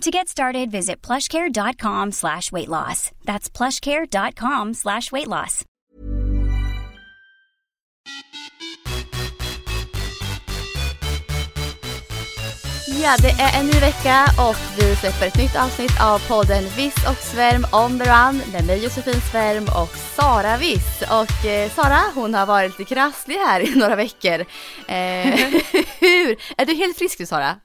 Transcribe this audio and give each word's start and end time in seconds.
To 0.00 0.10
get 0.10 0.28
started, 0.28 0.70
visit 0.70 1.00
plushcare.com 1.02 2.12
slash 2.12 2.52
weight 2.52 2.68
loss. 2.68 3.10
That's 3.24 3.48
plushcare.com 3.48 4.74
slash 4.74 5.12
weight 5.12 5.28
loss. 5.28 5.64
Ja, 13.02 13.16
det 13.22 13.30
är 13.30 13.60
en 13.60 13.66
ny 13.66 13.80
vecka 13.80 14.24
och 14.48 14.56
vi 14.78 14.96
släpper 14.96 15.26
ett 15.26 15.36
nytt 15.38 15.56
avsnitt 15.56 16.00
av 16.02 16.18
podden 16.28 16.64
Viss 16.76 16.94
och 17.08 17.16
Svärm 17.16 17.66
on 17.72 17.98
the 17.98 18.04
run 18.04 18.42
med 18.52 18.66
mig 18.66 18.84
Josefin 18.84 19.20
Svärm 19.32 19.64
och 19.64 19.96
Sara 20.16 20.56
Viss. 20.56 21.02
Och 21.02 21.46
eh, 21.46 21.70
Sara, 21.70 22.00
hon 22.14 22.34
har 22.34 22.46
varit 22.46 22.78
lite 22.78 22.94
krasslig 22.94 23.34
här 23.34 23.60
i 23.60 23.74
några 23.78 23.96
veckor. 23.96 24.40
Eh, 24.88 25.34
hur? 26.00 26.36
Är 26.56 26.64
du 26.66 26.74
helt 26.74 26.98
frisk 26.98 27.18
nu 27.18 27.26
Sara? 27.26 27.56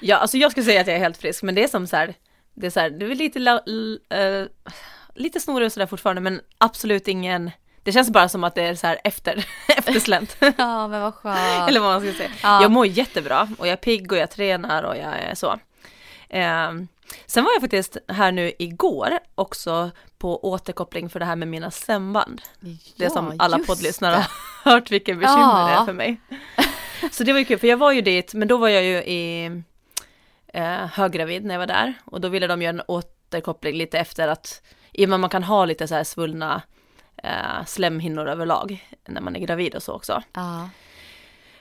Ja, 0.00 0.16
alltså 0.16 0.36
jag 0.36 0.50
skulle 0.50 0.66
säga 0.66 0.80
att 0.80 0.86
jag 0.86 0.96
är 0.96 1.00
helt 1.00 1.16
frisk, 1.16 1.42
men 1.42 1.54
det 1.54 1.64
är 1.64 1.68
som 1.68 1.86
så 1.86 1.96
här, 1.96 2.14
det 2.54 2.66
är 2.66 2.70
så 2.70 2.80
här, 2.80 2.90
det 2.90 3.06
är 3.06 3.14
lite, 3.14 3.38
la, 3.38 3.60
l, 3.66 3.98
uh, 4.14 4.46
lite 5.14 5.40
snorig 5.40 5.66
och 5.66 5.72
sådär 5.72 5.86
fortfarande, 5.86 6.22
men 6.22 6.40
absolut 6.58 7.08
ingen, 7.08 7.50
det 7.82 7.92
känns 7.92 8.10
bara 8.10 8.28
som 8.28 8.44
att 8.44 8.54
det 8.54 8.62
är 8.62 8.74
så 8.74 8.86
här 8.86 8.98
efter, 9.04 9.44
efterslänt. 9.76 10.36
Ja, 10.58 10.88
men 10.88 11.00
vad 11.00 11.14
skönt. 11.14 11.68
Eller 11.68 11.80
vad 11.80 11.90
man 11.90 12.00
ska 12.00 12.18
säga. 12.18 12.30
Ja. 12.42 12.62
Jag 12.62 12.70
mår 12.70 12.86
jättebra 12.86 13.48
och 13.58 13.66
jag 13.66 13.72
är 13.72 13.76
pigg 13.76 14.12
och 14.12 14.18
jag 14.18 14.30
tränar 14.30 14.82
och 14.82 14.96
jag 14.96 15.14
är 15.30 15.34
så. 15.34 15.58
Um, 16.30 16.88
sen 17.26 17.44
var 17.44 17.52
jag 17.52 17.60
faktiskt 17.60 17.96
här 18.08 18.32
nu 18.32 18.52
igår 18.58 19.18
också 19.34 19.90
på 20.18 20.44
återkoppling 20.44 21.08
för 21.10 21.20
det 21.20 21.26
här 21.26 21.36
med 21.36 21.48
mina 21.48 21.70
stämband. 21.70 22.42
det 22.60 23.04
Ja, 23.04 23.10
som 23.10 23.34
alla 23.38 23.58
poddlyssnare 23.58 24.14
det. 24.16 24.26
har 24.64 24.72
hört 24.72 24.90
vilken 24.90 25.18
bekymmer 25.18 25.38
det 25.66 25.72
Ja. 25.72 25.80
är 25.82 25.84
för 25.84 25.92
mig. 25.92 26.20
Så 27.12 27.24
det 27.24 27.32
var 27.32 27.38
ju 27.38 27.44
kul, 27.44 27.58
för 27.58 27.66
jag 27.66 27.76
var 27.76 27.92
ju 27.92 28.00
dit, 28.00 28.34
men 28.34 28.48
då 28.48 28.56
var 28.56 28.68
jag 28.68 28.84
ju 28.84 28.96
i 28.96 29.50
eh, 30.56 30.86
höggravid 30.86 31.44
när 31.44 31.54
jag 31.54 31.58
var 31.58 31.66
där 31.66 31.94
och 32.04 32.20
då 32.20 32.28
ville 32.28 32.46
de 32.46 32.62
göra 32.62 32.74
en 32.74 32.82
återkoppling 32.88 33.76
lite 33.76 33.98
efter 33.98 34.28
att 34.28 34.62
i 34.92 35.04
och 35.04 35.08
med 35.08 35.16
att 35.16 35.20
man 35.20 35.30
kan 35.30 35.42
ha 35.42 35.64
lite 35.64 35.88
så 35.88 35.94
här 35.94 36.04
svullna 36.04 36.62
eh, 37.22 37.64
slemhinnor 37.66 38.28
överlag 38.28 38.88
när 39.08 39.20
man 39.20 39.36
är 39.36 39.40
gravid 39.40 39.74
och 39.74 39.82
så 39.82 39.92
också. 39.92 40.22
Ja. 40.32 40.68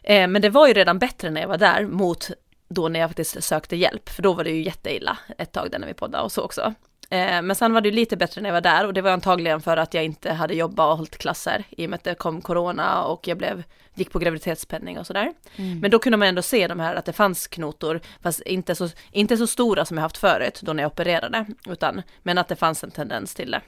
Eh, 0.04 0.28
men 0.28 0.42
det 0.42 0.50
var 0.50 0.68
ju 0.68 0.74
redan 0.74 1.00
bättre 1.00 1.30
när 1.30 1.42
jag 1.42 1.48
var 1.48 1.58
där 1.58 1.86
mot 1.86 2.30
då 2.68 2.88
när 2.88 3.00
jag 3.00 3.10
faktiskt 3.10 3.44
sökte 3.44 3.76
hjälp, 3.76 4.10
för 4.10 4.22
då 4.22 4.34
var 4.34 4.44
det 4.44 4.50
ju 4.50 4.64
jätteilla 4.64 5.18
ett 5.38 5.52
tag 5.52 5.72
där 5.72 5.80
när 5.80 5.88
vi 5.88 5.94
poddade 5.94 6.24
och 6.24 6.32
så 6.32 6.42
också. 6.42 6.74
Eh, 7.10 7.42
men 7.42 7.56
sen 7.56 7.74
var 7.74 7.82
det 7.82 7.90
ju 7.90 7.96
lite 7.96 8.18
bättre 8.18 8.42
när 8.42 8.50
jag 8.50 8.54
var 8.54 8.62
där 8.62 8.86
och 8.86 8.94
det 8.94 9.02
var 9.02 9.12
antagligen 9.12 9.62
för 9.62 9.78
att 9.78 9.94
jag 9.94 10.06
inte 10.06 10.34
hade 10.34 10.54
jobbat 10.54 10.92
och 10.92 10.98
hållit 10.98 11.18
klasser 11.18 11.64
i 11.70 11.86
och 11.86 11.90
med 11.90 11.98
att 11.98 12.04
det 12.04 12.16
kom 12.16 12.42
corona 12.42 13.04
och 13.04 13.28
jag 13.28 13.38
blev, 13.38 13.64
gick 13.96 14.12
på 14.12 14.20
graviditetspenning 14.20 15.00
och 15.00 15.08
sådär. 15.08 15.34
Men 15.82 15.92
då 15.92 16.00
kunde 16.00 16.18
man 16.18 16.28
ändå 16.28 16.42
se 16.42 16.68
de 16.68 16.80
här 16.80 16.96
att 16.96 17.06
det 17.06 17.14
fanns 17.14 17.48
knotor, 17.48 18.02
fast 18.22 18.42
inte 18.42 18.76
så, 18.76 18.90
inte 19.12 19.38
så 19.38 19.48
stora 19.48 19.86
som 19.86 19.98
jag 19.98 20.02
haft 20.02 20.18
förut 20.18 20.60
då 20.62 20.74
när 20.74 20.84
jag 20.84 20.92
opererade, 20.92 21.46
utan, 21.68 22.02
men 22.24 22.38
att 22.38 22.48
det 22.48 22.56
fanns 22.56 22.84
en 22.84 22.92
tendens 22.92 23.34
till 23.36 23.52
det. 23.52 23.62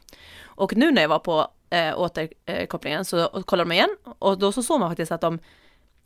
Och 0.43 0.75
nu 0.75 0.91
när 0.91 1.01
jag 1.01 1.09
var 1.09 1.19
på 1.19 1.47
eh, 1.69 1.99
återkopplingen 1.99 3.05
så 3.05 3.43
kollade 3.45 3.67
man 3.67 3.75
igen 3.75 3.97
och 4.19 4.37
då 4.39 4.51
så 4.51 4.63
såg 4.63 4.79
man 4.79 4.89
faktiskt 4.89 5.11
att 5.11 5.21
de 5.21 5.39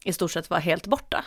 i 0.05 0.13
stort 0.13 0.31
sett 0.31 0.49
var 0.49 0.59
helt 0.59 0.87
borta. 0.87 1.25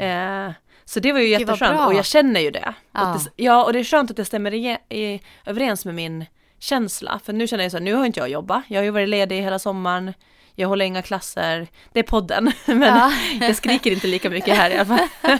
Eh, 0.00 0.52
så 0.84 1.00
det 1.00 1.12
var 1.12 1.20
ju 1.20 1.28
jätteskönt 1.28 1.80
och 1.80 1.94
jag 1.94 2.04
känner 2.04 2.40
ju 2.40 2.50
det. 2.50 2.74
Ja. 2.92 3.14
Och 3.14 3.20
det. 3.20 3.30
Ja, 3.44 3.64
och 3.64 3.72
det 3.72 3.78
är 3.78 3.84
skönt 3.84 4.10
att 4.10 4.16
det 4.16 4.24
stämmer 4.24 4.54
i, 4.54 4.78
i, 4.88 5.20
överens 5.46 5.84
med 5.84 5.94
min 5.94 6.24
känsla. 6.58 7.20
För 7.24 7.32
nu 7.32 7.46
känner 7.46 7.64
jag 7.64 7.70
så 7.70 7.76
här, 7.76 7.84
nu 7.84 7.94
har 7.94 8.06
inte 8.06 8.20
jag 8.20 8.28
jobbat. 8.28 8.62
Jag 8.68 8.80
har 8.80 8.84
ju 8.84 8.90
varit 8.90 9.08
ledig 9.08 9.42
hela 9.42 9.58
sommaren. 9.58 10.12
Jag 10.54 10.68
håller 10.68 10.84
inga 10.84 11.02
klasser. 11.02 11.66
Det 11.92 11.98
är 11.98 12.02
podden, 12.04 12.52
men 12.66 12.82
Ja. 12.82 13.12
jag 13.40 13.56
skriker 13.56 13.90
inte 13.92 14.06
lika 14.06 14.30
mycket 14.30 14.56
här 14.56 14.70
i 14.70 14.74
alla 14.78 14.84
fall. 14.98 15.08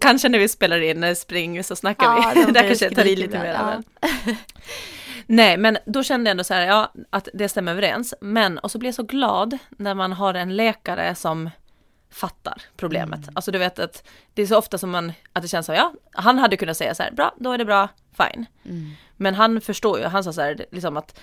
Kanske 0.00 0.28
när 0.28 0.38
vi 0.38 0.48
spelar 0.48 0.80
in 0.80 1.04
eh, 1.04 1.14
spring 1.14 1.64
så 1.64 1.76
snackar 1.76 2.04
Ja, 2.06 2.32
vi. 2.34 2.52
Där 2.52 2.62
kanske 2.68 2.84
jag 2.84 2.94
tar 2.94 3.04
i 3.06 3.16
lite 3.16 3.38
mer. 3.38 3.50
ibland, 3.54 3.84
men- 4.00 4.36
Nej, 5.26 5.56
men 5.56 5.78
då 5.86 6.02
kände 6.02 6.28
jag 6.28 6.30
ändå 6.30 6.44
så 6.44 6.54
här, 6.54 6.66
ja, 6.66 6.92
att 7.10 7.28
det 7.34 7.48
stämmer 7.48 7.72
överens. 7.72 8.14
Men, 8.20 8.58
och 8.58 8.70
så 8.70 8.78
blir 8.78 8.88
jag 8.88 8.94
så 8.94 9.02
glad 9.02 9.58
när 9.70 9.94
man 9.94 10.12
har 10.12 10.34
en 10.34 10.56
läkare 10.56 11.14
som 11.14 11.50
fattar 12.12 12.62
problemet. 12.76 13.22
Mm. 13.22 13.32
Alltså 13.34 13.50
du 13.50 13.58
vet 13.58 13.78
att 13.78 14.04
det 14.34 14.42
är 14.42 14.46
så 14.46 14.58
ofta 14.58 14.78
som 14.78 14.90
man, 14.90 15.12
att 15.32 15.42
det 15.42 15.48
känns 15.48 15.66
så, 15.66 15.72
ja, 15.72 15.92
han 16.12 16.38
hade 16.38 16.56
kunnat 16.56 16.76
säga 16.76 16.94
så 16.94 17.02
här, 17.02 17.10
bra, 17.10 17.34
då 17.40 17.52
är 17.52 17.58
det 17.58 17.64
bra, 17.64 17.88
fine. 18.16 18.46
Mm. 18.64 18.90
Men 19.16 19.34
han 19.34 19.60
förstår 19.60 19.98
ju, 19.98 20.04
han 20.06 20.24
sa 20.24 20.32
så 20.32 20.40
här, 20.40 20.66
liksom 20.70 20.96
att 20.96 21.20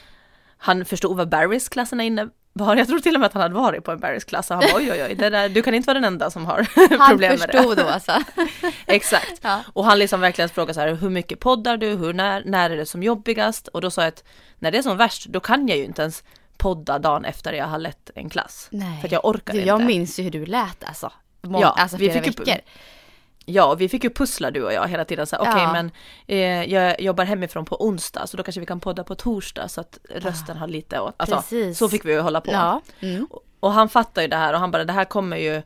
han 0.63 0.85
förstod 0.85 1.17
vad 1.17 1.29
Barrys 1.29 1.69
klasserna 1.69 2.03
innebar. 2.03 2.75
Jag 2.75 2.87
tror 2.87 2.99
till 2.99 3.15
och 3.15 3.19
med 3.19 3.27
att 3.27 3.33
han 3.33 3.41
hade 3.41 3.55
varit 3.55 3.83
på 3.83 3.91
en 3.91 3.99
Barrys 3.99 4.23
klass 4.23 4.51
och 4.51 4.55
han 4.57 4.65
bara 4.71 4.77
oj 4.81 4.91
oj 4.91 5.03
oj, 5.03 5.15
det 5.15 5.29
där, 5.29 5.49
du 5.49 5.61
kan 5.61 5.73
inte 5.73 5.87
vara 5.87 5.93
den 5.93 6.03
enda 6.03 6.29
som 6.31 6.45
har 6.45 6.67
Han 6.99 7.09
problem 7.09 7.29
med 7.39 7.49
det. 7.49 7.57
förstod 7.57 7.77
då 7.77 7.83
alltså. 7.87 8.11
Exakt. 8.85 9.39
Ja. 9.41 9.59
Och 9.73 9.85
han 9.85 9.99
liksom 9.99 10.21
verkligen 10.21 10.49
frågade 10.49 10.73
så 10.73 10.79
här, 10.79 10.93
hur 10.95 11.09
mycket 11.09 11.39
poddar 11.39 11.77
du, 11.77 11.87
hur, 11.89 12.13
när, 12.13 12.43
när 12.45 12.69
är 12.69 12.77
det 12.77 12.85
som 12.85 13.03
jobbigast? 13.03 13.67
Och 13.67 13.81
då 13.81 13.91
sa 13.91 14.01
jag 14.01 14.07
att 14.07 14.23
när 14.59 14.71
det 14.71 14.77
är 14.77 14.81
som 14.81 14.97
värst, 14.97 15.25
då 15.25 15.39
kan 15.39 15.67
jag 15.67 15.77
ju 15.77 15.83
inte 15.83 16.01
ens 16.01 16.23
podda 16.57 16.99
dagen 16.99 17.25
efter 17.25 17.53
jag 17.53 17.65
har 17.67 17.79
lett 17.79 18.09
en 18.15 18.29
klass. 18.29 18.67
Nej. 18.71 18.99
För 19.01 19.07
att 19.07 19.11
jag 19.11 19.25
orkar 19.25 19.53
Du, 19.53 19.59
inte. 19.59 19.67
jag 19.67 19.83
minns 19.83 20.19
ju 20.19 20.23
hur 20.23 20.31
du 20.31 20.45
lät 20.45 20.83
alltså. 20.83 21.11
Må- 21.41 21.61
Ja, 21.61 21.67
alltså 21.77 21.97
vi 21.97 22.09
flera 22.09 22.23
fick 22.23 22.39
ju- 22.39 22.43
veckor. 22.45 22.61
Ja, 23.51 23.75
vi 23.75 23.89
fick 23.89 24.03
ju 24.03 24.09
pussla 24.09 24.51
du 24.51 24.63
och 24.63 24.73
jag 24.73 24.87
hela 24.87 25.05
tiden 25.05 25.27
så 25.27 25.37
okej 25.37 25.53
Ja. 25.55 25.73
men 25.73 25.91
eh, 26.27 26.63
jag 26.73 27.01
jobbar 27.01 27.23
hemifrån 27.23 27.65
på 27.65 27.85
onsdag 27.85 28.27
så 28.27 28.37
då 28.37 28.43
kanske 28.43 28.59
vi 28.59 28.65
kan 28.65 28.79
podda 28.79 29.03
på 29.03 29.15
torsdag 29.15 29.67
så 29.67 29.81
att 29.81 29.99
rösten 30.09 30.57
har 30.57 30.67
lite 30.67 30.99
åt, 30.99 31.15
alltså, 31.17 31.35
Precis. 31.35 31.77
så 31.77 31.89
fick 31.89 32.05
vi 32.05 32.11
ju 32.13 32.19
hålla 32.19 32.41
på. 32.41 32.51
Ja. 32.51 32.81
Mm. 32.99 33.27
Och 33.59 33.71
han 33.71 33.89
fattar 33.89 34.21
ju 34.21 34.27
det 34.27 34.35
här 34.35 34.53
och 34.53 34.59
han 34.59 34.71
bara, 34.71 34.83
det 34.83 34.93
här 34.93 35.05
kommer 35.05 35.37
ju 35.37 35.61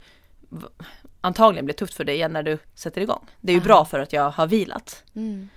antagligen 1.22 1.66
bli 1.66 1.74
tufft 1.74 1.94
för 1.94 2.04
dig 2.04 2.16
igen 2.16 2.34
när 2.34 2.44
du 2.44 2.58
sätter 2.76 3.02
igång. 3.02 3.26
Det 3.42 3.52
är 3.52 3.56
ju 3.56 3.62
bra 3.62 3.86
för 3.86 4.00
att 4.00 4.14
jag 4.14 4.30
har 4.30 4.48
vilat. 4.48 5.04
Mm. 5.16 5.50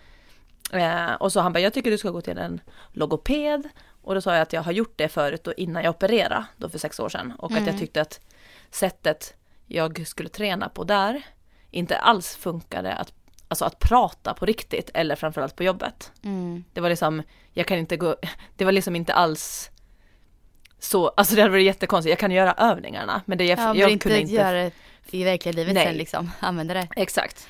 Eh, 0.72 1.14
och 1.14 1.32
så 1.32 1.40
han 1.40 1.52
bara, 1.52 1.60
jag 1.60 1.72
tycker 1.72 1.90
du 1.90 1.98
ska 1.98 2.10
gå 2.10 2.20
till 2.20 2.38
en 2.38 2.60
logoped. 2.92 3.68
Och 4.02 4.14
då 4.14 4.20
sa 4.20 4.32
jag 4.32 4.42
att 4.42 4.52
jag 4.52 4.62
har 4.62 4.72
gjort 4.72 4.92
det 4.96 5.08
förut 5.08 5.44
då 5.44 5.52
innan 5.52 5.82
jag 5.84 5.90
opererade, 5.90 6.44
då 6.56 6.68
för 6.68 6.78
sex 6.78 7.00
år 7.00 7.08
sedan. 7.08 7.32
Och 7.38 7.52
att 7.52 7.66
jag 7.66 7.78
tyckte 7.78 8.00
att 8.00 8.20
sättet 8.70 9.34
jag 9.66 10.06
skulle 10.06 10.28
träna 10.28 10.68
på 10.68 10.84
där 10.84 11.22
inte 11.70 11.98
alls 11.98 12.36
funkade 12.36 12.94
att, 12.94 13.12
alltså 13.48 13.64
att 13.64 13.78
prata 13.78 14.34
på 14.34 14.46
riktigt 14.46 14.90
eller 14.94 15.16
framförallt 15.16 15.56
på 15.56 15.64
jobbet. 15.64 16.12
Mm. 16.22 16.64
Det 16.72 16.80
var 16.80 16.88
liksom, 16.88 17.22
jag 17.52 17.66
kan 17.66 17.78
inte 17.78 17.96
gå, 17.96 18.16
det 18.56 18.64
var 18.64 18.72
liksom 18.72 18.96
inte 18.96 19.14
alls 19.14 19.70
så, 20.78 21.08
alltså 21.08 21.34
det 21.34 21.40
hade 21.42 21.52
varit 21.52 21.64
jättekonstigt, 21.64 22.10
jag 22.10 22.18
kan 22.18 22.30
göra 22.30 22.52
övningarna 22.52 23.22
men 23.26 23.38
det 23.38 23.44
jag, 23.44 23.58
Ja, 23.58 23.68
men 23.68 23.76
jag 23.76 23.90
inte 23.90 24.02
kunde 24.02 24.20
inte 24.20 24.34
göra 24.34 24.62
det 24.62 24.72
i 25.10 25.24
verkliga 25.24 25.52
livet 25.52 25.74
Nej. 25.74 25.86
sen 25.86 25.94
liksom, 25.94 26.30
använda 26.40 26.74
det. 26.74 26.88
Exakt. 26.96 27.48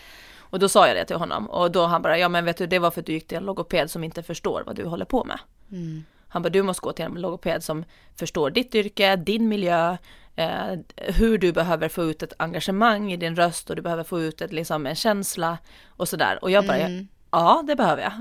Och 0.51 0.59
då 0.59 0.69
sa 0.69 0.87
jag 0.87 0.97
det 0.97 1.05
till 1.05 1.17
honom 1.17 1.51
och 1.51 1.71
då 1.71 1.87
han 1.87 2.03
bara, 2.03 2.19
ja 2.19 2.29
men 2.29 2.45
vet 2.45 2.57
du 2.57 2.67
det 2.67 2.79
var 2.79 2.91
för 2.91 3.01
att 3.01 3.07
du 3.07 3.13
gick 3.13 3.29
till 3.29 3.39
en 3.39 3.45
logoped 3.45 3.91
som 3.91 4.05
inte 4.05 4.23
förstår 4.23 4.63
vad 4.67 4.77
du 4.77 4.85
håller 4.85 5.05
på 5.05 5.25
med. 5.25 5.39
Mm. 5.73 6.05
Han 6.29 6.43
bara, 6.43 6.49
du 6.49 6.63
måste 6.63 6.81
gå 6.81 6.93
till 6.93 7.05
en 7.05 7.15
logoped 7.15 7.65
som 7.65 7.85
förstår 8.17 8.51
ditt 8.51 8.75
yrke, 8.75 9.17
din 9.17 9.49
miljö, 9.49 9.97
eh, 10.39 10.79
hur 10.97 11.39
du 11.39 11.53
behöver 11.53 11.89
få 11.89 12.05
ut 12.05 12.23
ett 12.23 12.33
engagemang 12.39 13.13
i 13.13 13.17
din 13.17 13.37
röst 13.37 13.71
och 13.71 13.77
du 13.77 13.83
behöver 13.83 14.05
få 14.05 14.21
ut 14.21 14.41
ett, 14.41 14.53
liksom, 14.53 14.87
en 14.87 14.95
känsla 14.95 15.59
och 15.89 16.09
sådär. 16.09 16.39
Och 16.43 16.51
jag 16.51 16.67
bara, 16.67 16.77
Mm. 16.77 17.09
ja 17.31 17.63
det 17.67 17.77
behöver 17.77 18.03
jag. 18.03 18.13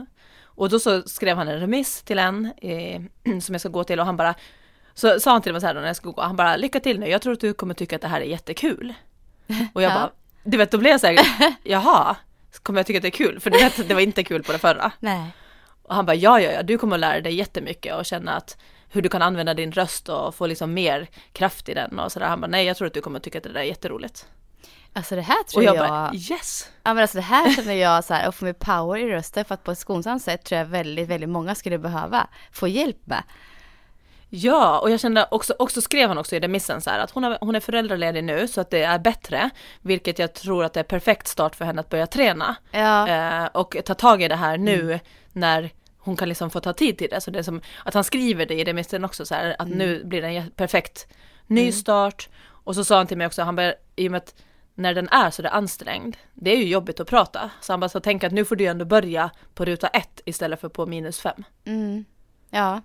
Och 0.44 0.70
då 0.70 0.80
så 0.80 1.02
skrev 1.02 1.38
han 1.38 1.48
en 1.48 1.60
remiss 1.60 2.02
till 2.04 2.20
en 2.20 2.54
eh, 2.62 3.02
som 3.42 3.54
jag 3.54 3.60
ska 3.62 3.70
gå 3.70 3.84
till 3.84 4.00
och 4.00 4.06
han 4.06 4.18
bara, 4.18 4.36
så 4.94 5.20
sa 5.20 5.32
han 5.32 5.42
till 5.42 5.52
mig 5.52 5.62
så 5.62 5.68
här 5.68 5.74
då 5.74 5.80
när 5.80 5.88
jag 5.88 5.96
skulle 5.96 6.14
gå, 6.14 6.22
han 6.22 6.36
bara, 6.36 6.56
lycka 6.56 6.80
till 6.80 7.00
nu, 7.00 7.08
jag 7.08 7.22
tror 7.22 7.34
att 7.34 7.40
du 7.40 7.54
kommer 7.54 7.74
tycka 7.74 7.96
att 7.96 8.02
det 8.02 8.08
här 8.08 8.22
är 8.22 8.26
jättekul. 8.26 8.94
Och 9.74 9.82
jag 9.82 9.92
Ja. 9.92 9.96
bara, 9.96 10.12
du 10.44 10.58
vet 10.58 10.72
då 10.72 10.78
blev 10.78 10.92
jag 10.92 11.02
så 11.02 11.08
här, 11.08 11.18
jaha, 11.64 12.16
kommer 12.64 12.80
jag 12.80 12.86
tycka 12.88 12.98
att 12.98 13.02
det 13.02 13.08
är 13.08 13.12
kul? 13.26 13.40
För 13.40 13.50
du 13.50 13.58
vet, 13.58 13.88
det 13.88 13.94
var 13.94 14.02
inte 14.02 14.24
kul 14.24 14.44
på 14.44 14.52
det 14.52 14.58
förra. 14.60 14.92
Nej. 15.00 15.32
Och 15.84 15.96
han 15.96 16.06
bara, 16.06 16.16
ja, 16.16 16.40
ja, 16.42 16.52
ja, 16.52 16.64
du 16.64 16.78
kommer 16.78 16.96
att 16.96 17.00
lära 17.00 17.22
dig 17.22 17.34
jättemycket 17.36 17.96
och 17.96 18.06
känna 18.06 18.34
att 18.34 18.58
hur 18.90 19.02
du 19.02 19.10
kan 19.10 19.22
använda 19.22 19.54
din 19.54 19.72
röst 19.72 20.10
och 20.10 20.36
få 20.36 20.48
liksom 20.48 20.74
mer 20.74 21.08
kraft 21.32 21.70
i 21.70 21.74
den 21.74 22.00
och 22.00 22.12
sådär. 22.12 22.28
Han 22.28 22.42
bara, 22.42 22.48
nej, 22.48 22.66
jag 22.66 22.78
tror 22.78 22.88
att 22.88 22.94
du 22.94 23.02
kommer 23.02 23.18
att 23.18 23.24
tycka 23.24 23.38
att 23.38 23.44
det 23.44 23.54
där 23.54 23.60
är 23.60 23.64
jätteroligt. 23.64 24.26
Alltså 24.94 25.16
det 25.16 25.22
här 25.22 25.40
Och 25.40 25.48
tror 25.48 25.64
jag, 25.64 25.76
jag, 25.76 25.90
bara, 25.90 26.14
yes! 26.14 26.70
ja 26.84 26.94
men 26.94 27.02
alltså 27.02 27.18
det 27.18 27.24
här 27.24 27.56
känner 27.56 27.74
jag 27.74 28.04
så 28.04 28.14
här, 28.14 28.28
att 28.28 28.36
få 28.36 28.46
mer 28.46 28.54
power 28.54 28.98
i 28.98 29.12
rösten 29.12 29.46
för 29.46 29.54
att 29.54 29.64
på 29.64 29.72
ett 29.72 29.78
skonsamt 29.78 30.24
sätt 30.24 30.44
tror 30.44 30.60
jag 30.60 30.66
väldigt, 30.66 31.10
väldigt 31.10 31.30
många 31.30 31.56
skulle 31.56 31.78
behöva 31.78 32.28
få 32.52 32.68
hjälp 32.68 32.98
med. 33.06 33.24
Ja, 34.30 34.80
och 34.80 34.92
jag 34.92 35.00
kände 35.00 35.28
också, 35.32 35.56
också 35.60 35.82
skrev 35.82 36.08
han 36.08 36.18
också 36.18 36.36
i 36.36 36.40
remissen 36.40 36.82
så 36.82 36.90
här 36.90 37.00
att 37.00 37.12
hon, 37.12 37.24
har, 37.24 37.38
hon 37.42 37.56
är 37.56 37.60
föräldraledig 37.60 38.24
nu 38.24 38.48
så 38.48 38.62
att 38.62 38.70
det 38.70 38.84
är 38.84 39.00
bättre, 39.00 39.50
vilket 39.82 40.20
jag 40.20 40.34
tror 40.34 40.64
att 40.64 40.74
det 40.74 40.80
är 40.80 40.84
perfekt 40.84 41.28
start 41.28 41.56
för 41.56 41.66
henne 41.66 41.82
att 41.82 41.90
börja 41.90 42.08
träna. 42.08 42.56
Ja, 42.72 43.08
Eh, 43.08 43.46
och 43.46 43.78
ta 43.86 43.94
tag 43.94 44.22
i 44.22 44.28
det 44.28 44.36
här 44.36 44.58
nu 44.58 45.00
när 45.34 45.70
hon 46.08 46.18
kan 46.18 46.30
liksom 46.30 46.50
få 46.50 46.60
ta 46.60 46.74
tid 46.74 46.98
till 46.98 47.10
det. 47.10 47.22
Så 47.22 47.32
det 47.32 47.40
är 47.40 47.44
som 47.44 47.62
att 47.86 47.94
han 47.94 48.04
skriver 48.04 48.46
det 48.46 48.54
i 48.54 48.64
remissen 48.64 49.06
också 49.06 49.26
så 49.26 49.36
här 49.36 49.56
att 49.60 49.68
nu 49.68 50.04
blir 50.04 50.22
det 50.22 50.28
en 50.28 50.52
perfekt 50.52 51.08
nystart. 51.48 52.30
Och 52.48 52.76
så 52.76 52.84
sa 52.84 52.98
han 52.98 53.08
till 53.08 53.18
mig 53.18 53.28
också, 53.28 53.42
han 53.42 53.56
bara, 53.56 53.74
i 53.96 54.08
och 54.08 54.12
med 54.12 54.18
att 54.18 54.36
när 54.76 54.94
den 54.94 55.10
är 55.10 55.30
så 55.30 55.42
där 55.42 55.50
ansträngd, 55.50 56.16
det 56.34 56.52
är 56.52 56.58
ju 56.58 56.66
jobbigt 56.68 57.00
att 57.00 57.08
prata. 57.10 57.50
Så 57.62 57.74
han 57.74 57.80
bara, 57.80 57.90
så 57.90 58.00
tänk 58.00 58.24
att 58.24 58.32
nu 58.34 58.46
får 58.46 58.56
du 58.56 58.66
ändå 58.66 58.86
börja 58.86 59.30
på 59.54 59.66
ruta 59.66 59.88
ett 59.88 60.22
istället 60.26 60.62
för 60.62 60.70
på 60.70 60.86
minus 60.86 61.20
fem. 61.20 61.44
Mm. 61.66 62.06
Ja. 62.50 62.82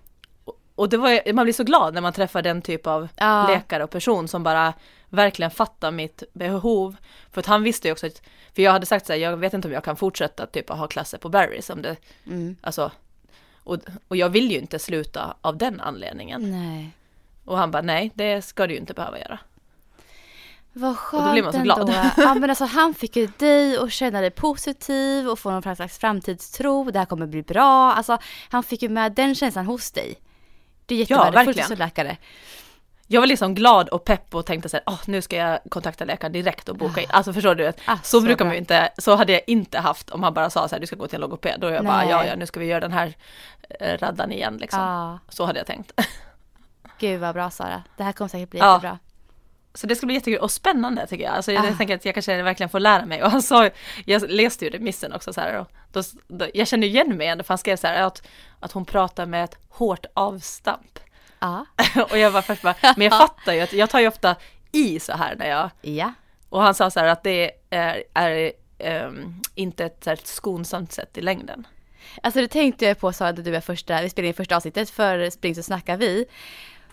Och 0.75 0.89
det 0.89 0.97
var, 0.97 1.33
man 1.33 1.45
blir 1.45 1.53
så 1.53 1.63
glad 1.63 1.93
när 1.93 2.01
man 2.01 2.13
träffar 2.13 2.41
den 2.41 2.61
typ 2.61 2.87
av 2.87 3.07
Ja. 3.15 3.47
läkare 3.47 3.83
och 3.83 3.89
person 3.89 4.27
som 4.27 4.43
bara 4.43 4.73
verkligen 5.09 5.51
fattar 5.51 5.91
mitt 5.91 6.23
behov. 6.33 6.95
För 7.31 7.39
att 7.39 7.45
han 7.45 7.63
visste 7.63 7.87
ju 7.87 7.91
också 7.91 8.07
att, 8.07 8.21
för 8.55 8.61
jag 8.61 8.71
hade 8.71 8.85
sagt 8.85 9.05
så 9.05 9.13
här, 9.13 9.19
jag 9.19 9.37
vet 9.37 9.53
inte 9.53 9.67
om 9.67 9.73
jag 9.73 9.83
kan 9.83 9.95
fortsätta 9.95 10.45
typ 10.45 10.69
att 10.69 10.77
ha 10.77 10.87
klasser 10.87 11.17
på 11.17 11.29
Barry's 11.29 11.71
om 11.71 11.81
det, 11.81 11.95
Mm. 12.25 12.55
alltså, 12.61 12.91
och, 13.63 13.77
och 14.07 14.17
jag 14.17 14.29
vill 14.29 14.51
ju 14.51 14.59
inte 14.59 14.79
sluta 14.79 15.35
av 15.41 15.57
den 15.57 15.79
anledningen. 15.79 16.51
Nej. 16.51 16.89
Och 17.45 17.57
han 17.57 17.71
bara, 17.71 17.81
nej 17.81 18.11
det 18.13 18.41
ska 18.41 18.67
du 18.67 18.73
ju 18.73 18.79
inte 18.79 18.93
behöva 18.93 19.19
göra. 19.19 19.39
Vad 20.73 20.97
skönt 20.97 21.25
då 21.25 21.31
blir 21.31 21.43
man 21.43 21.53
så 21.53 21.59
glad. 21.59 21.79
ändå. 21.79 21.93
Ja 22.17 22.33
men 22.35 22.49
alltså 22.49 22.65
han 22.65 22.93
fick 22.93 23.15
ju 23.15 23.27
dig 23.37 23.77
att 23.77 23.91
känna 23.91 24.21
dig 24.21 24.31
positiv 24.31 25.29
och 25.29 25.39
få 25.39 25.51
någon 25.51 25.75
slags 25.75 25.97
framtidstro. 25.97 26.91
Det 26.91 26.99
här 26.99 27.05
kommer 27.05 27.25
bli 27.25 27.43
bra. 27.43 27.93
Alltså 27.93 28.17
han 28.49 28.63
fick 28.63 28.81
ju 28.81 28.89
med 28.89 29.11
den 29.11 29.35
känslan 29.35 29.65
hos 29.65 29.91
dig. 29.91 30.15
Det 30.85 30.95
är 30.95 30.99
jättevärdefullt 30.99 31.47
verkligen. 31.47 31.67
som 31.67 31.77
läkare. 31.77 32.17
Jag 33.07 33.21
var 33.21 33.27
liksom 33.27 33.55
glad 33.55 33.89
och 33.89 34.03
pepp 34.05 34.35
och 34.35 34.45
tänkte 34.45 34.69
så 34.69 34.77
här, 34.77 34.83
oh, 34.85 34.99
nu 35.05 35.21
ska 35.21 35.35
jag 35.35 35.59
kontakta 35.69 36.05
läkaren 36.05 36.33
direkt 36.33 36.69
och 36.69 36.77
boka 36.77 37.01
in. 37.01 37.07
Alltså 37.09 37.33
förstår 37.33 37.55
du? 37.55 37.67
Ah, 37.85 37.97
så, 38.03 38.19
så 38.19 38.21
brukar 38.25 38.45
man 38.45 38.53
ju 38.53 38.59
inte, 38.59 38.89
så 38.97 39.15
hade 39.15 39.33
jag 39.33 39.41
inte 39.47 39.79
haft 39.79 40.09
om 40.09 40.23
han 40.23 40.33
bara 40.33 40.49
sa 40.49 40.67
så 40.67 40.75
här, 40.75 40.79
du 40.79 40.87
ska 40.87 40.95
gå 40.95 41.07
till 41.07 41.15
en 41.15 41.21
logoped. 41.21 41.59
Då 41.59 41.69
jag 41.69 41.85
bara, 41.85 41.97
Nej. 41.97 42.09
ja 42.09 42.25
ja, 42.25 42.35
nu 42.35 42.45
ska 42.45 42.59
vi 42.59 42.65
göra 42.65 42.79
den 42.79 42.91
här 42.91 43.13
eh, 43.79 43.97
raddan 43.97 44.31
igen 44.31 44.57
liksom. 44.57 44.79
Ja, 44.81 45.19
Så 45.29 45.45
hade 45.45 45.59
jag 45.59 45.67
tänkt. 45.67 45.91
gud 46.99 47.19
vad 47.21 47.33
bra 47.35 47.49
Sara. 47.49 47.83
Det 47.97 48.03
här 48.03 48.11
kommer 48.11 48.29
säkert 48.29 48.49
bli 48.49 48.59
Ja. 48.59 48.73
jättebra. 48.73 48.99
Så 49.75 49.87
det 49.87 49.95
ska 49.95 50.05
bli 50.05 50.15
jättekul 50.15 50.39
och 50.39 50.51
spännande 50.51 51.07
tycker 51.07 51.23
jag. 51.23 51.33
Alltså 51.33 51.51
jag 51.51 51.65
Ah. 51.65 51.75
tänker 51.77 51.95
att 51.95 52.05
jag 52.05 52.13
kanske 52.13 52.41
verkligen 52.43 52.69
får 52.69 52.79
lära 52.79 53.05
mig. 53.05 53.23
Och 53.23 53.31
han 53.31 53.41
sa, 53.41 53.69
jag 54.05 54.29
läste 54.29 54.65
ju 54.65 54.71
remissen 54.71 55.13
också 55.13 55.33
så 55.33 55.41
här. 55.41 55.59
Och 55.59 55.67
då, 55.91 56.01
då, 56.27 56.45
jag 56.53 56.67
känner 56.67 56.87
igen 56.87 57.17
mig 57.17 57.25
igen, 57.27 57.43
för 57.43 57.49
han 57.49 57.57
skrev 57.57 57.75
så 57.77 57.87
här 57.87 58.01
att, 58.03 58.27
att 58.59 58.71
hon 58.71 58.85
pratar 58.85 59.25
med 59.25 59.43
ett 59.43 59.57
hårt 59.69 60.05
avstamp. 60.13 60.99
Ja. 61.43 61.65
och 62.11 62.17
jag 62.17 62.31
var 62.31 62.41
först 62.41 62.61
bara, 62.61 62.75
men 62.81 63.01
jag 63.01 63.11
fattar 63.17 63.53
ju 63.53 63.61
att 63.61 63.73
jag 63.73 63.89
tar 63.89 63.99
ju 63.99 64.07
ofta 64.07 64.35
i 64.71 64.99
så 64.99 65.13
här 65.13 65.35
när 65.35 65.49
jag, 65.49 65.69
Ja. 65.81 66.13
och 66.49 66.61
han 66.61 66.73
sa 66.73 66.91
så 66.91 66.99
här 66.99 67.07
att 67.07 67.23
det 67.23 67.51
är, 67.69 68.03
är 68.13 68.51
ehm, 68.79 69.41
inte 69.55 69.85
ett 69.85 70.05
här 70.05 70.19
skonsamt 70.23 70.91
sätt 70.91 71.17
i 71.17 71.21
längden. 71.21 71.67
Alltså 72.23 72.41
det 72.41 72.47
tänkte 72.47 72.85
jag 72.85 72.99
på 72.99 73.13
Sara 73.13 73.31
när 73.31 73.43
du 73.43 73.51
var 73.51 73.61
första, 73.61 74.01
vi 74.01 74.09
spelade 74.09 74.27
in 74.27 74.33
första 74.33 74.55
avsnittet 74.55 74.89
för 74.89 75.29
Spring 75.29 75.55
så 75.55 75.63
snackar 75.63 75.97
vi. 75.97 76.25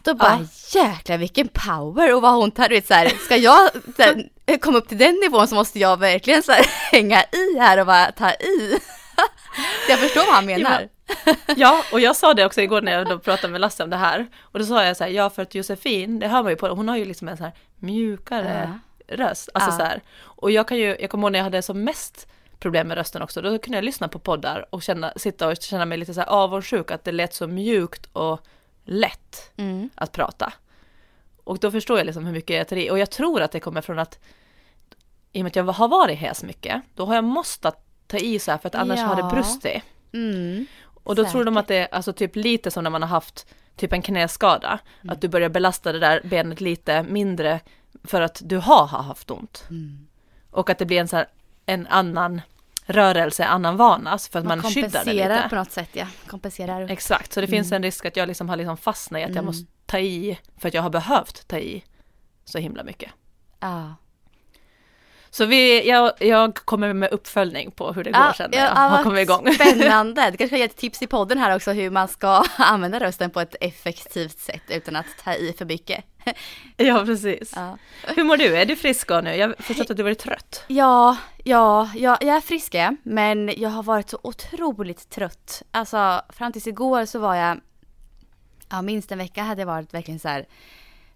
Då 0.02 0.14
bara 0.14 0.47
jäklar 0.75 1.19
vilken 1.19 1.49
power 1.49 2.14
och 2.14 2.23
vad 2.23 2.35
hon 2.35 2.50
tar, 2.50 2.69
du 2.69 2.75
vet 2.75 2.87
så 2.87 2.94
här, 2.94 3.08
ska 3.08 3.37
jag 3.37 3.70
så 3.96 4.03
här, 4.03 4.58
komma 4.61 4.79
upp 4.79 4.88
till 4.88 4.99
den 4.99 5.14
nivån 5.23 5.49
så 5.49 5.55
måste 5.55 5.79
jag 5.79 5.96
verkligen 5.96 6.43
så 6.43 6.53
här, 6.53 6.67
hänga 6.93 7.23
i 7.23 7.58
här 7.58 7.81
och 7.81 7.87
bara 7.87 8.12
ta 8.12 8.31
i. 8.31 8.79
Jag 9.88 9.99
förstår 9.99 10.26
vad 10.26 10.34
han 10.34 10.46
menar. 10.46 10.88
Ja, 11.56 11.84
och 11.93 12.00
jag 12.00 12.17
sa 12.17 12.34
det 12.34 12.46
också 12.46 12.61
igår 12.61 12.82
när 12.82 12.93
jag 12.93 13.08
då 13.08 13.19
pratade 13.19 13.49
med 13.52 13.61
Lasse 13.61 13.84
om 13.84 13.90
det 13.90 13.96
här. 13.96 14.26
Och 14.40 14.58
då 14.58 14.64
sa 14.64 14.84
jag 14.84 14.96
så 14.96 15.05
här, 15.05 15.11
ja 15.11 15.31
för 15.31 15.43
att 15.43 15.55
Josefin, 15.55 16.19
det 16.19 16.28
hör 16.28 16.43
man 16.43 16.52
ju 16.52 16.56
på 16.56 16.69
hon 16.69 16.88
har 16.88 16.96
ju 16.96 17.05
liksom 17.05 17.28
en 17.28 17.37
så 17.37 17.43
här 17.44 17.52
mjukare 17.76 18.78
röst. 19.08 19.49
Alltså 19.55 19.70
Ja. 19.70 19.76
så 19.76 19.82
här. 19.84 20.00
Och 20.20 20.50
jag 20.50 20.69
kan 20.69 20.76
ju, 20.78 20.96
jag 21.00 21.11
kommer 21.11 21.22
ihåg 21.26 21.32
när 21.32 21.38
jag 21.38 21.44
hade 21.44 21.62
som 21.62 21.84
mest 21.84 22.26
problem 22.58 22.88
med 22.88 22.96
rösten 22.96 23.22
också, 23.22 23.43
då 23.43 23.58
kunde 23.58 23.76
jag 23.78 23.84
lyssna 23.84 24.08
på 24.08 24.19
poddar 24.19 24.67
och 24.70 24.82
känna, 24.82 25.12
sitta 25.17 25.49
och 25.49 25.56
känna 25.56 25.84
mig 25.84 25.99
lite 25.99 26.14
så 26.14 26.20
här 26.20 26.28
avundsjuk 26.28 26.90
att 26.90 27.05
det 27.05 27.12
lät 27.12 27.34
så 27.34 27.46
mjukt 27.46 28.06
och 28.12 28.40
lätt 28.84 29.52
Mm. 29.56 29.90
att 29.94 30.12
prata. 30.12 30.52
Och 31.44 31.58
då 31.58 31.70
förstår 31.70 31.99
jag 31.99 32.05
liksom 32.06 32.25
hur 32.26 32.32
mycket 32.32 32.56
jag 32.56 32.69
tar 32.69 32.76
i. 32.76 32.90
Och 32.90 32.99
jag 32.99 33.11
tror 33.11 33.40
att 33.43 33.52
det 33.52 33.61
kommer 33.61 33.81
från 33.81 33.99
att 33.99 34.19
i 35.32 35.40
och 35.40 35.44
med 35.44 35.50
att 35.50 35.56
jag 35.56 35.64
har 35.64 35.88
varit 35.88 36.19
hes 36.19 36.43
mycket, 36.43 36.82
då 36.94 37.05
har 37.06 37.14
jag 37.14 37.25
måste 37.25 37.69
ta 38.10 38.16
i 38.16 38.38
så 38.38 38.50
här 38.50 38.58
för 38.58 38.68
att 38.68 38.74
annars 38.74 39.00
har 39.00 39.16
det 39.16 39.22
Ja. 39.22 39.30
brustit. 39.30 39.82
Mm. 40.12 40.66
Och 41.04 41.14
då 41.14 41.24
tror 41.24 41.44
de 41.44 41.56
att 41.56 41.68
det 41.68 41.76
är 41.76 41.94
alltså 41.94 42.12
typ 42.12 42.36
lite 42.36 42.70
som 42.70 42.84
när 42.84 42.90
man 42.90 43.02
har 43.02 43.08
haft 43.08 43.46
typ 43.76 43.92
en 43.92 44.02
knäskada. 44.02 44.78
Att 45.08 45.20
du 45.20 45.28
börjar 45.28 45.48
belasta 45.48 45.92
det 45.92 45.98
där 45.98 46.20
benet 46.24 46.60
lite 46.60 47.02
mindre 47.02 47.60
för 48.04 48.20
att 48.20 48.42
du 48.44 48.56
har 48.56 48.86
haft 48.86 49.30
ont. 49.30 49.64
Mm. 49.70 50.06
Och 50.50 50.70
att 50.70 50.78
det 50.78 50.86
blir 50.86 51.00
en 51.00 51.08
så 51.08 51.16
här, 51.16 51.26
en 51.66 51.86
annan 51.86 52.40
rörelse, 52.86 53.44
annan 53.44 53.76
vana, 53.76 54.18
för 54.18 54.38
att 54.38 54.44
man, 54.44 54.58
Man 54.58 54.70
skyddar 54.72 54.88
det 54.88 54.92
kompenserar 54.98 55.36
lite. 55.36 55.48
på 55.48 55.54
något 55.54 55.70
sätt 55.72 55.88
ja. 55.92 56.06
Kompenserar. 56.26 56.90
Exakt, 56.90 57.32
så 57.32 57.40
det 57.40 57.46
finns 57.46 57.72
en 57.72 57.82
risk 57.82 58.04
att 58.06 58.16
jag 58.16 58.28
liksom 58.28 58.48
har 58.48 58.56
liksom 58.56 58.76
fastnat 58.76 59.20
i 59.20 59.24
att 59.24 59.34
jag 59.34 59.44
måste 59.44 59.66
ta 59.86 59.98
i, 59.98 60.38
för 60.58 60.68
att 60.68 60.74
jag 60.74 60.82
har 60.82 60.90
behövt 60.90 61.48
ta 61.48 61.58
i 61.58 61.84
så 62.44 62.58
himla 62.58 62.84
mycket. 62.84 63.10
Ja. 63.60 63.94
Så 65.32 65.47
vi, 65.47 65.88
jag, 65.88 66.12
jag 66.19 66.55
kommer 66.55 66.93
med 66.93 67.11
uppföljning 67.11 67.71
på 67.71 67.93
hur 67.93 68.05
det 68.05 68.11
går 68.11 68.32
sen 68.32 68.50
när 68.50 68.59
jag 68.59 68.71
har 68.71 68.91
vad 68.91 69.03
kommit 69.03 69.23
igång. 69.23 69.55
Spännande. 69.55 70.31
Du 70.31 70.37
kanske 70.37 70.49
kan 70.49 70.59
ge 70.59 70.65
ett 70.65 70.77
tips 70.77 71.03
i 71.03 71.06
podden 71.06 71.38
här 71.38 71.56
också 71.56 71.73
hur 71.73 71.91
man 71.91 72.09
ska 72.09 72.44
använda 72.56 73.00
rösten 73.00 73.31
på 73.31 73.41
ett 73.41 73.56
effektivt 73.61 74.38
sätt 74.38 74.62
utan 74.69 74.97
att 74.97 75.06
ta 75.25 75.35
i 75.35 75.55
för 75.59 75.65
mycket. 75.65 76.05
ja, 76.77 77.05
precis. 77.05 77.53
Ja. 77.56 77.79
Hur 78.03 78.25
mår 78.25 78.37
du? 78.37 78.56
Är 78.56 78.67
du 78.67 78.77
frisk 78.77 79.09
nu? 79.09 79.37
Jag 79.37 79.49
har 79.49 79.55
förstått 79.59 79.91
att 79.91 79.97
du 79.97 80.03
varit 80.03 80.19
trött. 80.19 80.65
Ja, 80.67 81.17
ja, 81.44 81.91
ja, 81.94 82.19
jag 82.21 82.37
är 82.37 82.41
frisk 82.41 82.75
men 83.03 83.53
jag 83.56 83.71
har 83.71 83.82
varit 83.82 84.11
så 84.11 84.19
otroligt 84.23 85.11
trött. 85.11 85.62
Alltså 85.71 86.23
fram 86.29 86.53
tills 86.53 86.67
igår 86.67 87.05
så 87.05 87.19
var 87.19 87.35
jag, 87.35 87.61
ja 88.71 88.82
minst 88.82 89.12
en 89.12 89.19
vecka 89.19 89.43
hade 89.43 89.61
jag 89.61 89.67
varit 89.67 89.94
verkligen 89.94 90.21
så 90.21 90.29
här, 90.29 90.47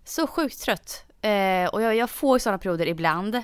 så 0.05 0.27
sjukt 0.27 0.63
trött. 0.63 1.05
Eh, 1.21 1.69
och 1.69 1.83
jag, 1.83 1.95
jag 1.95 2.11
får 2.11 2.39
sådana 2.39 2.59
perioder 2.59 2.87
ibland. 2.89 3.43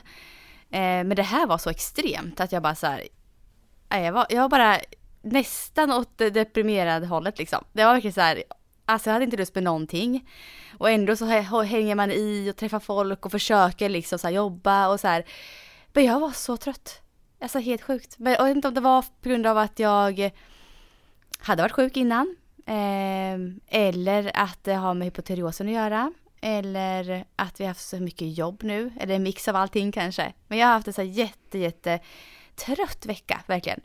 Eh, 0.70 0.80
men 0.80 1.14
det 1.14 1.22
här 1.22 1.46
var 1.46 1.58
så 1.58 1.70
extremt 1.70 2.40
att 2.40 2.52
jag 2.52 2.62
bara 2.62 2.74
så 2.74 2.86
här, 2.86 3.08
jag 3.88 4.12
var, 4.12 4.26
jag 4.28 4.42
var 4.42 4.48
bara 4.48 4.80
nästan 5.22 5.92
åt 5.92 6.18
det 6.18 6.30
deprimerade 6.30 7.06
hållet 7.06 7.38
liksom. 7.38 7.64
Det 7.72 7.84
var 7.84 7.92
verkligen 7.92 8.14
så 8.14 8.20
här, 8.20 8.42
alltså 8.86 9.10
jag 9.10 9.12
hade 9.12 9.24
inte 9.24 9.36
lust 9.36 9.54
med 9.54 9.64
någonting. 9.64 10.28
Och 10.78 10.90
ändå 10.90 11.16
så 11.16 11.24
hänger 11.62 11.94
man 11.94 12.10
i 12.10 12.50
och 12.50 12.56
träffar 12.56 12.80
folk 12.80 13.26
och 13.26 13.32
försöker 13.32 13.88
liksom 13.88 14.18
så 14.18 14.26
här 14.26 14.34
jobba 14.34 14.88
och 14.88 15.00
så 15.00 15.08
här. 15.08 15.24
Men 15.92 16.04
jag 16.04 16.20
var 16.20 16.30
så 16.30 16.56
trött. 16.56 17.00
Alltså 17.40 17.58
helt 17.58 17.82
sjukt. 17.82 18.18
Men 18.18 18.32
jag 18.32 18.44
vet 18.44 18.56
inte 18.56 18.68
om 18.68 18.74
det 18.74 18.80
var 18.80 19.02
på 19.02 19.28
grund 19.28 19.46
av 19.46 19.58
att 19.58 19.78
jag 19.78 20.30
hade 21.38 21.62
varit 21.62 21.72
sjuk 21.72 21.96
innan. 21.96 22.36
Eh, 22.66 23.34
eller 23.66 24.30
att 24.34 24.64
det 24.64 24.74
har 24.74 24.94
med 24.94 25.06
hypotyreosen 25.06 25.66
att 25.66 25.72
göra. 25.72 26.12
Eller 26.40 27.24
att 27.36 27.60
vi 27.60 27.64
har 27.64 27.68
haft 27.68 27.88
så 27.88 27.96
mycket 27.96 28.38
jobb 28.38 28.62
nu. 28.62 28.92
Eller 29.00 29.14
en 29.14 29.22
mix 29.22 29.48
av 29.48 29.56
allting 29.56 29.92
kanske. 29.92 30.32
Men 30.48 30.58
jag 30.58 30.66
har 30.66 30.72
haft 30.74 30.86
en 30.86 30.92
så 30.92 31.00
här 31.02 31.08
jätte, 31.08 31.58
jätte 31.58 32.00
trött 32.54 33.06
vecka, 33.06 33.40
verkligen. 33.46 33.80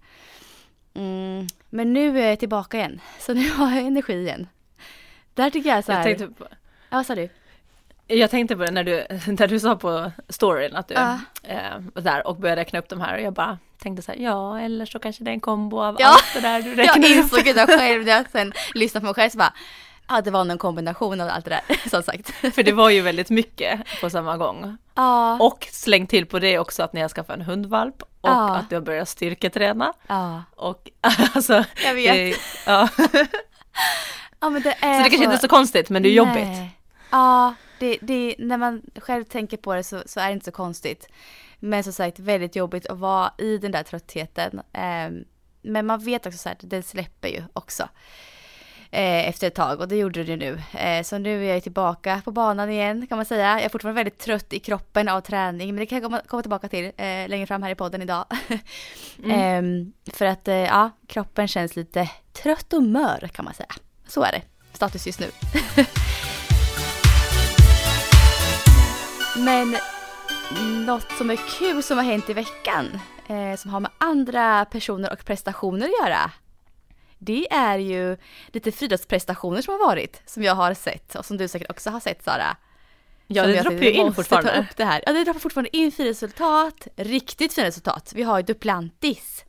Mm, 0.93 1.47
men 1.69 1.93
nu 1.93 2.19
är 2.21 2.29
jag 2.29 2.39
tillbaka 2.39 2.77
igen. 2.77 3.01
Så 3.19 3.33
nu 3.33 3.50
har 3.51 3.71
jag 3.75 3.85
energi 3.85 4.13
igen. 4.13 4.47
Där 5.33 5.50
tycker 5.50 5.69
jag 5.69 5.83
så 5.85 5.91
här. 5.91 6.09
Jag 6.09 6.17
tänkte, 6.17 6.43
på, 6.43 6.47
Ja, 6.89 6.97
vad 6.97 7.05
sa 7.05 7.15
du? 7.15 7.29
jag 8.07 8.29
tänkte 8.31 8.55
på 8.55 8.63
det 8.63 8.71
när 8.71 8.83
du, 8.83 9.05
när 9.27 9.47
du 9.47 9.59
sa 9.59 9.75
på 9.75 10.12
storyn 10.29 10.75
att 10.75 10.88
du 10.88 10.93
Ja. 10.93 11.19
eh, 11.43 11.79
var 11.93 12.01
där 12.01 12.27
och 12.27 12.35
började 12.35 12.62
räkna 12.62 12.79
upp 12.79 12.89
de 12.89 13.01
här 13.01 13.15
och 13.17 13.21
jag 13.21 13.33
bara 13.33 13.59
tänkte 13.77 14.01
så 14.01 14.12
här, 14.12 14.19
ja 14.19 14.59
eller 14.59 14.85
så 14.85 15.00
kanske 15.00 15.24
det 15.24 15.31
är 15.31 15.33
en 15.33 15.39
kombo 15.39 15.79
av 15.81 15.95
Ja. 16.00 16.07
allt 16.07 16.33
det 16.33 16.39
där 16.41 16.62
du 16.62 16.69
Jag 16.69 16.79
räknade 16.79 17.07
upp. 17.07 17.15
insåg 17.15 17.45
det 17.45 17.67
själv 17.77 18.05
när 18.05 18.12
jag 18.12 18.25
sen 18.31 18.53
lyssnade 18.74 19.01
på 19.01 19.05
mig 19.05 19.13
själv 19.13 19.29
så 19.29 19.38
bara, 19.38 19.53
ja 20.07 20.21
det 20.21 20.31
var 20.31 20.43
någon 20.43 20.57
kombination 20.57 21.21
av 21.21 21.29
allt 21.29 21.45
det 21.45 21.62
där, 21.67 21.89
som 21.89 22.03
sagt. 22.03 22.29
För 22.55 22.63
det 22.63 22.71
var 22.71 22.89
ju 22.89 23.01
väldigt 23.01 23.29
mycket 23.29 23.81
på 24.01 24.09
samma 24.09 24.38
gång. 24.38 24.77
Ja, 24.95 25.38
Och 25.39 25.67
släng 25.71 26.07
till 26.07 26.25
på 26.25 26.39
det 26.39 26.59
också 26.59 26.83
att 26.83 26.93
ni 26.93 27.01
har 27.01 27.09
skaffat 27.09 27.35
en 27.35 27.41
hundvalp 27.41 28.01
och 28.01 28.07
Ja. 28.29 28.55
att 28.55 28.69
du 28.69 28.75
har 28.75 28.81
börjat 28.81 29.09
styrketräna. 29.09 29.93
ja. 30.07 30.43
Och 30.55 30.89
alltså, 31.33 31.63
Jag 31.85 31.93
vet. 31.93 32.13
det- 32.13 32.38
ja. 32.65 32.89
ja 34.39 34.50
men 34.50 34.62
det 34.62 34.75
är 34.79 34.97
Så 34.97 35.03
det 35.03 35.09
kanske 35.09 35.24
inte 35.24 35.35
är 35.35 35.39
så 35.39 35.47
konstigt 35.47 35.89
men 35.89 36.03
det 36.03 36.09
är 36.09 36.13
jobbigt. 36.13 36.35
Nej. 36.47 36.71
Ja, 37.12 37.53
det, 37.79 37.97
det, 38.01 38.35
när 38.39 38.57
man 38.57 38.81
själv 38.95 39.24
tänker 39.24 39.57
på 39.57 39.75
det 39.75 39.83
så, 39.83 40.03
så 40.05 40.19
är 40.19 40.27
det 40.27 40.33
inte 40.33 40.45
så 40.45 40.51
konstigt. 40.51 41.07
Men 41.59 41.83
som 41.83 41.93
sagt 41.93 42.19
väldigt 42.19 42.55
jobbigt 42.55 42.85
att 42.88 42.97
vara 42.97 43.31
i 43.38 43.57
den 43.57 43.71
där 43.71 43.83
tröttheten. 43.83 44.62
Ehm, 44.74 45.24
men 45.62 45.85
man 45.85 46.00
vet 46.00 46.25
också 46.25 46.38
så 46.38 46.50
här, 46.50 46.57
den 46.62 46.83
släpper 46.83 47.27
ju 47.27 47.43
också. 47.53 47.89
Eh, 48.96 49.30
Efter 49.30 49.48
ett 49.48 49.56
tag 49.56 49.80
och 49.80 49.88
det 49.88 49.96
gjorde 49.96 50.24
det 50.24 50.36
nu. 50.36 50.62
Eh, 50.74 51.04
Så 51.04 51.18
nu 51.18 51.46
är 51.50 51.54
jag 51.54 51.64
tillbaka 51.64 52.22
på 52.25 52.32
banan 52.32 52.70
igen 52.70 53.08
kan 53.08 53.18
man 53.18 53.25
säga. 53.25 53.52
Jag 53.52 53.62
är 53.62 53.70
fortfarande 53.70 54.00
väldigt 54.00 54.20
trött 54.20 54.54
i 54.54 54.60
kroppen 54.60 55.10
av 55.10 55.22
träning 55.22 55.68
men 55.68 55.75
det 55.80 55.86
kan 55.86 55.96
jag 55.96 56.04
komma, 56.04 56.22
komma 56.28 56.42
tillbaka 56.42 56.68
till 56.68 56.86
eh, 56.86 57.28
längre 57.28 57.46
fram 57.48 57.64
här 57.64 57.70
i 57.72 57.75
podden 57.75 58.02
idag. 58.02 58.25
Ehm, 59.30 59.94
För 60.14 60.25
att 60.25 60.48
eh, 60.48 60.56
ja, 60.56 60.90
kroppen 61.08 61.48
känns 61.48 61.75
lite 61.75 62.10
trött 62.34 62.74
och 62.74 62.84
mör 62.84 63.28
kan 63.34 63.46
man 63.46 63.54
säga. 63.54 63.70
Så 64.08 64.24
är 64.24 64.32
det. 64.32 64.42
Status 64.74 65.08
just 65.08 65.20
nu. 65.20 65.28
Men 69.38 69.78
något 70.86 71.12
som 71.18 71.30
är 71.30 71.40
kul 71.60 71.84
som 71.84 71.98
har 71.98 72.06
hänt 72.06 72.30
i 72.30 72.34
veckan, 72.34 73.00
eh, 73.28 73.56
som 73.58 73.72
har 73.72 73.80
med 73.80 73.92
andra 73.98 74.66
personer 74.66 75.14
och 75.14 75.25
prestationer 75.25 75.86
att 75.86 76.08
göra. 76.10 76.32
Det 77.25 77.48
är 77.53 77.77
ju 77.77 78.17
lite 78.48 78.72
friidrottsprestationer 78.72 79.62
som 79.62 79.72
har 79.74 79.79
varit, 79.88 80.22
som 80.25 80.44
jag 80.44 80.55
har 80.55 80.74
sett 80.74 81.15
och 81.15 81.25
som 81.25 81.38
du 81.38 81.48
säkert 81.48 81.70
också 81.72 81.89
har 81.89 82.00
sett 82.00 82.24
Sara. 82.24 82.58
Ja, 83.27 83.44
Som 83.44 83.51
det 83.51 83.62
droppar 83.62 83.77
ju 83.77 83.91
in 83.91 84.13
fortfarande. 84.13 84.51
Ta 84.51 84.58
upp 84.60 84.77
det 84.77 84.86
här. 84.86 85.03
Ja, 85.05 85.13
det 85.13 85.24
droppar 85.24 85.39
fortfarande 85.39 85.77
in 85.77 85.91
fina 85.91 86.10
resultat, 86.10 86.88
riktigt 86.96 87.53
fina 87.53 87.67
resultat. 87.67 88.12
Vi 88.15 88.24
har 88.24 88.38
ju 88.38 88.44
Duplantis. 88.44 89.46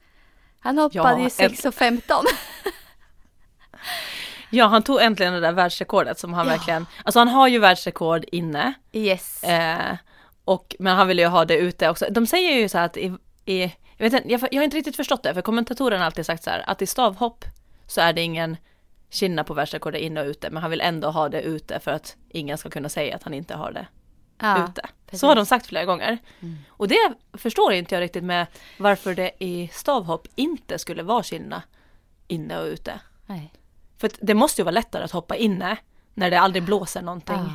Han 0.61 0.79
hoppade 0.79 0.99
Ja, 0.99 1.19
ju 1.19 1.25
en- 1.25 1.31
6,15. 1.51 2.25
Ja, 4.51 4.67
han 4.67 4.83
tog 4.83 5.03
äntligen 5.03 5.33
det 5.33 5.41
där 5.41 5.53
världsrekordet 5.53 6.19
som 6.19 6.35
han 6.35 6.47
Ja. 6.47 6.53
verkligen, 6.53 6.87
alltså 7.05 7.19
han 7.19 7.29
har 7.29 7.49
ju 7.49 7.59
världsrekord 7.59 8.25
inne, 8.33 8.75
Yes. 8.93 9.45
eh, 9.45 9.97
och, 10.45 10.77
men 10.79 10.97
han 10.97 11.09
vill 11.09 11.19
ju 11.19 11.27
ha 11.27 11.45
det 11.45 11.57
ute 11.57 11.89
också. 11.91 12.07
De 12.11 12.27
säger 12.27 12.53
ju 12.53 12.69
så 12.69 12.79
här 12.79 12.85
att 12.85 12.97
i, 12.97 13.15
i 13.45 13.61
jag, 13.97 14.11
vet 14.11 14.13
inte, 14.13 14.33
jag, 14.33 14.49
jag 14.51 14.59
har 14.61 14.65
inte 14.65 14.77
riktigt 14.77 14.97
förstått 14.97 15.23
det, 15.23 15.35
för 15.35 15.43
kommentatorerna 15.43 15.99
har 16.01 16.07
alltid 16.07 16.27
sagt 16.27 16.45
så 16.45 16.51
här, 16.51 16.65
att 16.67 16.83
i 16.83 16.87
stavhopp 16.87 17.45
så 17.87 18.01
är 18.01 18.13
det 18.13 18.23
ingen 18.23 18.57
skillnad 19.11 19.47
på 19.47 19.55
världsrekordet 19.55 20.01
inne 20.01 20.21
och 20.21 20.27
ute, 20.27 20.51
men 20.51 20.63
han 20.63 20.71
vill 20.71 20.81
ändå 20.81 21.11
ha 21.11 21.29
det 21.29 21.43
ute 21.43 21.81
för 21.81 21.91
att 21.91 22.17
ingen 22.29 22.59
ska 22.59 22.71
kunna 22.71 22.89
säga 22.89 23.17
att 23.17 23.23
han 23.23 23.35
inte 23.35 23.55
har 23.55 23.73
det 23.73 23.87
ja, 24.39 24.65
ute. 24.65 24.83
precis. 25.07 25.21
Så 25.21 25.27
har 25.27 25.37
de 25.37 25.47
sagt 25.47 25.67
flera 25.67 25.85
gånger. 25.85 26.19
Mm. 26.41 26.57
Och 26.69 26.89
det 26.89 27.15
förstår 27.33 27.73
inte 27.73 27.95
jag 27.95 28.03
riktigt 28.03 28.25
med 28.25 28.47
varför 28.79 29.15
det 29.15 29.31
i 29.39 29.69
stavhopp 29.73 30.29
inte 30.35 30.79
skulle 30.79 31.03
vara 31.03 31.23
skillnad 31.23 31.63
inne 32.29 32.59
och 32.59 32.67
ute. 32.67 33.01
Nej. 33.27 33.53
För 33.97 34.11
det 34.21 34.35
måste 34.35 34.61
ju 34.61 34.65
vara 34.65 34.73
lättare 34.73 35.05
att 35.05 35.11
hoppa 35.11 35.37
inne 35.37 35.77
när 36.15 36.31
det 36.31 36.41
aldrig 36.41 36.63
blåser 36.63 37.03
någonting. 37.03 37.37
Ja. 37.37 37.53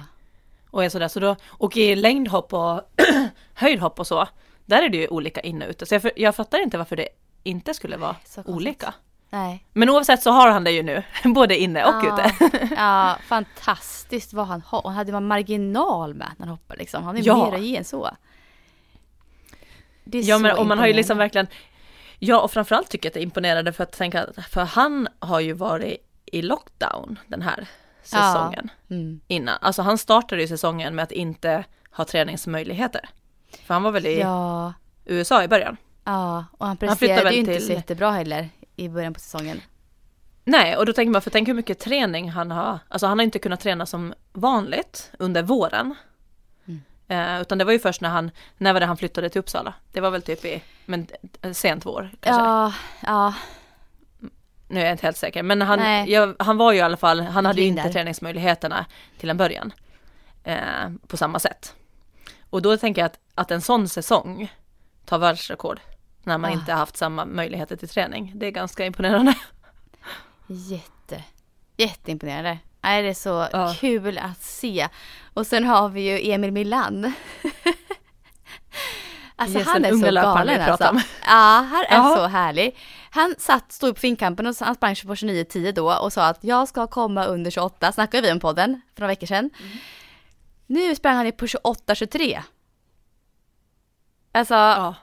Och, 0.69 0.85
är 0.85 0.89
sådär. 0.89 1.07
Så 1.07 1.19
då, 1.19 1.35
och 1.47 1.77
i 1.77 1.95
längdhopp 1.95 2.53
och 2.53 2.81
höjdhopp 3.53 3.99
och 3.99 4.07
så, 4.07 4.27
där 4.65 4.81
är 4.83 4.89
det 4.89 4.97
ju 4.97 5.07
olika 5.07 5.41
inne 5.41 5.65
och 5.65 5.71
ute. 5.71 5.85
Så 5.85 5.95
jag, 5.95 6.11
jag 6.15 6.35
fattar 6.35 6.59
inte 6.63 6.77
varför 6.77 6.95
det 6.95 7.09
inte 7.43 7.73
skulle 7.73 7.97
vara 7.97 8.13
konstigt. 8.13 8.47
olika. 8.47 8.93
Nej. 9.33 9.65
Men 9.73 9.89
oavsett 9.89 10.21
så 10.23 10.31
har 10.31 10.49
han 10.51 10.63
det 10.63 10.71
ju 10.71 10.83
nu, 10.83 11.03
både 11.23 11.57
inne 11.57 11.85
och 11.85 11.93
ja. 12.05 12.29
ute. 12.39 12.69
ja, 12.77 13.17
fantastiskt 13.27 14.33
vad 14.33 14.47
han 14.47 14.61
har. 14.65 14.81
Han 14.85 14.93
hade 14.95 15.11
man 15.11 15.27
marginal 15.27 16.13
med 16.13 16.29
när 16.37 16.45
han 16.45 16.51
hoppade 16.57 16.79
liksom. 16.79 17.03
Han 17.03 17.17
är 17.17 17.21
Ja. 17.27 17.51
mer 17.51 17.57
ge 17.57 17.77
än 17.77 17.85
så. 17.85 18.09
Det 20.03 20.17
är 20.17 20.23
Ja 20.23 20.35
så 20.35 20.41
men 20.41 20.57
och 20.57 20.65
man 20.65 20.79
har 20.79 20.87
ju 20.87 20.93
liksom 20.93 21.17
verkligen, 21.17 21.47
ja 22.19 22.41
och 22.41 22.51
framförallt 22.51 22.89
tycker 22.89 23.05
jag 23.07 23.09
att 23.09 23.13
det 23.13 23.19
är 23.19 23.23
imponerande 23.23 23.73
för 23.73 23.83
att 23.83 23.91
tänka, 23.91 24.25
för 24.49 24.61
han 24.63 25.07
har 25.19 25.39
ju 25.39 25.53
varit 25.53 26.07
i 26.25 26.41
lockdown 26.41 27.19
den 27.27 27.41
här 27.41 27.67
säsongen 28.03 28.69
Mm. 28.89 29.21
innan. 29.27 29.57
Alltså 29.61 29.81
han 29.81 29.97
startade 29.97 30.41
ju 30.41 30.47
säsongen 30.47 30.95
med 30.95 31.03
att 31.03 31.11
inte 31.11 31.63
ha 31.91 32.05
träningsmöjligheter. 32.05 33.09
För 33.65 33.73
han 33.73 33.83
var 33.83 33.91
väl 33.91 34.05
i 34.05 34.19
Ja, 34.19 34.73
USA 35.05 35.43
i 35.43 35.47
början. 35.47 35.77
ja, 36.03 36.45
och 36.57 36.67
han 36.67 36.77
presterade 36.77 37.23
väl 37.23 37.33
ju 37.33 37.39
inte 37.39 37.53
till- 37.53 37.65
så 37.67 37.73
jättebra 37.73 38.11
heller 38.11 38.49
i 38.81 38.89
början 38.89 39.13
på 39.13 39.19
säsongen. 39.19 39.61
Nej, 40.43 40.77
och 40.77 40.85
då 40.85 40.93
tänker 40.93 41.11
man, 41.11 41.21
för 41.21 41.29
tänk 41.29 41.47
hur 41.47 41.53
mycket 41.53 41.79
träning 41.79 42.29
han 42.29 42.51
har, 42.51 42.79
alltså 42.87 43.07
han 43.07 43.19
har 43.19 43.23
inte 43.23 43.39
kunnat 43.39 43.59
träna 43.59 43.85
som 43.85 44.13
vanligt 44.33 45.11
under 45.19 45.43
våren. 45.43 45.95
Mm. 46.65 46.81
Eh, 47.07 47.41
utan 47.41 47.57
det 47.57 47.65
var 47.65 47.71
ju 47.71 47.79
först 47.79 48.01
när 48.01 48.09
han, 48.09 48.31
när 48.57 48.73
var 48.73 48.79
det 48.79 48.85
han 48.85 48.97
flyttade 48.97 49.29
till 49.29 49.39
Uppsala? 49.39 49.73
Det 49.91 50.01
var 50.01 50.11
väl 50.11 50.21
typ 50.21 50.45
i, 50.45 50.63
men 50.85 51.07
eh, 51.41 51.51
sent 51.51 51.85
vår 51.85 52.09
kanske? 52.19 52.41
Ja, 52.41 52.73
ja, 53.01 53.33
Nu 54.67 54.79
är 54.79 54.85
jag 54.85 54.93
inte 54.93 55.05
helt 55.05 55.17
säker, 55.17 55.43
men 55.43 55.61
han, 55.61 55.79
Nej. 55.79 56.11
ja, 56.11 56.33
han 56.39 56.57
var 56.57 56.71
ju 56.71 56.77
i 56.77 56.81
alla 56.81 56.97
fall, 56.97 57.21
han 57.21 57.45
hade 57.45 57.61
ju 57.61 57.67
inte 57.67 57.89
träningsmöjligheterna 57.89 58.85
till 59.19 59.29
en 59.29 59.37
början. 59.37 59.73
Eh, 60.43 60.89
på 61.07 61.17
samma 61.17 61.39
sätt. 61.39 61.75
Och 62.49 62.61
då 62.61 62.77
tänker 62.77 63.01
jag 63.01 63.05
att, 63.05 63.19
att 63.35 63.51
en 63.51 63.61
sån 63.61 63.89
säsong 63.89 64.53
tar 65.05 65.17
världsrekord 65.17 65.79
när 66.23 66.37
man 66.37 66.49
Ah. 66.51 66.53
inte 66.53 66.71
har 66.71 66.79
haft 66.79 66.97
samma 66.97 67.25
möjligheter 67.25 67.75
till 67.75 67.89
träning. 67.89 68.31
Det 68.35 68.45
är 68.45 68.51
ganska 68.51 68.85
imponerande. 68.85 69.33
jätte, 70.47 71.23
jätteimponerande. 71.77 72.57
Nej, 72.81 73.03
det 73.03 73.09
är 73.09 73.13
så 73.13 73.47
Ja. 73.51 73.75
kul 73.79 74.17
att 74.17 74.41
se. 74.43 74.87
Och 75.33 75.47
sen 75.47 75.63
har 75.65 75.89
vi 75.89 76.01
ju 76.01 76.31
Emil 76.31 76.51
Milan. 76.51 77.13
Alltså 79.35 79.57
Yes, 79.57 79.67
han 79.67 79.85
är 79.85 79.91
så 79.91 80.11
galen 80.11 80.61
alltså. 80.61 80.89
om. 80.89 81.01
Ja, 81.25 81.67
han 81.71 81.85
är 81.89 81.95
Jaha. 81.95 82.15
så 82.15 82.25
härlig. 82.27 82.77
Han 83.11 83.35
satt, 83.37 83.71
stod 83.71 83.95
på 83.95 83.99
finkampen 84.01 84.47
och 84.47 84.55
han 84.59 84.75
sprang 84.75 84.95
på 84.95 85.15
29.10 85.15 85.71
då 85.71 85.93
och 85.93 86.13
sa 86.13 86.27
att 86.27 86.43
jag 86.43 86.67
ska 86.67 86.87
komma 86.87 87.25
under 87.25 87.51
28, 87.51 87.91
snackade 87.91 88.27
vi 88.27 88.33
om 88.33 88.39
podden 88.39 88.81
för 88.95 89.01
några 89.01 89.07
veckor 89.11 89.27
sedan. 89.27 89.49
Mm. 89.59 89.77
Nu 90.67 90.95
sprang 90.95 91.15
han 91.15 91.25
ju 91.25 91.31
på 91.31 91.45
28.23. 91.47 92.41
Alltså, 94.31 94.53
Ja. 94.53 94.95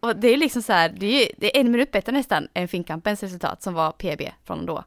Och 0.00 0.16
det 0.16 0.28
är 0.28 0.36
liksom 0.36 0.62
så 0.62 0.72
här, 0.72 0.88
det 0.88 1.06
är, 1.06 1.32
det 1.36 1.56
är 1.56 1.60
en 1.60 1.70
minut 1.70 1.92
bättre 1.92 2.12
nästan 2.12 2.48
än 2.54 2.68
finkampens 2.68 3.22
resultat 3.22 3.62
som 3.62 3.74
var 3.74 3.92
PB 3.92 4.22
från 4.44 4.66
då. 4.66 4.84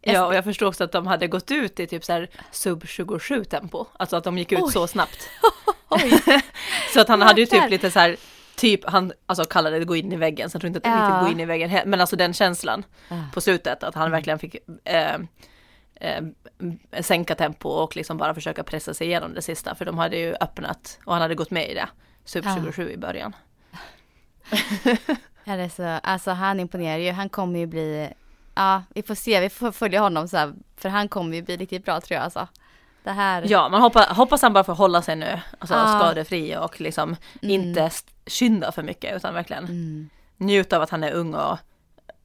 Ja, 0.00 0.26
och 0.26 0.34
jag 0.34 0.44
förstår 0.44 0.66
också 0.66 0.84
att 0.84 0.92
de 0.92 1.06
hade 1.06 1.26
gått 1.26 1.50
ut 1.50 1.80
i 1.80 1.86
typ 1.86 2.04
så 2.04 2.12
här 2.12 2.30
sub 2.50 2.86
27 2.88 3.44
tempo. 3.44 3.86
Alltså 3.92 4.16
att 4.16 4.24
de 4.24 4.38
gick 4.38 4.52
ut 4.52 4.58
Oj. 4.62 4.72
så 4.72 4.86
snabbt. 4.86 5.28
Så 6.94 7.00
att 7.00 7.08
han 7.08 7.22
hade 7.22 7.40
ju 7.40 7.46
typ 7.46 7.70
lite 7.70 7.90
så 7.90 7.98
här, 7.98 8.16
typ 8.56 8.80
han 8.90 9.12
alltså 9.26 9.44
kallade 9.44 9.78
det 9.78 9.84
gå 9.84 9.96
in 9.96 10.12
i 10.12 10.16
väggen, 10.16 10.50
så 10.50 10.54
jag 10.56 10.60
tror 10.60 10.66
inte 10.68 10.76
att 10.78 10.82
det 10.84 10.90
Ja. 10.90 11.08
riktigt 11.08 11.26
gå 11.26 11.32
in 11.32 11.40
i 11.40 11.44
väggen, 11.44 11.90
men 11.90 12.00
alltså 12.00 12.16
den 12.16 12.34
känslan 12.34 12.84
Ja. 13.08 13.16
på 13.34 13.40
slutet, 13.40 13.82
att 13.82 13.94
han 13.94 14.10
verkligen 14.10 14.38
fick 14.38 14.56
eh, 14.84 15.14
eh, 15.94 16.22
sänka 17.00 17.34
tempo 17.34 17.68
och 17.68 17.96
liksom 17.96 18.16
bara 18.16 18.34
försöka 18.34 18.64
pressa 18.64 18.94
sig 18.94 19.06
igenom 19.06 19.34
det 19.34 19.42
sista, 19.42 19.74
för 19.74 19.84
de 19.84 19.98
hade 19.98 20.16
ju 20.16 20.34
öppnat 20.40 20.98
och 21.04 21.12
han 21.12 21.22
hade 21.22 21.34
gått 21.34 21.50
med 21.50 21.70
i 21.70 21.74
det, 21.74 21.88
sub 22.24 22.44
Ja. 22.44 22.56
27 22.56 22.90
i 22.90 22.96
början. 22.96 23.36
Är 25.44 25.68
så, 25.68 25.82
alltså 26.02 26.30
han 26.30 26.60
imponerar 26.60 26.98
ju, 26.98 27.10
han 27.12 27.28
kommer 27.28 27.58
ju 27.58 27.66
bli, 27.66 28.10
ja 28.54 28.82
vi 28.94 29.02
får 29.02 29.14
se, 29.14 29.40
vi 29.40 29.50
får 29.50 29.72
följa 29.72 30.00
honom 30.00 30.28
så 30.28 30.36
här, 30.36 30.54
för 30.76 30.88
han 30.88 31.08
kommer 31.08 31.36
ju 31.36 31.42
bli 31.42 31.56
riktigt 31.56 31.84
bra 31.84 32.00
tror 32.00 32.14
jag 32.16 32.24
alltså. 32.24 32.48
Det 33.04 33.10
här, 33.10 33.44
Ja, 33.48 33.68
man 33.68 33.82
hoppas, 33.82 34.06
hoppas 34.08 34.42
han 34.42 34.52
bara 34.52 34.64
får 34.64 34.74
hålla 34.74 35.02
sig 35.02 35.16
nu, 35.16 35.40
alltså 35.58 35.74
Ja. 35.74 35.98
skadefri 35.98 36.56
och 36.56 36.80
liksom 36.80 37.16
inte 37.42 37.82
st- 37.82 38.12
skynda 38.26 38.72
för 38.72 38.82
mycket, 38.82 39.16
utan 39.16 39.34
verkligen 39.34 39.64
mm, 39.64 40.08
njuta 40.36 40.76
av 40.76 40.82
att 40.82 40.90
han 40.90 41.04
är 41.04 41.12
ung 41.12 41.34
och, 41.34 41.58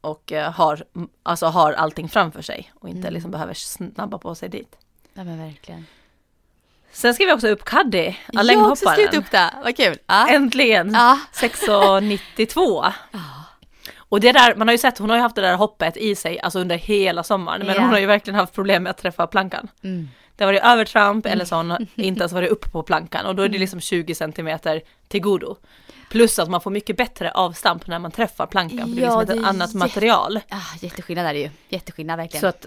och 0.01 0.31
eh, 0.31 0.51
har, 0.51 0.83
alltså 1.23 1.45
har 1.45 1.73
allting 1.73 2.09
framför 2.09 2.41
sig 2.41 2.71
och 2.75 2.89
inte 2.89 2.99
Mm. 3.01 3.13
liksom 3.13 3.31
behöver 3.31 3.53
snabba 3.53 4.17
på 4.17 4.35
sig 4.35 4.49
dit. 4.49 4.75
ja 5.13 5.23
men 5.23 5.39
verkligen. 5.39 5.85
Sen 6.91 7.13
ska 7.13 7.25
vi 7.25 7.31
också 7.33 7.47
upp 7.47 7.65
Kaddi, 7.65 8.17
Jag 8.33 8.43
har 8.43 8.71
också 8.71 8.89
skrivit 8.89 9.13
längdhopparen. 9.13 9.23
upp 9.23 9.31
det, 9.31 9.63
vad 9.63 9.77
kul. 9.77 9.97
Ja. 10.07 10.27
Äntligen! 10.29 10.91
Ja. 10.93 11.19
6,92. 11.33 12.91
Och 13.97 14.19
det 14.19 14.31
där, 14.31 14.55
man 14.55 14.67
har 14.67 14.73
ju 14.73 14.77
sett, 14.77 14.97
hon 14.97 15.09
har 15.09 15.17
ju 15.17 15.21
haft 15.21 15.35
det 15.35 15.41
där 15.41 15.55
hoppet 15.55 15.97
i 15.97 16.15
sig, 16.15 16.39
alltså 16.39 16.59
under 16.59 16.75
hela 16.77 17.23
sommaren, 17.23 17.65
men 17.65 17.75
Ja. 17.75 17.81
hon 17.81 17.89
har 17.89 17.99
ju 17.99 18.05
verkligen 18.05 18.39
haft 18.39 18.53
problem 18.53 18.83
med 18.83 18.89
att 18.89 18.97
träffa 18.97 19.27
plankan. 19.27 19.67
Mm. 19.83 20.09
Det 20.35 20.43
har 20.43 20.53
varit 20.53 20.63
övertramp 20.63 21.25
eller 21.25 21.45
så 21.45 21.55
hon 21.55 21.87
inte 21.95 22.19
ens 22.21 22.31
varit 22.33 22.49
uppe 22.49 22.69
på 22.69 22.83
plankan 22.83 23.25
och 23.25 23.35
då 23.35 23.41
är 23.41 23.45
Mm. 23.45 23.53
det 23.53 23.59
liksom 23.59 23.81
20 23.81 24.15
centimeter 24.15 24.81
till 25.07 25.21
godo. 25.21 25.55
Plus 26.09 26.39
att 26.39 26.49
man 26.49 26.61
får 26.61 26.71
mycket 26.71 26.97
bättre 26.97 27.31
avstamp 27.31 27.87
när 27.87 27.99
man 27.99 28.11
träffar 28.11 28.45
plankan, 28.45 28.79
för 28.89 28.95
det 28.95 29.01
är 29.01 29.05
Ja, 29.05 29.19
liksom 29.21 29.25
det 29.35 29.41
ett 29.41 29.45
är 29.45 29.49
annat 29.49 29.67
jätte- 29.69 29.77
material. 29.77 30.39
Ah, 30.49 30.55
jätteskillnad 30.81 31.25
är 31.25 31.33
det 31.33 31.39
ju, 31.39 31.49
jätteskillnad 31.69 32.17
verkligen. 32.17 32.41
Så 32.41 32.47
att, 32.47 32.65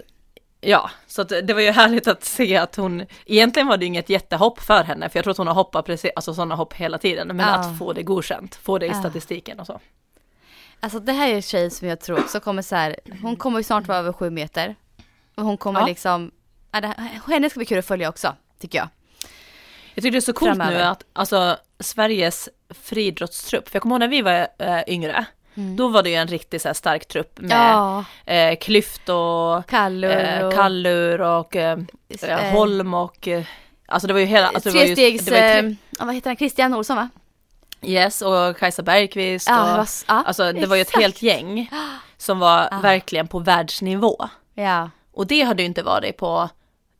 ja, 0.63 0.89
så 1.07 1.23
det 1.23 1.53
var 1.53 1.61
ju 1.61 1.71
härligt 1.71 2.07
att 2.07 2.23
se 2.23 2.57
att 2.57 2.75
hon, 2.75 3.05
egentligen 3.25 3.67
var 3.67 3.77
det 3.77 3.85
inget 3.85 4.09
jättehopp 4.09 4.59
för 4.59 4.83
henne, 4.83 5.09
för 5.09 5.17
jag 5.19 5.23
tror 5.23 5.31
att 5.31 5.37
hon 5.37 5.47
har 5.47 5.53
hoppat 5.53 5.85
precis, 5.85 6.11
alltså 6.15 6.33
sådana 6.33 6.55
hopp 6.55 6.73
hela 6.73 6.97
tiden, 6.97 7.27
men 7.27 7.39
Ja. 7.39 7.45
att 7.53 7.77
få 7.79 7.93
det 7.93 8.03
godkänt, 8.03 8.55
få 8.55 8.77
det 8.77 8.85
i 8.85 8.89
Ja. 8.89 8.99
statistiken 8.99 9.59
och 9.59 9.65
så. 9.67 9.79
Alltså 10.79 10.99
det 10.99 11.11
här 11.11 11.27
är 11.29 11.35
en 11.35 11.41
tjej 11.41 11.69
som 11.69 11.87
jag 11.87 11.99
tror 11.99 12.19
också 12.19 12.39
kommer 12.39 12.61
så 12.61 12.75
här, 12.75 12.95
hon 13.21 13.35
kommer 13.35 13.59
ju 13.59 13.63
snart 13.63 13.87
vara 13.87 13.97
över 13.97 14.13
sju 14.13 14.29
meter. 14.29 14.75
Och 15.35 15.43
hon 15.43 15.57
kommer 15.57 15.79
Ja. 15.79 15.85
liksom, 15.85 16.31
henne 17.27 17.49
ska 17.49 17.57
bli 17.59 17.65
kul 17.65 17.79
att 17.79 17.85
följa 17.85 18.09
också, 18.09 18.35
tycker 18.59 18.77
jag. 18.77 18.87
Jag 19.95 20.03
tycker 20.03 20.11
det 20.11 20.17
är 20.17 20.21
så 20.21 20.33
coolt 20.33 20.49
Framöver. 20.49 20.77
nu 20.77 20.83
att 20.83 21.03
alltså 21.13 21.57
Sveriges 21.79 22.49
friidrottstrupp, 22.69 23.69
för 23.69 23.75
jag 23.75 23.81
kommer 23.83 23.95
ihåg 23.95 23.99
när 23.99 24.07
vi 24.07 24.21
var 24.21 24.47
äh, 24.59 24.81
yngre, 24.87 25.25
då 25.55 25.87
var 25.87 26.03
det 26.03 26.09
ju 26.09 26.15
en 26.15 26.27
riktigt 26.27 26.61
så 26.61 26.73
stark 26.73 27.07
trupp 27.07 27.39
med 27.39 27.51
Ja, 27.57 28.05
eh, 28.25 28.55
Klyft 28.55 29.09
och 29.09 29.65
Kallur 29.67 30.11
eh, 30.39 30.45
och 30.47 30.53
Kallur 30.53 31.21
och 31.21 31.55
eh, 31.55 31.79
eh, 32.21 32.39
Holm 32.51 32.93
och 32.93 33.27
eh, 33.27 33.43
Alltså 33.85 34.07
det 34.07 34.13
var 34.13 34.19
ju 34.19 34.25
hela, 34.25 34.47
alltså 34.47 34.71
trestegs, 34.71 35.25
tre, 35.25 35.37
eh, 35.59 35.65
ja, 35.99 36.05
vad 36.05 36.15
heter 36.15 36.29
han, 36.29 36.37
Christian 36.37 36.73
Olsson 36.73 36.95
va? 36.97 37.09
Yes 37.81 38.21
och 38.21 38.57
Kajsa 38.57 38.81
Bergqvist 38.83 39.47
Ja, 39.49 39.61
och, 39.61 39.67
det 39.69 39.77
var 39.77 39.87
ja, 40.07 40.23
Alltså 40.25 40.51
det 40.53 40.65
var 40.65 40.75
ju 40.75 40.81
ett 40.81 40.95
helt 40.95 41.21
gäng 41.21 41.69
som 42.17 42.39
var 42.39 42.67
Ah. 42.71 42.79
verkligen 42.79 43.27
på 43.27 43.39
världsnivå. 43.39 44.29
Ja, 44.53 44.89
Och 45.13 45.27
det 45.27 45.41
hade 45.41 45.61
ju 45.63 45.65
inte 45.67 45.83
varit 45.83 46.17
på 46.17 46.49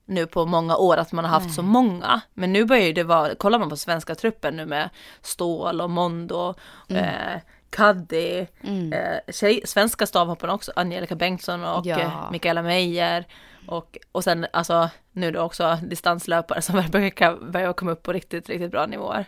nu 0.06 0.26
på 0.28 0.46
många 0.46 0.78
år 0.78 0.98
att 0.98 1.12
man 1.12 1.26
har 1.26 1.32
haft 1.32 1.46
Nej. 1.46 1.56
så 1.56 1.62
många. 1.62 2.22
Men 2.34 2.54
nu 2.54 2.66
börjar 2.66 2.86
ju 2.86 2.94
det 2.94 3.04
vara, 3.04 3.36
kollar 3.36 3.60
man 3.60 3.70
på 3.70 3.78
svenska 3.78 4.16
truppen 4.16 4.56
nu 4.58 4.66
med 4.66 4.90
Stål 5.22 5.82
och 5.82 5.90
Mondo, 5.90 6.54
eh, 6.90 7.40
Kaddi, 7.76 8.48
mm. 8.64 8.94
eh, 8.94 9.18
tjej, 9.34 9.62
svenska 9.66 10.06
stavhopparna 10.06 10.54
också, 10.54 10.72
Angelica 10.76 11.16
Bengtsson 11.16 11.64
och 11.66 11.86
Ja. 11.86 12.00
eh, 12.00 12.32
Mikaela 12.32 12.62
Meijer. 12.62 13.26
Och, 13.68 13.98
och 14.12 14.24
sen 14.24 14.46
alltså 14.54 14.90
nu 15.12 15.32
då 15.32 15.40
också 15.42 15.78
distanslöpare 15.84 16.62
som 16.62 16.84
börjar, 16.92 17.52
börjar 17.52 17.74
komma 17.74 17.92
upp 17.92 18.04
på 18.04 18.14
riktigt, 18.14 18.50
riktigt 18.50 18.72
bra 18.72 18.86
nivåer. 18.86 19.26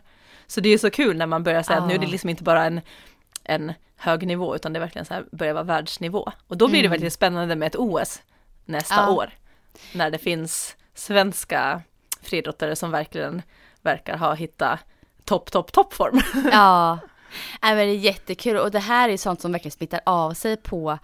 Så 0.47 0.61
det 0.61 0.69
är 0.69 0.71
ju 0.71 0.77
så 0.77 0.89
kul 0.89 1.17
när 1.17 1.25
man 1.25 1.43
börjar 1.43 1.63
säga 1.63 1.79
att 1.79 1.87
nu 1.87 1.93
är 1.93 1.99
det 1.99 2.07
liksom 2.07 2.29
inte 2.29 2.43
bara 2.43 2.65
en, 2.65 2.81
en 3.43 3.73
hög 3.97 4.27
nivå 4.27 4.55
utan 4.55 4.73
det 4.73 4.77
är 4.79 4.81
verkligen 4.81 5.05
så 5.05 5.13
här 5.13 5.25
börjar 5.31 5.53
vara 5.53 5.63
världsnivå. 5.63 6.31
Och 6.47 6.57
då 6.57 6.67
blir 6.67 6.79
det 6.81 6.85
Mm. 6.87 6.91
väldigt 6.91 7.13
spännande 7.13 7.55
med 7.55 7.67
ett 7.67 7.75
OS 7.75 8.21
nästa 8.65 8.95
Ja. 8.95 9.09
år. 9.09 9.29
När 9.93 10.09
det 10.09 10.17
finns 10.17 10.75
svenska 10.93 11.81
friidrottare 12.21 12.75
som 12.75 12.91
verkligen 12.91 13.41
verkar 13.81 14.17
ha 14.17 14.33
hittat 14.33 14.79
topp, 15.23 15.51
topp, 15.51 15.71
toppform. 15.71 16.19
Ja, 16.51 16.99
Nej, 17.61 17.75
men 17.75 17.87
det 17.87 17.93
är 17.93 17.97
jättekul 17.97 18.57
och 18.57 18.71
det 18.71 18.79
här 18.79 19.09
är 19.09 19.17
sånt 19.17 19.41
som 19.41 19.51
verkligen 19.51 19.71
smittar 19.71 19.99
av 20.05 20.33
sig 20.33 20.57
på 20.57 20.97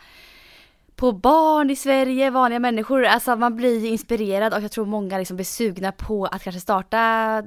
på 0.95 1.11
barn 1.11 1.69
i 1.69 1.75
Sverige, 1.75 2.29
vanliga 2.29 2.59
människor. 2.59 3.05
Alltså 3.05 3.35
man 3.35 3.55
blir 3.55 3.85
inspirerad 3.85 4.53
och 4.53 4.61
jag 4.61 4.71
tror 4.71 4.85
många 4.85 5.17
liksom 5.17 5.35
blir 5.37 5.45
sugna 5.45 5.91
på 5.91 6.25
att 6.25 6.43
kanske 6.43 6.59
starta 6.61 6.97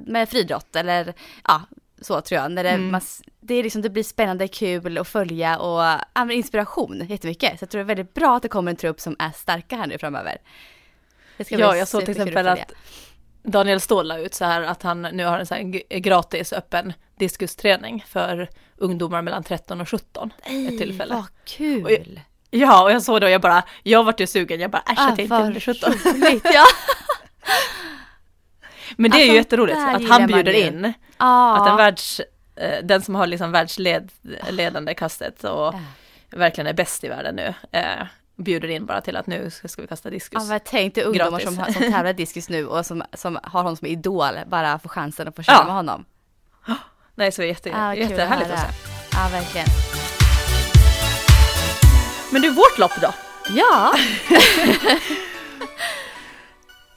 med 0.05 0.29
friidrott 0.29 0.75
eller 0.75 1.13
ja, 1.47 1.61
så 2.01 2.21
tror 2.21 2.41
jag. 2.41 2.51
När 2.51 2.63
det, 2.63 2.69
Mm. 2.69 2.91
man, 2.91 3.01
det, 3.39 3.53
är 3.55 3.63
liksom, 3.63 3.81
det 3.81 3.89
blir 3.89 4.03
spännande, 4.03 4.47
kul 4.47 4.97
att 4.97 5.07
följa 5.07 5.59
och 5.59 5.99
ja, 6.13 6.31
inspiration 6.31 7.05
jättemycket. 7.09 7.59
Så 7.59 7.63
jag 7.63 7.69
tror 7.69 7.79
det 7.79 7.83
är 7.83 7.95
väldigt 7.95 8.13
bra 8.13 8.35
att 8.35 8.43
det 8.43 8.49
kommer 8.49 8.71
en 8.71 8.77
trupp 8.77 8.99
som 9.01 9.15
är 9.19 9.31
starka 9.31 9.75
här 9.77 9.87
nu 9.87 9.97
framöver. 9.97 10.37
Det 11.37 11.45
ska 11.45 11.57
Ja, 11.59 11.75
jag 11.75 11.87
såg 11.87 12.01
till 12.01 12.09
exempel 12.11 12.33
följa. 12.33 12.51
att 12.53 12.71
Daniel 13.45 13.79
Ståhl 13.81 14.07
la 14.07 14.17
ut 14.17 14.33
så 14.33 14.45
här 14.45 14.61
att 14.61 14.83
han 14.83 15.01
nu 15.01 15.25
har 15.25 15.39
en 15.39 15.45
så 15.45 15.53
här 15.55 15.99
gratis 15.99 16.53
öppen 16.53 16.93
diskusträning 17.19 18.03
för 18.07 18.49
ungdomar 18.77 19.21
mellan 19.21 19.43
13 19.43 19.81
och 19.81 19.89
17. 19.89 20.33
ett 20.43 20.77
tillfälle. 20.77 21.13
Vad 21.15 21.25
kul! 21.45 21.83
Och 21.85 21.91
Ja, 22.49 22.83
och 22.83 22.91
jag 22.91 23.03
såg 23.03 23.21
det 23.21 23.25
och 23.25 23.31
jag 23.31 23.41
bara, 23.41 23.63
jag 23.83 24.03
vart 24.03 24.19
ju 24.19 24.27
sugen, 24.27 24.59
jag 24.59 24.71
bara 24.71 24.81
äsch 24.81 24.99
Ah, 24.99 25.07
att 25.11 25.17
jag 25.17 25.25
inte 25.25 25.35
under 25.35 25.59
17. 25.59 25.93
roligt, 25.93 26.43
ja. 26.53 26.63
Men 28.97 29.11
det 29.11 29.17
är 29.17 29.19
ju 29.19 29.23
Alltså, 29.29 29.35
jätteroligt 29.35 29.77
att 29.77 30.09
han 30.09 30.27
bjuder 30.27 30.53
ju. 30.53 30.59
in, 30.67 30.93
ja. 31.17 31.57
att 31.61 31.69
en 31.69 31.77
världs, 31.77 32.21
eh, 32.55 32.83
den 32.83 33.01
som 33.01 33.15
har 33.15 33.27
liksom 33.27 33.51
världsledande 33.51 34.93
kastet 34.93 35.43
och 35.43 35.49
Ja. 35.49 35.79
verkligen 36.29 36.67
är 36.67 36.73
bäst 36.73 37.03
i 37.03 37.07
världen 37.07 37.35
nu, 37.35 37.53
eh, 37.71 38.03
bjuder 38.35 38.67
in 38.67 38.85
bara 38.85 39.01
till 39.01 39.15
att 39.17 39.27
nu 39.27 39.49
ska 39.49 39.81
vi 39.81 39.87
kasta 39.87 40.09
diskus. 40.09 40.43
Ja, 40.43 40.49
men 40.49 40.59
tänk 40.65 40.95
dig 40.95 41.03
ungdomar 41.03 41.39
som, 41.39 41.55
som 41.55 41.73
tävlar 41.91 42.13
diskus 42.13 42.49
nu 42.49 42.65
och 42.67 42.85
som, 42.85 43.03
som 43.13 43.39
har 43.43 43.59
honom 43.61 43.75
som 43.77 43.87
idol, 43.87 44.33
bara 44.47 44.79
får 44.79 44.89
chansen 44.89 45.27
att 45.27 45.35
få 45.35 45.43
köra 45.43 45.55
Ja. 45.55 45.65
med 45.65 45.73
honom. 45.75 46.05
Nej, 47.15 47.31
så 47.31 47.43
jätte, 47.43 47.69
Ja, 47.69 47.91
kul 47.93 48.01
jättehärligt 48.01 48.51
att 48.51 48.59
se. 48.59 48.65
Ja, 49.11 49.27
verkligen. 49.31 49.67
Men 52.31 52.41
du, 52.41 52.49
vårt 52.49 52.77
lopp 52.77 53.01
då? 53.01 53.13
Ja! 53.49 53.93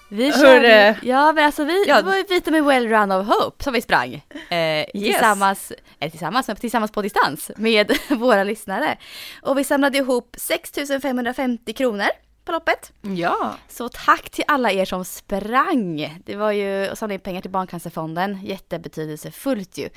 vi 0.08 0.32
körde, 0.32 0.88
eh, 0.88 0.96
ja 1.02 1.32
men 1.32 1.44
alltså 1.44 1.64
vi, 1.64 1.84
ja. 1.86 1.96
det 1.96 2.02
var 2.02 2.16
ju 2.16 2.24
Vita 2.28 2.50
med 2.50 2.64
Well 2.64 2.88
Run 2.88 3.12
of 3.12 3.26
Hope 3.26 3.64
som 3.64 3.72
vi 3.72 3.82
sprang. 3.82 4.24
Eh, 4.48 4.86
Tillsammans, 4.92 5.72
eller 6.00 6.10
tillsammans, 6.10 6.48
men 6.48 6.56
tillsammans 6.56 6.90
på 6.90 7.02
distans 7.02 7.50
med 7.56 7.98
våra 8.08 8.44
lyssnare. 8.44 8.98
Och 9.42 9.58
vi 9.58 9.64
samlade 9.64 9.98
ihop 9.98 10.36
6550 10.38 11.72
kronor 11.72 12.08
på 12.44 12.52
loppet. 12.52 12.92
Ja. 13.02 13.54
Så 13.68 13.88
tack 13.88 14.30
till 14.30 14.44
alla 14.48 14.72
er 14.72 14.84
som 14.84 15.04
sprang. 15.04 16.18
Det 16.24 16.36
var 16.36 16.52
ju 16.52 16.86
att 16.86 16.98
samla 16.98 17.14
in 17.14 17.20
pengar 17.20 17.40
till 17.40 17.50
Barncancerfonden, 17.50 18.38
jättebetydelsefullt 18.44 19.78
ju. 19.78 19.88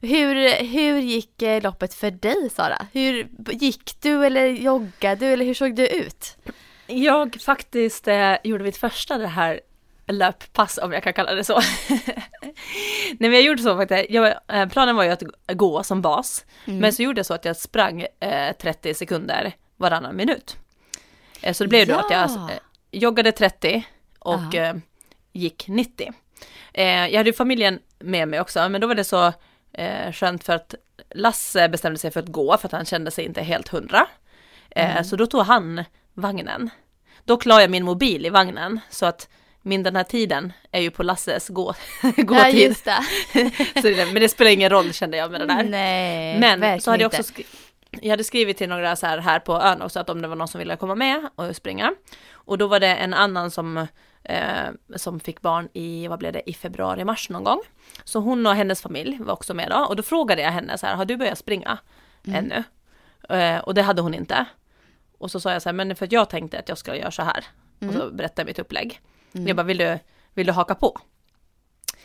Hur, 0.00 0.64
hur 0.64 0.98
gick 0.98 1.42
eh, 1.42 1.62
loppet 1.62 1.94
för 1.94 2.10
dig 2.10 2.50
Sara? 2.50 2.86
Hur 2.92 3.28
gick 3.52 4.00
du 4.00 4.26
eller 4.26 4.46
joggade 4.46 5.26
du 5.26 5.32
eller 5.32 5.44
hur 5.44 5.54
såg 5.54 5.74
du 5.74 5.86
ut? 5.86 6.36
Jag 6.88 7.36
faktiskt 7.40 8.08
eh, 8.08 8.34
gjorde 8.44 8.64
mitt 8.64 8.76
första 8.76 9.18
det 9.18 9.26
här 9.26 9.60
löppass 10.06 10.78
om 10.82 10.92
jag 10.92 11.02
kan 11.02 11.12
kalla 11.12 11.34
det 11.34 11.44
så. 11.44 11.60
Nej 13.10 13.16
men 13.18 13.32
jag 13.32 13.42
gjorde 13.42 13.62
så 13.62 13.76
faktiskt, 13.76 14.10
jag, 14.10 14.34
eh, 14.48 14.68
planen 14.68 14.96
var 14.96 15.04
ju 15.04 15.10
att 15.10 15.22
gå 15.52 15.82
som 15.82 16.02
bas, 16.02 16.44
men 16.64 16.92
så 16.92 17.02
gjorde 17.02 17.18
jag 17.18 17.26
så 17.26 17.34
att 17.34 17.44
jag 17.44 17.56
sprang 17.56 18.06
eh, 18.20 18.52
30 18.56 18.94
sekunder 18.94 19.52
varannan 19.76 20.16
minut. 20.16 20.56
Eh, 21.42 21.52
så 21.52 21.64
det 21.64 21.68
blev 21.68 21.86
då 21.86 21.94
att 21.94 22.10
jag 22.10 22.30
Ja. 22.30 22.50
eh, 22.50 22.58
joggade 22.90 23.32
30 23.32 23.84
och 24.18 24.40
Ja. 24.52 24.60
eh, 24.60 24.74
gick 25.32 25.64
90. 25.68 26.12
Eh, 26.72 26.84
jag 26.86 27.16
hade 27.16 27.30
ju 27.30 27.34
familjen 27.36 27.78
med 27.98 28.28
mig 28.28 28.40
också, 28.40 28.68
men 28.68 28.80
då 28.80 28.86
var 28.86 28.94
det 28.94 29.04
så 29.04 29.32
eh, 29.72 30.12
skönt 30.12 30.44
för 30.44 30.52
att 30.52 30.74
Lasse 31.10 31.68
bestämde 31.68 31.98
sig 31.98 32.10
för 32.10 32.20
att 32.20 32.28
gå 32.28 32.56
för 32.58 32.68
att 32.68 32.72
han 32.72 32.84
kände 32.84 33.10
sig 33.10 33.24
inte 33.24 33.42
helt 33.42 33.68
hundra. 33.68 34.06
Eh, 34.70 35.02
Så 35.02 35.16
då 35.16 35.26
tog 35.26 35.40
han 35.42 35.84
vagnen. 36.20 36.70
Då 37.24 37.38
la 37.44 37.60
jag 37.60 37.70
min 37.70 37.84
mobil 37.84 38.26
i 38.26 38.30
vagnen 38.30 38.80
så 38.90 39.06
att 39.06 39.28
min 39.62 39.82
den 39.82 39.96
här 39.96 40.04
tiden 40.04 40.52
är 40.72 40.80
ju 40.80 40.90
på 40.90 41.02
Lasses 41.02 41.48
gå, 41.48 41.74
Ja, 42.02 42.10
gåtid. 42.22 42.54
just 42.68 42.84
det. 43.82 44.06
men 44.12 44.14
det 44.14 44.28
spelar 44.28 44.50
ingen 44.50 44.70
roll 44.70 44.92
kände 44.92 45.16
jag 45.16 45.30
med 45.30 45.40
det 45.40 45.46
där. 45.46 45.62
Nej, 45.62 46.38
Men 46.38 46.80
så 46.80 46.90
hade 46.90 47.02
jag 47.02 47.08
också 47.08 47.22
skri- 47.22 47.46
jag 47.90 48.10
hade 48.10 48.24
skrivit 48.24 48.56
till 48.58 48.68
några 48.68 48.96
så 48.96 49.06
här, 49.06 49.18
här 49.18 49.40
på 49.40 49.60
ön 49.62 49.82
också 49.82 50.00
att 50.00 50.10
om 50.10 50.22
det 50.22 50.28
var 50.28 50.36
någon 50.36 50.48
som 50.48 50.58
ville 50.58 50.76
komma 50.76 50.94
med 50.94 51.28
och 51.34 51.56
springa. 51.56 51.94
Och 52.32 52.58
då 52.58 52.66
var 52.66 52.80
det 52.80 52.94
en 52.94 53.14
annan 53.14 53.50
som, 53.50 53.86
eh, 54.24 54.68
som 54.96 55.20
fick 55.20 55.40
barn 55.40 55.68
i, 55.72 56.08
vad 56.08 56.18
blev 56.18 56.32
det, 56.32 56.50
i 56.50 56.54
februari, 56.54 57.04
mars 57.04 57.28
någon 57.30 57.44
gång. 57.44 57.60
Så 58.04 58.20
hon 58.20 58.46
och 58.46 58.54
hennes 58.54 58.82
familj 58.82 59.18
var 59.20 59.32
också 59.32 59.54
med 59.54 59.70
då. 59.70 59.76
Och 59.78 59.96
då 59.96 60.02
frågade 60.02 60.42
jag 60.42 60.50
henne 60.50 60.78
så 60.78 60.86
här, 60.86 60.94
har 60.94 61.04
du 61.04 61.16
börjat 61.16 61.38
springa 61.38 61.78
ännu? 62.32 62.64
Eh, 63.28 63.58
och 63.58 63.74
det 63.74 63.82
hade 63.82 64.02
hon 64.02 64.14
inte. 64.14 64.44
Och 65.18 65.30
så 65.30 65.40
sa 65.40 65.52
jag 65.52 65.62
så 65.62 65.68
här, 65.68 65.74
men 65.74 65.96
för 65.96 66.04
att 66.04 66.12
jag 66.12 66.30
tänkte 66.30 66.58
att 66.58 66.68
jag 66.68 66.78
ska 66.78 66.96
göra 66.96 67.10
så 67.10 67.22
här. 67.22 67.44
Och 67.88 67.92
så 67.92 68.10
berättade 68.10 68.40
jag 68.42 68.46
mitt 68.46 68.58
upplägg. 68.58 69.00
Jag 69.32 69.56
bara, 69.56 69.62
vill 69.62 69.78
du, 69.78 69.98
vill 70.34 70.46
du 70.46 70.52
haka 70.52 70.74
på? 70.74 70.86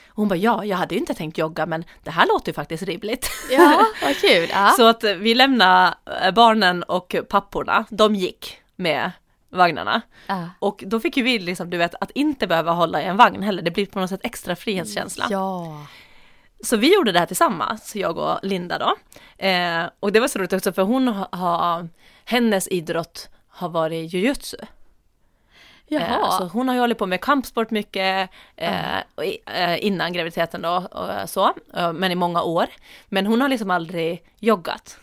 Och 0.07 0.15
hon 0.15 0.27
bara, 0.27 0.35
ja, 0.35 0.65
jag 0.65 0.77
hade 0.77 0.95
ju 0.95 0.99
inte 0.99 1.13
tänkt 1.13 1.37
jogga, 1.37 1.65
men 1.65 1.83
det 2.03 2.11
här 2.11 2.27
låter 2.27 2.49
ju 2.49 2.53
faktiskt 2.53 2.83
rimligt. 2.83 3.29
Ja, 3.51 3.85
vad 4.01 4.15
kul. 4.17 4.49
Ja. 4.51 4.73
Så 4.77 4.87
att 4.87 5.03
vi 5.03 5.33
lämnade 5.35 5.93
eh, 6.21 6.31
barnen 6.31 6.83
och 6.83 7.15
papporna, 7.29 7.85
de 7.89 8.15
gick 8.15 8.57
med 8.75 9.11
vagnarna. 9.49 10.01
ja. 10.27 10.49
Och 10.59 10.83
då 10.87 10.99
fick 10.99 11.17
ju 11.17 11.23
vi 11.23 11.39
liksom, 11.39 11.69
du 11.69 11.77
vet, 11.77 11.95
att 12.01 12.11
inte 12.11 12.47
behöva 12.47 12.71
hålla 12.71 13.01
i 13.01 13.05
en 13.05 13.17
vagn 13.17 13.43
heller, 13.43 13.61
det 13.61 13.71
blir 13.71 13.85
på 13.85 13.99
något 13.99 14.09
sätt 14.09 14.21
extra 14.23 14.55
frihetskänsla. 14.55 15.27
ja. 15.29 15.85
Så 16.63 16.77
vi 16.77 16.93
gjorde 16.95 17.11
det 17.11 17.19
här 17.19 17.25
tillsammans, 17.25 17.95
jag 17.95 18.17
och 18.17 18.39
Linda 18.43 18.77
då. 18.79 18.95
Eh, 19.45 19.83
och 19.99 20.11
det 20.11 20.19
var 20.19 20.27
så 20.27 20.39
roligt 20.39 20.53
också 20.53 20.73
för 20.73 20.81
hon 20.81 21.07
har, 21.31 21.89
hennes 22.25 22.67
idrott 22.67 23.29
har 23.47 23.69
varit 23.69 24.13
jujutsu. 24.13 24.57
Eh, 24.61 24.67
Jaha. 25.87 26.31
så 26.37 26.45
hon 26.45 26.67
har 26.67 26.75
ju 26.75 26.81
hållit 26.81 26.97
på 26.97 27.05
med 27.05 27.21
kampsport 27.21 27.71
mycket 27.71 28.29
eh, 28.55 28.97
i- 29.23 29.37
eh, 29.45 29.85
innan 29.85 30.13
graviditeten 30.13 30.61
då, 30.61 30.69
och 30.91 31.29
så, 31.29 31.53
eh, 31.73 31.93
men 31.93 32.11
i 32.11 32.15
många 32.15 32.41
år. 32.43 32.65
Men 33.09 33.25
hon 33.25 33.41
har 33.41 33.49
liksom 33.49 33.71
aldrig 33.71 34.23
joggat. 34.39 34.97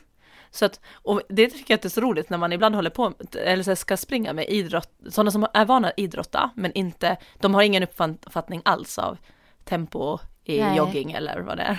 Så 0.50 0.64
att, 0.64 0.80
och 0.92 1.22
det 1.28 1.46
tycker 1.50 1.74
jag 1.74 1.84
är 1.84 1.88
så 1.88 2.00
roligt 2.00 2.30
när 2.30 2.38
man 2.38 2.52
ibland 2.52 2.74
håller 2.74 2.90
på, 2.90 3.12
eller 3.36 3.62
så 3.62 3.76
ska 3.76 3.96
springa 3.96 4.32
med 4.32 4.48
idrott, 4.48 4.90
sådana 5.10 5.30
som 5.30 5.46
är 5.54 5.64
vana 5.64 5.88
att 5.88 5.94
idrotta, 5.96 6.50
men 6.54 6.72
inte, 6.72 7.16
de 7.40 7.54
har 7.54 7.62
ingen 7.62 7.82
uppfattning 7.82 8.62
alls 8.64 8.98
av 8.98 9.18
tempo 9.64 10.18
i 10.44 10.60
Nej. 10.60 10.76
jogging 10.76 11.12
eller 11.12 11.40
vad 11.40 11.56
det 11.56 11.62
är. 11.62 11.78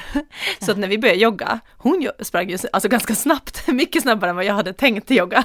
Så 0.65 0.71
att 0.71 0.78
när 0.78 0.88
vi 0.88 0.97
började 0.97 1.19
jogga, 1.19 1.60
hon 1.78 2.10
sprang 2.19 2.50
ju 2.50 2.58
alltså 2.74 2.89
ganska 2.89 3.15
snabbt, 3.15 3.67
mycket 3.67 4.02
snabbare 4.02 4.30
än 4.30 4.36
vad 4.36 4.45
jag 4.45 4.54
hade 4.54 4.74
tänkt 4.74 5.12
jogga. 5.12 5.43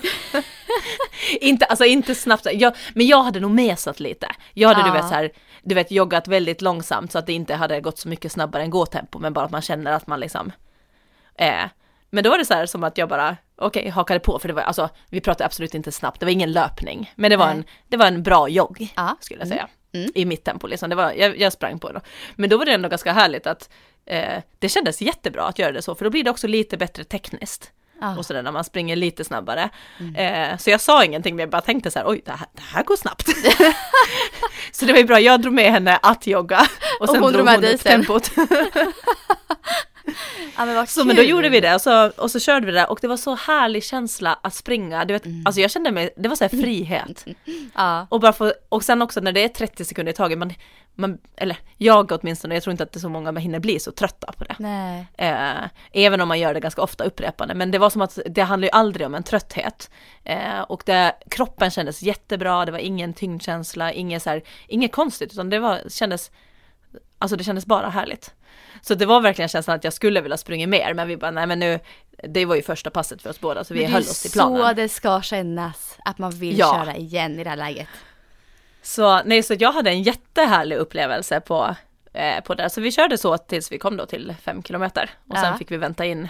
inte, 1.41 1.65
alltså 1.65 1.85
inte 1.85 2.15
snabbt, 2.15 2.47
jag, 2.53 2.77
men 2.95 3.07
jag 3.07 3.23
hade 3.23 3.41
nog 3.41 3.51
mesat 3.51 4.01
lite. 4.01 4.29
Jag 4.55 4.69
hade 4.69 4.83
du 4.83 4.89
Ja. 4.89 4.95
vet 4.95 5.09
så 5.09 5.15
här, 5.15 5.31
du 5.63 5.75
vet 5.75 5.91
joggat 5.91 6.29
väldigt 6.29 6.63
långsamt 6.63 7.13
så 7.13 7.19
att 7.19 7.27
det 7.27 7.33
inte 7.33 7.55
hade 7.55 7.81
gått 7.81 7.99
så 7.99 8.09
mycket 8.09 8.33
snabbare 8.33 8.63
än 8.63 8.71
gåtempo, 8.71 9.19
men 9.19 9.33
bara 9.33 9.45
att 9.45 9.51
man 9.51 9.63
känner 9.63 9.93
att 9.93 10.07
man 10.07 10.21
liksom 10.21 10.53
eh, 11.39 11.65
men 12.11 12.25
då 12.25 12.31
var 12.31 12.39
det 12.39 12.45
så 12.45 12.55
här 12.55 12.67
som 12.67 12.85
att 12.85 12.99
jag 12.99 13.09
bara, 13.09 13.37
okej, 13.59 13.89
hakade 13.89 14.21
på, 14.21 14.39
för 14.39 14.49
det 14.49 14.55
var, 14.55 14.63
alltså, 14.63 14.89
vi 15.11 15.21
pratade 15.21 15.45
absolut 15.45 15.75
inte 15.75 15.93
snabbt, 15.93 16.21
det 16.21 16.27
var 16.27 16.31
ingen 16.33 16.53
löpning, 16.53 17.13
men 17.17 17.31
det 17.31 17.37
var, 17.37 17.47
Nej. 17.47 17.57
en, 17.57 17.65
det 17.89 17.97
var 17.97 18.07
en 18.07 18.23
bra 18.23 18.49
jogg, 18.49 18.89
Ja. 18.97 19.17
skulle 19.21 19.41
jag 19.41 19.49
säga. 19.49 19.61
Mm. 19.61 19.71
I 20.15 20.25
mitt 20.25 20.45
tempo 20.45 20.67
liksom, 20.67 20.91
det 20.91 20.97
var, 20.97 21.13
jag, 21.13 21.39
jag 21.39 21.53
sprang 21.53 21.79
på 21.79 21.93
det. 21.93 22.01
Men 22.35 22.51
då 22.51 22.59
var 22.59 22.65
det 22.65 22.73
ändå 22.73 22.89
ganska 22.89 23.13
härligt 23.13 23.47
att 23.47 23.71
eh, 24.07 24.43
det 24.59 24.69
kändes 24.69 25.03
jättebra 25.03 25.43
att 25.43 25.59
göra 25.59 25.73
det 25.73 25.83
så, 25.83 25.95
för 25.95 26.05
då 26.05 26.11
blir 26.11 26.25
det 26.25 26.31
också 26.31 26.47
lite 26.47 26.77
bättre 26.77 27.05
tekniskt. 27.05 27.73
Ja. 28.01 28.19
Och 28.19 28.27
sådär 28.27 28.43
när 28.43 28.53
man 28.53 28.65
springer 28.65 28.97
lite 28.97 29.25
snabbare. 29.25 29.71
Eh, 30.17 30.57
så 30.59 30.71
jag 30.71 30.81
sa 30.81 31.05
ingenting, 31.05 31.37
men 31.37 31.43
jag 31.43 31.51
bara 31.51 31.63
tänkte 31.63 31.91
så 31.91 31.99
här, 31.99 32.09
oj, 32.09 32.23
det 32.25 32.31
här, 32.31 32.47
det 32.53 32.63
här 32.63 32.83
går 32.83 32.97
snabbt. 32.97 33.29
så 34.73 34.85
det 34.85 34.93
var 34.93 34.99
ju 34.99 35.05
bra, 35.05 35.21
jag 35.21 35.43
drog 35.43 35.55
med 35.55 35.73
henne 35.73 35.99
att 36.03 36.27
jogga. 36.27 36.61
Och 37.01 37.09
sen 37.09 37.23
hon 37.23 37.33
drog 37.33 37.47
drog 37.47 37.55
hon 37.55 37.75
upp 37.75 37.81
tempot. 37.81 38.31
Ja, 40.57 40.65
men 40.65 40.87
Så 40.87 41.05
men 41.05 41.17
då 41.17 41.23
gjorde 41.23 41.49
vi 41.49 41.61
det 41.61 41.75
och 41.75 41.81
så, 41.81 42.11
och 42.11 42.31
så 42.31 42.41
körde 42.41 42.67
vi 42.67 42.73
det 42.73 42.85
och 42.85 42.99
det 43.03 43.09
var 43.09 43.17
så 43.17 43.35
härlig 43.35 43.85
känsla 43.85 44.39
att 44.43 44.55
springa. 44.55 45.05
Du 45.05 45.15
vet, 45.15 45.25
alltså 45.45 45.61
jag 45.61 45.71
kände 45.71 45.93
mig, 45.93 46.11
det 46.17 46.29
var 46.29 46.37
så 46.37 46.45
här 46.45 46.63
frihet. 46.63 47.25
Ja. 47.75 48.07
Och, 48.11 48.21
bara 48.21 48.33
få, 48.33 48.53
och 48.69 48.85
sen 48.85 49.03
också 49.03 49.21
när 49.21 49.33
det 49.33 49.45
är 49.45 49.49
30 49.49 49.85
sekunder 49.85 50.13
i 50.13 50.17
taget, 50.17 50.39
man, 50.39 50.53
man, 50.95 51.19
eller 51.37 51.57
jag 51.77 52.13
åtminstone, 52.13 52.55
jag 52.55 52.63
tror 52.63 52.71
inte 52.71 52.85
att 52.85 52.93
det 52.93 52.99
är 52.99 53.01
så 53.01 53.09
många 53.09 53.33
man 53.33 53.43
hinner 53.43 53.59
bli 53.59 53.81
så 53.81 53.93
trötta 53.93 54.33
på 54.33 54.45
det. 54.45 54.57
Nej. 54.59 55.07
Eh, 55.19 55.69
även 55.93 56.21
om 56.21 56.29
man 56.29 56.41
gör 56.41 56.55
det 56.55 56.61
ganska 56.61 56.83
ofta 56.83 57.05
upprepande, 57.05 57.55
men 57.55 57.71
det 57.71 57.79
var 57.79 57.91
som 57.91 58.03
att 58.03 58.19
det 58.27 58.43
handlar 58.43 58.67
ju 58.67 58.73
aldrig 58.73 59.07
om 59.07 59.15
en 59.15 59.23
trötthet. 59.23 59.91
Eh, 60.25 60.61
och 60.61 60.83
det, 60.87 61.13
kroppen 61.31 61.71
kändes 61.71 62.03
jättebra, 62.03 62.65
det 62.65 62.73
var 62.73 62.79
ingen 62.79 63.15
tyngdkänsla, 63.15 63.93
inget, 63.93 64.23
så 64.23 64.31
här, 64.31 64.43
inget 64.69 64.93
konstigt, 64.93 65.33
utan 65.33 65.51
det 65.51 65.59
var, 65.59 65.81
kändes, 65.89 66.31
alltså 67.19 67.37
det 67.37 67.45
kändes 67.45 67.67
bara 67.67 67.89
härligt. 67.89 68.35
Så 68.89 68.95
det 68.95 69.07
var 69.07 69.21
verkligen 69.21 69.49
känslan 69.49 69.77
att 69.77 69.85
jag 69.85 69.93
skulle 69.93 70.21
vilja 70.21 70.37
springa 70.37 70.67
mer, 70.67 70.95
men 70.95 71.09
vi 71.09 71.17
bara, 71.17 71.31
nej 71.31 71.47
men 71.47 71.59
nu, 71.59 71.81
det 72.29 72.45
var 72.45 72.57
ju 72.57 72.63
första 72.63 72.91
passet 72.91 73.23
för 73.23 73.31
oss 73.31 73.41
båda, 73.41 73.65
så 73.65 73.75
vi 73.75 73.85
höll 73.85 73.93
det 74.03 74.09
är 74.09 74.11
oss 74.11 74.23
till 74.23 74.31
planen. 74.31 74.67
så 74.69 74.73
det 74.73 74.89
ska 74.89 75.23
kännas, 75.23 75.99
att 76.05 76.19
man 76.19 76.31
vill 76.31 76.59
Ja. 76.59 76.73
köra 76.85 76.97
igen 76.97 77.41
i 77.41 77.45
det 77.45 77.51
här 77.51 77.57
läget. 77.57 77.89
Så 78.83 79.23
nej, 79.25 79.43
så 79.43 79.55
jag 79.59 79.73
hade 79.73 79.91
en 79.91 80.03
jättehärlig 80.03 80.77
upplevelse 80.77 81.41
på, 81.41 81.77
eh, 82.13 82.41
på 82.45 82.55
det. 82.55 82.71
Så 82.71 82.81
vi 82.81 82.93
körde 82.93 83.19
så 83.19 83.39
tills 83.39 83.73
vi 83.73 83.79
kom 83.79 83.97
då 83.97 84.07
till 84.07 84.35
fem 84.43 84.63
kilometer. 84.63 85.11
Och 85.29 85.37
sen 85.39 85.47
Ja. 85.53 85.57
fick 85.59 85.71
vi 85.71 85.77
vänta 85.77 86.05
in 86.05 86.29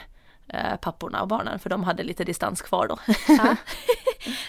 eh, 0.49 0.77
papporna 0.81 1.23
och 1.23 1.29
barnen 1.29 1.59
för 1.59 1.71
de 1.71 1.85
hade 1.85 2.03
lite 2.03 2.25
distans 2.25 2.63
kvar 2.63 2.87
då. 2.89 2.99
Ja. 3.29 3.35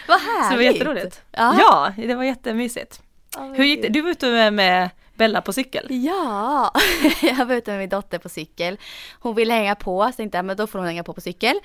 Vad 0.08 0.20
härligt! 0.20 0.44
så 0.44 0.50
det 0.50 0.56
var 0.56 0.62
jätteroligt. 0.62 1.22
Ja. 1.32 1.54
Ja, 1.58 1.92
det 2.06 2.14
var 2.14 2.24
jättemysigt. 2.24 3.02
Vad 3.36 3.56
Hur 3.56 3.64
gick 3.64 3.82
det? 3.82 3.88
Du 3.88 4.00
var 4.00 4.10
ute 4.10 4.26
med, 4.30 4.52
med 4.52 4.90
Bella 5.18 5.40
på 5.40 5.52
cykel. 5.52 5.86
Ja, 5.90 6.72
jag 7.22 7.46
var 7.46 7.54
ute 7.54 7.70
med 7.70 7.80
min 7.80 7.88
dotter 7.88 8.18
på 8.18 8.28
cykel. 8.28 8.78
Hon 9.20 9.34
ville 9.34 9.54
hänga 9.54 9.74
på, 9.74 10.06
så 10.06 10.12
tänkte 10.16 10.38
jag 10.38 10.44
men 10.44 10.56
då 10.56 10.66
får 10.66 10.78
hon 10.78 10.88
hänga 10.88 11.04
på 11.04 11.12
på 11.14 11.20
cykel. 11.20 11.56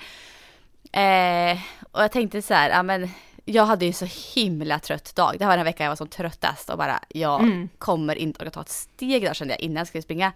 Eh, 0.92 1.58
och 1.92 2.02
jag 2.02 2.12
tänkte 2.12 2.42
så 2.42 2.54
här, 2.54 2.70
ja 2.70 2.82
men 2.82 3.10
jag 3.44 3.64
hade 3.66 3.84
ju 3.84 3.88
en 3.88 3.94
så 3.94 4.06
himla 4.34 4.78
trött 4.78 5.16
dag. 5.16 5.34
Det 5.38 5.44
här 5.44 5.50
var 5.52 5.56
den 5.56 5.64
veckan 5.64 5.84
jag 5.84 5.90
var 5.90 5.96
som 5.96 6.08
tröttast 6.08 6.70
och 6.70 6.78
bara 6.78 7.00
jag 7.08 7.40
Mm. 7.42 7.68
kommer 7.78 8.16
inte 8.16 8.42
orka 8.42 8.50
ta 8.50 8.60
ett 8.60 8.68
steg 8.68 9.22
idag 9.24 9.36
kände 9.36 9.54
jag 9.54 9.60
innan 9.60 9.76
jag 9.76 9.86
skulle 9.86 10.02
springa. 10.02 10.32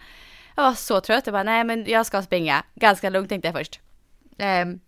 Jag 0.57 0.63
var 0.63 0.75
så 0.75 1.01
trött, 1.01 1.27
jag 1.27 1.33
bara 1.33 1.43
nej 1.43 1.65
men 1.65 1.85
jag 1.87 2.07
ska 2.07 2.23
springa. 2.23 2.63
Ganska 2.75 3.11
lugnt 3.11 3.29
tänkte 3.29 3.49
jag 3.49 3.55
först. 3.55 3.81
Ehm, 4.39 4.81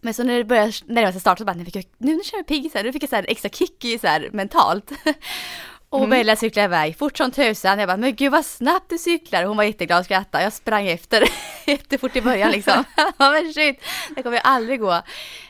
men 0.00 0.14
så 0.14 0.24
när 0.24 0.38
det 0.38 0.44
började 0.44 0.72
närma 0.86 1.12
sig 1.12 1.20
start 1.20 1.38
så 1.38 1.44
bara, 1.44 1.56
jag, 1.56 1.84
nu, 1.98 2.14
nu 2.16 2.20
känner 2.24 2.44
jag 2.48 2.50
mig 2.50 2.70
pigg, 2.72 2.84
nu 2.84 2.92
fick 2.92 3.02
jag 3.02 3.10
så 3.10 3.16
här, 3.16 3.24
extra 3.28 3.48
kick 3.48 3.84
i, 3.84 3.98
så 3.98 4.06
här, 4.06 4.30
mentalt. 4.32 4.90
och 5.90 5.98
Mm. 5.98 6.10
Bella 6.10 6.36
cyklade 6.36 6.64
iväg 6.64 6.98
fort 6.98 7.16
som 7.16 7.30
tusan. 7.30 7.78
Jag 7.78 7.88
bara, 7.88 7.96
men 7.96 8.14
gud 8.14 8.32
vad 8.32 8.44
snabbt 8.44 8.90
du 8.90 8.98
cyklar. 8.98 9.44
Hon 9.44 9.56
var 9.56 9.64
jätteglad 9.64 9.98
och 9.98 10.04
skrattade. 10.04 10.44
Jag 10.44 10.52
sprang 10.52 10.86
efter 10.88 11.22
jättefort 11.66 12.16
i 12.16 12.22
början 12.22 12.50
liksom. 12.50 12.84
Men 13.18 13.52
shit, 13.52 13.82
det 14.16 14.22
kommer 14.22 14.36
ju 14.36 14.42
aldrig 14.44 14.80
gå. 14.80 15.02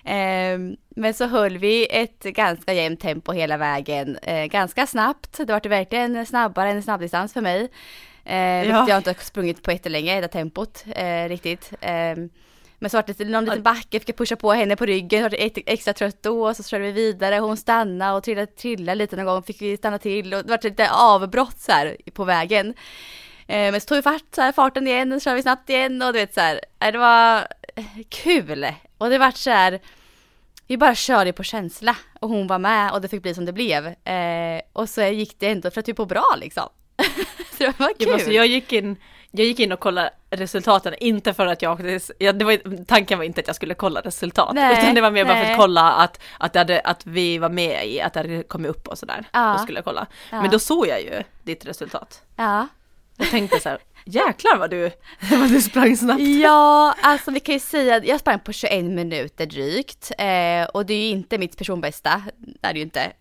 Ehm, 0.05 0.77
men 0.96 1.14
så 1.14 1.27
höll 1.27 1.59
vi 1.59 1.87
ett 1.90 2.22
ganska 2.22 2.72
jämnt 2.72 3.01
tempo 3.01 3.33
hela 3.33 3.57
vägen. 3.57 4.16
Eh, 4.22 4.44
ganska 4.46 4.87
snabbt. 4.87 5.37
Det 5.38 5.53
var 5.53 5.68
verkligen 5.68 6.27
snabbare 6.27 6.70
än 6.70 6.83
snabbdistans 6.83 7.33
för 7.33 7.40
mig. 7.40 7.68
Eh, 8.25 8.37
Ja. 8.68 8.87
jag 8.88 8.96
inte 8.96 9.11
har 9.11 9.25
sprungit 9.25 9.62
på 9.62 9.72
jättelänge, 9.72 10.20
det 10.20 10.29
tempot 10.29 10.85
eh, 10.94 11.29
riktigt. 11.29 11.72
Men 12.78 12.90
så 12.90 12.96
var 12.96 13.04
det 13.06 13.24
någon 13.24 13.44
liten 13.44 13.62
backe, 13.62 14.00
fick 14.00 14.08
jag 14.08 14.16
pusha 14.16 14.36
på 14.36 14.52
henne 14.52 14.76
på 14.76 14.86
ryggen, 14.86 15.22
så 15.24 15.28
var 15.28 15.50
extra 15.66 15.92
trött 15.92 16.22
då, 16.22 16.54
så 16.54 16.62
körde 16.62 16.84
vi 16.84 16.92
vidare, 16.92 17.36
hon 17.38 17.56
stannade 17.56 18.16
och 18.16 18.22
trillade, 18.24 18.46
trillade 18.46 18.94
lite 18.94 19.16
någon 19.16 19.24
gång, 19.24 19.42
fick 19.42 19.62
vi 19.62 19.76
stanna 19.76 19.98
till 19.98 20.34
och 20.34 20.42
det 20.44 20.50
var 20.50 20.60
lite 20.62 20.90
avbrott 20.90 21.60
så 21.60 21.72
här 21.72 21.96
på 22.12 22.24
vägen. 22.24 22.74
Eh, 23.46 23.72
men 23.72 23.80
så 23.80 23.86
tog 23.86 23.96
vi 23.96 24.02
fart, 24.02 24.24
så 24.34 24.40
här, 24.40 24.52
farten 24.52 24.86
igen, 24.86 25.20
så 25.20 25.24
kör 25.24 25.34
vi 25.34 25.42
snabbt 25.42 25.70
igen 25.70 26.02
och 26.02 26.12
du 26.12 26.18
vet 26.18 26.34
så 26.34 26.40
här, 26.40 26.60
eh, 26.80 26.92
det 26.92 26.98
var 26.98 27.38
eh, 27.76 27.84
kul. 28.08 28.66
Och 28.98 29.10
det 29.10 29.18
vart 29.18 29.36
så 29.36 29.50
här, 29.50 29.80
vi 30.66 30.76
bara 30.76 30.94
körde 30.94 31.32
på 31.32 31.42
känsla 31.42 31.96
och 32.20 32.28
hon 32.28 32.46
var 32.46 32.58
med 32.58 32.92
och 32.92 33.00
det 33.00 33.08
fick 33.08 33.22
bli 33.22 33.34
som 33.34 33.44
det 33.44 33.52
blev. 33.52 33.86
Eh, 33.86 34.60
och 34.72 34.88
så 34.88 35.02
gick 35.02 35.38
det 35.38 35.46
ändå 35.48 35.70
för 35.70 35.80
att 35.80 35.88
vi 35.88 35.94
på 35.94 36.06
bra 36.06 36.36
liksom. 36.40 36.68
så 37.58 37.64
det 37.64 37.78
var 37.78 37.88
Ja, 37.88 37.94
kul. 37.98 38.06
men 38.06 38.14
alltså, 38.14 38.30
jag, 38.30 38.46
gick 38.46 38.72
in, 38.72 38.96
jag 39.38 39.46
gick 39.46 39.61
in 39.61 39.72
och 39.72 39.81
kollade 39.81 40.11
resultaten, 40.31 40.94
inte 41.01 41.35
för 41.35 41.46
att 41.46 41.62
jag, 41.62 42.01
ja, 42.18 42.33
det 42.33 42.44
var, 42.44 42.85
tanken 42.85 43.18
var 43.18 43.25
inte 43.25 43.40
att 43.40 43.46
jag 43.46 43.57
skulle 43.57 43.75
kolla 43.75 44.01
resultat, 44.01 44.55
Nej, 44.55 44.83
utan 44.83 44.94
det 44.94 45.01
var 45.01 45.11
mer 45.11 45.25
bara 45.25 45.35
för 45.35 45.42
nej. 45.42 45.53
att 45.53 45.59
kolla 45.59 45.92
att, 45.92 46.20
att, 46.38 46.55
hade, 46.57 46.81
att 46.81 47.07
vi 47.07 47.38
var 47.38 47.49
med 47.49 47.88
i, 47.88 48.01
att 48.01 48.12
det 48.12 48.20
hade 48.20 48.42
kommit 48.42 48.70
upp 48.70 48.88
och 48.88 48.99
sådär. 48.99 49.25
Ja. 49.33 49.53
Då 49.53 49.62
skulle 49.62 49.83
kolla. 49.83 50.07
Ja. 50.31 50.42
Men 50.42 50.51
då 50.51 50.59
såg 50.59 50.87
jag 50.87 51.01
ju 51.01 51.22
ditt 51.42 51.66
resultat. 51.66 52.22
Ja. 52.37 52.68
Och 53.18 53.27
tänkte 53.31 53.61
så 53.61 53.68
här, 53.68 53.79
jäklar 54.05 54.57
vad 54.59 54.70
du, 54.70 54.90
vad 55.31 55.51
du 55.51 55.61
sprang 55.61 55.96
snabbt. 55.96 56.20
Ja, 56.22 56.94
alltså 57.03 57.31
vi 57.31 57.40
kan 57.40 57.53
ju 57.53 57.61
säga 57.61 57.96
att 57.96 58.07
jag 58.07 58.20
sprang 58.20 58.40
på 58.40 58.53
21 58.53 58.85
minuter 58.85 59.46
drygt. 59.46 60.12
Eh, 60.18 60.64
och 60.75 60.87
det 60.87 60.94
är 60.94 61.03
ju 61.03 61.09
inte 61.09 61.38
mitt 61.38 61.59
personbästa. 61.59 62.22
Det 62.37 62.68
är 62.68 62.72
det 62.72 62.79
ju 62.79 62.85
inte. 62.85 63.12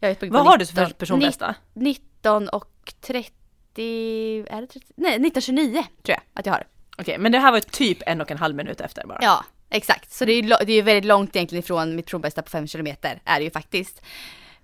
Jag 0.00 0.08
har 0.08 0.28
Vad 0.28 0.46
har 0.46 0.58
du 0.58 0.66
för 0.66 0.80
19 0.80 0.98
personbästa? 0.98 1.54
19 1.74 2.48
och 2.48 2.94
30, 3.00 3.30
är 3.78 4.60
det 4.60 4.66
30? 4.66 4.86
Nej, 4.94 5.10
1929 5.10 5.72
tror 6.02 6.16
jag 6.16 6.22
att 6.34 6.46
jag 6.46 6.52
har. 6.52 6.66
Okej, 6.98 7.18
men 7.18 7.32
det 7.32 7.38
här 7.38 7.52
var 7.52 7.60
typ 7.60 7.98
en 8.06 8.20
och 8.20 8.30
en 8.30 8.38
halv 8.38 8.54
minut 8.54 8.80
efter 8.80 9.06
bara. 9.06 9.18
Ja, 9.22 9.44
exakt. 9.70 10.12
Så 10.12 10.24
det 10.24 10.32
är 10.32 10.42
ju 10.42 10.54
det 10.66 10.72
är 10.72 10.82
väldigt 10.82 11.04
långt 11.04 11.36
egentligen 11.36 11.64
ifrån 11.64 11.96
mitt 11.96 12.06
personbästa 12.06 12.42
på 12.42 12.50
5 12.50 12.66
kilometer, 12.66 13.20
är 13.24 13.38
det 13.38 13.44
ju 13.44 13.50
faktiskt. 13.50 14.02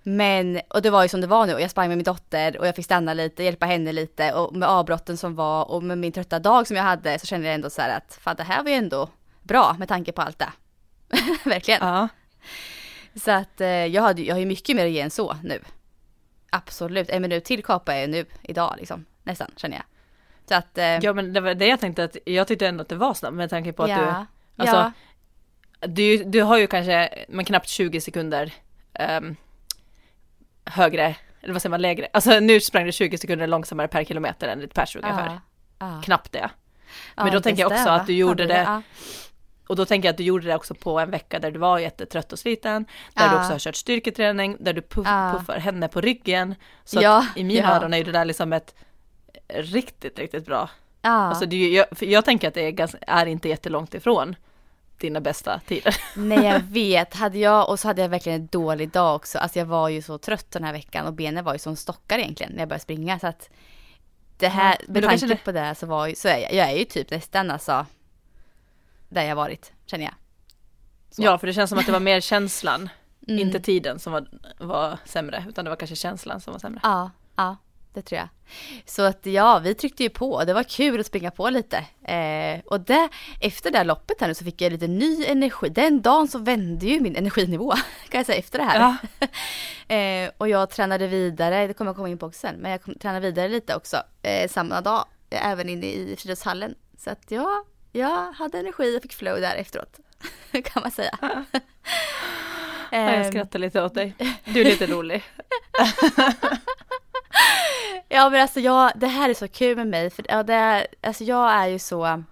Men, 0.03 0.61
och 0.67 0.81
det 0.81 0.89
var 0.89 1.03
ju 1.03 1.09
som 1.09 1.21
det 1.21 1.27
var 1.27 1.45
nu 1.45 1.53
och 1.53 1.61
jag 1.61 1.71
sprang 1.71 1.87
med 1.87 1.97
min 1.97 2.03
dotter 2.03 2.57
och 2.57 2.67
jag 2.67 2.75
fick 2.75 2.85
stanna 2.85 3.13
lite, 3.13 3.43
hjälpa 3.43 3.65
henne 3.65 3.91
lite 3.91 4.33
och 4.33 4.55
med 4.55 4.69
avbrotten 4.69 5.17
som 5.17 5.35
var 5.35 5.71
och 5.71 5.83
med 5.83 5.97
min 5.97 6.11
trötta 6.11 6.39
dag 6.39 6.67
som 6.67 6.75
jag 6.75 6.83
hade 6.83 7.19
så 7.19 7.27
kände 7.27 7.47
jag 7.47 7.55
ändå 7.55 7.69
så 7.69 7.81
här 7.81 7.97
att 7.97 8.19
fan 8.21 8.35
det 8.35 8.43
här 8.43 8.63
var 8.63 8.69
ju 8.69 8.75
ändå 8.75 9.09
bra 9.43 9.75
med 9.79 9.87
tanke 9.87 10.11
på 10.11 10.21
allt 10.21 10.39
det. 10.39 10.51
Verkligen. 11.49 11.87
Ja. 11.87 12.07
Så 13.15 13.31
att 13.31 13.61
eh, 13.61 13.67
jag, 13.67 14.01
hade, 14.01 14.21
jag 14.21 14.35
har 14.35 14.39
ju 14.39 14.45
mycket 14.45 14.75
mer 14.75 14.85
att 14.85 14.91
ge 14.91 14.99
än 14.99 15.11
så 15.11 15.37
nu. 15.43 15.59
Absolut, 16.49 17.09
en 17.09 17.21
minut 17.21 17.43
till 17.43 17.63
jag 17.93 18.01
ju 18.01 18.07
nu 18.07 18.25
idag 18.41 18.75
liksom, 18.77 19.05
nästan 19.23 19.51
känner 19.55 19.75
jag. 19.75 19.85
Så 20.49 20.55
att, 20.55 20.77
eh, 20.77 20.85
ja 20.85 21.13
men 21.13 21.33
det 21.33 21.41
var 21.41 21.53
det 21.53 21.67
jag 21.67 21.79
tänkte 21.79 22.03
att, 22.03 22.17
jag 22.25 22.47
tyckte 22.47 22.67
ändå 22.67 22.81
att 22.81 22.89
det 22.89 22.95
var 22.95 23.13
snabbt 23.13 23.35
med 23.35 23.49
tanke 23.49 23.73
på 23.73 23.83
att 23.83 23.89
du, 23.89 24.05
ja, 24.05 24.25
alltså, 24.55 24.75
ja, 24.75 24.91
du, 25.87 26.23
du 26.23 26.41
har 26.41 26.57
ju 26.57 26.67
kanske 26.67 27.25
men 27.29 27.45
knappt 27.45 27.67
20 27.67 28.01
sekunder 28.01 28.53
ehm, 28.93 29.35
högre, 30.65 31.15
eller 31.41 31.53
vad 31.53 31.61
säger 31.61 31.71
man, 31.71 31.81
lägre. 31.81 32.07
Alltså 32.13 32.39
nu 32.39 32.59
sprang 32.59 32.85
du 32.85 32.91
20 32.91 33.17
sekunder 33.17 33.47
långsammare 33.47 33.87
per 33.87 34.03
kilometer 34.03 34.47
än 34.47 34.59
ditt 34.59 34.73
pers 34.73 34.95
ungefär. 34.95 35.39
ja. 35.79 36.01
Knappt 36.03 36.31
det. 36.31 36.49
Men 37.15 37.31
då 37.31 37.41
tänker 37.41 37.61
jag 37.61 37.71
också 37.71 37.83
det, 37.83 37.91
att 37.91 38.07
du 38.07 38.13
gjorde 38.13 38.45
det-. 38.45 38.81
Och 39.69 39.75
då 39.75 39.85
tänker 39.85 40.07
jag 40.07 40.13
att 40.13 40.17
du 40.17 40.23
gjorde 40.23 40.47
det 40.47 40.55
också 40.55 40.73
på 40.73 40.99
en 40.99 41.11
vecka 41.11 41.39
där 41.39 41.51
du 41.51 41.59
var 41.59 41.79
jättetrött 41.79 42.33
och 42.33 42.39
sliten, 42.39 42.85
där 43.13 43.25
Ja. 43.25 43.31
du 43.31 43.37
också 43.37 43.51
har 43.51 43.59
kört 43.59 43.75
styrketräning, 43.75 44.57
där 44.59 44.73
du 44.73 44.81
puff, 44.81 45.07
Ja. 45.07 45.35
puffar 45.37 45.59
henne 45.59 45.87
på 45.87 46.01
ryggen. 46.01 46.55
Så 46.85 47.01
Ja, 47.01 47.25
i 47.35 47.43
mina 47.43 47.75
öron 47.75 47.93
är 47.93 47.97
ju 47.97 48.03
det 48.03 48.11
där 48.11 48.25
liksom 48.25 48.53
ett 48.53 48.75
riktigt, 49.47 50.19
riktigt 50.19 50.45
bra. 50.45 50.69
Ja. 51.01 51.09
Alltså 51.09 51.45
det 51.45 51.69
jag, 51.69 51.85
jag 51.99 52.25
tänker 52.25 52.47
att 52.47 52.53
det 52.53 52.61
är, 52.61 52.71
ganska, 52.71 52.97
är 53.07 53.25
inte 53.25 53.49
jättelångt 53.49 53.93
ifrån 53.93 54.35
dina 54.97 55.21
bästa 55.21 55.59
tider. 55.67 55.95
Nej 56.15 56.45
jag 56.45 56.59
vet, 56.59 57.15
hade 57.15 57.37
jag, 57.37 57.69
och 57.69 57.79
så 57.79 57.87
hade 57.87 58.01
jag 58.01 58.09
verkligen 58.09 58.41
en 58.41 58.47
dålig 58.47 58.89
dag 58.89 59.15
också. 59.15 59.37
Alltså 59.37 59.59
jag 59.59 59.65
var 59.65 59.89
ju 59.89 60.01
så 60.01 60.17
trött 60.17 60.51
den 60.51 60.63
här 60.63 60.73
veckan 60.73 61.05
och 61.05 61.13
benen 61.13 61.45
var 61.45 61.53
ju 61.53 61.59
som 61.59 61.75
stockar 61.75 62.17
egentligen 62.19 62.51
när 62.51 62.59
jag 62.59 62.67
började 62.69 62.83
springa. 62.83 63.19
Så 63.19 63.27
att 63.27 63.49
det 64.37 64.47
här, 64.47 64.77
med 64.87 65.03
tanke 65.03 65.35
på 65.35 65.51
det 65.51 65.75
så 65.75 65.85
var 65.85 66.07
ju, 66.07 66.15
så 66.15 66.27
är 66.27 66.37
jag, 66.37 66.53
jag 66.53 66.69
är 66.71 66.75
ju 66.77 66.85
typ 66.85 67.11
nästan 67.11 67.51
alltså 67.51 67.85
där 69.09 69.23
jag 69.23 69.35
varit, 69.35 69.71
känner 69.85 70.05
jag. 70.05 70.13
Så. 71.11 71.21
Ja, 71.23 71.37
för 71.37 71.47
det 71.47 71.53
känns 71.53 71.69
som 71.69 71.79
att 71.79 71.85
det 71.85 71.91
var 71.91 71.99
mer 71.99 72.21
känslan, 72.21 72.89
Mm. 73.27 73.39
inte 73.47 73.59
tiden 73.59 73.99
som 73.99 74.13
var, 74.13 74.27
var 74.59 74.97
sämre, 75.05 75.45
utan 75.49 75.65
det 75.65 75.69
var 75.69 75.75
kanske 75.77 75.95
känslan 75.95 76.41
som 76.41 76.53
var 76.53 76.59
sämre. 76.59 76.79
Ja, 76.83 77.11
ja, 77.35 77.57
det 77.93 78.01
tror 78.01 78.19
jag. 78.19 78.29
Så 78.85 79.01
att 79.01 79.25
ja, 79.25 79.59
vi 79.59 79.73
tryckte 79.75 80.03
ju 80.03 80.09
på. 80.09 80.43
Det 80.43 80.53
var 80.53 80.63
kul 80.63 80.99
att 80.99 81.05
springa 81.05 81.31
på 81.31 81.49
lite. 81.49 81.77
Eh, 82.13 82.59
och 82.65 82.79
det, 82.79 83.09
efter 83.41 83.71
det 83.71 83.77
här 83.77 83.85
loppet 83.85 84.21
här 84.21 84.27
nu 84.27 84.33
så 84.33 84.43
fick 84.43 84.61
jag 84.61 84.71
lite 84.71 84.87
ny 84.87 85.25
energi. 85.25 85.69
Den 85.69 86.01
dagen 86.01 86.27
så 86.27 86.39
vände 86.39 86.85
ju 86.85 86.99
min 86.99 87.15
energinivå, 87.15 87.71
kan 88.09 88.19
jag 88.19 88.25
säga, 88.25 88.39
efter 88.39 88.59
det 88.59 88.65
här. 88.65 88.79
Ja. 88.79 89.27
Eh, 89.95 90.31
och 90.37 90.49
jag 90.49 90.69
tränade 90.69 91.07
vidare, 91.07 91.67
det 91.67 91.73
kommer 91.73 91.89
jag 91.89 91.95
komma 91.95 92.09
in 92.09 92.17
på 92.17 92.25
också 92.25 92.39
sen, 92.39 92.55
men 92.55 92.71
jag 92.71 92.81
kom, 92.81 92.95
tränade 92.95 93.27
vidare 93.27 93.49
lite 93.49 93.75
också 93.75 93.97
eh, 94.21 94.49
samma 94.49 94.81
dag, 94.81 95.05
även 95.29 95.69
inne 95.69 95.85
i 95.85 96.15
friidrottshallen. 96.17 96.75
Så 96.97 97.09
att 97.09 97.31
ja, 97.31 97.63
jag 97.91 98.31
hade 98.31 98.59
energi 98.59 98.97
och 98.97 99.01
fick 99.01 99.13
flow 99.13 99.41
där 99.41 99.55
efteråt, 99.55 99.99
kan 100.51 100.81
man 100.81 100.91
säga. 100.91 101.17
Ja, 102.91 102.97
jag 102.99 103.15
Ehm, 103.15 103.31
skrattar 103.31 103.59
lite 103.59 103.83
åt 103.83 103.93
dig. 103.93 104.15
Du 104.45 104.61
är 104.61 104.65
lite 104.65 104.85
rolig. 104.85 105.23
Ja 108.09 108.29
men 108.29 108.41
alltså 108.41 108.59
jag, 108.59 108.91
det 108.95 109.07
här 109.07 109.29
är 109.29 109.33
så 109.33 109.47
kul 109.47 109.75
med 109.77 109.87
mig 109.87 110.09
för 110.09 110.25
ja, 110.29 110.43
det 110.43 110.87
alltså 111.01 111.23
jag 111.23 111.51
är 111.51 111.67
ju 111.67 111.79
så 111.79 112.23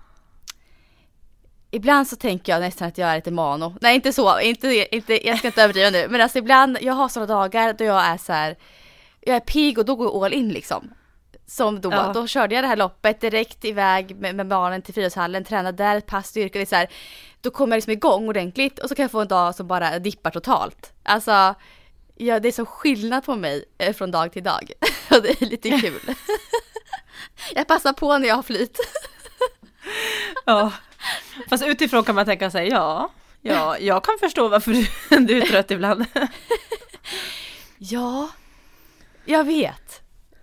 Ibland 1.72 2.08
så 2.08 2.16
tänker 2.16 2.52
jag 2.52 2.60
nästan 2.62 2.88
att 2.88 2.98
jag 2.98 3.10
är 3.10 3.16
lite 3.16 3.32
mano. 3.32 3.76
Nej 3.82 3.96
inte 3.96 4.14
så, 4.14 4.40
inte, 4.40 4.96
inte, 4.96 5.28
jag 5.28 5.38
ska 5.38 5.48
inte 5.48 5.64
överdriva 5.64 5.90
nu. 5.90 6.08
Men 6.10 6.22
alltså 6.22 6.38
ibland, 6.38 6.78
jag 6.82 6.94
har 6.94 7.10
sådana 7.10 7.34
dagar 7.34 7.74
då 7.74 7.84
jag 7.84 8.06
är 8.06 8.18
så 8.18 8.34
här, 8.34 8.56
jag 9.22 9.36
är 9.36 9.40
pigg 9.40 9.78
och 9.78 9.86
då 9.86 9.96
går 9.96 10.08
jag 10.08 10.26
all 10.26 10.34
in 10.34 10.50
liksom. 10.50 10.94
Som 11.50 11.82
då, 11.82 11.92
Ja. 11.92 12.12
då 12.14 12.28
körde 12.28 12.56
jag 12.56 12.64
det 12.64 12.68
här 12.68 12.76
loppet 12.76 13.22
direkt 13.22 13.66
iväg 13.66 14.16
med, 14.16 14.36
med 14.36 14.48
barnen 14.48 14.82
till 14.82 14.94
friidrottshallen, 14.94 15.44
tränade 15.44 15.84
där 15.84 15.96
ett 15.96 16.06
pass 16.06 16.28
styrka, 16.28 16.66
så 16.66 16.76
här, 16.76 16.88
Då 17.42 17.52
kommer 17.52 17.76
jag 17.76 17.78
liksom 17.78 17.94
igång 17.94 18.28
ordentligt 18.30 18.80
och 18.80 18.90
så 18.90 18.96
kan 18.96 19.04
jag 19.04 19.12
få 19.12 19.22
en 19.22 19.28
dag 19.28 19.56
som 19.56 19.68
bara 19.68 20.00
dippar 20.00 20.32
totalt. 20.32 20.94
Alltså, 21.04 21.56
ja, 22.16 22.40
det 22.40 22.48
är 22.48 22.52
så 22.52 22.66
skillnad 22.66 23.26
på 23.26 23.36
mig 23.36 23.66
eh, 23.78 23.94
från 23.96 24.12
dag 24.12 24.32
till 24.34 24.44
dag. 24.44 24.72
och 25.12 25.22
det 25.22 25.42
är 25.42 25.46
lite 25.46 25.70
kul. 25.82 26.16
jag 27.56 27.68
passar 27.68 27.94
på 27.94 28.18
när 28.18 28.28
jag 28.28 28.36
har 28.36 28.44
flyt. 28.44 28.78
Ja. 30.46 30.72
Fast 31.50 31.66
utifrån 31.66 32.04
kan 32.04 32.16
man 32.16 32.26
tänka 32.26 32.52
sig, 32.52 32.68
ja, 32.68 33.10
ja, 33.42 33.78
jag 33.78 34.04
kan 34.04 34.18
förstå 34.20 34.48
varför 34.48 34.72
du, 34.72 34.88
du 35.26 35.42
är 35.42 35.46
trött 35.46 35.72
ibland. 35.72 36.06
Ja, 37.78 38.30
jag 39.26 39.44
vet. 39.44 40.02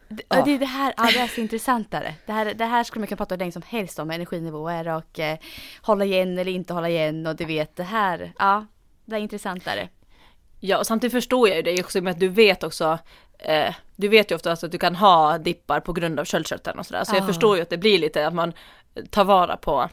Det, 0.08 0.22
ja. 0.28 0.42
det, 0.44 0.58
det, 0.58 0.66
här, 0.66 0.94
är 0.96 1.26
så 1.28 1.40
intressantare. 1.40 2.14
Det 2.26 2.32
här, 2.32 2.54
det 2.54 2.64
här 2.64 2.84
skulle 2.84 3.00
man 3.00 3.06
kunna 3.06 3.16
prata 3.16 3.36
länge 3.36 3.52
som 3.52 3.62
helst 3.66 3.98
om, 3.98 4.10
energinivåer 4.10 4.88
och 4.88 5.18
eh, 5.18 5.38
hålla 5.82 6.04
igen 6.04 6.38
eller 6.38 6.52
inte 6.52 6.74
hålla 6.74 6.88
igen 6.88 7.26
och 7.26 7.36
du 7.36 7.44
vet 7.44 7.76
det 7.76 7.82
här, 7.82 8.32
ja, 8.38 8.66
det 9.04 9.16
är 9.16 9.20
intressantare. 9.20 9.88
Ja, 10.60 10.78
och 10.78 10.86
samtidigt 10.86 11.12
förstår 11.12 11.48
jag 11.48 11.56
ju 11.56 11.62
det 11.62 11.84
också 11.84 12.00
med 12.00 12.10
att 12.10 12.20
du 12.20 12.28
vet 12.28 12.62
också 12.62 12.98
eh, 13.38 13.74
du 13.96 14.08
vet 14.08 14.30
ju 14.30 14.34
oftast 14.34 14.64
att 14.64 14.72
du 14.72 14.78
kan 14.78 14.94
ha 14.94 15.38
dippar 15.38 15.80
på 15.80 15.92
grund 15.92 16.20
av 16.20 16.24
köldkörteln 16.24 16.78
och 16.78 16.86
sådär. 16.86 17.04
Så 17.04 17.14
ja. 17.14 17.18
jag 17.18 17.26
förstår 17.26 17.56
ju 17.56 17.62
att 17.62 17.70
det 17.70 17.78
blir 17.78 17.98
lite 17.98 18.26
att 18.26 18.34
man 18.34 18.52
tar 19.10 19.24
vara 19.24 19.56
på 19.56 19.88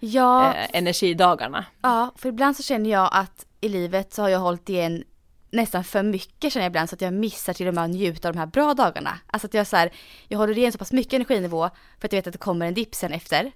ja. 0.00 0.54
eh, 0.54 0.66
energidagarna. 0.72 1.64
Ja, 1.82 2.12
för 2.16 2.28
ibland 2.28 2.56
så 2.56 2.62
känner 2.62 2.90
jag 2.90 3.08
att 3.12 3.46
i 3.60 3.68
livet 3.68 4.12
så 4.12 4.22
har 4.22 4.28
jag 4.28 4.38
hållit 4.38 4.68
igen 4.68 5.04
nästan 5.54 5.84
för 5.84 6.02
mycket 6.02 6.52
känner 6.52 6.64
jag 6.64 6.70
ibland 6.70 6.88
så 6.88 6.94
att 6.94 7.00
jag 7.00 7.12
missar 7.12 7.52
till 7.52 7.68
och 7.68 7.74
med 7.74 7.84
att 7.84 7.90
njuta 7.90 8.28
av 8.28 8.34
de 8.34 8.38
här 8.40 8.46
bra 8.46 8.74
dagarna. 8.74 9.18
Alltså 9.26 9.46
att 9.46 9.54
jag 9.54 9.66
så 9.66 9.76
här, 9.76 9.92
jag 10.28 10.38
håller 10.38 10.58
igen 10.58 10.72
så 10.72 10.78
pass 10.78 10.92
mycket 10.92 11.12
energinivå 11.12 11.70
för 11.98 12.08
att 12.08 12.12
jag 12.12 12.18
vet 12.18 12.26
att 12.26 12.32
det 12.32 12.38
kommer 12.38 12.66
en 12.66 12.74
dipp 12.74 12.94
sen 12.94 13.12
efter. 13.12 13.52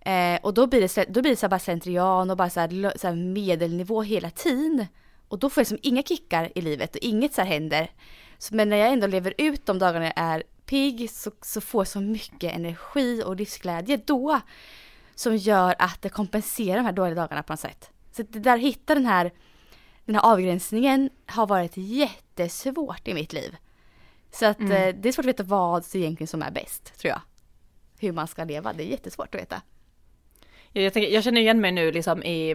Eh, 0.00 0.40
och 0.42 0.54
då 0.54 0.66
blir 0.66 0.80
det, 0.80 1.04
då 1.08 1.22
blir 1.22 1.30
det 1.30 1.36
så 1.36 1.48
bara 1.48 1.58
slentrian 1.58 2.30
och 2.30 2.36
bara 2.36 2.50
så 2.50 2.60
här, 2.60 2.98
så 2.98 3.06
här 3.06 3.14
medelnivå 3.14 4.02
hela 4.02 4.30
tiden. 4.30 4.86
Och 5.28 5.38
då 5.38 5.50
får 5.50 5.60
jag 5.60 5.64
liksom 5.64 5.78
inga 5.90 6.02
kickar 6.02 6.52
i 6.54 6.60
livet 6.60 6.96
och 6.96 7.02
inget 7.02 7.34
så 7.34 7.40
här 7.40 7.48
händer. 7.48 7.90
Så, 8.38 8.54
men 8.54 8.68
när 8.68 8.76
jag 8.76 8.92
ändå 8.92 9.06
lever 9.06 9.34
ut 9.38 9.66
de 9.66 9.78
dagarna 9.78 10.04
jag 10.04 10.14
är 10.16 10.42
pigg 10.66 11.10
så, 11.10 11.30
så 11.42 11.60
får 11.60 11.80
jag 11.80 11.88
så 11.88 12.00
mycket 12.00 12.54
energi 12.54 13.22
och 13.26 13.36
livsglädje 13.36 13.96
då. 13.96 14.40
Som 15.14 15.36
gör 15.36 15.74
att 15.78 16.02
det 16.02 16.08
kompenserar 16.08 16.76
de 16.76 16.84
här 16.84 16.92
dåliga 16.92 17.14
dagarna 17.14 17.42
på 17.42 17.52
något 17.52 17.60
sätt. 17.60 17.90
Så 18.12 18.22
det 18.22 18.38
där 18.38 18.58
hitta 18.58 18.94
den 18.94 19.06
här, 19.06 19.32
den 20.04 20.14
här 20.14 20.22
avgränsningen 20.22 21.10
har 21.26 21.46
varit 21.46 21.72
jättesvårt 21.76 23.08
i 23.08 23.14
mitt 23.14 23.32
liv. 23.32 23.56
Så 24.30 24.46
att 24.46 24.58
mm. 24.58 24.72
Eh, 24.72 24.94
det 24.94 25.08
är 25.08 25.12
svårt 25.12 25.24
att 25.24 25.28
veta 25.28 25.42
vad 25.42 25.84
egentligen 25.94 26.28
som 26.28 26.42
är 26.42 26.50
bäst, 26.50 26.98
tror 26.98 27.10
jag. 27.10 27.20
Hur 27.98 28.12
man 28.12 28.28
ska 28.28 28.44
leva, 28.44 28.72
det 28.72 28.82
är 28.82 28.86
jättesvårt 28.86 29.34
att 29.34 29.40
veta. 29.40 29.62
Jag, 30.72 30.92
tänker, 30.92 31.10
jag 31.10 31.24
känner 31.24 31.40
igen 31.40 31.60
mig 31.60 31.72
nu 31.72 31.92
liksom 31.92 32.22
i, 32.22 32.50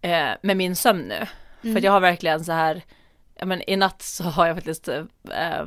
eh, 0.00 0.30
med 0.42 0.56
min 0.56 0.76
sömn 0.76 1.02
nu. 1.02 1.26
Mm. 1.62 1.74
För 1.76 1.84
jag 1.84 1.92
har 1.92 2.00
verkligen 2.00 2.44
så 2.44 2.52
här, 2.52 2.82
ja 3.34 3.46
men 3.46 3.70
i 3.70 3.76
natt 3.76 4.02
så 4.02 4.24
har 4.24 4.46
jag 4.46 4.56
faktiskt 4.56 4.88
eh, 4.88 5.66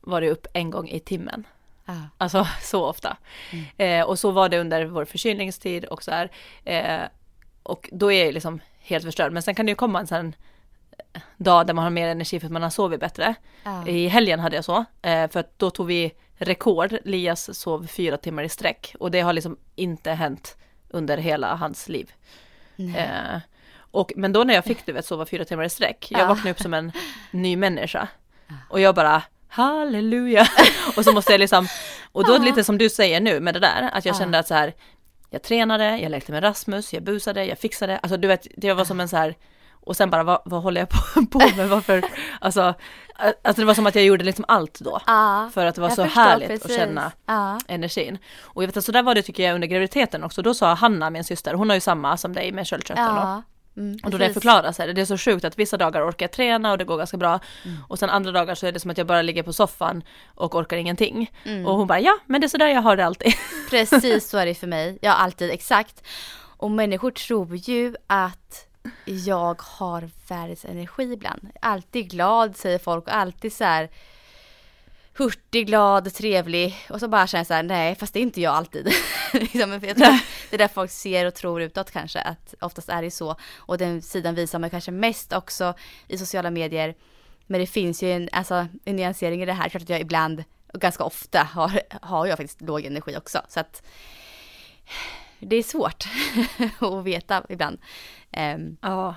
varit 0.00 0.32
upp 0.32 0.46
en 0.52 0.70
gång 0.70 0.88
i 0.88 1.00
timmen. 1.00 1.46
Ah. 1.84 2.02
Alltså 2.18 2.46
så 2.62 2.84
ofta. 2.84 3.16
Mm. 3.52 3.64
Eh, 3.76 4.06
och 4.06 4.18
så 4.18 4.30
var 4.30 4.48
det 4.48 4.58
under 4.58 4.84
vår 4.84 5.04
förkylningstid 5.04 5.84
och 5.84 6.02
så 6.02 6.10
här. 6.10 6.30
Eh, 6.64 7.08
och 7.62 7.88
då 7.92 8.12
är 8.12 8.24
jag 8.24 8.34
liksom 8.34 8.60
helt 8.86 9.04
förstörd. 9.04 9.32
Men 9.32 9.42
sen 9.42 9.54
kan 9.54 9.66
det 9.66 9.70
ju 9.70 9.76
komma 9.76 10.00
en 10.00 10.06
sån 10.06 10.34
dag 11.36 11.66
där 11.66 11.74
man 11.74 11.82
har 11.82 11.90
mer 11.90 12.08
energi 12.08 12.40
för 12.40 12.46
att 12.46 12.52
man 12.52 12.62
har 12.62 12.70
sovit 12.70 13.00
bättre. 13.00 13.34
Ah. 13.62 13.86
I 13.86 14.08
helgen 14.08 14.40
hade 14.40 14.56
jag 14.56 14.64
så, 14.64 14.84
eh, 15.02 15.30
för 15.30 15.40
att 15.40 15.58
då 15.58 15.70
tog 15.70 15.86
vi 15.86 16.12
rekord. 16.36 16.96
Lias 17.04 17.58
sov 17.58 17.86
fyra 17.86 18.16
timmar 18.16 18.42
i 18.42 18.48
sträck 18.48 18.94
och 18.98 19.10
det 19.10 19.20
har 19.20 19.32
liksom 19.32 19.56
inte 19.74 20.10
hänt 20.10 20.56
under 20.88 21.18
hela 21.18 21.54
hans 21.54 21.88
liv. 21.88 22.12
Eh, 22.96 23.40
och, 23.78 24.12
men 24.16 24.32
då 24.32 24.44
när 24.44 24.54
jag 24.54 24.64
fick 24.64 24.86
du 24.86 24.92
vet 24.92 25.06
sova 25.06 25.26
fyra 25.26 25.44
timmar 25.44 25.64
i 25.64 25.70
sträck, 25.70 26.06
jag 26.10 26.26
vaknade 26.26 26.50
upp 26.50 26.60
som 26.60 26.74
en 26.74 26.92
ny 27.30 27.56
människa. 27.56 28.08
Och 28.68 28.80
jag 28.80 28.94
bara 28.94 29.22
halleluja. 29.48 30.46
och 30.96 31.04
så 31.04 31.12
måste 31.12 31.32
jag 31.32 31.38
liksom, 31.38 31.68
och 32.12 32.24
då 32.24 32.32
är 32.32 32.38
det 32.38 32.44
lite 32.44 32.64
som 32.64 32.78
du 32.78 32.90
säger 32.90 33.20
nu 33.20 33.40
med 33.40 33.54
det 33.54 33.60
där, 33.60 33.90
att 33.92 34.04
jag 34.04 34.16
kände 34.16 34.38
att 34.38 34.48
så 34.48 34.54
här, 34.54 34.74
jag 35.30 35.42
tränade, 35.42 35.98
jag 35.98 36.10
lekte 36.10 36.32
med 36.32 36.42
Rasmus, 36.42 36.94
jag 36.94 37.02
busade, 37.02 37.44
jag 37.44 37.58
fixade, 37.58 37.98
alltså 37.98 38.16
du 38.16 38.28
vet, 38.28 38.46
det 38.56 38.72
var 38.72 38.84
som 38.84 39.00
en 39.00 39.08
så 39.08 39.16
här, 39.16 39.34
och 39.86 39.96
sen 39.96 40.10
bara 40.10 40.22
vad, 40.22 40.42
vad 40.44 40.62
håller 40.62 40.80
jag 40.80 40.88
på, 40.88 41.26
på 41.38 41.56
med, 41.56 41.68
varför, 41.68 42.04
alltså, 42.40 42.74
alltså 43.16 43.62
det 43.62 43.64
var 43.64 43.74
som 43.74 43.86
att 43.86 43.94
jag 43.94 44.04
gjorde 44.04 44.24
liksom 44.24 44.44
allt 44.48 44.80
då. 44.80 45.00
Ja, 45.06 45.50
för 45.54 45.66
att 45.66 45.74
det 45.74 45.80
var 45.80 45.90
så 45.90 46.02
härligt 46.02 46.48
precis. 46.48 46.64
att 46.64 46.76
känna 46.76 47.12
ja. 47.26 47.58
energin. 47.68 48.18
Och 48.40 48.62
jag 48.62 48.68
vet 48.68 48.76
att 48.76 48.84
så 48.84 48.92
där 48.92 49.02
var 49.02 49.14
det 49.14 49.22
tycker 49.22 49.42
jag 49.42 49.54
under 49.54 49.68
graviditeten 49.68 50.24
också, 50.24 50.42
då 50.42 50.54
sa 50.54 50.74
Hanna, 50.74 51.10
min 51.10 51.24
syster, 51.24 51.54
hon 51.54 51.68
har 51.70 51.74
ju 51.74 51.80
samma 51.80 52.16
som 52.16 52.32
dig 52.32 52.52
med 52.52 52.66
köldkörteln 52.66 53.06
ja. 53.06 53.42
Mm, 53.76 53.98
och 54.02 54.10
då 54.10 54.18
det 54.18 54.32
förklaras, 54.32 54.76
det 54.76 55.00
är 55.00 55.04
så 55.04 55.18
sjukt 55.18 55.44
att 55.44 55.58
vissa 55.58 55.76
dagar 55.76 56.08
orkar 56.08 56.24
jag 56.24 56.32
träna 56.32 56.72
och 56.72 56.78
det 56.78 56.84
går 56.84 56.98
ganska 56.98 57.16
bra. 57.16 57.40
Mm. 57.64 57.76
Och 57.88 57.98
sen 57.98 58.10
andra 58.10 58.32
dagar 58.32 58.54
så 58.54 58.66
är 58.66 58.72
det 58.72 58.80
som 58.80 58.90
att 58.90 58.98
jag 58.98 59.06
bara 59.06 59.22
ligger 59.22 59.42
på 59.42 59.52
soffan 59.52 60.02
och 60.26 60.54
orkar 60.54 60.76
ingenting. 60.76 61.30
Mm. 61.44 61.66
Och 61.66 61.76
hon 61.76 61.86
bara, 61.86 62.00
ja 62.00 62.18
men 62.26 62.40
det 62.40 62.46
är 62.46 62.48
sådär 62.48 62.66
jag 62.66 62.82
har 62.82 62.96
det 62.96 63.06
alltid. 63.06 63.32
Precis 63.70 64.28
så 64.28 64.38
är 64.38 64.46
det 64.46 64.54
för 64.54 64.66
mig, 64.66 64.98
ja 65.02 65.12
alltid 65.12 65.50
exakt. 65.50 66.02
Och 66.58 66.70
människor 66.70 67.10
tror 67.10 67.56
ju 67.56 67.94
att 68.06 68.66
jag 69.04 69.62
har 69.62 70.10
världens 70.28 70.64
energi 70.64 71.12
ibland. 71.12 71.50
Alltid 71.60 72.10
glad 72.10 72.56
säger 72.56 72.78
folk 72.78 73.06
och 73.06 73.14
alltid 73.14 73.52
så 73.52 73.64
här 73.64 73.88
hurtig, 75.18 75.66
glad, 75.66 76.14
trevlig 76.14 76.74
och 76.90 77.00
så 77.00 77.08
bara 77.08 77.26
känner 77.26 77.40
jag 77.40 77.46
så 77.46 77.54
här, 77.54 77.62
nej 77.62 77.94
fast 77.94 78.12
det 78.12 78.20
är 78.20 78.22
inte 78.22 78.40
jag 78.40 78.54
alltid. 78.54 78.86
liksom, 79.32 79.72
jag 79.72 79.96
tror 79.96 80.20
det 80.50 80.56
är 80.56 80.58
där 80.58 80.68
folk 80.68 80.90
ser 80.90 81.26
och 81.26 81.34
tror 81.34 81.62
utåt 81.62 81.90
kanske 81.90 82.20
att 82.20 82.54
oftast 82.60 82.88
är 82.88 83.02
det 83.02 83.10
så. 83.10 83.36
Och 83.56 83.78
den 83.78 84.02
sidan 84.02 84.34
visar 84.34 84.58
man 84.58 84.70
kanske 84.70 84.90
mest 84.90 85.32
också 85.32 85.74
i 86.08 86.18
sociala 86.18 86.50
medier. 86.50 86.94
Men 87.46 87.60
det 87.60 87.66
finns 87.66 88.02
ju 88.02 88.12
en, 88.12 88.28
alltså, 88.32 88.66
en 88.84 88.96
nyansering 88.96 89.42
i 89.42 89.46
det 89.46 89.52
här, 89.52 89.68
klart 89.68 89.82
att 89.82 89.88
jag 89.88 90.00
ibland 90.00 90.44
och 90.74 90.80
ganska 90.80 91.04
ofta 91.04 91.42
har, 91.42 91.80
har 92.02 92.26
jag 92.26 92.38
faktiskt 92.38 92.60
låg 92.60 92.84
energi 92.84 93.16
också. 93.16 93.40
Så 93.48 93.60
att 93.60 93.82
det 95.38 95.56
är 95.56 95.62
svårt 95.62 96.04
att 96.78 97.04
veta 97.04 97.44
ibland. 97.48 97.78
Um, 98.36 98.76
ja. 98.80 99.14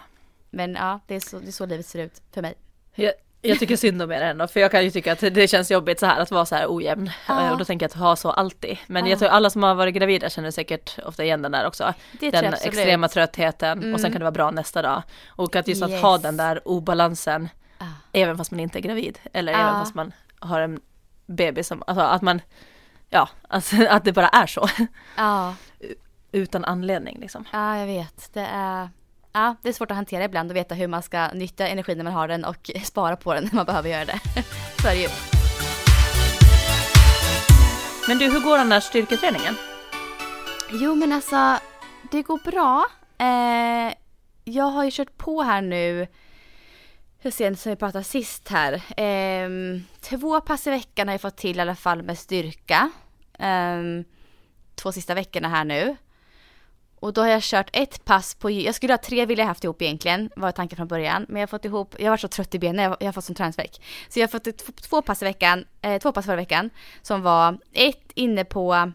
Men 0.49 0.75
ja, 0.75 0.99
det 1.07 1.15
är, 1.15 1.19
så, 1.19 1.39
det 1.39 1.47
är 1.47 1.51
så 1.51 1.65
livet 1.65 1.85
ser 1.85 1.99
ut 1.99 2.21
för 2.31 2.41
mig. 2.41 2.55
Jag, 2.95 3.13
jag 3.41 3.59
tycker 3.59 3.75
synd 3.75 4.01
om 4.01 4.11
er 4.11 4.21
ändå, 4.21 4.47
för 4.47 4.59
jag 4.59 4.71
kan 4.71 4.83
ju 4.83 4.91
tycka 4.91 5.11
att 5.11 5.19
det 5.19 5.49
känns 5.49 5.71
jobbigt 5.71 5.99
så 5.99 6.05
här 6.05 6.21
att 6.21 6.31
vara 6.31 6.45
så 6.45 6.55
här 6.55 6.65
ojämn. 6.69 7.11
Ah. 7.25 7.51
Och 7.51 7.57
då 7.57 7.65
tänker 7.65 7.83
jag 7.83 7.89
att 7.89 7.97
ha 7.97 8.15
så 8.15 8.31
alltid. 8.31 8.77
Men 8.87 9.05
ah. 9.05 9.07
jag 9.07 9.19
tror 9.19 9.29
alla 9.29 9.49
som 9.49 9.63
har 9.63 9.75
varit 9.75 9.95
gravida 9.95 10.29
känner 10.29 10.51
säkert 10.51 10.99
ofta 11.05 11.23
igen 11.23 11.41
den 11.41 11.51
där 11.51 11.67
också. 11.67 11.93
Det 12.19 12.31
den 12.31 12.53
extrema 12.53 13.07
tröttheten 13.07 13.77
mm. 13.77 13.93
och 13.93 13.99
sen 13.99 14.05
mm. 14.05 14.13
kan 14.13 14.19
det 14.19 14.23
vara 14.23 14.31
bra 14.31 14.51
nästa 14.51 14.81
dag. 14.81 15.03
Och 15.27 15.55
att 15.55 15.67
just 15.67 15.81
yes. 15.81 15.93
att 15.93 16.01
ha 16.01 16.17
den 16.17 16.37
där 16.37 16.67
obalansen, 16.67 17.49
ah. 17.77 17.85
även 18.13 18.37
fast 18.37 18.51
man 18.51 18.59
inte 18.59 18.79
är 18.79 18.81
gravid. 18.81 19.19
Eller 19.33 19.53
även 19.53 19.73
fast 19.73 19.95
man 19.95 20.11
har 20.39 20.61
en 20.61 20.81
bebis 21.25 21.67
som, 21.67 21.83
alltså 21.87 22.03
att 22.03 22.21
man, 22.21 22.41
ja, 23.09 23.29
alltså 23.47 23.75
att 23.89 24.05
det 24.05 24.13
bara 24.13 24.29
är 24.29 24.47
så. 24.47 24.69
Utan 26.31 26.65
anledning 26.65 27.19
liksom. 27.19 27.45
Ja, 27.51 27.77
jag 27.77 27.85
vet. 27.85 28.33
Det 28.33 28.47
är 28.51 28.89
Ja, 29.33 29.55
det 29.61 29.69
är 29.69 29.73
svårt 29.73 29.91
att 29.91 29.97
hantera 29.97 30.23
ibland 30.23 30.51
och 30.51 30.55
veta 30.57 30.75
hur 30.75 30.87
man 30.87 31.03
ska 31.03 31.27
nyttja 31.27 31.67
energin 31.67 31.97
när 31.97 32.03
man 32.03 32.13
har 32.13 32.27
den 32.27 32.45
och 32.45 32.71
spara 32.83 33.15
på 33.15 33.33
den 33.33 33.43
när 33.43 33.55
man 33.55 33.65
behöver 33.65 33.89
göra 33.89 34.05
det. 34.05 34.19
Så 34.81 34.87
är 34.87 34.95
det 34.95 35.01
ju. 35.01 35.09
Men 38.07 38.17
du, 38.17 38.31
hur 38.31 38.39
går 38.39 38.57
den 38.57 38.69
där 38.69 38.79
styrketräningen? 38.79 39.55
Jo, 40.71 40.95
men 40.95 41.11
alltså, 41.11 41.59
det 42.11 42.21
går 42.21 42.51
bra. 42.51 42.85
Eh, 43.17 43.93
jag 44.43 44.65
har 44.65 44.83
ju 44.83 44.91
kört 44.91 45.17
på 45.17 45.41
här 45.41 45.61
nu, 45.61 46.07
hur 47.19 47.31
sent 47.31 47.59
som 47.59 47.69
vi 47.69 47.75
pratade 47.75 48.03
sist 48.03 48.47
här. 48.47 48.73
Eh, 48.97 49.49
två 50.01 50.41
pass 50.41 50.67
i 50.67 50.69
veckan 50.69 51.07
har 51.07 51.13
jag 51.13 51.21
fått 51.21 51.37
till 51.37 51.57
i 51.57 51.61
alla 51.61 51.75
fall 51.75 52.03
med 52.03 52.17
styrka. 52.17 52.91
Eh, 53.39 53.81
två 54.75 54.91
sista 54.91 55.13
veckorna 55.13 55.47
här 55.47 55.65
nu. 55.65 55.95
Och 56.99 57.13
då 57.13 57.21
har 57.21 57.27
jag 57.27 57.41
kört 57.41 57.69
ett 57.73 58.05
pass 58.05 58.35
på, 58.35 58.51
jag 58.51 58.75
skulle 58.75 58.93
ha 58.93 58.97
tre 58.97 59.25
vill 59.25 59.39
jag 59.39 59.45
haft 59.45 59.63
ihop 59.63 59.81
egentligen, 59.81 60.29
var 60.35 60.51
tanken 60.51 60.77
från 60.77 60.87
början. 60.87 61.25
Men 61.29 61.35
jag 61.35 61.41
har 61.41 61.47
fått 61.47 61.65
ihop, 61.65 61.95
jag 61.97 62.05
har 62.05 62.09
varit 62.09 62.21
så 62.21 62.27
trött 62.27 62.55
i 62.55 62.59
benen, 62.59 62.83
jag, 62.83 62.97
jag 62.99 63.07
har 63.07 63.13
fått 63.13 63.25
sån 63.25 63.35
träningsvärk. 63.35 63.81
Så 64.09 64.19
jag 64.19 64.27
har 64.27 64.39
fått 64.39 64.75
två 64.81 65.01
pass 65.01 65.21
i 65.21 65.25
veckan, 65.25 65.65
eh, 65.81 65.99
två 66.01 66.11
pass 66.11 66.25
förra 66.25 66.35
veckan. 66.35 66.69
Som 67.01 67.21
var 67.21 67.57
ett 67.73 68.11
inne 68.13 68.45
på 68.45 68.91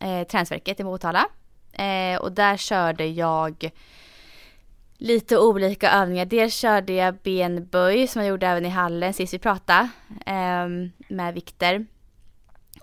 eh, 0.00 0.26
träningsverket 0.26 0.80
i 0.80 0.84
Motala. 0.84 1.26
Eh, 1.72 2.20
och 2.20 2.32
där 2.32 2.56
körde 2.56 3.06
jag 3.06 3.70
lite 4.98 5.38
olika 5.38 5.90
övningar. 5.90 6.24
Dels 6.24 6.54
körde 6.54 6.92
jag 6.92 7.14
benböj 7.14 8.06
som 8.06 8.22
jag 8.22 8.28
gjorde 8.28 8.46
även 8.46 8.66
i 8.66 8.68
hallen 8.68 9.14
sist 9.14 9.34
vi 9.34 9.38
pratade. 9.38 9.88
Eh, 10.26 10.68
med 11.08 11.34
vikter. 11.34 11.86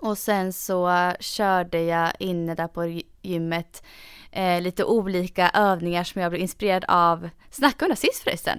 Och 0.00 0.18
sen 0.18 0.52
så 0.52 1.12
körde 1.20 1.82
jag 1.82 2.12
inne 2.18 2.54
där 2.54 2.68
på 2.68 3.00
gymmet 3.22 3.82
eh, 4.30 4.60
lite 4.60 4.84
olika 4.84 5.50
övningar 5.54 6.04
som 6.04 6.22
jag 6.22 6.30
blev 6.30 6.42
inspirerad 6.42 6.84
av. 6.88 7.30
Snacka 7.50 7.84
om 7.84 7.90
det 7.90 7.96
sist 7.96 8.22
förresten. 8.22 8.58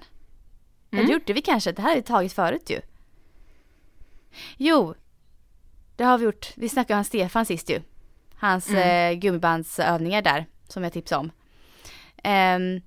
Mm. 0.92 1.06
Det 1.06 1.12
gjorde 1.12 1.34
vi 1.34 1.42
kanske, 1.42 1.72
det 1.72 1.82
här 1.82 1.90
har 1.90 1.96
vi 1.96 2.02
tagit 2.02 2.34
förut 2.34 2.70
ju. 2.70 2.82
Jo, 4.58 4.96
det 5.96 6.04
har 6.04 6.18
vi 6.18 6.26
gjort. 6.26 6.54
Vi 6.56 6.70
snackade 6.70 6.98
om 6.98 7.04
Stefan 7.04 7.46
sist 7.46 7.70
ju. 7.70 7.82
Hans 8.36 8.70
mm. 8.70 9.14
eh, 9.14 9.20
gummibandsövningar 9.20 10.22
där 10.22 10.46
som 10.68 10.84
jag 10.84 10.94
tipsade 10.94 11.20
om. 11.20 11.32
Um, 12.24 12.82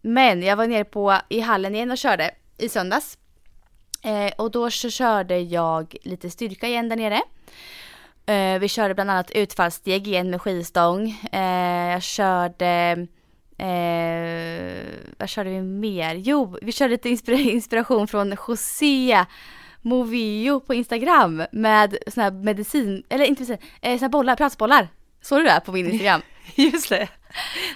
men 0.00 0.42
jag 0.42 0.56
var 0.56 0.66
nere 0.66 0.84
på 0.84 1.18
i 1.28 1.40
hallen 1.40 1.74
igen 1.74 1.90
och 1.90 1.98
körde 1.98 2.30
i 2.58 2.68
söndags. 2.68 3.18
Eh, 4.02 4.32
och 4.38 4.50
då 4.50 4.70
så 4.70 4.90
körde 4.90 5.38
jag 5.38 5.96
lite 6.02 6.30
styrka 6.30 6.68
igen 6.68 6.88
där 6.88 6.96
nere. 6.96 7.22
Eh, 8.26 8.58
vi 8.58 8.68
körde 8.68 8.94
bland 8.94 9.10
annat 9.10 9.30
utfallssteg 9.30 10.08
igen 10.08 10.30
med 10.30 10.42
skivstång. 10.42 11.08
Eh, 11.32 11.92
jag 11.92 12.02
körde 12.02 13.06
Eh, 13.58 14.82
vad 15.18 15.28
körde 15.28 15.50
vi 15.50 15.62
mer? 15.62 16.14
Jo, 16.14 16.58
vi 16.62 16.72
körde 16.72 16.90
lite 16.90 17.08
inspira 17.08 17.36
inspiration 17.40 18.08
från 18.08 18.36
José 18.48 19.24
Movio 19.82 20.60
på 20.60 20.74
Instagram 20.74 21.42
med 21.52 21.96
såna 22.06 22.24
här 22.24 22.30
medicin, 22.30 23.02
eller 23.08 23.24
inte 23.24 23.42
medicin, 23.42 23.68
eh, 23.80 23.98
såna 23.98 24.04
här 24.04 24.08
bollar, 24.08 24.36
plastbollar. 24.36 24.88
Såg 25.22 25.38
du 25.38 25.44
det 25.44 25.60
på 25.64 25.72
min 25.72 25.86
Instagram? 25.86 26.22
Just 26.54 26.88
det. 26.88 27.08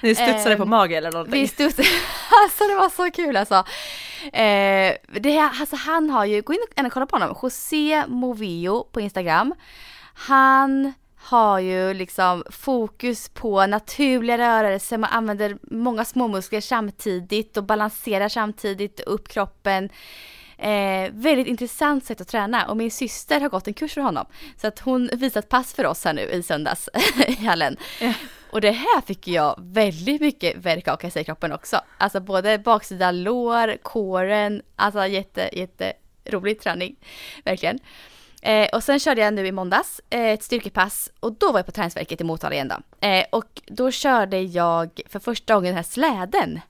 Ni 0.03 0.15
studsade 0.15 0.57
på 0.57 0.63
Ehm, 0.63 0.69
mage 0.69 0.97
eller 0.97 1.13
någonting. 1.13 1.41
Vi 1.41 1.49
studsade, 1.49 1.89
alltså 2.45 2.65
det 2.65 2.75
var 2.75 2.89
så 2.89 3.11
kul 3.11 3.37
alltså. 3.37 3.65
Eh, 4.33 4.95
det, 5.21 5.39
alltså 5.61 5.77
han 5.77 6.11
har 6.11 6.25
ju, 6.25 6.43
gå 6.43 6.53
in 6.53 6.87
och 6.87 6.93
kolla 6.93 7.07
på 7.07 7.17
honom, 7.17 7.37
José 7.43 8.05
Movio 8.09 8.85
på 8.93 9.01
Instagram. 9.01 9.55
Han 10.15 10.93
har 11.17 11.59
ju 11.59 11.95
liksom 11.95 12.45
fokus 12.51 13.29
på 13.29 13.67
naturliga 13.67 14.39
rörelser, 14.39 14.99
man 14.99 15.11
använder 15.11 15.59
många 15.63 16.05
små 16.05 16.29
muskler 16.29 16.61
samtidigt 16.61 17.57
och 17.57 17.65
balanserar 17.65 18.29
samtidigt 18.29 19.01
upp 19.01 19.29
kroppen. 19.29 19.91
Eh, 20.59 21.11
väldigt 21.13 21.47
intressant 21.47 22.05
sätt 22.05 22.21
att 22.21 22.29
träna 22.29 22.67
och 22.67 22.77
min 22.77 22.91
syster 22.91 23.41
har 23.41 23.49
gått 23.49 23.67
en 23.67 23.75
kurs 23.75 23.95
för 23.95 24.01
honom. 24.01 24.27
Så 24.57 24.67
att 24.67 24.79
hon 24.79 25.11
visat 25.13 25.49
pass 25.49 25.75
för 25.75 25.87
oss 25.87 26.05
här 26.05 26.13
nu 26.13 26.23
i 26.23 26.43
söndags 26.43 26.89
i 27.27 27.47
hallen. 27.47 27.77
Ja. 28.01 28.13
Och 28.51 28.61
det 28.61 28.71
här 28.71 29.01
fick 29.01 29.29
jag 29.29 29.55
väldigt 29.59 30.21
mycket 30.21 30.57
värk 30.57 30.89
av 30.89 30.97
kan 30.97 31.09
jag 31.09 31.13
säga 31.13 31.23
i 31.23 31.25
kroppen 31.25 31.53
också. 31.53 31.81
Alltså 31.99 32.21
både 32.21 32.59
baksida 32.59 33.11
lår, 33.11 33.77
kåren, 33.83 34.63
alltså 34.77 35.07
jätte, 35.07 35.51
jätte 35.53 35.93
rolig 36.25 36.61
träning. 36.61 36.97
Verkligen. 37.45 37.79
Eh, 38.43 38.69
och 38.73 38.85
sen 38.85 39.01
körde 39.01 39.21
jag 39.21 39.35
nu 39.35 39.47
i 39.47 39.53
måndags 39.53 40.01
eh, 40.11 40.21
ett 40.29 40.43
styrkepass 40.43 41.11
och 41.21 41.33
då 41.33 41.53
var 41.53 41.59
jag 41.59 41.67
på 41.67 41.73
träningsverket 41.73 42.21
i 42.21 42.25
Motala 42.25 42.55
igen 42.55 42.69
då. 43.01 43.07
Eh, 43.07 43.25
och 43.33 43.63
då 43.67 43.91
körde 43.91 44.39
jag 44.41 45.01
för 45.09 45.19
första 45.19 45.55
gången 45.55 45.67
den 45.67 45.77
här 45.77 45.83
släden. 45.83 46.61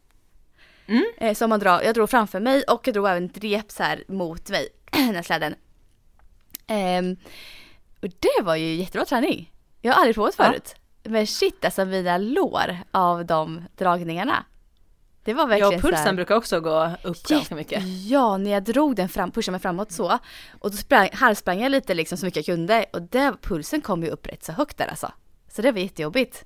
Mm. 0.86 1.04
Eh, 1.18 1.34
som 1.34 1.50
man 1.50 1.60
drar, 1.60 1.82
jag 1.82 1.94
drog 1.94 2.10
framför 2.10 2.40
mig 2.40 2.62
och 2.62 2.86
jag 2.86 2.94
drog 2.94 3.08
även 3.08 3.24
ett 3.26 3.38
rep 3.44 3.70
så 3.70 3.82
här 3.82 4.04
mot 4.08 4.50
mig, 4.50 4.68
den 4.90 5.14
här 5.14 5.22
släden. 5.22 5.54
Ehm, 6.66 7.16
och 8.02 8.08
det 8.08 8.42
var 8.42 8.56
ju 8.56 8.74
jättebra 8.74 9.04
träning. 9.04 9.52
Jag 9.80 9.92
har 9.92 9.98
aldrig 9.98 10.14
provat 10.14 10.34
Ja. 10.38 10.44
förut. 10.44 10.74
Men 11.02 11.26
shit 11.26 11.64
alltså 11.64 11.84
mina 11.84 12.18
lår 12.18 12.78
av 12.90 13.26
de 13.26 13.64
dragningarna. 13.76 14.44
Det 15.24 15.34
var 15.34 15.42
Ja, 15.42 15.46
verkligen 15.46 15.74
och 15.74 15.80
så 15.80 15.86
här- 15.88 15.96
pulsen 15.96 16.16
brukar 16.16 16.34
också 16.34 16.60
gå 16.60 16.90
upp 17.02 17.22
ganska 17.22 17.54
mycket. 17.54 17.82
Ja, 18.08 18.36
när 18.36 18.50
jag 18.50 18.62
drog 18.64 18.96
den 18.96 19.08
fram, 19.08 19.30
pushade 19.30 19.52
mig 19.52 19.60
framåt 19.60 19.92
så. 19.92 20.18
Och 20.60 20.70
då 20.70 20.76
sprang, 20.76 21.08
halvsprang 21.12 21.60
jag 21.60 21.72
lite 21.72 21.94
liksom 21.94 22.18
så 22.18 22.24
mycket 22.26 22.48
jag 22.48 22.56
kunde. 22.56 22.86
Och 22.92 23.02
där, 23.02 23.32
pulsen 23.42 23.80
kom 23.80 24.02
ju 24.02 24.08
upp 24.08 24.26
rätt 24.26 24.44
så 24.44 24.52
högt 24.52 24.76
där 24.78 24.86
alltså. 24.86 25.12
Så 25.48 25.62
det 25.62 25.72
var 25.72 25.78
jättejobbigt. 25.80 26.44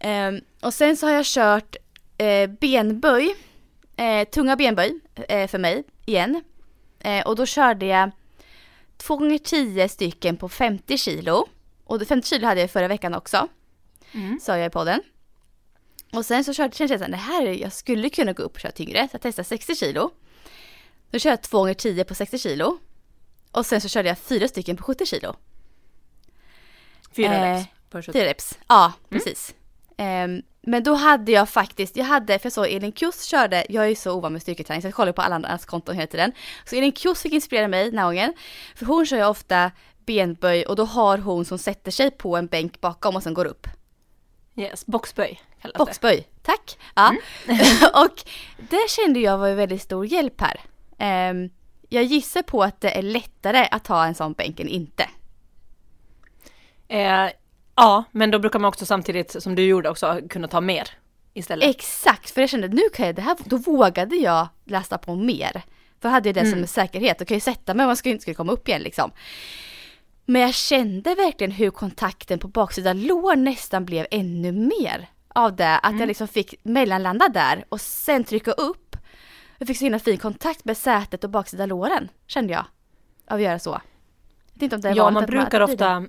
Ehm, 0.00 0.40
och 0.62 0.74
sen 0.74 0.96
så 0.96 1.06
har 1.06 1.12
jag 1.12 1.24
kört 1.26 1.76
eh, 2.18 2.50
benböj. 2.50 3.34
Eh, 3.96 4.28
tunga 4.28 4.56
benböj 4.56 5.00
eh, 5.28 5.48
för 5.48 5.58
mig 5.58 5.84
igen. 6.06 6.42
Eh, 7.00 7.26
och 7.26 7.36
då 7.36 7.46
körde 7.46 7.86
jag 7.86 8.10
2 8.96 9.16
gånger 9.16 9.38
10 9.38 9.88
stycken 9.88 10.36
på 10.36 10.48
50 10.48 10.98
kilo. 10.98 11.48
Och 11.84 12.02
50 12.06 12.28
kilo 12.28 12.46
hade 12.46 12.60
jag 12.60 12.70
förra 12.70 12.88
veckan 12.88 13.14
också. 13.14 13.48
Mm. 14.12 14.38
Sa 14.42 14.56
jag 14.58 14.66
i 14.66 14.70
podden. 14.70 15.00
Och 16.12 16.26
sen 16.26 16.44
så 16.44 16.52
körde, 16.54 16.76
kände 16.76 16.94
jag 16.94 17.02
att 17.02 17.10
det 17.10 17.16
här, 17.16 17.46
är- 17.46 17.52
jag 17.62 17.72
skulle 17.72 18.10
kunna 18.10 18.32
gå 18.32 18.42
upp 18.42 18.54
och 18.54 18.60
köra 18.60 18.72
tyngre. 18.72 19.08
Så 19.08 19.14
jag 19.14 19.22
testade 19.22 19.48
60 19.48 19.74
kilo. 19.76 20.10
Då 21.10 21.18
körde 21.18 21.32
jag 21.32 21.42
2 21.42 21.58
gånger 21.58 21.74
10 21.74 22.04
på 22.04 22.14
60 22.14 22.38
kilo. 22.38 22.78
Och 23.52 23.66
sen 23.66 23.80
så 23.80 23.88
körde 23.88 24.08
jag 24.08 24.18
fyra 24.18 24.48
stycken 24.48 24.76
på 24.76 24.82
70 24.82 25.06
kilo. 25.06 25.36
Fyra 27.12 27.34
Eh, 27.34 27.54
reps 27.56 27.68
på 27.90 27.98
70. 28.02 28.12
Fyra 28.12 28.24
reps. 28.24 28.58
Ja, 28.68 28.92
precis. 29.08 29.54
Ehm, 29.96 30.42
men 30.62 30.82
då 30.82 30.94
hade 30.94 31.32
jag 31.32 31.48
faktiskt, 31.48 31.96
jag 31.96 32.04
hade, 32.04 32.38
för 32.38 32.46
jag 32.46 32.52
såg 32.52 32.66
Elin 32.66 32.92
Kjos 32.92 33.24
körde, 33.24 33.66
jag 33.68 33.84
är 33.84 33.88
ju 33.88 33.94
så 33.94 34.12
ovan 34.12 34.32
med 34.32 34.42
styrketräning 34.42 34.82
så 34.82 34.86
jag 34.88 34.94
kollar 34.94 35.12
på 35.12 35.22
alla 35.22 35.34
andras 35.34 35.64
konton 35.64 35.94
hela 35.94 36.06
tiden. 36.06 36.32
Så 36.64 36.76
Elin 36.76 36.92
Kjos 36.92 37.22
fick 37.22 37.32
inspirera 37.32 37.68
mig 37.68 37.84
den 37.90 37.98
här 37.98 38.06
gången. 38.06 38.34
För 38.74 38.86
hon 38.86 39.06
kör 39.06 39.16
ju 39.16 39.24
ofta 39.24 39.70
benböj 40.06 40.66
och 40.66 40.76
då 40.76 40.84
har 40.84 41.18
hon 41.18 41.44
som 41.44 41.58
sätter 41.58 41.90
sig 41.90 42.10
på 42.10 42.36
en 42.36 42.46
bänk 42.46 42.80
bakom 42.80 43.16
och 43.16 43.22
sen 43.22 43.34
går 43.34 43.44
upp. 43.44 43.66
Yes, 44.56 44.86
boxböj 44.86 45.40
kallas. 45.62 45.78
Boxböj, 45.78 46.28
tack. 46.42 46.78
Ja. 46.94 47.14
och 48.04 48.24
det 48.70 48.90
kände 48.90 49.20
jag 49.20 49.38
var 49.38 49.48
en 49.48 49.56
väldigt 49.56 49.82
stor 49.82 50.06
hjälp 50.06 50.40
här. 50.40 50.60
Ehm, 50.98 51.50
jag 51.88 52.04
gissar 52.04 52.42
på 52.42 52.62
att 52.62 52.80
det 52.80 52.98
är 52.98 53.02
lättare 53.02 53.68
att 53.70 53.86
ha 53.86 54.06
en 54.06 54.14
sån 54.14 54.32
bänk 54.32 54.60
än 54.60 54.68
inte. 54.68 55.08
Eh, 56.88 57.30
ja, 57.74 58.04
men 58.12 58.30
då 58.30 58.38
brukar 58.38 58.58
man 58.58 58.68
också 58.68 58.86
samtidigt 58.86 59.42
som 59.42 59.54
du 59.54 59.62
gjorde 59.62 59.88
också 59.90 60.20
kunna 60.30 60.48
ta 60.48 60.60
mer 60.60 60.88
istället. 61.34 61.68
Exakt, 61.70 62.30
för 62.30 62.40
jag 62.40 62.50
kände 62.50 62.68
nu 62.68 62.82
kan 62.94 63.06
jag 63.06 63.14
det 63.14 63.22
här, 63.22 63.36
då 63.44 63.56
vågade 63.56 64.16
jag 64.16 64.48
lasta 64.64 64.98
på 64.98 65.14
mer. 65.14 65.62
För 66.00 66.08
hade 66.08 66.28
jag 66.28 66.36
det 66.36 66.46
som 66.46 66.58
en 66.58 66.68
säkerhet, 66.68 67.18
då 67.18 67.24
kan 67.24 67.34
jag 67.34 67.42
sätta 67.42 67.74
mig 67.74 67.84
om 67.84 67.88
jag 67.88 67.98
skulle, 67.98 68.12
inte 68.12 68.22
skulle 68.22 68.34
komma 68.34 68.52
upp 68.52 68.68
igen 68.68 68.82
liksom. 68.82 69.10
Men 70.24 70.42
jag 70.42 70.54
kände 70.54 71.14
verkligen 71.14 71.50
hur 71.50 71.70
kontakten 71.70 72.38
på 72.38 72.48
baksida 72.48 72.92
lår 72.92 73.36
nästan 73.36 73.84
blev 73.84 74.06
ännu 74.10 74.52
mer 74.52 75.08
av 75.38 75.56
det. 75.56 75.78
Att 75.78 75.98
jag 75.98 76.06
liksom 76.06 76.28
fick 76.28 76.54
mellanlanda 76.62 77.28
där 77.28 77.64
och 77.68 77.80
sen 77.80 78.24
trycka 78.24 78.52
upp. 78.52 78.96
Jag 79.58 79.68
fick 79.68 79.78
så 79.78 79.84
himla 79.84 79.98
fin 79.98 80.18
kontakt 80.18 80.64
med 80.64 80.76
sätet 80.76 81.24
och 81.24 81.30
baksida 81.30 81.66
låren, 81.66 82.08
kände 82.26 82.52
jag. 82.52 82.64
Av 83.26 83.36
att 83.36 83.42
göra 83.42 83.58
så. 83.58 83.70
Jag 83.70 83.80
vet 84.54 84.62
inte 84.62 84.76
om 84.76 84.80
det 84.80 84.90
ja, 84.90 85.10
man 85.10 85.26
brukar 85.26 85.60
ofta 85.60 86.06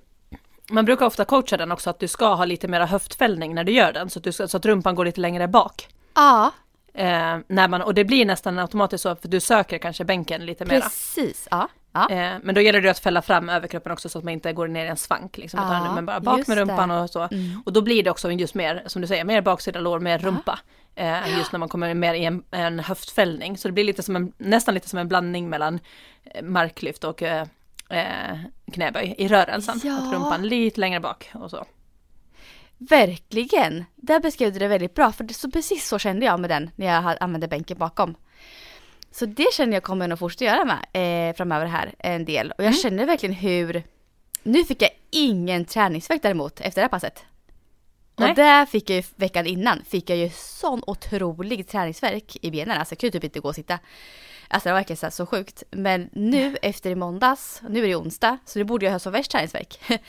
man 0.71 0.85
brukar 0.85 1.05
ofta 1.05 1.25
coacha 1.25 1.57
den 1.57 1.71
också 1.71 1.89
att 1.89 1.99
du 1.99 2.07
ska 2.07 2.33
ha 2.33 2.45
lite 2.45 2.67
mera 2.67 2.85
höftfällning 2.85 3.55
när 3.55 3.63
du 3.63 3.71
gör 3.71 3.93
den 3.93 4.09
så 4.09 4.19
att, 4.19 4.23
du 4.23 4.31
så 4.31 4.57
att 4.57 4.65
rumpan 4.65 4.95
går 4.95 5.05
lite 5.05 5.21
längre 5.21 5.47
bak. 5.47 5.87
Ja, 6.13 6.51
Eh, 6.99 7.37
när 7.47 7.67
man, 7.67 7.81
och 7.81 7.93
det 7.93 8.03
blir 8.03 8.25
nästan 8.25 8.59
automatiskt 8.59 9.01
så 9.01 9.15
för 9.15 9.27
du 9.27 9.39
söker 9.39 9.77
kanske 9.77 10.05
bänken 10.05 10.45
lite 10.45 10.65
mera. 10.65 10.81
precis. 10.81 11.47
Ja, 11.51 11.67
ja. 11.93 12.09
Eh, 12.09 12.33
men 12.43 12.55
då 12.55 12.61
gäller 12.61 12.81
det 12.81 12.89
att 12.89 12.99
fälla 12.99 13.21
fram 13.21 13.49
överkroppen 13.49 13.91
också 13.91 14.09
så 14.09 14.17
att 14.17 14.23
man 14.23 14.33
inte 14.33 14.53
går 14.53 14.67
ner 14.67 14.85
i 14.85 14.87
en 14.87 14.97
svank. 14.97 15.37
Liksom, 15.37 15.59
utan 15.59 15.85
Ja, 15.85 15.95
men 15.95 16.05
bara 16.05 16.19
bak 16.19 16.47
med 16.47 16.57
rumpan 16.57 16.89
det. 16.89 16.99
och 16.99 17.09
så. 17.09 17.27
Mm. 17.31 17.61
Och 17.65 17.73
då 17.73 17.81
blir 17.81 18.03
det 18.03 18.09
också 18.09 18.31
just 18.31 18.55
mer, 18.55 18.83
som 18.85 19.01
du 19.01 19.07
säger, 19.07 19.23
mer 19.23 19.41
baksida 19.41 19.79
lår, 19.79 19.99
mer 19.99 20.19
rumpa. 20.19 20.59
Eh, 20.95 21.37
just 21.37 21.51
när 21.51 21.59
man 21.59 21.69
kommer 21.69 21.93
mer 21.93 22.13
i 22.13 22.25
en, 22.25 22.43
en 22.51 22.79
höftfällning. 22.79 23.57
Så 23.57 23.67
det 23.67 23.71
blir 23.71 23.83
lite 23.83 24.03
som 24.03 24.15
en, 24.15 24.33
nästan 24.37 24.73
lite 24.73 24.89
som 24.89 24.99
en 24.99 25.07
blandning 25.07 25.49
mellan 25.49 25.79
eh, 26.23 26.43
marklyft 26.43 27.03
och 27.03 27.23
eh, 27.23 27.47
eh, 27.89 28.37
knäböj 28.73 29.15
i 29.17 29.27
rörelsen. 29.27 29.77
Att 29.77 30.13
rumpan 30.13 30.47
lite 30.47 30.79
längre 30.79 30.99
bak 30.99 31.31
och 31.33 31.49
så. 31.49 31.65
Verkligen! 32.79 33.85
Där 33.95 34.19
beskrev 34.19 34.53
du 34.53 34.59
det 34.59 34.67
väldigt 34.67 34.95
bra, 34.95 35.11
för 35.11 35.23
det, 35.23 35.33
så 35.33 35.51
precis 35.51 35.87
så 35.87 35.99
kände 35.99 36.25
jag 36.25 36.39
med 36.39 36.49
den 36.49 36.69
när 36.75 36.85
jag 36.85 37.17
använde 37.19 37.47
bänken 37.47 37.77
bakom. 37.77 38.15
Så 39.11 39.25
det 39.25 39.53
känner 39.53 39.73
jag 39.73 39.83
kommer 39.83 40.05
jag 40.05 40.09
nog 40.09 40.19
fortsätta 40.19 40.45
göra 40.45 40.65
med 40.65 41.29
eh, 41.29 41.35
framöver 41.35 41.65
här 41.65 41.93
en 41.99 42.25
del. 42.25 42.51
Och 42.57 42.63
jag 42.63 42.75
känner 42.75 43.05
verkligen 43.05 43.35
hur... 43.35 43.83
Nu 44.43 44.63
fick 44.63 44.81
jag 44.81 44.89
ingen 45.11 45.65
träningsvärk 45.65 46.21
däremot 46.21 46.59
efter 46.59 46.81
det 46.81 46.81
här 46.81 46.89
passet. 46.89 47.23
Nej. 48.15 48.29
Och 48.29 48.35
där 48.35 48.65
fick 48.65 48.89
jag 48.89 48.97
ju 48.97 49.03
veckan 49.15 49.45
innan, 49.45 49.83
fick 49.87 50.09
jag 50.09 50.17
ju 50.17 50.29
sån 50.33 50.83
otrolig 50.87 51.67
träningsvärk 51.67 52.37
i 52.41 52.51
benen. 52.51 52.77
Alltså 52.77 52.93
jag 52.93 52.99
kunde 52.99 53.11
typ 53.11 53.23
inte 53.23 53.39
gå 53.39 53.47
och 53.47 53.55
sitta. 53.55 53.79
Alltså 54.47 54.69
det 54.69 54.73
var 54.73 54.79
verkligen 54.79 54.97
så, 54.97 55.11
så 55.11 55.25
sjukt. 55.25 55.63
Men 55.71 56.09
nu 56.11 56.57
efter 56.61 56.89
i 56.89 56.95
måndags, 56.95 57.61
nu 57.69 57.83
är 57.83 57.87
det 57.87 57.95
onsdag, 57.95 58.37
så 58.45 58.59
nu 58.59 58.65
borde 58.65 58.85
jag 58.85 58.91
ha 58.91 58.99
så 58.99 59.09
värst 59.09 59.31
träningsvärk. 59.31 59.79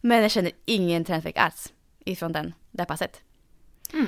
Men 0.00 0.22
jag 0.22 0.30
känner 0.30 0.52
ingen 0.64 1.04
träningsvärk 1.04 1.36
alls 1.36 1.72
ifrån 2.06 2.32
den, 2.32 2.54
det 2.70 2.82
här 2.82 2.86
passet. 2.86 3.20
Mm. 3.92 4.06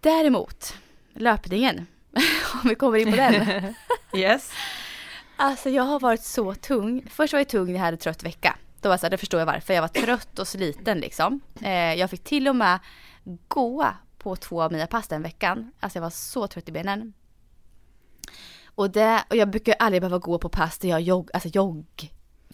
Däremot, 0.00 0.76
löpningen. 1.12 1.86
Om 2.62 2.68
vi 2.68 2.74
kommer 2.74 2.98
in 2.98 3.10
på 3.10 3.16
den. 3.16 3.74
Yes. 4.14 4.52
Alltså 5.36 5.70
jag 5.70 5.82
har 5.82 6.00
varit 6.00 6.22
så 6.22 6.54
tung. 6.54 7.06
Först 7.10 7.32
var 7.32 7.40
jag 7.40 7.48
tung 7.48 7.66
när 7.66 7.72
jag 7.72 7.80
hade 7.80 7.96
trött 7.96 8.22
vecka. 8.22 8.56
Då 8.80 8.88
var 8.88 8.92
jag 8.92 9.00
så 9.00 9.06
här, 9.06 9.10
det 9.10 9.18
förstår 9.18 9.40
jag 9.40 9.46
varför. 9.46 9.74
Jag 9.74 9.80
var 9.80 9.88
trött 9.88 10.38
och 10.38 10.48
sliten 10.48 10.98
liksom. 10.98 11.40
Eh, 11.60 11.94
jag 11.94 12.10
fick 12.10 12.24
till 12.24 12.48
och 12.48 12.56
med 12.56 12.78
gå 13.48 13.94
på 14.18 14.36
två 14.36 14.62
av 14.62 14.72
mina 14.72 14.86
pass 14.86 15.08
den 15.08 15.22
veckan. 15.22 15.72
Alltså 15.80 15.96
jag 15.96 16.02
var 16.02 16.10
så 16.10 16.46
trött 16.46 16.68
i 16.68 16.72
benen. 16.72 17.12
Och, 18.64 18.90
det, 18.90 19.24
och 19.30 19.36
jag 19.36 19.50
brukar 19.50 19.74
aldrig 19.78 20.02
behöva 20.02 20.18
gå 20.18 20.38
på 20.38 20.48
pass 20.48 20.78
där 20.78 20.88
jag 20.88 21.00
jogg, 21.00 21.30
alltså 21.32 21.48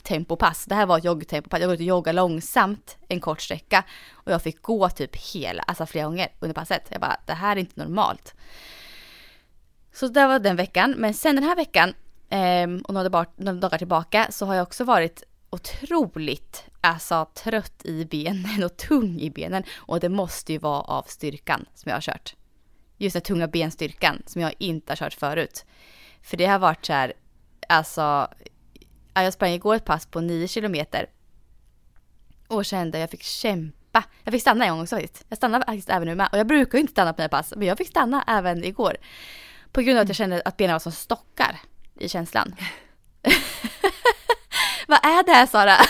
tempopass. 0.02 0.64
Det 0.64 0.74
här 0.74 0.86
var 0.86 0.98
ett 0.98 1.04
joggtempopass. 1.04 1.60
Jag 1.60 1.68
går 1.68 1.74
ut 1.74 1.80
och 1.80 1.86
joggar 1.86 2.12
långsamt 2.12 2.96
en 3.08 3.20
kort 3.20 3.40
sträcka. 3.40 3.84
Och 4.12 4.32
jag 4.32 4.42
fick 4.42 4.62
gå 4.62 4.88
typ 4.88 5.16
hela, 5.16 5.62
alltså 5.62 5.86
flera 5.86 6.04
gånger 6.04 6.28
under 6.40 6.54
passet. 6.54 6.88
Jag 6.90 7.00
bara, 7.00 7.16
det 7.26 7.32
här 7.32 7.56
är 7.56 7.60
inte 7.60 7.80
normalt. 7.80 8.34
Så 9.92 10.08
det 10.08 10.26
var 10.26 10.38
den 10.38 10.56
veckan. 10.56 10.94
Men 10.98 11.14
sen 11.14 11.34
den 11.34 11.44
här 11.44 11.56
veckan 11.56 11.94
ehm, 12.30 12.80
och 12.80 12.94
några 12.94 13.08
dagar, 13.08 13.78
tillbaka 13.78 14.26
så 14.30 14.46
har 14.46 14.54
jag 14.54 14.62
också 14.62 14.84
varit 14.84 15.22
otroligt 15.50 16.64
alltså, 16.80 17.28
trött 17.34 17.84
i 17.84 18.04
benen 18.04 18.64
och 18.64 18.76
tung 18.76 19.20
i 19.20 19.30
benen. 19.30 19.62
Och 19.76 20.00
det 20.00 20.08
måste 20.08 20.52
ju 20.52 20.58
vara 20.58 20.80
av 20.80 21.02
styrkan 21.02 21.66
som 21.74 21.88
jag 21.88 21.96
har 21.96 22.02
kört. 22.02 22.36
Just 22.96 23.14
den 23.14 23.22
tunga 23.22 23.48
benstyrkan 23.48 24.22
som 24.26 24.42
jag 24.42 24.54
inte 24.58 24.92
har 24.92 24.96
kört 24.96 25.14
förut. 25.14 25.64
För 26.22 26.36
det 26.36 26.46
har 26.46 26.58
varit 26.58 26.86
så 26.86 26.92
här, 26.92 27.12
alltså, 27.68 28.28
jag 29.24 29.32
sprang 29.32 29.50
igår 29.50 29.74
ett 29.74 29.84
pass 29.84 30.06
på 30.06 30.20
9 30.20 30.48
kilometer. 30.48 31.06
Och 32.48 32.64
kände 32.64 32.98
jag 32.98 33.10
fick 33.10 33.22
kämpa. 33.22 34.04
Jag 34.24 34.32
fick 34.32 34.40
stanna 34.40 34.64
en 34.64 34.70
gång 34.70 34.82
också 34.82 34.96
faktiskt. 34.96 35.24
Jag 35.28 35.36
stannade 35.36 35.64
faktiskt 35.64 35.90
även 35.90 36.08
nu 36.08 36.14
med. 36.14 36.28
Och 36.32 36.38
jag 36.38 36.46
brukar 36.46 36.78
ju 36.78 36.80
inte 36.80 36.92
stanna 36.92 37.12
på 37.12 37.22
mina 37.22 37.28
pass, 37.28 37.52
men 37.56 37.68
jag 37.68 37.78
fick 37.78 37.88
stanna 37.88 38.24
även 38.26 38.64
igår. 38.64 38.96
På 39.72 39.80
grund 39.80 39.98
av 39.98 40.02
att 40.02 40.08
jag 40.08 40.16
kände 40.16 40.42
att 40.44 40.56
benen 40.56 40.74
var 40.74 40.78
som 40.78 40.92
stockar 40.92 41.60
i 41.98 42.08
känslan. 42.08 42.54
Vad 44.86 44.98
är 45.04 45.26
det 45.26 45.32
här 45.32 45.46
Sara? 45.46 45.74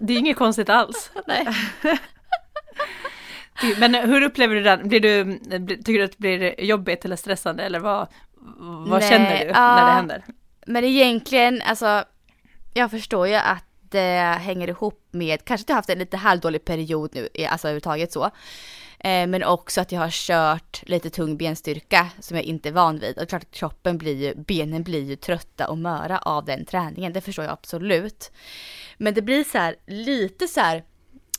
Det 0.00 0.12
är 0.12 0.18
inget 0.18 0.36
konstigt 0.36 0.68
alls. 0.68 1.10
Nej. 1.26 1.46
Men 3.78 3.94
hur 3.94 4.22
upplever 4.22 4.54
du 4.54 4.62
det? 4.62 4.80
Blir 4.84 5.00
du, 5.00 5.38
tycker 5.76 5.98
du 5.98 6.04
att 6.04 6.10
det 6.10 6.18
blir 6.18 6.60
jobbigt 6.64 7.04
eller 7.04 7.16
stressande 7.16 7.62
eller 7.62 7.78
vad, 7.78 8.08
vad 8.86 9.00
Nej, 9.00 9.10
känner 9.10 9.38
du 9.38 9.52
när 9.52 9.86
det 9.86 9.92
händer? 9.92 10.24
Men 10.70 10.84
egentligen, 10.84 11.62
alltså, 11.62 12.04
jag 12.74 12.90
förstår 12.90 13.28
ju 13.28 13.34
att 13.34 13.64
det 13.80 14.38
hänger 14.40 14.68
ihop 14.68 15.08
med, 15.10 15.44
kanske 15.44 15.64
att 15.64 15.68
jag 15.68 15.74
har 15.74 15.78
haft 15.78 15.90
en 15.90 15.98
lite 15.98 16.16
halvdålig 16.16 16.64
period 16.64 17.10
nu, 17.14 17.28
alltså 17.48 17.68
överhuvudtaget 17.68 18.12
så. 18.12 18.24
Eh, 18.98 19.26
men 19.26 19.44
också 19.44 19.80
att 19.80 19.92
jag 19.92 20.00
har 20.00 20.10
kört 20.10 20.88
lite 20.88 21.10
tung 21.10 21.36
benstyrka 21.36 22.10
som 22.20 22.36
jag 22.36 22.44
inte 22.44 22.68
är 22.68 22.72
van 22.72 22.98
vid. 22.98 23.10
Och 23.10 23.14
det 23.14 23.22
är 23.22 23.26
klart 23.26 23.42
att 23.42 23.50
kroppen 23.50 23.98
blir 23.98 24.16
ju, 24.16 24.34
benen 24.34 24.82
blir 24.82 25.02
ju 25.02 25.16
trötta 25.16 25.68
och 25.68 25.78
möra 25.78 26.18
av 26.18 26.44
den 26.44 26.64
träningen, 26.64 27.12
det 27.12 27.20
förstår 27.20 27.44
jag 27.44 27.52
absolut. 27.52 28.32
Men 28.96 29.14
det 29.14 29.22
blir 29.22 29.44
så 29.44 29.58
här, 29.58 29.76
lite 29.86 30.48
så 30.48 30.60
här, 30.60 30.84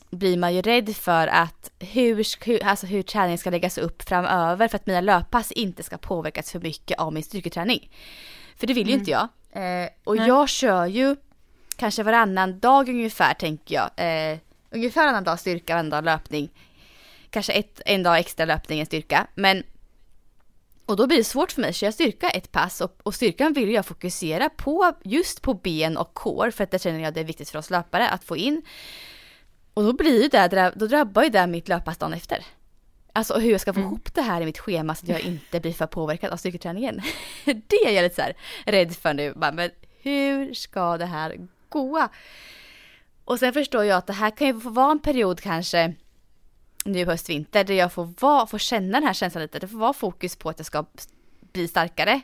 blir 0.09 0.37
man 0.37 0.55
ju 0.55 0.61
rädd 0.61 0.95
för 0.95 1.27
att 1.27 1.71
hur, 1.79 2.45
hur, 2.45 2.63
alltså 2.63 2.85
hur 2.85 3.03
träningen 3.03 3.37
ska 3.37 3.49
läggas 3.49 3.77
upp 3.77 4.01
framöver 4.01 4.67
för 4.67 4.75
att 4.75 4.85
mina 4.85 5.01
löppass 5.01 5.51
inte 5.51 5.83
ska 5.83 5.97
påverkas 5.97 6.51
för 6.51 6.59
mycket 6.59 6.99
av 6.99 7.13
min 7.13 7.23
styrketräning. 7.23 7.89
För 8.55 8.67
det 8.67 8.73
vill 8.73 8.87
ju 8.87 8.93
inte 8.93 9.11
jag. 9.11 9.27
Eh, 9.51 9.89
och 10.03 10.15
Nej. 10.15 10.27
jag 10.27 10.49
kör 10.49 10.85
ju 10.85 11.15
kanske 11.75 12.03
varannan 12.03 12.59
dag 12.59 12.89
ungefär 12.89 13.33
tänker 13.33 13.75
jag. 13.75 13.89
Eh, 13.95 14.37
ungefär 14.69 15.01
varannan 15.01 15.23
dag 15.23 15.39
styrka, 15.39 15.73
varannan 15.73 15.89
dag 15.89 16.03
löpning. 16.03 16.49
Kanske 17.29 17.53
ett, 17.53 17.81
en 17.85 18.03
dag 18.03 18.19
extra 18.19 18.45
löpning 18.45 18.79
än 18.79 18.85
styrka. 18.85 19.27
Men 19.35 19.63
och 20.85 20.97
då 20.97 21.07
blir 21.07 21.17
det 21.17 21.23
svårt 21.23 21.51
för 21.51 21.61
mig 21.61 21.69
att 21.69 21.75
köra 21.75 21.91
styrka 21.91 22.29
ett 22.29 22.51
pass 22.51 22.81
och, 22.81 22.99
och 23.03 23.15
styrkan 23.15 23.53
vill 23.53 23.71
jag 23.71 23.85
fokusera 23.85 24.49
på 24.49 24.93
just 25.03 25.41
på 25.41 25.53
ben 25.53 25.97
och 25.97 26.13
core 26.13 26.51
för 26.51 26.63
att 26.63 26.71
det 26.71 26.81
känner 26.81 26.99
jag 26.99 27.13
det 27.13 27.19
är 27.19 27.23
viktigt 27.23 27.49
för 27.49 27.59
oss 27.59 27.69
löpare 27.69 28.09
att 28.09 28.23
få 28.23 28.37
in. 28.37 28.61
Och 29.73 29.83
då 29.83 29.93
blir 29.93 30.29
det, 30.29 30.73
då 30.75 30.87
drabbar 30.87 31.23
ju 31.23 31.29
det 31.29 31.47
mitt 31.47 31.67
löppass 31.67 31.97
dagen 31.97 32.13
efter. 32.13 32.45
Alltså 33.13 33.39
hur 33.39 33.51
jag 33.51 33.61
ska 33.61 33.73
få 33.73 33.79
ihop 33.79 34.13
det 34.13 34.21
här 34.21 34.41
i 34.41 34.45
mitt 34.45 34.59
schema 34.59 34.95
så 34.95 35.05
att 35.05 35.09
jag 35.09 35.19
inte 35.21 35.59
blir 35.59 35.73
för 35.73 35.87
påverkad 35.87 36.31
av 36.31 36.37
styrketräningen. 36.37 37.01
Det 37.45 37.75
är 37.85 37.91
jag 37.91 38.03
lite 38.03 38.15
så 38.15 38.21
här 38.21 38.33
rädd 38.65 38.95
för 38.95 39.13
nu. 39.13 39.33
Men 39.35 39.71
hur 40.01 40.53
ska 40.53 40.97
det 40.97 41.05
här 41.05 41.37
gå? 41.69 42.07
Och 43.25 43.39
sen 43.39 43.53
förstår 43.53 43.83
jag 43.83 43.97
att 43.97 44.07
det 44.07 44.13
här 44.13 44.29
kan 44.29 44.47
ju 44.47 44.59
få 44.59 44.69
vara 44.69 44.91
en 44.91 44.99
period 44.99 45.41
kanske 45.41 45.93
nu 46.85 47.05
höst, 47.05 47.29
vinter 47.29 47.63
där 47.63 47.73
jag 47.73 47.93
får, 47.93 48.13
vara, 48.19 48.47
får 48.47 48.57
känna 48.57 48.99
den 48.99 49.07
här 49.07 49.13
känslan 49.13 49.41
lite. 49.41 49.59
Det 49.59 49.67
får 49.67 49.77
vara 49.77 49.93
fokus 49.93 50.35
på 50.35 50.49
att 50.49 50.59
jag 50.59 50.65
ska 50.65 50.85
bli 51.53 51.67
starkare. 51.67 52.21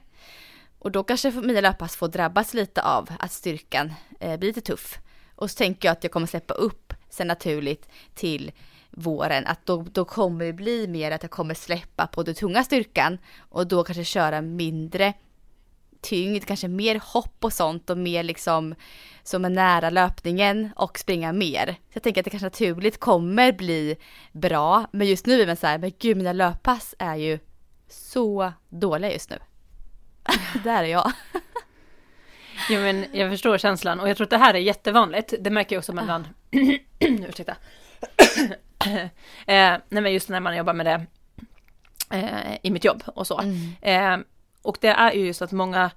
Och 0.79 0.91
då 0.91 1.03
kanske 1.03 1.31
mina 1.31 1.61
löppass 1.61 1.95
får 1.95 2.07
drabbas 2.07 2.53
lite 2.53 2.81
av 2.81 3.09
att 3.19 3.31
styrkan 3.31 3.93
eh, 4.19 4.37
blir 4.37 4.49
lite 4.49 4.61
tuff. 4.61 4.99
Och 5.35 5.51
så 5.51 5.57
tänker 5.57 5.87
jag 5.87 5.93
att 5.93 6.03
jag 6.03 6.11
kommer 6.11 6.27
släppa 6.27 6.53
upp 6.53 6.93
sen 7.09 7.27
naturligt 7.27 7.89
till 8.15 8.51
våren. 8.97 9.47
Att 9.47 9.65
då, 9.65 9.85
då 9.91 10.05
kommer 10.05 10.45
det 10.45 10.53
bli 10.53 10.87
mer 10.87 11.11
att 11.11 11.23
jag 11.23 11.31
kommer 11.31 11.53
släppa 11.53 12.07
på 12.07 12.23
den 12.23 12.35
tunga 12.35 12.63
styrkan 12.63 13.17
och 13.39 13.67
då 13.67 13.83
kanske 13.83 14.03
köra 14.03 14.41
mindre 14.41 15.13
tyngd, 16.01 16.45
kanske 16.45 16.67
mer 16.67 17.01
hopp 17.03 17.43
och 17.43 17.53
sånt 17.53 17.89
och 17.89 17.97
mer 17.97 18.23
liksom 18.23 18.75
som 19.23 19.45
är 19.45 19.49
nära 19.49 19.89
löpningen 19.89 20.69
och 20.75 20.99
springa 20.99 21.33
mer. 21.33 21.65
Så 21.65 21.91
jag 21.93 22.03
tänker 22.03 22.21
att 22.21 22.25
det 22.25 22.29
kanske 22.29 22.45
naturligt 22.45 22.99
kommer 22.99 23.51
bli 23.51 23.95
bra. 24.31 24.85
Men 24.91 25.07
just 25.07 25.25
nu 25.25 25.41
är 25.41 25.47
man 25.47 25.57
så 25.57 25.67
här, 25.67 25.77
men 25.77 25.91
gud 25.99 26.17
mina 26.17 26.33
löppass 26.33 26.95
är 26.99 27.15
ju 27.15 27.39
så 27.89 28.53
dåliga 28.69 29.13
just 29.13 29.29
nu. 29.29 29.37
Där 30.63 30.83
är 30.83 30.87
jag. 30.87 31.11
Ja, 32.69 32.79
men 32.79 33.05
jag 33.11 33.31
förstår 33.31 33.57
känslan 33.57 33.99
och 33.99 34.09
jag 34.09 34.17
tror 34.17 34.25
att 34.25 34.29
det 34.29 34.37
här 34.37 34.53
är 34.53 34.59
jättevanligt. 34.59 35.33
Det 35.39 35.49
märker 35.49 35.75
jag 35.75 35.79
också 35.79 35.93
mellan... 35.93 36.27
Ursäkta. 36.99 37.55
eh, 38.95 39.09
nej 39.89 40.01
men 40.03 40.13
just 40.13 40.29
när 40.29 40.39
man 40.39 40.57
jobbar 40.57 40.73
med 40.73 40.85
det 40.85 41.05
eh, 42.17 42.57
i 42.63 42.71
mitt 42.71 42.83
jobb 42.85 43.03
och 43.05 43.27
så. 43.27 43.41
Eh, 43.81 44.17
och 44.61 44.77
det 44.81 44.87
är 44.87 45.11
ju 45.11 45.25
just 45.25 45.41
att 45.41 45.51
många, 45.51 45.91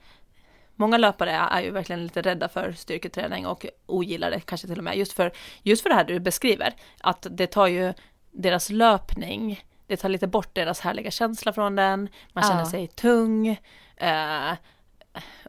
många 0.74 0.98
löpare 0.98 1.30
är 1.30 1.60
ju 1.62 1.70
verkligen 1.70 2.02
lite 2.02 2.22
rädda 2.22 2.48
för 2.48 2.72
styrketräning 2.72 3.46
och 3.46 3.66
ogillar 3.86 4.30
det 4.30 4.40
kanske 4.40 4.66
till 4.66 4.78
och 4.78 4.84
med. 4.84 4.96
Just 4.96 5.12
för, 5.12 5.32
just 5.62 5.82
för 5.82 5.90
det 5.90 5.96
här 5.96 6.04
du 6.04 6.20
beskriver, 6.20 6.74
att 7.00 7.26
det 7.30 7.46
tar 7.46 7.66
ju 7.66 7.92
deras 8.30 8.70
löpning, 8.70 9.64
det 9.86 9.96
tar 9.96 10.08
lite 10.08 10.26
bort 10.26 10.54
deras 10.54 10.80
härliga 10.80 11.10
känsla 11.10 11.52
från 11.52 11.76
den, 11.76 12.08
man 12.32 12.44
känner 12.44 12.60
Ja. 12.60 12.70
sig 12.70 12.86
tung, 12.88 13.48
eh, 13.96 14.52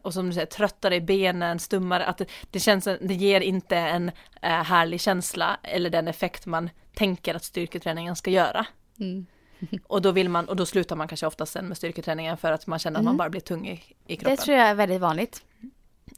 och 0.02 0.14
som 0.14 0.26
du 0.26 0.32
säger, 0.32 0.46
tröttare 0.46 0.96
i 0.96 1.00
benen, 1.00 1.58
stummare, 1.58 2.06
att 2.06 2.18
det, 2.18 2.26
det 2.50 2.60
känns, 2.60 2.84
det 2.84 3.14
ger 3.14 3.40
inte 3.40 3.76
en 3.76 4.08
eh, 4.42 4.50
härlig 4.50 5.00
känsla 5.00 5.56
eller 5.62 5.90
den 5.90 6.08
effekt 6.08 6.46
man 6.46 6.70
tänker 6.94 7.34
att 7.34 7.44
styrketräningen 7.44 8.16
ska 8.16 8.30
göra. 8.30 8.66
Mm. 9.00 9.26
Och 9.86 10.02
då 10.02 10.10
vill 10.10 10.28
man, 10.28 10.48
och 10.48 10.56
då 10.56 10.66
slutar 10.66 10.96
man 10.96 11.08
kanske 11.08 11.26
oftast 11.26 11.52
sen 11.52 11.68
med 11.68 11.76
styrketräningen 11.76 12.36
för 12.36 12.52
att 12.52 12.66
man 12.66 12.78
känner 12.78 12.98
att 12.98 13.04
man 13.04 13.16
bara 13.16 13.30
blir 13.30 13.40
tung 13.40 13.68
i, 13.68 13.72
i 14.06 14.16
kroppen. 14.16 14.26
Mm. 14.26 14.36
Det 14.36 14.42
tror 14.42 14.56
jag 14.56 14.68
är 14.68 14.74
väldigt 14.74 15.00
vanligt. 15.00 15.42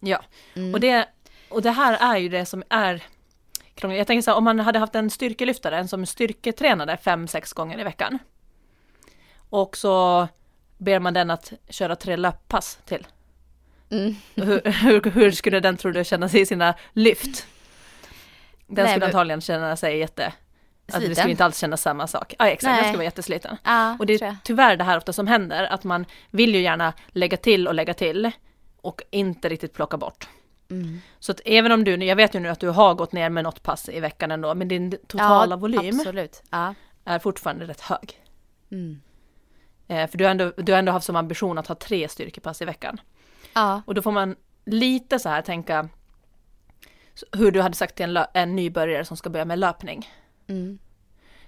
Ja, 0.00 0.22
Mm. 0.54 0.74
och 0.74 0.80
det, 0.80 1.08
och 1.48 1.62
det 1.62 1.70
här 1.70 2.14
är 2.14 2.18
ju 2.18 2.28
det 2.28 2.46
som 2.46 2.62
är 2.70 3.02
krångligt. 3.74 3.98
Jag 3.98 4.06
tänker 4.06 4.22
så 4.22 4.30
här, 4.30 4.38
om 4.38 4.44
man 4.44 4.60
hade 4.60 4.78
haft 4.78 4.94
en 4.94 5.10
styrkelyftare 5.10 5.78
en 5.78 5.88
som 5.88 6.06
styrketränade 6.06 6.96
fem, 6.96 7.28
sex 7.28 7.52
gånger 7.52 7.80
i 7.80 7.84
veckan. 7.84 8.18
Och 9.50 9.76
så 9.76 10.28
ber 10.78 10.98
man 10.98 11.14
den 11.14 11.30
att 11.30 11.52
köra 11.68 11.96
tre 11.96 12.16
löppass 12.16 12.78
till. 12.84 13.06
Mm. 13.90 14.14
Hur, 14.34 14.70
hur, 14.70 15.10
hur 15.10 15.30
skulle 15.30 15.60
den 15.60 15.76
tror 15.76 15.92
du 15.92 16.04
känna 16.04 16.28
sig 16.28 16.40
i 16.40 16.46
sina 16.46 16.74
lyft? 16.92 17.46
Den 18.66 18.84
Nej, 18.84 18.86
skulle 18.86 18.98
men- 19.00 19.06
antagligen 19.06 19.40
känna 19.40 19.76
sig 19.76 19.98
jätte... 19.98 20.26
Att 20.26 20.92
det 20.92 20.98
Sliten. 20.98 21.16
skulle 21.16 21.30
inte 21.30 21.44
alls 21.44 21.58
kännas 21.58 21.82
samma 21.82 22.06
sak. 22.06 22.34
Ja 22.38 22.48
exakt, 22.48 22.62
den 22.70 22.72
Nej. 22.74 22.84
skulle 22.84 22.96
vara 22.96 23.04
jättesliten. 23.04 23.56
Ja, 23.64 23.96
Och 23.98 24.06
det 24.06 24.22
är 24.22 24.36
tyvärr 24.44 24.76
det 24.76 24.84
här 24.84 24.96
ofta 24.96 25.12
som 25.12 25.26
händer, 25.26 25.64
att 25.64 25.84
man 25.84 26.06
vill 26.30 26.54
ju 26.54 26.60
gärna 26.60 26.92
lägga 27.08 27.36
till 27.36 27.68
och 27.68 27.74
lägga 27.74 27.94
till 27.94 28.30
och 28.76 29.02
inte 29.10 29.48
riktigt 29.48 29.72
plocka 29.72 29.96
bort. 29.96 30.28
Mm. 30.70 31.00
Så 31.18 31.32
att 31.32 31.40
även 31.44 31.72
om 31.72 31.84
du, 31.84 32.04
jag 32.04 32.16
vet 32.16 32.34
ju 32.34 32.40
nu 32.40 32.48
att 32.48 32.60
du 32.60 32.68
har 32.68 32.94
gått 32.94 33.12
ner 33.12 33.30
med 33.30 33.44
något 33.44 33.62
pass 33.62 33.88
i 33.88 34.00
veckan 34.00 34.30
ändå, 34.30 34.54
men 34.54 34.68
din 34.68 34.90
totala 35.06 35.52
ja, 35.52 35.56
volym. 35.56 36.00
Ja. 36.50 36.74
är 37.04 37.18
fortfarande 37.18 37.64
rätt 37.66 37.80
hög. 37.80 38.20
Mm. 38.70 39.00
Eh, 39.88 40.10
för 40.10 40.18
du 40.18 40.24
har, 40.24 40.30
ändå, 40.30 40.52
du 40.56 40.72
har 40.72 40.78
ändå 40.78 40.92
haft 40.92 41.06
som 41.06 41.16
ambition 41.16 41.58
att 41.58 41.66
ha 41.66 41.74
tre 41.74 42.08
styrkepass 42.08 42.62
i 42.62 42.64
veckan. 42.64 43.00
Ja. 43.54 43.82
Och 43.86 43.94
då 43.94 44.02
får 44.02 44.12
man 44.12 44.36
lite 44.66 45.18
så 45.18 45.28
här 45.28 45.42
tänka 45.42 45.88
hur 47.32 47.50
du 47.50 47.62
hade 47.62 47.76
sagt 47.76 47.94
till 47.94 48.16
en, 48.16 48.24
en 48.34 48.56
nybörjare 48.56 49.04
som 49.04 49.16
ska 49.16 49.30
börja 49.30 49.44
med 49.44 49.58
löpning. 49.58 50.08
Mm. 50.46 50.78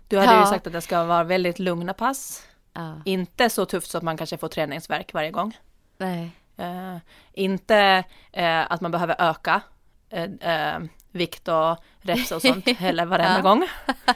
Du 0.09 0.19
hade 0.19 0.33
ju 0.33 0.39
Ja. 0.39 0.47
sagt 0.47 0.67
att 0.67 0.73
det 0.73 0.81
ska 0.81 1.05
vara 1.05 1.25
väldigt 1.25 1.59
lugna 1.59 1.95
pass, 1.95 2.47
ja. 2.73 2.95
inte 3.05 3.51
så 3.51 3.65
tufft 3.67 3.91
så 3.91 3.99
att 3.99 4.05
man 4.05 4.17
kanske 4.17 4.37
får 4.39 4.49
träningsverk 4.49 5.13
varje 5.13 5.31
gång. 5.31 5.57
Nej. 5.99 6.31
Eh, 6.57 6.97
inte 7.33 8.05
eh, 8.33 8.73
att 8.73 8.81
man 8.81 8.91
behöver 8.91 9.17
öka 9.19 9.61
eh, 10.11 10.25
eh, 10.25 10.79
vikt 11.11 11.49
och 11.49 11.77
reps 12.01 12.33
och 12.33 12.43
sånt 12.43 12.69
heller 12.79 13.05
varenda 13.05 13.37
Ja. 13.37 13.43
gång. 13.43 13.67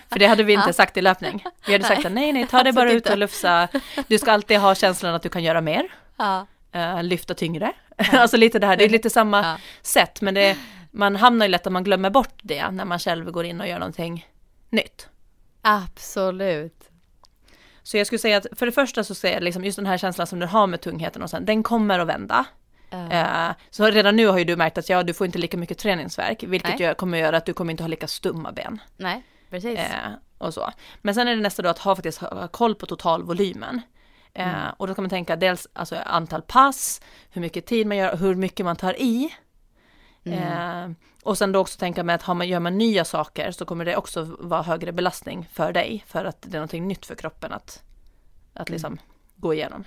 För 0.09 0.19
det 0.19 0.27
hade 0.27 0.43
vi 0.43 0.53
inte 0.53 0.69
Ja. 0.69 0.73
sagt 0.73 0.97
i 0.97 1.03
löpning. 1.03 1.45
Vi 1.67 1.73
hade 1.73 1.85
sagt 1.85 2.07
att 2.07 2.13
nej, 2.13 2.33
nej, 2.33 2.47
ta 2.47 2.63
dig 2.63 2.73
bara 2.81 2.93
ut 2.93 3.11
och 3.11 3.19
lufsa. 3.19 3.69
Du 4.09 4.19
ska 4.19 4.33
alltid 4.33 4.59
ha 4.59 4.75
känslan 4.75 5.15
att 5.15 5.23
du 5.23 5.29
kan 5.29 5.43
göra 5.43 5.61
mer, 5.61 5.89
Ja. 6.17 6.47
Eh, 6.73 7.03
lyfta 7.03 7.35
tyngre. 7.35 7.73
alltså 8.13 8.37
lite 8.37 8.59
det 8.59 8.67
här, 8.67 8.77
det 8.77 8.85
är 8.85 8.89
lite 8.89 9.11
samma 9.11 9.41
Ja. 9.43 9.57
sätt, 9.83 10.21
men 10.21 10.35
det, 10.35 10.57
man 10.91 11.17
hamnar 11.17 11.47
ju 11.47 11.51
lätt 11.51 11.67
att 11.67 11.73
man 11.73 11.85
glömmer 11.85 12.11
bort 12.11 12.35
det 12.43 12.71
när 12.71 12.85
man 12.85 12.99
själv 12.99 13.31
går 13.31 13.45
in 13.45 13.61
och 13.61 13.69
gör 13.69 13.79
någonting 13.79 14.27
nytt. 14.71 15.09
Absolut. 15.63 16.91
Så 17.83 17.97
jag 17.97 18.07
skulle 18.07 18.19
säga 18.19 18.37
att 18.37 18.47
för 18.53 18.67
det 18.67 18.73
första 18.73 19.05
så 19.05 19.15
ser 19.15 19.33
jag 19.33 19.43
liksom 19.43 19.65
just 19.65 19.77
den 19.77 19.87
här 19.87 19.99
känslan 19.99 20.27
som 20.27 20.39
du 20.39 20.47
har 20.47 20.67
med 20.67 20.81
tungheten 20.81 21.23
och 21.23 21.31
sen, 21.31 21.45
den 21.45 21.63
kommer 21.63 21.99
att 21.99 22.07
vända. 22.09 22.45
Ja. 22.91 23.11
Eh, 23.11 23.55
Så 23.71 23.85
redan 23.91 24.17
nu 24.17 24.27
har 24.27 24.39
ju 24.39 24.45
du 24.45 24.57
märkt 24.57 24.79
att 24.79 24.89
ja, 24.89 25.03
du 25.03 25.15
får 25.15 25.25
inte 25.27 25.39
lika 25.39 25.57
mycket 25.57 25.79
träningsverk, 25.79 26.43
vilket 26.43 26.79
Nej. 26.79 26.95
kommer 26.95 27.19
göra 27.19 27.37
att 27.37 27.47
du 27.47 27.53
kommer 27.53 27.71
inte 27.71 27.83
ha 27.83 27.89
lika 27.89 28.07
stumma 28.07 28.53
ben. 28.53 28.81
Nej, 28.97 29.23
precis. 29.51 29.79
Eh, 29.79 29.87
och 30.39 30.55
så. 30.55 30.71
Men 31.03 31.15
sen 31.15 31.29
är 31.29 31.37
det 31.37 31.43
nästa 31.43 31.63
då 31.63 31.69
att 31.69 31.79
ha 31.79 31.97
faktiskt 31.97 32.19
ha 32.19 32.49
koll 32.49 32.75
på 32.75 32.87
totalvolymen. 32.87 33.81
Eh, 34.35 34.49
Mm. 34.49 34.75
Och 34.77 34.87
då 34.87 34.95
kan 34.95 35.05
man 35.05 35.11
tänka 35.11 35.37
dels 35.37 35.69
alltså 35.73 35.97
antal 35.97 36.43
pass, 36.43 37.01
hur 37.31 37.41
mycket 37.41 37.67
tid 37.67 37.87
man 37.87 37.97
gör, 37.97 38.17
hur 38.17 38.35
mycket 38.35 38.67
man 38.67 38.77
tar 38.77 39.01
i. 39.01 39.35
Mm. 40.25 40.39
Eh, 40.39 40.97
och 41.23 41.39
sen 41.39 41.53
då 41.53 41.59
också 41.61 41.79
tänka 41.79 42.03
med 42.05 42.15
att 42.15 42.23
har 42.23 42.35
man, 42.35 42.49
gör 42.49 42.61
man 42.61 42.79
nya 42.79 43.05
saker 43.05 43.51
så 43.51 43.65
kommer 43.65 43.85
det 43.85 43.97
också 43.97 44.37
vara 44.39 44.63
högre 44.63 44.93
belastning 44.93 45.49
för 45.53 45.73
dig, 45.73 46.05
för 46.07 46.25
att 46.25 46.43
det 46.43 46.49
är 46.49 46.61
någonting 46.61 46.89
nytt 46.89 47.07
för 47.07 47.15
kroppen 47.15 47.53
att, 47.53 47.83
att 48.55 48.69
Mm. 48.69 48.75
liksom 48.75 48.99
gå 49.37 49.55
igenom. 49.55 49.85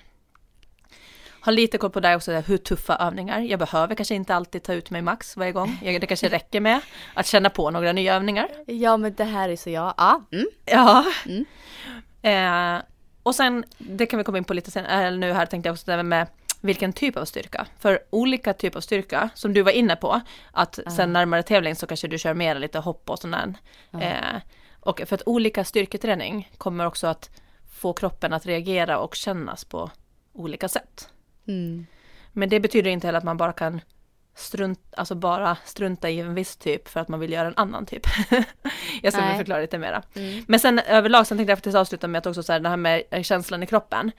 Ha 1.46 1.52
lite 1.52 1.78
koll 1.78 1.90
på 1.90 2.00
det 2.00 2.16
också, 2.16 2.32
hur 2.32 2.58
tuffa 2.58 2.96
övningar. 2.96 3.40
Jag 3.40 3.60
behöver 3.60 3.96
kanske 3.96 4.16
inte 4.16 4.36
alltid 4.36 4.64
ta 4.64 4.74
ut 4.74 4.90
mig 4.90 5.02
max 5.02 5.38
varje 5.38 5.52
gång. 5.52 5.80
Det 5.82 6.00
kanske 6.08 6.30
räcker 6.30 6.60
med 6.60 6.80
att 7.14 7.26
känna 7.26 7.50
på 7.50 7.72
några 7.72 7.92
nya 7.92 8.16
övningar. 8.16 8.48
Ja, 8.68 8.98
men 8.98 9.14
det 9.14 9.24
här 9.24 9.50
är 9.50 9.56
så 9.56 9.70
jag. 9.70 9.94
Ja. 9.98 10.22
Mm. 10.32 10.46
Ja. 10.66 11.06
Mm. 11.26 11.46
Eh, 12.22 12.84
och 13.24 13.36
sen, 13.36 13.64
det 13.78 14.06
kan 14.06 14.18
vi 14.18 14.24
komma 14.24 14.38
in 14.38 14.44
på 14.44 14.54
lite 14.54 14.72
sen, 14.72 14.86
eller 14.86 15.18
nu 15.18 15.34
här 15.34 15.46
tänkte 15.46 15.68
jag 15.68 15.74
också 15.74 15.92
det 15.92 16.04
med 16.04 16.28
vilken 16.62 16.94
typ 16.94 17.18
av 17.18 17.26
styrka. 17.26 17.68
För 17.80 18.00
olika 18.10 18.54
typer 18.54 18.78
av 18.78 18.82
styrka, 18.82 19.30
som 19.34 19.54
du 19.54 19.62
var 19.62 19.72
inne 19.72 19.96
på, 19.96 20.22
att 20.52 20.80
sen 20.96 21.14
närmare 21.14 21.44
tävling 21.44 21.76
så 21.76 21.88
kanske 21.88 22.08
du 22.08 22.18
kör 22.18 22.34
mer 22.34 22.60
lite 22.60 22.80
hopp 22.80 23.10
och 23.10 23.20
sådär. 23.20 23.54
Eh, 24.02 24.42
och 24.80 25.02
för 25.06 25.16
att 25.16 25.28
olika 25.28 25.64
styrketräning 25.64 26.52
kommer 26.58 26.86
också 26.86 27.08
att 27.08 27.30
få 27.72 27.94
kroppen 27.94 28.34
att 28.34 28.46
reagera 28.46 28.98
och 29.00 29.16
kännas 29.16 29.66
på 29.66 29.92
olika 30.34 30.68
sätt. 30.70 31.10
Mm. 31.48 31.86
Men 32.32 32.50
det 32.50 32.60
betyder 32.60 32.92
inte 32.92 33.08
heller 33.08 33.18
att 33.18 33.24
man 33.24 33.38
bara 33.38 33.54
kan 33.54 33.82
strunt, 34.36 34.80
alltså 34.98 35.16
bara 35.16 35.58
strunta 35.66 36.10
i 36.10 36.20
en 36.20 36.36
viss 36.36 36.56
typ 36.56 36.88
för 36.88 37.00
att 37.00 37.08
man 37.08 37.20
vill 37.20 37.32
göra 37.32 37.48
en 37.48 37.58
annan 37.58 37.86
typ. 37.86 38.06
jag 39.02 39.14
ska 39.14 39.22
Nej. 39.22 39.38
förklara 39.38 39.62
lite 39.62 39.78
mera. 39.78 40.04
Mm. 40.16 40.46
Men 40.48 40.60
sen 40.60 40.80
överlag, 40.80 41.28
sen 41.28 41.38
tänkte 41.38 41.52
jag 41.52 41.58
faktiskt 41.58 41.76
avsluta 41.76 42.08
med 42.08 42.20
att 42.20 42.26
också 42.26 42.44
så 42.44 42.54
här, 42.54 42.60
det 42.60 42.70
här 42.70 42.78
med 42.78 43.04
känslan 43.22 43.64
i 43.64 43.68
kroppen. 43.68 44.12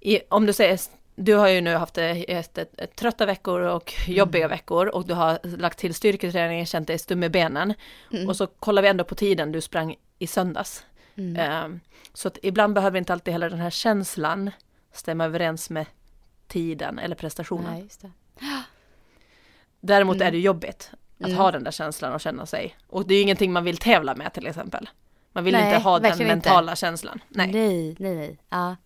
I, 0.00 0.20
om 0.28 0.46
du 0.46 0.52
säger, 0.52 0.80
du 1.14 1.34
har 1.34 1.48
ju 1.48 1.60
nu 1.60 1.74
haft 1.74 1.98
ett, 1.98 2.58
ett, 2.58 2.78
ett, 2.78 2.96
trötta 2.96 3.26
veckor 3.26 3.60
och 3.60 3.94
jobbiga 4.06 4.48
veckor 4.48 4.86
och 4.86 5.06
du 5.06 5.14
har 5.14 5.38
lagt 5.56 5.78
till 5.78 5.94
styrketräning, 5.94 6.66
känt 6.66 6.86
dig 6.86 6.98
stum 6.98 7.22
i 7.22 7.28
benen. 7.28 7.74
Och 8.28 8.36
så 8.36 8.46
kollar 8.46 8.82
vi 8.82 8.88
ändå 8.88 9.04
på 9.04 9.14
tiden 9.14 9.52
du 9.52 9.60
sprang 9.60 9.96
i 10.18 10.26
söndags. 10.26 10.84
Mm. 11.16 11.36
Ehm, 11.36 11.80
så 12.14 12.28
att 12.28 12.38
ibland 12.42 12.74
behöver 12.74 12.98
inte 12.98 13.12
alltid 13.12 13.32
heller 13.32 13.50
den 13.50 13.58
här 13.58 13.70
känslan 13.70 14.50
stämma 14.92 15.24
överens 15.24 15.70
med 15.70 15.86
tiden 16.48 16.98
eller 16.98 17.16
prestationen. 17.16 17.72
Nej. 17.72 18.12
Däremot 19.80 20.16
Mm. 20.16 20.26
är 20.28 20.30
det 20.32 20.38
jobbigt 20.38 20.90
att 21.20 21.26
Mm. 21.26 21.36
ha 21.38 21.50
den 21.50 21.64
där 21.64 21.70
känslan 21.70 22.12
och 22.12 22.20
känna 22.20 22.46
sig. 22.46 22.76
Och 22.86 23.06
det 23.06 23.14
är 23.14 23.16
ju 23.16 23.22
ingenting 23.22 23.52
man 23.52 23.64
vill 23.64 23.76
tävla 23.76 24.14
med 24.14 24.32
till 24.32 24.46
exempel. 24.46 24.88
Man 25.32 25.44
vill 25.44 25.54
Nej, 25.54 25.64
inte 25.74 25.82
ha 25.84 25.92
den 25.98 26.02
verkligen 26.02 26.36
inte. 26.36 26.48
mentala 26.48 26.76
känslan. 26.76 27.20
Nej. 27.28 27.52
nej, 27.52 27.96
nej, 27.98 28.14
nej. 28.14 28.38
Ja. 28.48 28.76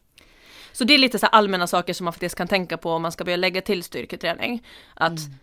Så 0.73 0.85
det 0.85 0.95
är 0.95 0.99
lite 0.99 1.19
så 1.19 1.27
här 1.27 1.31
allmänna 1.33 1.67
saker 1.67 1.93
som 1.95 2.05
man 2.05 2.13
faktiskt 2.13 2.35
kan 2.35 2.49
tänka 2.49 2.77
på 2.77 2.91
om 2.93 3.03
man 3.03 3.13
ska 3.13 3.25
börja 3.25 3.37
lägga 3.37 3.61
till 3.61 3.83
styrketräning. 3.83 4.67
Att 4.95 5.19
Mm. 5.19 5.35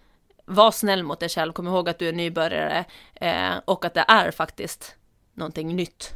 var 0.46 0.72
snäll 0.72 1.04
mot 1.04 1.20
dig 1.20 1.30
själv, 1.30 1.54
kom 1.54 1.68
ihåg 1.68 1.90
att 1.90 2.00
du 2.00 2.08
är 2.10 2.14
nybörjare 2.14 2.86
eh, 3.16 3.52
och 3.66 3.86
att 3.86 3.94
det 3.94 4.06
är 4.08 4.32
faktiskt 4.32 4.96
någonting 5.34 5.76
nytt 5.76 6.12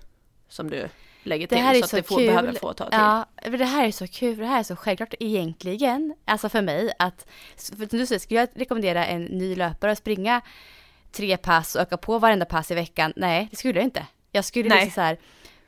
som 0.49 0.69
du 0.69 0.89
lägger 1.25 1.47
Det 1.47 1.55
till. 1.55 1.63
här 1.63 1.75
är 1.75 1.81
så 1.81 1.87
så 1.87 1.97
att 1.97 2.03
det 2.03 2.07
får, 2.07 2.17
kul. 2.17 2.27
behöver 2.27 2.53
få 2.53 2.73
ta 2.73 2.89
till. 2.89 2.99
Ja, 2.99 3.25
det 3.57 3.65
här 3.65 3.87
är 3.87 3.91
så 3.91 4.07
kul, 4.07 4.37
det 4.37 4.45
här 4.45 4.59
är 4.59 4.63
så 4.63 4.75
självklart 4.75 5.13
egentligen, 5.19 6.15
alltså 6.25 6.49
för 6.49 6.61
mig 6.61 6.91
att, 6.99 7.25
för 7.77 7.85
du 7.97 8.05
säger, 8.05 8.19
skulle 8.19 8.39
jag 8.39 8.49
rekommendera 8.55 9.05
en 9.05 9.23
ny 9.25 9.55
löpare 9.55 9.91
att 9.91 9.97
springa 9.97 10.41
tre 11.11 11.37
pass 11.37 11.75
och 11.75 11.81
öka 11.81 11.97
på 11.97 12.19
varenda 12.19 12.45
pass 12.45 12.71
i 12.71 12.75
veckan? 12.75 13.13
Nej, 13.15 13.47
det 13.51 13.57
skulle 13.57 13.79
jag 13.79 13.83
inte. 13.83 14.05
Jag 14.31 14.45
skulle 14.45 14.69
Nej. 14.69 14.77
liksom 14.77 14.93
så 14.93 15.01
här, 15.01 15.17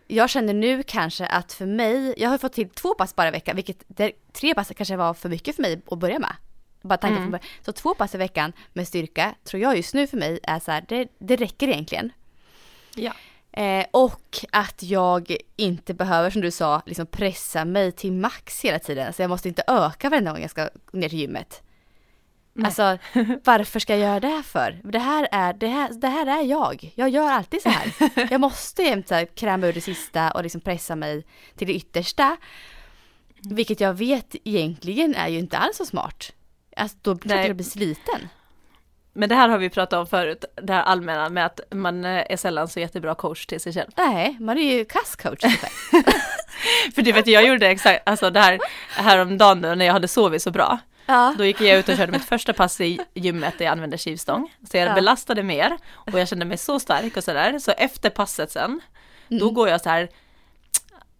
jag 0.07 0.29
känner 0.29 0.53
nu 0.53 0.83
kanske 0.83 1.25
att 1.25 1.53
för 1.53 1.65
mig, 1.65 2.13
jag 2.17 2.29
har 2.29 2.37
fått 2.37 2.53
till 2.53 2.69
två 2.69 2.93
pass 2.93 3.15
bara 3.15 3.27
i 3.27 3.31
veckan, 3.31 3.55
vilket 3.55 3.83
det, 3.87 4.11
tre 4.33 4.53
pass 4.53 4.71
kanske 4.77 4.95
var 4.95 5.13
för 5.13 5.29
mycket 5.29 5.55
för 5.55 5.61
mig 5.61 5.81
att 5.91 5.99
börja 5.99 6.19
med. 6.19 6.35
Bara 6.81 6.97
tanken 6.97 7.31
början. 7.31 7.47
Så 7.65 7.71
två 7.71 7.93
pass 7.93 8.15
i 8.15 8.17
veckan 8.17 8.53
med 8.73 8.87
styrka 8.87 9.35
tror 9.43 9.61
jag 9.61 9.77
just 9.77 9.93
nu 9.93 10.07
för 10.07 10.17
mig 10.17 10.39
är 10.43 10.59
så 10.59 10.71
här, 10.71 10.85
det, 10.87 11.07
det 11.19 11.35
räcker 11.35 11.67
egentligen. 11.67 12.11
Ja. 12.95 13.11
Eh, 13.57 13.85
och 13.91 14.45
att 14.51 14.83
jag 14.83 15.35
inte 15.55 15.93
behöver, 15.93 16.29
som 16.29 16.41
du 16.41 16.51
sa, 16.51 16.81
liksom 16.85 17.07
pressa 17.07 17.65
mig 17.65 17.91
till 17.91 18.11
max 18.11 18.61
hela 18.61 18.79
tiden. 18.79 19.13
Så 19.13 19.21
jag 19.21 19.29
måste 19.29 19.47
inte 19.47 19.63
öka 19.67 20.09
varenda 20.09 20.31
gång 20.31 20.41
jag 20.41 20.51
ska 20.51 20.69
ner 20.91 21.09
till 21.09 21.19
gymmet. 21.19 21.63
Alltså, 22.63 22.97
varför 23.43 23.79
ska 23.79 23.97
jag 23.97 24.09
göra 24.09 24.19
det 24.19 24.43
för? 24.43 24.81
Det 24.83 24.99
här, 24.99 25.27
är, 25.31 25.53
det, 25.53 25.67
här, 25.67 25.93
det 25.93 26.07
här 26.07 26.25
är 26.25 26.41
jag. 26.41 26.91
Jag 26.95 27.09
gör 27.09 27.31
alltid 27.31 27.61
så 27.61 27.69
här. 27.69 27.93
Jag 28.31 28.41
måste 28.41 28.83
jämt 28.83 29.07
så 29.07 29.15
här 29.15 29.25
kräma 29.25 29.67
ur 29.67 29.73
det 29.73 29.81
sista 29.81 30.31
och 30.31 30.43
liksom 30.43 30.61
pressa 30.61 30.95
mig 30.95 31.25
till 31.55 31.67
det 31.67 31.73
yttersta. 31.73 32.37
Vilket 33.49 33.79
jag 33.79 33.93
vet 33.93 34.35
egentligen 34.43 35.15
är 35.15 35.27
ju 35.27 35.39
inte 35.39 35.57
alls 35.57 35.77
så 35.77 35.85
smart. 35.85 36.33
Alltså, 36.75 36.97
då 37.01 37.15
blir 37.15 37.35
Nej. 37.35 37.47
jag 37.47 37.55
bli 37.55 37.65
sliten. 37.65 38.29
Men 39.19 39.29
det 39.29 39.35
här 39.35 39.49
har 39.49 39.57
vi 39.57 39.69
pratat 39.69 39.99
om 39.99 40.07
förut, 40.07 40.45
det 40.61 40.73
här 40.73 40.83
allmänna 40.83 41.29
med 41.29 41.45
att 41.45 41.59
man 41.71 42.05
eh, 42.05 42.31
är 42.31 42.37
sällan 42.37 42.67
så 42.67 42.79
jättebra 42.79 43.15
coach 43.15 43.45
till 43.45 43.59
sig 43.61 43.73
själv. 43.73 43.91
Nej, 43.97 44.37
man 44.39 44.57
är 44.57 44.75
ju 44.77 44.85
kasscoach. 44.85 45.43
ungefär. 45.43 45.69
För 46.95 47.01
du 47.01 47.11
vet, 47.11 47.27
jag 47.27 47.45
gjorde 47.47 47.67
exakt, 47.67 48.09
alltså 48.09 48.29
det 48.29 48.39
här 48.39 48.59
häromdagen 48.89 49.61
när 49.61 49.85
jag 49.85 49.93
hade 49.93 50.07
sovit 50.07 50.41
så 50.41 50.51
bra. 50.51 50.77
ja. 51.05 51.35
Då 51.37 51.45
gick 51.45 51.61
jag 51.61 51.79
ut 51.79 51.89
och 51.89 51.97
körde 51.97 52.11
mitt 52.11 52.25
första 52.25 52.53
pass 52.53 52.81
i 52.81 52.99
gymmet 53.13 53.53
där 53.57 53.65
jag 53.65 53.71
använde 53.71 53.97
skivstång. 53.97 54.53
Så 54.71 54.77
jag 54.77 54.87
Ja. 54.89 54.93
belastade 54.93 55.43
mer 55.43 55.77
och 55.93 56.19
jag 56.19 56.27
kände 56.27 56.45
mig 56.45 56.57
så 56.57 56.79
stark 56.79 57.17
och 57.17 57.23
sådär. 57.23 57.59
Så 57.59 57.71
efter 57.71 58.09
passet 58.09 58.51
sen, 58.51 58.81
Mm. 59.29 59.39
då 59.39 59.49
går 59.49 59.69
jag 59.69 59.81
så 59.81 59.89
här. 59.89 60.09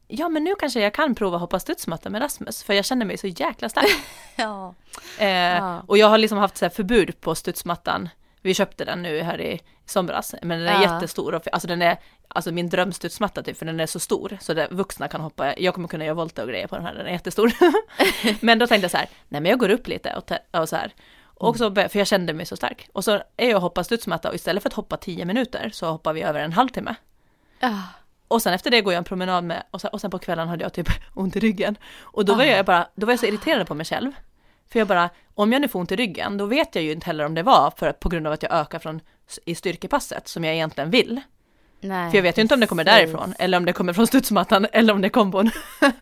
Ja 0.08 0.30
men 0.30 0.43
nu 0.43 0.55
kanske 0.60 0.80
jag 0.82 0.93
kan 0.93 1.16
prova 1.16 1.38
hoppa 1.38 1.60
studsmatta 1.60 2.10
med 2.10 2.22
Rasmus 2.22 2.64
för 2.64 2.74
jag 2.74 2.86
känner 2.86 3.05
mig 3.05 3.18
så 3.18 3.28
jäkla 3.28 3.70
stark. 3.70 3.89
ja. 4.36 4.74
Eh, 5.20 5.28
Ja. 5.28 5.84
Och 5.88 5.97
jag 5.97 6.08
har 6.08 6.18
liksom 6.18 6.38
haft 6.38 6.58
så 6.58 6.66
här 6.66 6.70
förbud 6.70 7.22
på 7.22 7.36
studsmattan. 7.36 8.10
Vi 8.41 8.53
köpte 8.53 8.86
den 8.86 9.01
nu 9.01 9.22
här 9.22 9.41
i 9.41 9.62
somras, 9.86 10.36
men 10.41 10.60
den 10.60 10.68
är 10.68 10.84
Ja. 10.84 10.93
jättestor. 10.93 11.36
Och, 11.36 11.53
alltså 11.53 11.68
den 11.68 11.82
är 11.82 11.97
alltså 12.28 12.51
min 12.51 12.70
drömstudsmatta 12.70 13.43
typ, 13.43 13.58
för 13.58 13.66
den 13.66 13.80
är 13.80 13.86
så 13.86 13.99
stor 13.99 14.38
så 14.41 14.60
att 14.60 14.72
vuxna 14.72 15.08
kan 15.08 15.22
hoppa. 15.22 15.60
Jag 15.60 15.74
kommer 15.74 15.88
kunna 15.88 16.05
göra 16.05 16.14
volter 16.16 16.43
och 16.43 16.49
grejer 16.49 16.68
på 16.68 16.76
den 16.76 16.86
här, 16.86 16.93
den 16.93 17.08
är 17.08 17.12
jättestor. 17.12 17.51
men 18.45 18.60
då 18.60 18.68
tänkte 18.68 18.84
jag 18.84 18.91
så 18.91 18.97
här, 18.97 19.10
nej 19.28 19.41
men 19.41 19.49
jag 19.49 19.60
går 19.60 19.70
upp 19.70 19.88
lite 19.88 20.14
och, 20.16 20.60
och 20.62 20.70
så 20.70 20.76
här. 20.76 20.93
Och 21.39 21.58
så, 21.58 21.76
för 21.76 21.97
jag 21.97 22.08
kände 22.08 22.34
mig 22.34 22.45
så 22.45 22.55
stark. 22.55 22.89
Och 22.93 23.03
så 23.03 23.12
är 23.38 23.47
jag 23.49 23.55
och 23.55 23.62
hoppar 23.62 23.84
studsmatta 23.84 24.30
och 24.30 24.36
istället 24.36 24.64
för 24.64 24.70
att 24.70 24.74
hoppa 24.74 24.97
10 24.97 25.26
minuter 25.26 25.70
så 25.74 25.91
hoppar 25.91 26.14
vi 26.14 26.22
över 26.22 26.39
en 26.39 26.53
halvtimme. 26.53 26.95
Ja. 27.60 27.82
Och 28.28 28.41
sen 28.41 28.53
efter 28.53 28.71
det 28.71 28.82
går 28.82 28.93
jag 28.93 28.97
en 28.97 29.03
promenad 29.03 29.43
med, 29.43 29.63
och 29.71 29.82
sen, 29.82 29.89
och 29.93 30.01
sen 30.01 30.11
på 30.11 30.19
kvällen 30.19 30.47
hade 30.47 30.63
jag 30.63 30.73
typ 30.73 30.89
ont 31.13 31.36
i 31.36 31.39
ryggen. 31.39 31.78
Och 32.01 32.25
då 32.25 32.36
var 32.36 32.43
Ah. 32.43 32.47
jag 32.47 32.65
bara, 32.65 32.88
då 32.95 33.05
var 33.05 33.13
jag 33.13 33.19
så 33.19 33.25
irriterad 33.25 33.67
på 33.67 33.73
mig 33.73 33.86
själv. 33.86 34.11
För 34.71 34.80
jag 34.80 34.88
bara, 34.88 35.09
om 35.36 35.53
jag 35.53 35.61
nu 35.61 35.67
får 35.67 35.80
ont 35.80 35.91
i 35.91 35.95
ryggen, 35.95 36.38
då 36.38 36.45
vet 36.45 36.75
jag 36.75 36.84
ju 36.84 36.91
inte 36.91 37.05
heller 37.05 37.25
om 37.25 37.34
det 37.36 37.43
var 37.43 37.73
för, 37.78 37.91
på 37.91 38.09
grund 38.09 38.28
av 38.28 38.34
att 38.34 38.43
jag 38.43 38.51
ökar 38.51 38.80
från, 38.80 39.01
i 39.45 39.55
styrkepasset 39.55 40.28
som 40.28 40.43
jag 40.43 40.53
egentligen 40.53 40.89
vill. 40.89 41.21
Nej, 41.82 42.11
För 42.11 42.17
jag 42.17 42.23
vet 42.23 42.38
ju 42.38 42.41
inte 42.41 42.53
om 42.53 42.59
det 42.59 42.67
kommer 42.67 42.84
därifrån, 42.84 43.34
eller 43.39 43.57
om 43.57 43.65
det 43.65 43.73
kommer 43.73 43.93
från 43.93 44.07
studsmattan, 44.07 44.67
eller 44.71 44.93
om 44.93 45.01
det 45.01 45.07
är 45.07 45.09
kombon. 45.09 45.51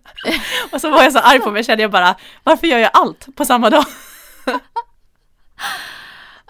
och 0.71 0.81
så 0.81 0.91
var 0.91 1.03
jag 1.03 1.13
så 1.13 1.19
arg 1.19 1.39
på 1.39 1.51
mig, 1.51 1.63
kände 1.63 1.81
jag 1.81 1.91
bara, 1.91 2.15
varför 2.43 2.67
gör 2.67 2.77
jag 2.79 2.91
allt 2.93 3.27
på 3.35 3.45
samma 3.45 3.69
dag? 3.69 3.85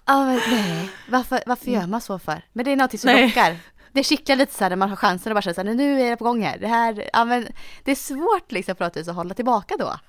Ja 0.05 0.25
men 0.25 0.41
nej, 0.51 0.89
varför, 1.09 1.43
varför 1.45 1.71
gör 1.71 1.87
man 1.87 2.01
så 2.01 2.19
för? 2.19 2.41
Men 2.53 2.65
det 2.65 2.71
är 2.71 2.75
något 2.75 2.99
som 2.99 3.11
Nej. 3.11 3.25
lockar. 3.27 3.57
Det 3.95 4.03
kittlar 4.03 4.35
lite 4.35 4.53
så 4.53 4.63
här 4.63 4.69
när 4.69 4.75
man 4.77 4.89
har 4.89 4.95
chansen 4.95 5.31
och 5.31 5.35
bara 5.35 5.41
känner 5.41 5.53
så 5.53 5.61
här, 5.61 5.73
nu 5.73 6.01
är 6.01 6.09
det 6.09 6.17
på 6.17 6.23
gång 6.23 6.43
här. 6.43 6.57
Det 6.57 6.67
här, 6.67 7.09
ja 7.13 7.25
men 7.25 7.47
det 7.83 7.91
är 7.91 7.95
svårt 7.95 8.51
liksom 8.51 8.75
på 8.75 8.83
något 8.83 8.97
vis 8.97 9.07
att 9.07 9.15
hålla 9.15 9.33
tillbaka 9.33 9.75
då. 9.79 9.99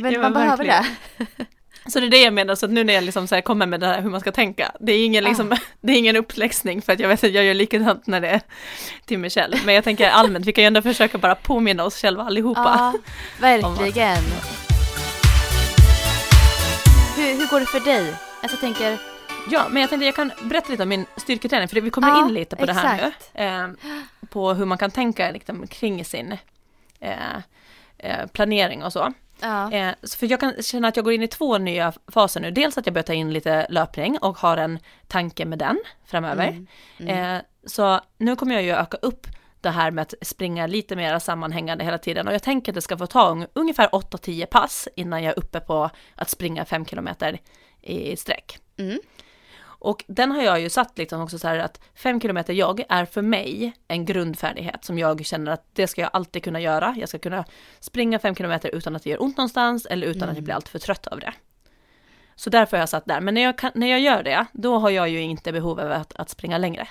Men 0.00 0.12
Ja, 0.12 0.20
man 0.20 0.32
men 0.32 0.42
behöver 0.42 0.64
verkligen. 0.64 0.96
det. 1.38 1.46
Så 1.90 2.00
det 2.00 2.06
är 2.06 2.10
det 2.10 2.22
jag 2.22 2.32
menar, 2.34 2.54
så 2.54 2.66
att 2.66 2.72
nu 2.72 2.84
när 2.84 2.94
jag 2.94 3.04
liksom 3.04 3.28
så 3.28 3.42
kommer 3.42 3.66
med 3.66 3.80
det 3.80 3.86
här 3.86 4.02
hur 4.02 4.10
man 4.10 4.20
ska 4.20 4.32
tänka, 4.32 4.72
det 4.80 4.92
är 4.92 5.04
ingen, 5.06 5.24
liksom, 5.24 5.56
det 5.80 5.92
är 5.92 5.96
ingen 5.96 6.16
uppläxning 6.16 6.82
för 6.82 6.92
att 6.92 7.00
jag 7.00 7.08
vet 7.08 7.24
att 7.24 7.32
jag 7.32 7.44
gör 7.44 7.54
likadant 7.54 8.06
när 8.06 8.20
det 8.20 8.28
är 8.28 8.40
till 9.06 9.18
mig 9.18 9.30
själv. 9.30 9.54
Men 9.64 9.74
jag 9.74 9.84
tänker 9.84 10.08
allmänt, 10.10 10.46
vi 10.46 10.52
kan 10.52 10.64
ju 10.64 10.66
ändå 10.66 10.82
försöka 10.82 11.18
bara 11.18 11.34
påminna 11.34 11.84
oss 11.84 11.96
själva 12.00 12.22
allihopa. 12.22 12.92
Ja, 12.94 12.94
verkligen. 13.40 14.16
Hur, 17.16 17.38
hur 17.38 17.46
går 17.50 17.60
det 17.60 17.66
för 17.66 17.80
dig? 17.80 18.14
Alltså 18.42 18.56
tänker, 18.56 18.98
Ja, 19.50 19.66
men 19.70 19.80
jag 19.80 19.90
tänkte 19.90 20.06
jag 20.06 20.14
kan 20.16 20.32
berätta 20.42 20.70
lite 20.70 20.82
om 20.82 20.88
min 20.88 21.06
styrketräning, 21.16 21.68
för 21.68 21.80
vi 21.80 21.90
kommer 21.90 22.08
Ja, 22.08 22.26
in 22.28 22.34
lite 22.34 22.56
på 22.56 22.66
det 22.66 22.72
här 22.72 22.94
exakt. 22.94 23.30
nu. 23.34 23.40
Eh, 23.44 23.68
på 24.30 24.52
hur 24.52 24.64
man 24.66 24.78
kan 24.78 24.90
tänka 24.90 25.30
liksom, 25.30 25.66
kring 25.66 26.04
sin 26.04 26.36
eh, 27.00 27.36
eh, 27.98 28.26
planering 28.32 28.82
och 28.84 28.92
så. 28.92 29.12
ja. 29.40 29.72
Eh, 29.72 29.94
för 30.18 30.26
jag 30.30 30.40
kan 30.40 30.62
känna 30.62 30.88
att 30.88 30.96
jag 30.96 31.04
går 31.04 31.14
in 31.14 31.22
i 31.22 31.28
två 31.28 31.58
nya 31.58 31.92
faser 32.08 32.40
nu. 32.40 32.50
Dels 32.50 32.78
att 32.78 32.86
jag 32.86 32.92
börjar 32.94 33.02
ta 33.04 33.12
in 33.12 33.32
lite 33.32 33.66
löpning 33.70 34.18
och 34.18 34.38
har 34.38 34.56
en 34.56 34.78
tanke 35.06 35.44
med 35.44 35.58
den 35.58 35.78
framöver. 36.06 36.48
Mm, 36.98 37.36
Eh, 37.36 37.42
så 37.66 38.00
nu 38.18 38.36
kommer 38.36 38.54
jag 38.54 38.62
ju 38.64 38.70
öka 38.70 38.96
upp 38.96 39.26
det 39.60 39.70
här 39.70 39.90
med 39.90 40.02
att 40.02 40.14
springa 40.22 40.66
lite 40.66 40.96
mer 40.96 41.18
sammanhängande 41.18 41.84
hela 41.84 41.98
tiden 41.98 42.28
och 42.28 42.34
jag 42.34 42.42
tänker 42.42 42.72
att 42.72 42.74
det 42.74 42.82
ska 42.82 42.98
få 42.98 43.06
ta 43.06 43.30
un- 43.30 43.48
ungefär 43.52 43.88
8-10 43.88 44.46
pass 44.46 44.88
innan 44.96 45.22
jag 45.22 45.32
är 45.32 45.38
uppe 45.38 45.60
på 45.60 45.90
att 46.14 46.30
springa 46.30 46.64
5 46.64 46.86
kilometer 46.86 47.38
i 47.82 48.16
sträck. 48.16 48.58
Mm. 48.76 48.98
Och 49.82 50.04
den 50.08 50.30
har 50.30 50.42
jag 50.42 50.60
ju 50.60 50.70
satt 50.70 50.98
liksom 50.98 51.20
också 51.20 51.38
så 51.38 51.48
här 51.48 51.58
att 51.58 51.80
5 51.94 52.20
kilometer 52.20 52.52
jogg 52.52 52.84
är 52.88 53.04
för 53.04 53.22
mig 53.22 53.72
en 53.88 54.04
grundfärdighet 54.04 54.84
som 54.84 54.98
jag 54.98 55.24
känner 55.24 55.52
att 55.52 55.64
det 55.72 55.86
ska 55.86 56.00
jag 56.00 56.10
alltid 56.12 56.44
kunna 56.44 56.60
göra. 56.60 56.94
Jag 56.98 57.08
ska 57.08 57.18
kunna 57.18 57.44
springa 57.80 58.18
5 58.18 58.34
kilometer 58.34 58.74
utan 58.74 58.96
att 58.96 59.02
det 59.02 59.10
gör 59.10 59.22
ont 59.22 59.36
någonstans 59.36 59.86
eller 59.86 60.06
utan 60.06 60.28
att 60.28 60.34
jag 60.34 60.44
blir 60.44 60.54
alltför 60.54 60.78
trött 60.78 61.06
av 61.06 61.20
det. 61.20 61.32
Så 62.36 62.50
därför 62.50 62.76
har 62.76 62.82
jag 62.82 62.88
satt 62.88 63.04
där. 63.06 63.20
Men 63.20 63.34
när 63.34 63.42
jag, 63.42 63.58
kan, 63.58 63.70
när 63.74 63.86
jag 63.86 64.00
gör 64.00 64.22
det, 64.22 64.46
då 64.52 64.78
har 64.78 64.90
jag 64.90 65.08
ju 65.08 65.20
inte 65.20 65.52
behov 65.52 65.80
av 65.80 65.92
att, 65.92 66.16
att 66.16 66.30
springa 66.30 66.58
längre. 66.58 66.88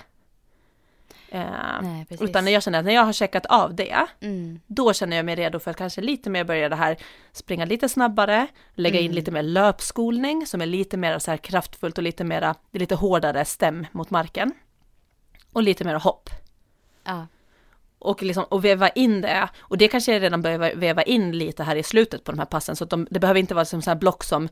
Eh, 1.34 1.82
Nej, 1.82 2.06
utan 2.20 2.44
när 2.44 2.52
jag 2.52 2.62
känner 2.62 2.78
att 2.78 2.84
när 2.84 2.92
jag 2.94 3.04
har 3.04 3.12
checkat 3.12 3.46
av 3.46 3.74
det, 3.74 4.06
Mm. 4.20 4.60
då 4.66 4.92
känner 4.92 5.16
jag 5.16 5.26
mig 5.26 5.34
redo 5.34 5.58
för 5.58 5.70
att 5.70 5.76
kanske 5.76 6.00
lite 6.00 6.30
mer 6.30 6.44
börja 6.44 6.68
det 6.68 6.76
här 6.76 6.96
springa 7.32 7.64
lite 7.64 7.88
snabbare, 7.88 8.46
lägga 8.74 9.00
in 9.00 9.12
lite 9.12 9.30
mer 9.30 9.42
löpskolning 9.42 10.46
som 10.46 10.60
är 10.60 10.66
lite 10.66 10.96
mer 10.96 11.18
så 11.18 11.30
här 11.30 11.38
kraftfullt 11.38 11.98
och 11.98 12.04
lite 12.04 12.24
mera, 12.24 12.54
det 12.70 12.78
är 12.78 12.80
lite 12.80 12.94
hårdare 12.94 13.44
stäm 13.44 13.86
mot 13.92 14.10
marken. 14.10 14.52
Och 15.52 15.62
lite 15.62 15.84
mer 15.84 15.94
hopp. 15.94 16.30
Ja. 17.04 17.26
och, 17.98 18.22
liksom, 18.22 18.44
och 18.44 18.64
väva 18.64 18.88
in 18.88 19.20
det. 19.20 19.48
Och 19.58 19.78
det 19.78 19.88
kanske 19.88 20.12
jag 20.12 20.22
redan 20.22 20.42
börjar 20.42 20.74
väva 20.76 21.02
in 21.02 21.38
lite 21.38 21.62
här 21.64 21.76
i 21.76 21.82
slutet 21.82 22.24
på 22.24 22.32
de 22.32 22.38
här 22.38 22.46
passen, 22.46 22.76
så 22.76 22.84
de, 22.84 23.06
det 23.10 23.20
behöver 23.20 23.40
inte 23.40 23.54
vara 23.54 23.64
som 23.64 23.82
så 23.82 23.90
här 23.90 23.96
block 23.96 24.24
som 24.24 24.48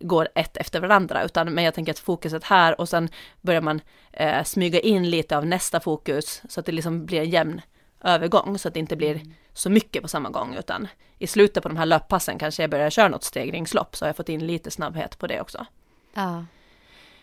går 0.00 0.28
ett 0.34 0.56
efter 0.56 0.80
varandra, 0.80 1.24
utan 1.24 1.54
men 1.54 1.64
jag 1.64 1.74
tänker 1.74 1.92
att 1.92 1.98
fokuset 1.98 2.44
här 2.44 2.80
och 2.80 2.88
sen 2.88 3.08
börjar 3.40 3.60
man 3.60 3.80
eh, 4.12 4.44
smyga 4.44 4.80
in 4.80 5.10
lite 5.10 5.36
av 5.36 5.46
nästa 5.46 5.80
fokus 5.80 6.42
så 6.48 6.60
att 6.60 6.66
det 6.66 6.72
liksom 6.72 7.06
blir 7.06 7.20
en 7.20 7.30
jämn 7.30 7.60
övergång 8.04 8.58
så 8.58 8.68
att 8.68 8.74
det 8.74 8.80
inte 8.80 8.96
blir 8.96 9.20
så 9.52 9.70
mycket 9.70 10.02
på 10.02 10.08
samma 10.08 10.30
gång 10.30 10.54
utan 10.54 10.88
i 11.18 11.26
slutet 11.26 11.62
på 11.62 11.68
de 11.68 11.78
här 11.78 11.86
löppassen 11.86 12.38
kanske 12.38 12.62
jag 12.62 12.70
börjar 12.70 12.90
köra 12.90 13.08
något 13.08 13.24
stegringslopp 13.24 13.96
så 13.96 14.04
har 14.04 14.08
jag 14.08 14.16
fått 14.16 14.28
in 14.28 14.46
lite 14.46 14.70
snabbhet 14.70 15.18
på 15.18 15.26
det 15.26 15.40
också. 15.40 15.66
Ja. 16.14 16.44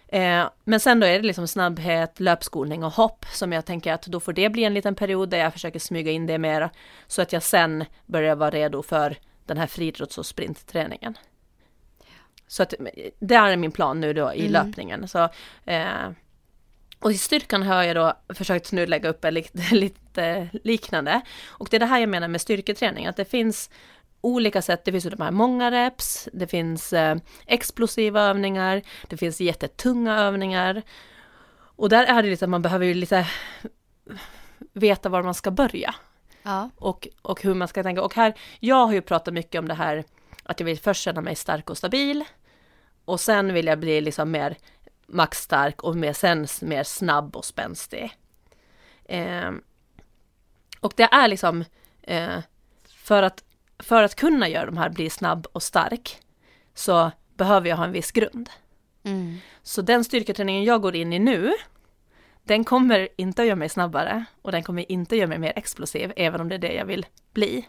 Eh, 0.07 0.49
men 0.63 0.79
sen 0.79 0.99
då 0.99 1.07
är 1.07 1.19
det 1.19 1.27
liksom 1.27 1.47
snabbhet, 1.47 2.19
löpskolning 2.19 2.83
och 2.83 2.91
hopp 2.91 3.25
som 3.33 3.51
jag 3.51 3.65
tänker 3.65 3.93
att 3.93 4.01
då 4.01 4.19
får 4.19 4.33
det 4.33 4.49
bli 4.49 4.63
en 4.63 4.73
liten 4.73 4.95
period 4.95 5.29
där 5.29 5.37
jag 5.37 5.53
försöker 5.53 5.79
smyga 5.79 6.11
in 6.11 6.27
det 6.27 6.37
mer 6.37 6.69
så 7.07 7.21
att 7.21 7.33
jag 7.33 7.43
sen 7.43 7.85
börjar 8.05 8.35
vara 8.35 8.49
redo 8.49 8.83
för 8.83 9.17
den 9.45 9.57
här 9.57 9.67
friidrotts 9.67 10.17
och 10.17 10.25
sprintträningen. 10.25 11.17
Så 12.49 12.63
att 12.63 12.73
det 13.19 13.35
är 13.35 13.57
min 13.57 13.71
plan 13.71 13.99
nu 14.01 14.13
då 14.13 14.33
i 14.33 14.39
mm. 14.39 14.51
löpningen. 14.51 15.07
Så, 15.07 15.29
eh, 15.65 16.11
och 16.99 17.11
i 17.11 17.17
styrkan 17.17 17.63
har 17.63 17.83
jag 17.83 17.95
då 17.95 18.13
försökt 18.33 18.71
nu 18.71 18.85
lägga 18.85 19.09
upp 19.09 19.25
lite, 19.29 19.61
lite 19.75 20.49
liknande. 20.63 21.21
Och 21.47 21.67
det 21.71 21.77
är 21.77 21.79
det 21.79 21.85
här 21.85 21.99
jag 21.99 22.09
menar 22.09 22.27
med 22.27 22.41
styrketräning, 22.41 23.05
att 23.05 23.15
det 23.15 23.25
finns 23.25 23.69
olika 24.21 24.61
sätt. 24.61 24.85
Det 24.85 24.91
finns 24.91 25.05
ju 25.05 25.09
de 25.09 25.23
här 25.23 25.31
många 25.31 25.71
reps, 25.71 26.29
det 26.33 26.47
finns 26.47 26.93
eh, 26.93 27.15
explosiva 27.45 28.21
övningar, 28.21 28.81
det 29.07 29.17
finns 29.17 29.41
jättetunga 29.41 30.19
övningar. 30.19 30.81
Och 31.55 31.89
där 31.89 32.03
är 32.03 32.23
det 32.23 32.29
lite 32.29 32.45
att 32.45 32.49
man 32.49 32.61
behöver 32.61 32.85
ju 32.85 32.93
lite 32.93 33.27
veta 34.73 35.09
var 35.09 35.23
man 35.23 35.33
ska 35.33 35.51
börja. 35.51 35.95
Ja. 36.43 36.69
Och, 36.75 37.07
och 37.21 37.41
hur 37.41 37.53
man 37.53 37.67
ska 37.67 37.83
tänka. 37.83 38.01
Och 38.01 38.15
här, 38.15 38.33
jag 38.59 38.85
har 38.85 38.93
ju 38.93 39.01
pratat 39.01 39.33
mycket 39.33 39.59
om 39.59 39.67
det 39.67 39.73
här 39.73 40.03
att 40.43 40.59
jag 40.59 40.65
vill 40.65 40.79
först 40.79 41.03
känna 41.03 41.21
mig 41.21 41.35
stark 41.35 41.69
och 41.69 41.77
stabil. 41.77 42.25
Och 43.09 43.19
sen 43.19 43.53
vill 43.53 43.65
jag 43.65 43.79
bli 43.79 44.01
liksom 44.01 44.31
mer 44.31 44.57
maxstark 45.07 45.83
och 45.83 45.95
mer, 45.95 46.13
sen 46.13 46.47
mer 46.61 46.83
snabb 46.83 47.35
och 47.35 47.45
spänstig. 47.45 48.17
Eh, 49.05 49.51
och 50.79 50.93
det 50.95 51.03
är 51.03 51.27
liksom 51.27 51.63
eh, 52.01 52.39
för 52.85 53.23
att 53.23 53.43
för 53.79 54.03
att 54.03 54.15
kunna 54.15 54.49
göra 54.49 54.65
de 54.65 54.77
här, 54.77 54.89
bli 54.89 55.09
snabb 55.09 55.47
och 55.51 55.63
stark, 55.63 56.17
så 56.73 57.11
behöver 57.37 57.69
jag 57.69 57.77
ha 57.77 57.85
en 57.85 57.91
viss 57.91 58.11
grund. 58.11 58.49
Mm. 59.03 59.37
Så 59.63 59.81
den 59.81 60.03
styrketräningen 60.03 60.63
jag 60.63 60.81
går 60.81 60.95
in 60.95 61.13
i 61.13 61.19
nu, 61.19 61.53
den 62.43 62.63
kommer 62.63 63.09
inte 63.17 63.41
att 63.41 63.47
göra 63.47 63.55
mig 63.55 63.69
snabbare 63.69 64.25
och 64.41 64.51
den 64.51 64.63
kommer 64.63 64.91
inte 64.91 65.15
att 65.15 65.19
göra 65.19 65.27
mig 65.27 65.39
mer 65.39 65.53
explosiv, 65.55 66.13
även 66.15 66.41
om 66.41 66.49
det 66.49 66.55
är 66.55 66.59
det 66.59 66.73
jag 66.73 66.85
vill 66.85 67.05
bli. 67.33 67.67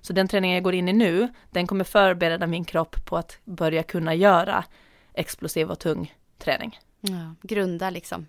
Så 0.00 0.12
den 0.12 0.28
träningen 0.28 0.54
jag 0.54 0.64
går 0.64 0.74
in 0.74 0.88
i 0.88 0.92
nu, 0.92 1.28
den 1.50 1.66
kommer 1.66 1.84
förbereda 1.84 2.46
min 2.46 2.64
kropp 2.64 3.04
på 3.04 3.16
att 3.16 3.38
börja 3.44 3.82
kunna 3.82 4.14
göra 4.14 4.64
explosiv 5.14 5.70
och 5.70 5.78
tung 5.78 6.14
träning. 6.38 6.78
Ja, 7.00 7.34
grunda 7.42 7.90
liksom. 7.90 8.26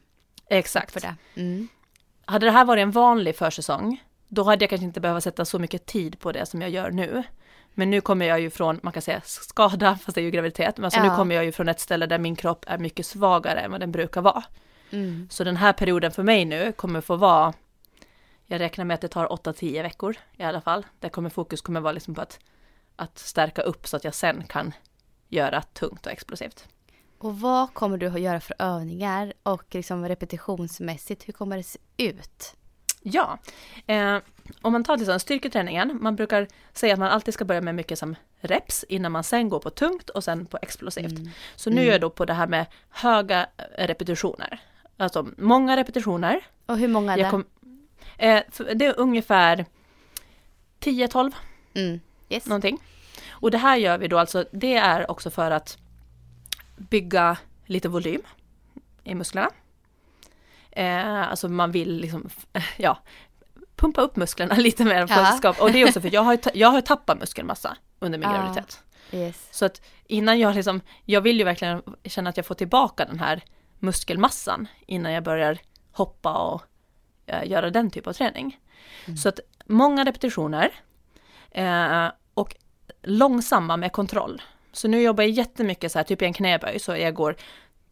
Exakt. 0.49 0.91
För 0.91 1.01
det. 1.01 1.15
Mm. 1.35 1.67
Hade 2.25 2.45
det 2.45 2.51
här 2.51 2.65
varit 2.65 2.81
en 2.81 2.91
vanlig 2.91 3.35
försäsong, 3.35 4.03
då 4.27 4.43
hade 4.43 4.63
jag 4.63 4.69
kanske 4.69 4.85
inte 4.85 4.99
behövt 4.99 5.23
sätta 5.23 5.45
så 5.45 5.59
mycket 5.59 5.85
tid 5.85 6.19
på 6.19 6.31
det 6.31 6.45
som 6.45 6.61
jag 6.61 6.69
gör 6.69 6.91
nu. 6.91 7.23
Men 7.73 7.89
nu 7.89 8.01
kommer 8.01 8.25
jag 8.25 8.39
ju 8.39 8.49
från, 8.49 8.79
man 8.83 8.93
kan 8.93 9.01
säga 9.01 9.21
skada, 9.23 9.97
fast 10.01 10.15
det 10.15 10.21
är 10.21 10.25
ju 10.25 10.31
graviditet, 10.31 10.77
men 10.77 10.85
alltså 10.85 10.99
ja. 10.99 11.09
nu 11.09 11.15
kommer 11.15 11.35
jag 11.35 11.45
ju 11.45 11.51
från 11.51 11.69
ett 11.69 11.79
ställe 11.79 12.05
där 12.05 12.19
min 12.19 12.35
kropp 12.35 12.65
är 12.67 12.77
mycket 12.77 13.05
svagare 13.05 13.59
än 13.59 13.71
vad 13.71 13.79
den 13.79 13.91
brukar 13.91 14.21
vara. 14.21 14.43
Mm. 14.91 15.27
Så 15.31 15.43
den 15.43 15.57
här 15.57 15.73
perioden 15.73 16.11
för 16.11 16.23
mig 16.23 16.45
nu 16.45 16.71
kommer 16.71 17.01
få 17.01 17.15
vara, 17.15 17.53
jag 18.51 18.61
räknar 18.61 18.85
med 18.85 18.95
att 18.95 19.01
det 19.01 19.07
tar 19.07 19.27
8-10 19.27 19.83
veckor 19.83 20.15
i 20.37 20.43
alla 20.43 20.61
fall. 20.61 20.85
Där 20.99 21.09
kommer 21.09 21.29
fokus 21.29 21.61
kommer 21.61 21.79
vara 21.79 21.93
liksom 21.93 22.15
på 22.15 22.21
att, 22.21 22.39
att 22.95 23.17
stärka 23.19 23.61
upp 23.61 23.87
så 23.87 23.97
att 23.97 24.03
jag 24.03 24.13
sen 24.13 24.43
kan 24.43 24.73
göra 25.27 25.61
tungt 25.61 26.05
och 26.05 26.11
explosivt. 26.11 26.67
Och 27.17 27.39
vad 27.39 27.73
kommer 27.73 27.97
du 27.97 28.07
att 28.07 28.21
göra 28.21 28.39
för 28.39 28.55
övningar 28.59 29.33
och 29.43 29.75
liksom 29.75 30.07
repetitionsmässigt, 30.07 31.27
hur 31.27 31.33
kommer 31.33 31.57
det 31.57 31.63
se 31.63 31.79
ut? 31.97 32.55
Ja, 33.01 33.37
eh, 33.87 34.17
om 34.61 34.73
man 34.73 34.83
tar 34.83 34.97
till 34.97 35.05
liksom 35.05 35.19
styrketräningen, 35.19 35.97
man 36.01 36.15
brukar 36.15 36.47
säga 36.73 36.93
att 36.93 36.99
man 36.99 37.09
alltid 37.09 37.33
ska 37.33 37.45
börja 37.45 37.61
med 37.61 37.75
mycket 37.75 37.99
som 37.99 38.15
reps 38.39 38.85
innan 38.89 39.11
man 39.11 39.23
sen 39.23 39.49
går 39.49 39.59
på 39.59 39.69
tungt 39.69 40.09
och 40.09 40.23
sen 40.23 40.45
på 40.45 40.57
explosivt. 40.61 41.19
Mm. 41.19 41.29
Så 41.55 41.69
nu 41.69 41.75
mm. 41.75 41.87
är 41.87 41.91
jag 41.91 42.01
då 42.01 42.09
på 42.09 42.25
det 42.25 42.33
här 42.33 42.47
med 42.47 42.65
höga 42.89 43.47
repetitioner. 43.77 44.61
Alltså 44.97 45.27
många 45.37 45.77
repetitioner. 45.77 46.41
Och 46.65 46.77
hur 46.77 46.87
många 46.87 47.13
är 47.13 47.17
det? 47.17 47.43
Eh, 48.19 48.43
det 48.75 48.85
är 48.85 48.99
ungefär 48.99 49.65
10-12. 50.79 51.31
Mm. 51.73 51.99
Yes. 52.29 52.45
Någonting. 52.45 52.77
Och 53.29 53.51
det 53.51 53.57
här 53.57 53.77
gör 53.77 53.97
vi 53.97 54.07
då 54.07 54.17
alltså, 54.17 54.45
det 54.51 54.75
är 54.75 55.11
också 55.11 55.29
för 55.29 55.51
att 55.51 55.77
bygga 56.77 57.37
lite 57.65 57.89
volym 57.89 58.21
i 59.03 59.15
musklerna. 59.15 59.49
Eh, 60.71 61.29
alltså 61.29 61.49
man 61.49 61.71
vill 61.71 61.97
liksom, 61.97 62.29
ja, 62.77 62.97
pumpa 63.75 64.01
upp 64.01 64.15
musklerna 64.15 64.55
lite 64.57 64.85
mer 64.85 65.07
ja. 65.09 65.53
Och 65.59 65.71
det 65.71 65.81
är 65.81 65.87
också 65.87 66.01
för 66.01 66.13
jag 66.13 66.21
har, 66.21 66.37
jag 66.53 66.69
har 66.69 66.81
tappat 66.81 67.19
muskelmassa 67.19 67.77
under 67.99 68.19
min 68.19 68.29
ja. 68.29 68.35
graviditet. 68.35 68.83
Yes. 69.11 69.47
Så 69.51 69.65
att 69.65 69.81
innan 70.07 70.39
jag 70.39 70.55
liksom, 70.55 70.81
jag 71.05 71.21
vill 71.21 71.37
ju 71.37 71.43
verkligen 71.43 71.81
känna 72.03 72.29
att 72.29 72.37
jag 72.37 72.45
får 72.45 72.55
tillbaka 72.55 73.05
den 73.05 73.19
här 73.19 73.41
muskelmassan 73.79 74.67
innan 74.87 75.11
jag 75.11 75.23
börjar 75.23 75.57
hoppa 75.91 76.33
och 76.33 76.63
göra 77.45 77.69
den 77.69 77.89
typ 77.89 78.07
av 78.07 78.13
träning. 78.13 78.59
Mm. 79.05 79.17
Så 79.17 79.29
att 79.29 79.39
många 79.65 80.05
repetitioner 80.05 80.71
eh, 81.51 82.07
och 82.33 82.55
långsamma 83.03 83.77
med 83.77 83.91
kontroll. 83.91 84.41
Så 84.71 84.87
nu 84.87 85.01
jobbar 85.01 85.23
jag 85.23 85.31
jättemycket 85.31 85.91
så 85.91 85.99
här, 85.99 86.03
typ 86.03 86.21
i 86.21 86.25
en 86.25 86.33
knäböj, 86.33 86.79
så 86.79 86.95
jag 86.95 87.13
går 87.13 87.35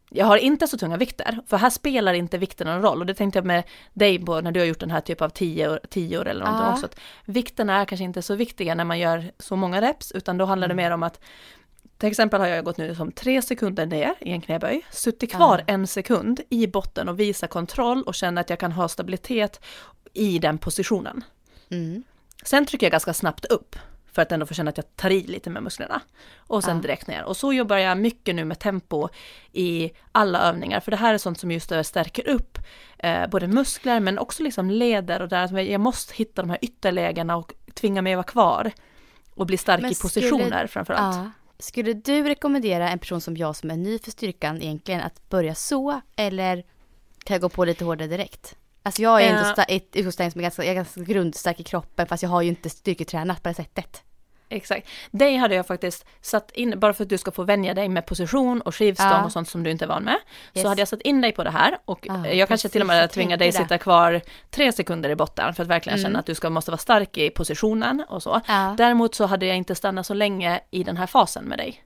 jag 0.09 0.25
har 0.25 0.37
inte 0.37 0.67
så 0.67 0.77
tunga 0.77 0.97
vikter, 0.97 1.39
för 1.47 1.57
här 1.57 1.69
spelar 1.69 2.13
inte 2.13 2.37
vikten 2.37 2.67
någon 2.67 2.81
roll. 2.81 2.99
Och 2.99 3.05
det 3.05 3.13
tänkte 3.13 3.39
jag 3.39 3.45
med 3.45 3.63
dig 3.93 4.25
på 4.25 4.41
när 4.41 4.51
du 4.51 4.59
har 4.59 4.67
gjort 4.67 4.79
den 4.79 4.91
här 4.91 5.01
typen 5.01 5.25
av 5.25 5.29
tio, 5.29 5.79
tio 5.89 6.19
år 6.19 6.27
eller 6.27 6.45
någonting 6.45 6.65
ja. 6.65 6.73
också. 6.73 6.85
Att 6.85 6.99
vikterna 7.25 7.81
är 7.81 7.85
kanske 7.85 8.03
inte 8.03 8.21
så 8.21 8.35
viktiga 8.35 8.75
när 8.75 8.83
man 8.83 8.99
gör 8.99 9.31
så 9.39 9.55
många 9.55 9.81
reps, 9.81 10.11
utan 10.11 10.37
då 10.37 10.45
handlar 10.45 10.67
det 10.67 10.73
mm. 10.73 10.85
mer 10.85 10.91
om 10.91 11.03
att 11.03 11.19
till 11.97 12.09
exempel 12.09 12.39
har 12.39 12.47
jag 12.47 12.65
gått 12.65 12.77
nu 12.77 12.95
som 12.95 13.11
tre 13.11 13.41
sekunder 13.41 13.85
ner 13.85 14.15
i 14.19 14.31
en 14.31 14.41
knäböj, 14.41 14.85
suttit 14.91 15.31
kvar 15.31 15.57
ja. 15.67 15.73
en 15.73 15.87
sekund 15.87 16.41
i 16.49 16.67
botten 16.67 17.09
och 17.09 17.19
visa 17.19 17.47
kontroll 17.47 18.03
och 18.03 18.15
känna 18.15 18.41
att 18.41 18.49
jag 18.49 18.59
kan 18.59 18.71
ha 18.71 18.87
stabilitet 18.87 19.65
i 20.13 20.39
den 20.39 20.57
positionen. 20.57 21.23
Mm. 21.69 22.03
Sen 22.43 22.65
trycker 22.65 22.85
jag 22.85 22.91
ganska 22.91 23.13
snabbt 23.13 23.45
upp 23.45 23.75
för 24.17 24.21
att 24.21 24.31
ändå 24.31 24.45
få 24.45 24.53
känna 24.53 24.69
att 24.69 24.77
jag 24.77 24.95
tar 24.95 25.09
i 25.09 25.23
lite 25.23 25.49
med 25.49 25.63
musklerna. 25.63 26.01
Och 26.37 26.63
sen 26.63 26.77
ja. 26.77 26.81
direkt 26.81 27.07
ner. 27.07 27.23
Och 27.23 27.37
så 27.37 27.53
jobbar 27.53 27.77
jag 27.77 27.97
mycket 27.97 28.35
nu 28.35 28.45
med 28.45 28.59
tempo 28.59 29.09
i 29.51 29.91
alla 30.11 30.41
övningar, 30.41 30.79
för 30.79 30.91
det 30.91 30.97
här 30.97 31.13
är 31.13 31.17
sånt 31.17 31.39
som 31.39 31.51
just 31.51 31.71
stärker 31.83 32.27
upp 32.27 32.57
eh, 32.97 33.27
både 33.27 33.47
muskler 33.47 33.99
men 33.99 34.19
också 34.19 34.43
liksom 34.43 34.69
leder 34.71 35.21
och 35.21 35.29
där 35.29 35.59
jag 35.59 35.81
måste 35.81 36.13
hitta 36.13 36.41
de 36.41 36.49
här 36.49 36.59
ytterlägena 36.61 37.35
och 37.35 37.53
tvinga 37.73 38.01
mig 38.01 38.13
att 38.13 38.17
vara 38.17 38.23
kvar. 38.23 38.71
Och 39.33 39.45
bli 39.45 39.57
stark 39.57 39.81
men 39.81 39.91
i 39.91 39.95
positioner 39.95 40.47
skulle, 40.47 40.67
framförallt. 40.67 41.15
Ja. 41.15 41.31
Skulle 41.59 41.93
du 41.93 42.23
rekommendera 42.23 42.89
en 42.89 42.99
person 42.99 43.21
som 43.21 43.37
jag 43.37 43.55
som 43.55 43.71
är 43.71 43.77
ny 43.77 43.99
för 43.99 44.11
styrkan 44.11 44.61
egentligen 44.61 45.01
att 45.01 45.29
börja 45.29 45.55
så 45.55 46.01
eller 46.15 46.63
kan 47.23 47.33
jag 47.33 47.41
gå 47.41 47.49
på 47.49 47.65
lite 47.65 47.85
hårdare 47.85 48.07
direkt? 48.07 48.55
Alltså 48.83 49.01
jag 49.01 49.21
är 49.21 49.29
ändå 49.29 49.63
ett 49.67 49.95
utgångsläge 49.95 50.31
som 50.31 50.39
är 50.39 50.43
ganska, 50.43 50.63
jag 50.63 50.71
är 50.71 50.75
ganska 50.75 51.01
grundstark 51.01 51.59
i 51.59 51.63
kroppen 51.63 52.07
fast 52.07 52.23
jag 52.23 52.29
har 52.29 52.41
ju 52.41 52.49
inte 52.49 52.69
styrketränat 52.69 53.43
på 53.43 53.49
det 53.49 53.55
sättet. 53.55 54.03
Exakt. 54.49 54.87
Dig 55.11 55.35
hade 55.35 55.55
jag 55.55 55.67
faktiskt 55.67 56.05
satt 56.21 56.51
in, 56.51 56.79
bara 56.79 56.93
för 56.93 57.03
att 57.03 57.09
du 57.09 57.17
ska 57.17 57.31
få 57.31 57.43
vänja 57.43 57.73
dig 57.73 57.89
med 57.89 58.05
position 58.05 58.61
och 58.61 58.75
skivstång 58.75 59.07
ja. 59.07 59.25
och 59.25 59.31
sånt 59.31 59.49
som 59.49 59.63
du 59.63 59.71
inte 59.71 59.85
är 59.85 59.89
van 59.89 60.03
med. 60.03 60.17
Yes. 60.53 60.63
Så 60.63 60.67
hade 60.67 60.81
jag 60.81 60.87
satt 60.87 61.01
in 61.01 61.21
dig 61.21 61.31
på 61.31 61.43
det 61.43 61.49
här 61.49 61.77
och 61.85 62.07
ah, 62.09 62.27
jag 62.27 62.47
kanske 62.47 62.69
till 62.69 62.81
och 62.81 62.87
med 62.87 63.11
tvingar 63.11 63.37
dig 63.37 63.51
sitta 63.51 63.77
kvar 63.77 64.21
tre 64.49 64.71
sekunder 64.71 65.09
i 65.09 65.15
botten 65.15 65.53
för 65.53 65.63
att 65.63 65.69
verkligen 65.69 65.99
mm. 65.99 66.09
känna 66.09 66.19
att 66.19 66.25
du 66.25 66.35
ska, 66.35 66.49
måste 66.49 66.71
vara 66.71 66.77
stark 66.77 67.17
i 67.17 67.29
positionen 67.29 68.03
och 68.09 68.23
så. 68.23 68.41
Ja. 68.47 68.75
Däremot 68.77 69.15
så 69.15 69.25
hade 69.25 69.45
jag 69.45 69.57
inte 69.57 69.75
stannat 69.75 70.05
så 70.05 70.13
länge 70.13 70.59
i 70.71 70.83
den 70.83 70.97
här 70.97 71.07
fasen 71.07 71.43
med 71.43 71.57
dig. 71.57 71.83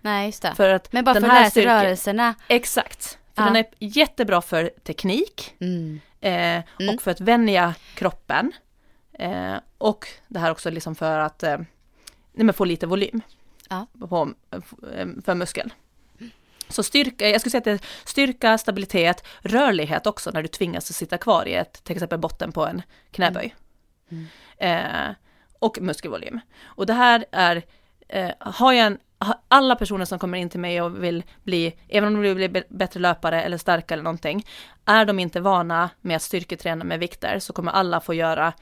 Nej, 0.00 0.26
just 0.26 0.42
det. 0.42 0.54
För 0.54 0.68
att 0.68 0.92
Men 0.92 1.04
bara 1.04 1.20
den 1.20 1.30
för 1.30 1.50
sig 1.50 1.66
rörelserna. 1.66 2.34
Exakt. 2.48 3.18
För 3.34 3.42
ja. 3.42 3.44
den 3.44 3.56
är 3.56 3.66
jättebra 3.78 4.42
för 4.42 4.70
teknik 4.84 5.54
mm. 5.60 6.00
Eh, 6.20 6.32
mm. 6.32 6.94
och 6.94 7.02
för 7.02 7.10
att 7.10 7.20
vänja 7.20 7.74
kroppen. 7.94 8.52
Eh, 9.12 9.54
och 9.78 10.08
det 10.28 10.38
här 10.38 10.50
också 10.50 10.70
liksom 10.70 10.94
för 10.94 11.18
att 11.18 11.42
eh, 11.42 11.58
nej 12.32 12.44
men 12.44 12.54
få 12.54 12.64
lite 12.64 12.86
volym 12.86 13.22
ja. 13.68 13.86
på, 14.08 14.34
för 15.24 15.34
muskel. 15.34 15.72
Så 16.68 16.82
styrka, 16.82 17.28
jag 17.28 17.40
skulle 17.40 17.50
säga 17.50 17.58
att 17.58 17.64
det 17.64 17.70
är 17.70 17.80
styrka, 18.04 18.58
stabilitet, 18.58 19.26
rörlighet 19.40 20.06
också 20.06 20.30
när 20.30 20.42
du 20.42 20.48
tvingas 20.48 20.90
att 20.90 20.96
sitta 20.96 21.18
kvar 21.18 21.48
i 21.48 21.54
ett, 21.54 21.84
till 21.84 21.96
exempel 21.96 22.18
botten 22.18 22.52
på 22.52 22.66
en 22.66 22.82
knäböj. 23.10 23.54
Mm. 24.10 24.26
Mm. 24.58 25.08
Eh, 25.08 25.14
och 25.58 25.78
muskelvolym. 25.80 26.40
Och 26.62 26.86
det 26.86 26.92
här 26.92 27.24
är, 27.32 27.62
eh, 28.08 28.30
har 28.38 28.72
jag 28.72 28.86
en 28.86 28.98
alla 29.48 29.76
personer 29.76 30.04
som 30.04 30.18
kommer 30.18 30.38
in 30.38 30.48
till 30.48 30.60
mig 30.60 30.82
och 30.82 31.04
vill 31.04 31.24
bli, 31.42 31.76
även 31.88 32.06
om 32.06 32.22
de 32.22 32.34
vill 32.34 32.50
bli 32.50 32.62
bättre 32.68 33.00
löpare 33.00 33.42
eller 33.42 33.58
starkare 33.58 33.96
eller 33.96 34.04
någonting, 34.04 34.46
är 34.84 35.04
de 35.04 35.18
inte 35.18 35.40
vana 35.40 35.90
med 36.00 36.16
att 36.16 36.22
styrketräna 36.22 36.84
med 36.84 36.98
vikter 36.98 37.38
så 37.38 37.52
kommer 37.52 37.72
alla 37.72 38.00
få 38.00 38.14
göra 38.14 38.52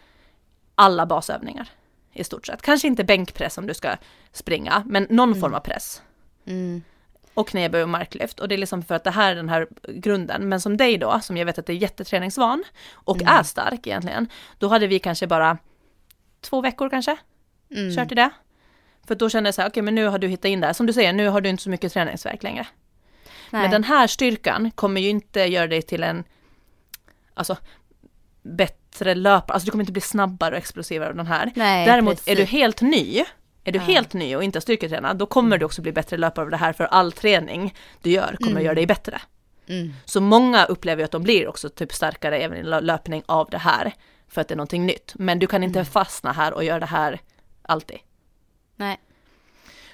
alla 0.74 1.06
basövningar 1.06 1.68
i 2.12 2.24
stort 2.24 2.46
sett. 2.46 2.62
Kanske 2.62 2.88
inte 2.88 3.04
bänkpress 3.04 3.58
om 3.58 3.66
du 3.66 3.74
ska 3.74 3.96
springa, 4.32 4.82
men 4.86 5.06
någon 5.10 5.28
mm. 5.28 5.40
form 5.40 5.54
av 5.54 5.60
press. 5.60 6.02
Mm. 6.46 6.82
Och 7.34 7.48
knäböj 7.48 7.82
och 7.82 7.88
marklyft. 7.88 8.40
Och 8.40 8.48
det 8.48 8.54
är 8.54 8.58
liksom 8.58 8.82
för 8.82 8.94
att 8.94 9.04
det 9.04 9.10
här 9.10 9.32
är 9.32 9.36
den 9.36 9.48
här 9.48 9.68
grunden. 9.88 10.48
Men 10.48 10.60
som 10.60 10.76
dig 10.76 10.98
då, 10.98 11.20
som 11.22 11.36
jag 11.36 11.46
vet 11.46 11.58
att 11.58 11.68
är 11.68 11.72
jätteträningsvan 11.72 12.64
och 12.92 13.22
mm. 13.22 13.34
är 13.34 13.42
stark 13.42 13.86
egentligen, 13.86 14.28
då 14.58 14.68
hade 14.68 14.86
vi 14.86 14.98
kanske 14.98 15.26
bara 15.26 15.58
två 16.40 16.60
veckor 16.60 16.90
kanske, 16.90 17.16
mm. 17.70 17.96
kört 17.96 18.12
i 18.12 18.14
det. 18.14 18.30
För 19.06 19.14
då 19.14 19.30
kände 19.30 19.48
jag 19.48 19.54
så 19.54 19.60
här, 19.60 19.68
okej 19.68 19.72
okay, 19.72 19.82
men 19.82 19.94
nu 19.94 20.06
har 20.06 20.18
du 20.18 20.28
hittat 20.28 20.44
in 20.44 20.60
det 20.60 20.74
som 20.74 20.86
du 20.86 20.92
säger, 20.92 21.12
nu 21.12 21.28
har 21.28 21.40
du 21.40 21.48
inte 21.48 21.62
så 21.62 21.70
mycket 21.70 21.92
träningsverk 21.92 22.42
längre. 22.42 22.66
Nej. 23.50 23.62
Men 23.62 23.70
den 23.70 23.84
här 23.84 24.06
styrkan 24.06 24.70
kommer 24.70 25.00
ju 25.00 25.08
inte 25.08 25.40
göra 25.40 25.66
dig 25.66 25.82
till 25.82 26.02
en, 26.02 26.24
alltså 27.34 27.56
bättre 28.42 28.78
löpare, 29.04 29.54
alltså 29.54 29.66
du 29.66 29.70
kommer 29.70 29.82
inte 29.82 29.92
bli 29.92 30.00
snabbare 30.00 30.50
och 30.54 30.58
explosivare 30.58 31.08
av 31.08 31.16
den 31.16 31.26
här. 31.26 31.52
Nej, 31.54 31.86
Däremot 31.86 32.14
precis. 32.14 32.28
är 32.28 32.36
du 32.36 32.44
helt 32.44 32.80
ny, 32.80 33.24
är 33.64 33.72
du 33.72 33.78
ja. 33.78 33.84
helt 33.84 34.12
ny 34.12 34.36
och 34.36 34.44
inte 34.44 34.56
har 34.56 34.60
styrketränat, 34.60 35.18
då 35.18 35.26
kommer 35.26 35.58
du 35.58 35.64
också 35.64 35.82
bli 35.82 35.92
bättre 35.92 36.16
löpare 36.16 36.44
av 36.44 36.50
det 36.50 36.56
här 36.56 36.72
för 36.72 36.84
all 36.84 37.12
träning 37.12 37.74
du 38.02 38.10
gör 38.10 38.36
kommer 38.38 38.50
mm. 38.50 38.64
göra 38.64 38.74
dig 38.74 38.86
bättre. 38.86 39.20
Mm. 39.68 39.94
Så 40.04 40.20
många 40.20 40.64
upplever 40.64 41.04
att 41.04 41.10
de 41.10 41.22
blir 41.22 41.48
också 41.48 41.68
typ 41.68 41.92
starkare 41.92 42.38
även 42.38 42.58
i 42.58 42.62
löpning 42.62 43.22
av 43.26 43.50
det 43.50 43.58
här 43.58 43.92
för 44.28 44.40
att 44.40 44.48
det 44.48 44.54
är 44.54 44.56
någonting 44.56 44.86
nytt. 44.86 45.12
Men 45.14 45.38
du 45.38 45.46
kan 45.46 45.62
inte 45.62 45.78
mm. 45.78 45.86
fastna 45.86 46.32
här 46.32 46.52
och 46.52 46.64
göra 46.64 46.80
det 46.80 46.86
här 46.86 47.20
alltid. 47.62 47.98
Nej. 48.76 49.00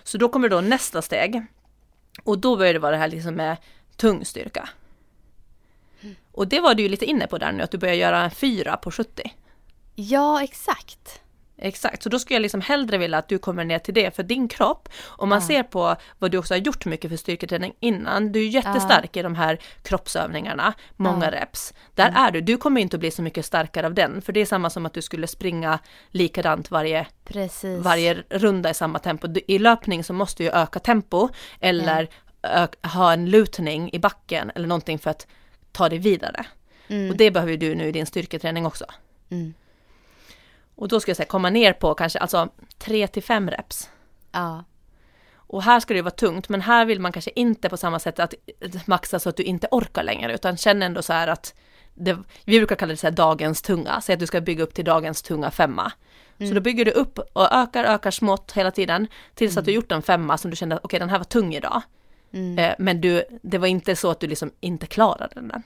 Så 0.03 0.19
då 0.19 0.29
kommer 0.29 0.49
då 0.49 0.61
nästa 0.61 1.03
steg. 1.03 1.43
Och 2.25 2.39
då 2.39 2.57
börjar 2.57 2.73
det 2.73 2.79
vara 2.79 2.93
det 2.93 2.99
här 2.99 3.09
liksom 3.09 3.35
med 3.35 3.57
tung 3.97 4.25
styrka. 4.25 4.69
Och 6.33 6.49
det 6.49 6.61
var 6.61 6.75
du 6.75 6.83
ju 6.83 6.89
lite 6.89 7.05
inne 7.05 7.27
på 7.27 7.39
där 7.39 7.53
nu, 7.53 7.63
att 7.63 7.71
du 7.71 7.79
börjar 7.79 7.95
göra 7.95 8.25
en 8.25 8.31
fyra 8.31 8.77
på 8.77 8.91
70. 8.91 9.33
Ja, 9.95 10.43
exakt. 10.43 11.21
Exakt, 11.57 12.03
så 12.03 12.09
då 12.09 12.19
skulle 12.19 12.35
jag 12.35 12.43
liksom 12.43 12.61
hellre 12.61 12.99
vilja 12.99 13.19
att 13.19 13.29
du 13.29 13.39
kommer 13.39 13.65
ner 13.65 13.79
till 13.79 13.95
det 13.95 14.17
för 14.17 14.23
din 14.23 14.49
kropp. 14.49 14.89
Om 15.07 15.29
man 15.29 15.41
ja. 15.41 15.47
ser 15.47 15.63
på 15.63 15.97
vad 16.19 16.31
du 16.31 16.39
också 16.39 16.55
har 16.55 16.59
gjort 16.59 16.85
mycket 16.85 17.11
för 17.11 17.17
styrketräning 17.17 17.75
innan, 17.81 18.33
du 18.33 18.41
är 18.41 18.49
jättestark 18.49 19.11
ja. 19.13 19.21
i 19.21 19.23
de 19.23 19.35
här 19.35 19.59
kroppsövningarna, 19.83 20.75
många 20.97 21.25
ja. 21.25 21.31
reps. 21.31 21.75
Där 21.95 22.09
mm. 22.09 22.23
är 22.23 22.31
du, 22.31 22.41
du 22.41 22.57
kommer 22.57 22.81
inte 22.81 22.97
att 22.97 23.01
bli 23.01 23.11
så 23.11 23.23
mycket 23.23 23.47
starkare 23.47 23.87
av 23.87 23.95
den, 23.95 24.23
för 24.23 24.33
det 24.33 24.41
är 24.41 24.47
samma 24.47 24.71
som 24.71 24.87
att 24.87 24.95
du 24.95 25.03
skulle 25.03 25.27
springa 25.27 25.79
likadant 26.11 26.71
varje, 26.71 27.07
varje 27.79 28.15
runda 28.31 28.71
i 28.71 28.75
samma 28.75 28.99
tempo. 28.99 29.29
I 29.47 29.59
löpning 29.59 30.05
så 30.05 30.13
måste 30.13 30.43
du 30.43 30.51
öka 30.51 30.79
tempo 30.79 31.29
eller 31.61 32.09
ha 32.83 33.13
en 33.13 33.31
lutning 33.31 33.91
i 33.93 33.99
backen 33.99 34.53
eller 34.55 34.69
någonting 34.69 34.99
för 34.99 35.11
att 35.11 35.27
ta 35.75 35.89
dig 35.89 35.99
vidare. 35.99 36.47
Mm. 36.89 37.11
Och 37.11 37.16
det 37.16 37.31
behöver 37.31 37.57
du 37.57 37.75
nu 37.75 37.89
i 37.89 37.93
din 37.93 38.07
styrketräning 38.07 38.66
också. 38.66 38.85
Mm. 39.31 39.55
Och 40.75 40.89
då 40.89 41.01
ska 41.01 41.11
jag 41.11 41.16
säga 41.16 41.27
komma 41.27 41.51
ner 41.51 41.72
på 41.72 41.95
kanske 41.95 42.18
alltså 42.18 42.49
3 42.79 43.07
till 43.07 43.22
5 43.22 43.51
reps. 43.51 43.91
Ja. 44.33 44.64
Och 45.35 45.62
här 45.62 45.81
ska 45.81 45.95
det 45.95 46.03
vara 46.03 46.11
tungt, 46.11 46.49
men 46.49 46.61
här 46.61 46.85
vill 46.85 47.01
man 47.01 47.12
kanske 47.12 47.31
inte 47.35 47.68
på 47.68 47.77
samma 47.77 47.99
sätt 47.99 48.20
att 48.20 48.35
maxa 48.87 49.18
så 49.18 49.29
att 49.29 49.37
du 49.37 49.43
inte 49.43 49.68
orkar 49.70 50.03
längre, 50.03 50.35
utan 50.35 50.57
känn 50.57 50.83
ändå 50.83 51.03
så 51.03 51.12
här 51.12 51.29
att 51.29 51.55
det, 51.95 52.18
vi 52.45 52.59
brukar 52.59 52.77
kalla 52.77 52.91
det 52.91 52.97
så 52.97 53.07
här 53.07 53.14
dagens 53.14 53.62
tunga, 53.62 54.01
säg 54.01 54.12
att 54.12 54.20
du 54.20 54.27
ska 54.27 54.41
bygga 54.41 54.64
upp 54.64 54.75
till 54.75 54.85
dagens 54.85 55.22
tunga 55.22 55.51
femma. 55.51 55.93
Mm. 56.39 56.49
Så 56.49 56.55
då 56.55 56.61
bygger 56.61 56.85
du 56.85 56.91
upp 56.91 57.18
och 57.18 57.53
ökar, 57.53 57.85
ökar 57.85 58.11
smått 58.11 58.53
hela 58.53 58.70
tiden 58.70 59.07
tills 59.35 59.53
mm. 59.53 59.61
att 59.61 59.66
du 59.66 59.72
gjort 59.72 59.93
en 59.93 60.03
femma 60.03 60.39
som 60.39 60.51
du 60.51 60.57
kände, 60.57 60.77
okej 60.77 60.85
okay, 60.85 60.99
den 60.99 61.11
här 61.11 61.18
var 61.18 61.25
tung 61.25 61.55
idag. 61.55 61.83
Mm. 62.35 62.59
Eh, 62.59 62.74
men 62.78 63.01
du, 63.01 63.24
det 63.43 63.59
var 63.59 63.66
inte 63.66 63.97
så 63.97 64.11
att 64.11 64.20
du 64.20 64.26
liksom 64.26 64.53
inte 64.61 64.87
klarade 64.87 65.35
den. 65.35 65.62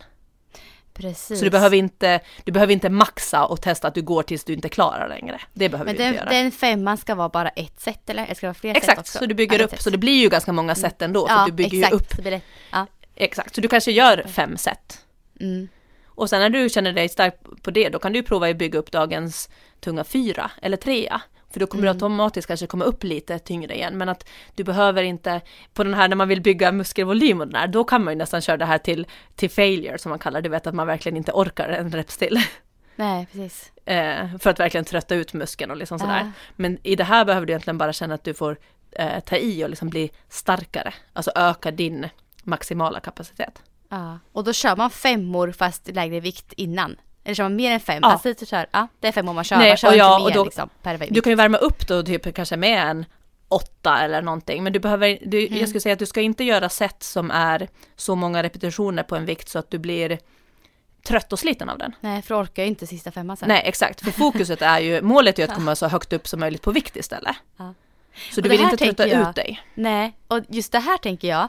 Precis. 0.94 1.38
Så 1.38 1.44
du 1.44 1.50
behöver, 1.50 1.76
inte, 1.76 2.20
du 2.44 2.52
behöver 2.52 2.72
inte 2.72 2.90
maxa 2.90 3.44
och 3.44 3.60
testa 3.60 3.88
att 3.88 3.94
du 3.94 4.02
går 4.02 4.22
tills 4.22 4.44
du 4.44 4.52
inte 4.52 4.68
klarar 4.68 5.08
längre. 5.08 5.40
Det 5.54 5.68
behöver 5.68 5.88
Men 5.88 5.96
du 5.96 6.02
den, 6.02 6.08
inte 6.08 6.24
göra. 6.24 6.42
den 6.42 6.52
femman 6.52 6.96
ska 6.96 7.14
vara 7.14 7.28
bara 7.28 7.48
ett 7.48 7.80
set 7.80 8.10
eller? 8.10 8.26
Det 8.26 8.34
ska 8.34 8.46
vara 8.46 8.54
fler 8.54 8.70
Exakt, 8.76 8.86
set 8.86 8.98
också? 8.98 9.18
så 9.18 9.26
du 9.26 9.34
bygger 9.34 9.60
upp, 9.60 9.80
så 9.82 9.90
det 9.90 9.98
blir 9.98 10.20
ju 10.22 10.28
ganska 10.28 10.52
många 10.52 10.74
set 10.74 11.02
ändå. 11.02 11.26
Ja, 11.28 11.44
du 11.46 11.52
bygger 11.52 11.78
exakt. 11.78 11.94
upp. 11.94 12.16
Det 12.16 12.22
blir, 12.22 12.40
ja. 12.72 12.86
Exakt, 13.14 13.54
så 13.54 13.60
du 13.60 13.68
kanske 13.68 13.92
gör 13.92 14.24
fem 14.28 14.56
set. 14.56 15.04
Mm. 15.40 15.68
Och 16.06 16.30
sen 16.30 16.40
när 16.40 16.50
du 16.50 16.68
känner 16.68 16.92
dig 16.92 17.08
stark 17.08 17.34
på 17.62 17.70
det, 17.70 17.88
då 17.88 17.98
kan 17.98 18.12
du 18.12 18.22
prova 18.22 18.48
att 18.48 18.56
bygga 18.56 18.78
upp 18.78 18.90
dagens 18.90 19.48
tunga 19.80 20.04
fyra 20.04 20.50
eller 20.62 20.76
trea. 20.76 21.20
För 21.50 21.60
då 21.60 21.66
kommer 21.66 21.82
mm. 21.82 21.98
du 21.98 22.04
automatiskt 22.04 22.48
kanske 22.48 22.66
komma 22.66 22.84
upp 22.84 23.04
lite 23.04 23.38
tyngre 23.38 23.74
igen. 23.74 23.98
Men 23.98 24.08
att 24.08 24.28
du 24.54 24.64
behöver 24.64 25.02
inte, 25.02 25.40
på 25.74 25.84
den 25.84 25.94
här 25.94 26.08
när 26.08 26.16
man 26.16 26.28
vill 26.28 26.40
bygga 26.40 26.72
muskelvolym 26.72 27.40
och 27.40 27.46
den 27.46 27.56
här, 27.56 27.66
då 27.66 27.84
kan 27.84 28.04
man 28.04 28.14
ju 28.14 28.18
nästan 28.18 28.40
köra 28.40 28.56
det 28.56 28.64
här 28.64 28.78
till, 28.78 29.06
till 29.34 29.50
failure 29.50 29.98
som 29.98 30.10
man 30.10 30.18
kallar 30.18 30.40
det. 30.40 30.48
Du 30.48 30.50
vet 30.50 30.66
att 30.66 30.74
man 30.74 30.86
verkligen 30.86 31.16
inte 31.16 31.32
orkar 31.32 31.68
en 31.68 31.92
reps 31.92 32.16
till. 32.16 32.38
Nej, 32.96 33.26
precis. 33.32 33.72
Eh, 33.84 34.36
för 34.38 34.50
att 34.50 34.60
verkligen 34.60 34.84
trötta 34.84 35.14
ut 35.14 35.32
muskeln 35.32 35.70
och 35.70 35.76
liksom 35.76 35.98
sådär. 35.98 36.20
Uh. 36.20 36.28
Men 36.56 36.78
i 36.82 36.96
det 36.96 37.04
här 37.04 37.24
behöver 37.24 37.46
du 37.46 37.52
egentligen 37.52 37.78
bara 37.78 37.92
känna 37.92 38.14
att 38.14 38.24
du 38.24 38.34
får 38.34 38.58
eh, 38.92 39.20
ta 39.20 39.36
i 39.36 39.64
och 39.64 39.70
liksom 39.70 39.88
bli 39.88 40.10
starkare. 40.28 40.94
Alltså 41.12 41.30
öka 41.34 41.70
din 41.70 42.08
maximala 42.42 43.00
kapacitet. 43.00 43.62
Ja, 43.88 44.18
och 44.32 44.44
då 44.44 44.52
kör 44.52 44.76
man 44.76 44.90
femmor 44.90 45.52
fast 45.52 45.88
lägre 45.88 46.20
vikt 46.20 46.52
innan. 46.52 46.96
Eller 47.28 47.34
kör 47.34 47.44
man 47.44 47.56
mer 47.56 47.70
än 47.72 47.80
fem? 47.80 47.98
Ja. 48.02 48.08
Alltså, 48.12 48.34
så 48.38 48.46
kör, 48.46 48.66
ja, 48.70 48.88
det 49.00 49.08
är 49.08 49.12
fem 49.12 49.28
om 49.28 49.34
man 49.34 49.44
kör. 49.44 49.56
Nej, 49.56 49.70
man 49.70 49.76
kör 49.76 49.88
och 49.88 49.96
ja, 49.96 50.12
inte 50.14 50.22
och 50.24 50.28
mer 50.30 50.34
då, 50.34 50.44
liksom, 50.44 50.68
per. 50.82 51.06
Du 51.10 51.20
kan 51.20 51.30
ju 51.30 51.36
värma 51.36 51.58
upp 51.58 51.88
då 51.88 52.02
typ 52.02 52.34
kanske 52.34 52.56
med 52.56 52.82
en 52.90 53.04
åtta 53.48 53.98
eller 54.00 54.22
någonting. 54.22 54.62
Men 54.64 54.72
du 54.72 54.78
behöver, 54.78 55.18
du, 55.26 55.46
Mm. 55.46 55.58
jag 55.58 55.68
skulle 55.68 55.80
säga 55.80 55.92
att 55.92 55.98
du 55.98 56.06
ska 56.06 56.20
inte 56.20 56.44
göra 56.44 56.68
set 56.68 57.02
som 57.02 57.30
är 57.30 57.68
så 57.96 58.14
många 58.14 58.42
repetitioner 58.42 59.02
på 59.02 59.16
en 59.16 59.26
vikt 59.26 59.48
så 59.48 59.58
att 59.58 59.70
du 59.70 59.78
blir 59.78 60.18
trött 61.06 61.32
och 61.32 61.38
sliten 61.38 61.68
av 61.68 61.78
den. 61.78 61.94
Nej, 62.00 62.22
för 62.22 62.42
orkar 62.42 62.62
ju 62.62 62.68
inte 62.68 62.86
sista 62.86 63.10
femman 63.12 63.36
sen. 63.36 63.48
Nej, 63.48 63.62
exakt. 63.64 64.00
För 64.04 64.10
fokuset 64.10 64.62
är 64.62 64.78
ju, 64.78 65.02
målet 65.02 65.38
är 65.38 65.42
ju 65.42 65.48
att 65.48 65.54
komma 65.54 65.76
så 65.76 65.88
högt 65.88 66.12
upp 66.12 66.28
som 66.28 66.40
möjligt 66.40 66.62
på 66.62 66.70
vikt 66.70 66.96
istället. 66.96 67.36
Ja. 67.56 67.74
Så 68.30 68.36
Och 68.40 68.42
du 68.42 68.48
vill 68.48 68.60
inte 68.60 68.76
trötta 68.76 69.08
jag- 69.08 69.28
ut 69.30 69.34
dig. 69.36 69.60
Nej, 69.74 70.16
och 70.28 70.40
just 70.48 70.72
det 70.72 70.78
här 70.78 70.96
tänker 70.96 71.28
jag, 71.28 71.48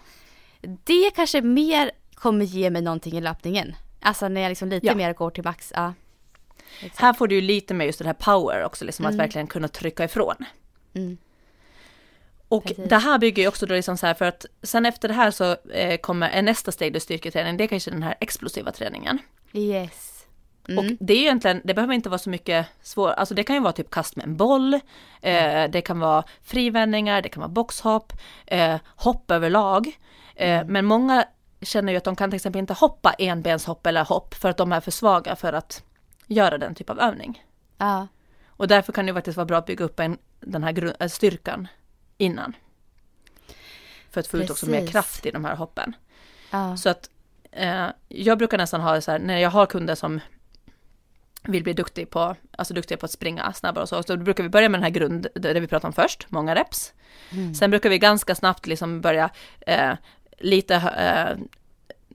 det 0.61 1.11
kanske 1.15 1.41
mer 1.41 1.91
kommer 2.13 2.45
ge 2.45 2.69
mig 2.69 2.81
någonting 2.81 3.17
i 3.17 3.21
löpningen. 3.21 3.75
Alltså 4.01 4.27
när 4.27 4.41
jag 4.41 4.49
liksom 4.49 4.69
lite 4.69 4.87
Ja. 4.87 4.95
mer 4.95 5.13
går 5.13 5.29
till 5.29 5.43
max. 5.43 5.73
Ja. 5.75 5.93
Exakt. 6.81 7.01
Här 7.01 7.13
får 7.13 7.27
du 7.27 7.35
ju 7.35 7.41
lite 7.41 7.73
med 7.73 7.87
just 7.87 7.99
det 7.99 8.05
här 8.05 8.13
power 8.13 8.63
också, 8.63 8.85
liksom 8.85 9.05
att 9.05 9.13
Mm. 9.13 9.23
verkligen 9.23 9.47
kunna 9.47 9.67
trycka 9.67 10.03
ifrån. 10.03 10.35
Mm. 10.93 11.17
Och 12.47 12.63
Precis. 12.65 12.89
det 12.89 12.97
här 12.97 13.17
bygger 13.19 13.43
ju 13.43 13.47
också 13.49 13.65
då 13.65 13.73
liksom 13.75 13.97
så 13.97 14.07
här 14.07 14.13
för 14.13 14.25
att 14.25 14.45
sen 14.63 14.85
efter 14.85 15.07
det 15.07 15.13
här 15.13 15.31
så 15.31 15.55
eh, 15.73 15.97
kommer 15.97 16.41
nästa 16.41 16.71
steg 16.71 16.95
i 16.95 16.99
styrketräning, 16.99 17.57
det 17.57 17.63
är 17.63 17.67
kanske 17.67 17.91
den 17.91 18.03
här 18.03 18.15
explosiva 18.19 18.71
träningen. 18.71 19.19
Yes. 19.53 20.25
Och 20.63 20.69
Mm. 20.83 20.97
det 20.99 21.13
är 21.13 21.17
ju 21.17 21.23
egentligen, 21.23 21.61
det 21.63 21.73
behöver 21.73 21.93
inte 21.93 22.09
vara 22.09 22.17
så 22.19 22.29
mycket 22.29 22.65
svårt, 22.81 23.13
alltså 23.17 23.35
det 23.35 23.43
kan 23.43 23.55
ju 23.55 23.61
vara 23.61 23.73
typ 23.73 23.89
kast 23.91 24.15
med 24.15 24.25
en 24.25 24.37
boll, 24.37 24.73
eh, 25.21 25.63
det 25.69 25.81
kan 25.85 25.99
vara 25.99 26.23
frivändningar, 26.43 27.21
det 27.21 27.29
kan 27.29 27.41
vara 27.41 27.49
boxhopp, 27.51 28.13
eh, 28.47 28.75
hopp 28.95 29.31
överlag. 29.31 29.87
Eh, 30.35 30.59
Mm. 30.59 30.73
Men 30.73 30.85
många 30.85 31.25
känner 31.61 31.91
ju 31.91 31.97
att 31.97 32.03
de 32.03 32.15
kan 32.15 32.29
till 32.29 32.35
exempel 32.35 32.59
inte 32.59 32.73
hoppa 32.73 33.13
enbenshopp 33.13 33.85
eller 33.85 34.05
hopp 34.05 34.33
för 34.33 34.49
att 34.49 34.57
de 34.57 34.71
är 34.71 34.79
för 34.79 34.91
svaga 34.91 35.35
för 35.35 35.53
att 35.53 35.83
göra 36.27 36.57
den 36.57 36.75
typ 36.75 36.89
av 36.89 36.99
övning. 36.99 37.43
Ja. 37.77 38.07
Och 38.47 38.67
därför 38.67 38.93
kan 38.93 39.05
det 39.05 39.13
faktiskt 39.13 39.37
vara 39.37 39.45
bra 39.45 39.57
att 39.57 39.65
bygga 39.65 39.85
upp 39.85 39.99
en, 39.99 40.17
den 40.39 40.63
här 40.63 40.95
äh, 40.99 41.07
styrkan 41.07 41.67
innan. 42.17 42.53
För 44.09 44.19
att 44.19 44.27
få 44.27 44.37
ut 44.37 44.49
också 44.49 44.65
mer 44.65 44.79
Precis. 44.79 44.91
kraft 44.91 45.25
i 45.25 45.31
de 45.31 45.45
här 45.45 45.55
hoppen. 45.55 45.95
Ja. 46.51 46.77
Så 46.77 46.89
att 46.89 47.09
eh, 47.51 47.87
jag 48.07 48.37
brukar 48.37 48.57
nästan 48.57 48.81
ha 48.81 49.01
så 49.01 49.11
här, 49.11 49.19
när 49.19 49.37
jag 49.37 49.49
har 49.49 49.65
kunder 49.65 49.95
som 49.95 50.19
vill 51.43 51.63
bli 51.63 51.73
duktig 51.73 52.09
på, 52.09 52.35
alltså 52.51 52.73
duktiga 52.73 52.97
på 52.97 53.05
att 53.05 53.11
springa 53.11 53.53
snabbare 53.53 53.81
och 53.81 53.89
så, 53.89 54.03
så 54.03 54.15
då 54.15 54.23
brukar 54.23 54.43
vi 54.43 54.49
börja 54.49 54.69
med 54.69 54.79
den 54.79 54.83
här 54.83 54.89
grund, 54.89 55.27
det 55.33 55.59
vi 55.59 55.67
pratade 55.67 55.87
om 55.87 55.93
först, 55.93 56.25
många 56.29 56.55
reps. 56.55 56.93
Mm. 57.31 57.55
Sen 57.55 57.69
brukar 57.69 57.89
vi 57.89 57.99
ganska 57.99 58.35
snabbt 58.35 58.67
liksom 58.67 59.01
börja 59.01 59.29
eh, 59.59 59.93
lite 60.39 60.75
eh, 60.75 61.37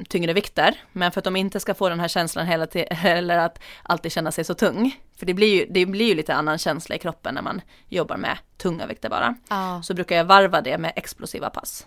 tyngre 0.08 0.32
vikter, 0.32 0.74
men 0.92 1.12
för 1.12 1.20
att 1.20 1.24
de 1.24 1.36
inte 1.36 1.60
ska 1.60 1.74
få 1.74 1.88
den 1.88 2.00
här 2.00 2.08
känslan 2.08 2.46
hela 2.46 2.66
tiden, 2.66 2.96
eller 3.04 3.38
att 3.38 3.58
alltid 3.82 4.12
känna 4.12 4.32
sig 4.32 4.44
så 4.44 4.54
tung. 4.54 5.00
För 5.16 5.26
det 5.26 5.34
blir 5.34 5.54
ju, 5.60 5.66
det 5.70 5.86
blir 5.86 6.06
ju 6.06 6.14
lite 6.14 6.34
annan 6.34 6.58
känsla 6.58 6.94
i 6.94 6.98
kroppen 6.98 7.34
när 7.34 7.42
man 7.42 7.60
jobbar 7.88 8.16
med 8.16 8.38
tunga 8.56 8.86
vikter 8.86 9.08
bara. 9.08 9.34
Ja. 9.48 9.82
Så 9.82 9.94
brukar 9.94 10.16
jag 10.16 10.24
varva 10.24 10.60
det 10.60 10.78
med 10.78 10.92
explosiva 10.96 11.50
pass. 11.50 11.86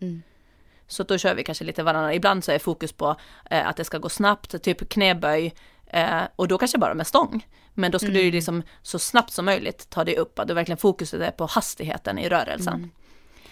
Mm. 0.00 0.22
Så 0.86 1.02
då 1.02 1.18
kör 1.18 1.34
vi 1.34 1.44
kanske 1.44 1.64
lite 1.64 1.82
varannan. 1.82 2.12
Ibland 2.12 2.44
så 2.44 2.52
är 2.52 2.58
fokus 2.58 2.92
på 2.92 3.16
eh, 3.50 3.68
att 3.68 3.76
det 3.76 3.84
ska 3.84 3.98
gå 3.98 4.08
snabbt, 4.08 4.62
typ 4.62 4.88
knäböj. 4.88 5.54
Eh, 5.86 6.20
och 6.36 6.48
då 6.48 6.58
kanske 6.58 6.78
bara 6.78 6.94
med 6.94 7.06
stång. 7.06 7.46
Men 7.74 7.90
då 7.90 7.98
ska 7.98 8.08
du 8.08 8.14
ju 8.14 8.20
Mm. 8.22 8.34
liksom 8.34 8.62
så 8.82 8.98
snabbt 8.98 9.32
som 9.32 9.44
möjligt 9.44 9.90
ta 9.90 10.04
dig 10.04 10.16
upp. 10.16 10.38
Att 10.38 10.48
du 10.48 10.54
verkligen 10.54 10.76
fokuset 10.78 11.20
är 11.20 11.30
på 11.30 11.46
hastigheten 11.46 12.18
i 12.18 12.28
rörelsen. 12.28 12.90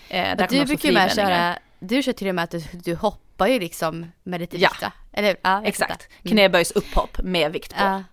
Eh, 0.09 0.33
Och 0.33 0.39
kan 0.39 0.49
du 0.49 0.65
brukar 0.65 0.89
ju 0.89 0.95
med 0.95 1.13
köra, 1.13 1.59
du 1.81 2.03
kör 2.03 2.13
till 2.13 2.29
och 2.29 2.35
med 2.35 2.45
att 2.45 2.51
du, 2.51 2.63
du 2.73 2.95
hoppar 2.95 3.47
ju 3.47 3.59
liksom 3.61 4.13
med 4.23 4.41
lite 4.41 4.59
Ja. 4.59 4.69
vikt 4.69 4.83
va? 4.83 4.93
Eller 5.13 5.37
ja, 5.43 5.63
Exakt. 5.65 6.09
Mm. 6.23 6.31
knäböjs 6.33 6.71
upphopp 6.71 7.19
med 7.23 7.53
vikt 7.53 7.75
på. 7.75 7.81
Ja. 7.85 8.05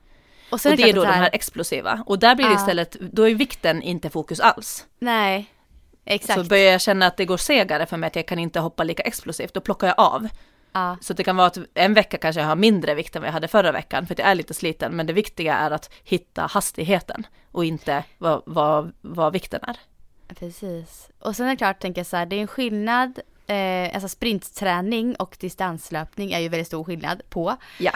Och, 0.50 0.54
och 0.54 0.78
det 0.78 0.90
är 0.90 0.94
då 0.94 1.02
att 1.02 1.08
de 1.08 1.14
här 1.14 1.30
explosiva. 1.34 2.04
Och 2.06 2.20
där 2.20 2.36
blir 2.36 2.46
det 2.46 2.54
Ja. 2.54 2.60
istället, 2.60 2.92
då 3.00 3.30
är 3.30 3.36
vikten 3.36 3.82
inte 3.82 4.10
fokus 4.10 4.40
alls. 4.40 4.86
Nej. 5.00 5.52
Exakt. 6.06 6.40
Så 6.40 6.46
börjar 6.46 6.72
jag 6.72 6.82
känna 6.82 7.08
att 7.08 7.18
det 7.18 7.26
går 7.26 7.38
segare 7.38 7.86
för 7.86 7.98
mig, 7.98 8.08
att 8.08 8.16
jag 8.16 8.28
kan 8.28 8.40
inte 8.40 8.60
hoppa 8.60 8.84
lika 8.84 9.04
explosivt, 9.04 9.54
då 9.54 9.62
plockar 9.62 9.88
jag 9.88 10.00
av. 10.00 10.28
Ja. 10.74 10.98
Så 11.02 11.14
det 11.14 11.24
kan 11.24 11.36
vara 11.36 11.48
att 11.48 11.58
en 11.74 11.94
vecka 11.94 12.18
kanske 12.18 12.42
jag 12.42 12.48
har 12.48 12.56
mindre 12.56 12.94
vikt 12.96 13.16
än 13.16 13.22
vad 13.22 13.28
jag 13.28 13.34
hade 13.34 13.48
förra 13.48 13.72
veckan, 13.72 14.08
för 14.08 14.14
att 14.14 14.20
jag 14.20 14.28
är 14.28 14.36
lite 14.36 14.54
sliten, 14.54 14.96
men 14.96 15.06
det 15.08 15.14
viktiga 15.14 15.56
är 15.58 15.72
att 15.72 15.94
hitta 16.04 16.42
hastigheten 16.46 17.28
och 17.52 17.66
inte 17.66 18.04
vad, 18.18 18.44
vad, 18.46 18.94
vad 19.02 19.34
vikten 19.34 19.60
är. 19.64 19.78
Precis. 20.36 21.10
Och 21.20 21.36
sen 21.36 21.46
är 21.46 21.50
det 21.50 21.58
klart, 21.58 21.80
tänker 21.80 22.00
jag 22.00 22.08
så 22.08 22.18
här, 22.18 22.26
det 22.26 22.36
är 22.36 22.42
en 22.42 22.48
skillnad, 22.48 23.20
eh, 23.48 23.94
alltså 23.94 24.08
sprintträning 24.08 25.16
och 25.16 25.38
distanslöpning 25.40 26.32
är 26.32 26.40
ju 26.40 26.50
väldigt 26.50 26.68
stor 26.68 26.84
skillnad 26.84 27.22
på. 27.30 27.56
Ja. 27.80 27.92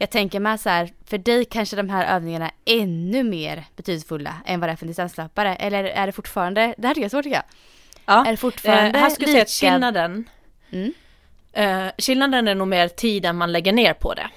Jag 0.00 0.10
tänker 0.10 0.40
mig 0.40 0.58
så 0.58 0.68
här, 0.68 0.92
för 1.04 1.18
dig 1.18 1.44
kanske 1.44 1.76
de 1.76 1.88
här 1.88 2.16
övningarna 2.16 2.50
är 2.64 2.80
ännu 2.80 3.22
mer 3.22 3.64
betydelsefulla 3.76 4.34
än 4.46 4.60
vad 4.60 4.68
det 4.68 4.72
är 4.72 4.76
för 4.76 4.84
en 4.84 4.88
distanslöpare. 4.88 5.54
Eller 5.56 5.84
är 5.84 6.06
det 6.06 6.12
fortfarande, 6.12 6.74
det 6.78 6.86
här 6.86 6.94
tycker 6.94 7.02
jag 7.02 7.06
är 7.06 7.10
svårt 7.10 7.22
tycker 7.22 7.36
jag. 7.36 7.44
ja. 8.06 8.26
Är 8.26 8.30
det 8.30 8.36
fortfarande 8.36 8.98
eh, 8.98 9.02
här 9.02 9.10
skulle 9.10 9.30
jag 9.30 9.48
säga 9.48 9.72
att 9.72 9.72
skillnaden, 9.74 10.28
Mm. 10.72 10.92
eh, 11.52 11.92
skillnaden 11.98 12.48
är 12.48 12.54
nog 12.54 12.68
mer 12.68 12.88
tiden 12.88 13.36
man 13.36 13.52
lägger 13.52 13.72
ner 13.72 13.94
på 13.94 14.14
det. 14.14 14.28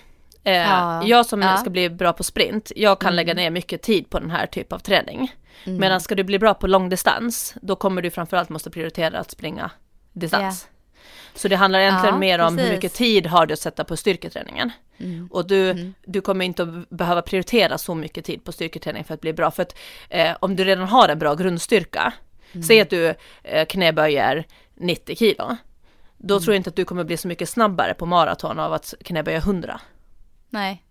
Eh, 0.44 0.58
Ja. 0.58 1.04
Jag 1.06 1.26
som 1.26 1.42
Ja. 1.42 1.58
ska 1.58 1.70
bli 1.70 1.90
bra 1.90 2.14
på 2.14 2.24
sprint, 2.24 2.72
jag 2.76 3.00
kan 3.00 3.08
Mm. 3.08 3.16
lägga 3.16 3.34
ner 3.34 3.50
mycket 3.50 3.82
tid 3.82 4.10
på 4.10 4.20
den 4.20 4.32
här 4.32 4.46
typen 4.46 4.76
av 4.76 4.80
träning. 4.80 5.32
Mm. 5.66 5.80
Medan 5.80 6.02
ska 6.02 6.16
du 6.16 6.24
bli 6.24 6.40
bra 6.40 6.54
på 6.54 6.68
långdistans, 6.68 7.56
då 7.62 7.76
kommer 7.76 8.02
du 8.02 8.12
framförallt 8.12 8.50
måste 8.50 8.70
prioritera 8.72 9.20
att 9.20 9.32
springa 9.32 9.72
distans. 10.14 10.68
Så 11.36 11.48
det 11.48 11.56
handlar 11.56 11.80
egentligen 11.80 12.16
Ja, 12.16 12.20
mer 12.20 12.40
om 12.40 12.58
hur 12.58 12.64
precis. 12.64 12.76
mycket 12.76 12.94
tid 12.94 13.28
har 13.28 13.46
du 13.46 13.54
att 13.54 13.60
sätta 13.60 13.84
på 13.84 13.98
styrketräningen. 13.98 14.72
Mm. 14.98 15.28
Och 15.32 15.48
du, 15.48 15.70
Mm. 15.72 15.94
du 16.06 16.22
kommer 16.22 16.46
inte 16.46 16.64
att 16.64 16.90
behöva 16.90 17.22
prioritera 17.22 17.78
så 17.78 17.96
mycket 17.96 18.26
tid 18.26 18.44
på 18.44 18.52
styrketräning 18.52 19.04
för 19.04 19.14
att 19.14 19.22
bli 19.22 19.34
bra. 19.34 19.52
För 19.52 19.62
att 19.64 19.76
eh, 20.10 20.36
om 20.40 20.56
du 20.56 20.64
redan 20.64 20.88
har 20.88 21.10
en 21.10 21.20
bra 21.20 21.36
grundstyrka, 21.36 22.14
Mm. 22.54 22.64
säg 22.64 22.82
att 22.82 22.90
du 22.90 23.14
eh, 23.44 23.66
knäböjer 23.66 24.46
90 24.76 25.16
kilo, 25.16 25.58
då 26.18 26.34
Mm. 26.36 26.44
tror 26.44 26.54
jag 26.54 26.60
inte 26.60 26.70
att 26.70 26.76
du 26.76 26.86
kommer 26.86 27.04
bli 27.04 27.18
så 27.18 27.28
mycket 27.28 27.50
snabbare 27.50 27.94
på 27.94 28.06
maraton 28.06 28.60
av 28.60 28.74
att 28.74 28.94
knäböja 29.04 29.38
100. 29.40 29.82
Nej. 30.50 30.84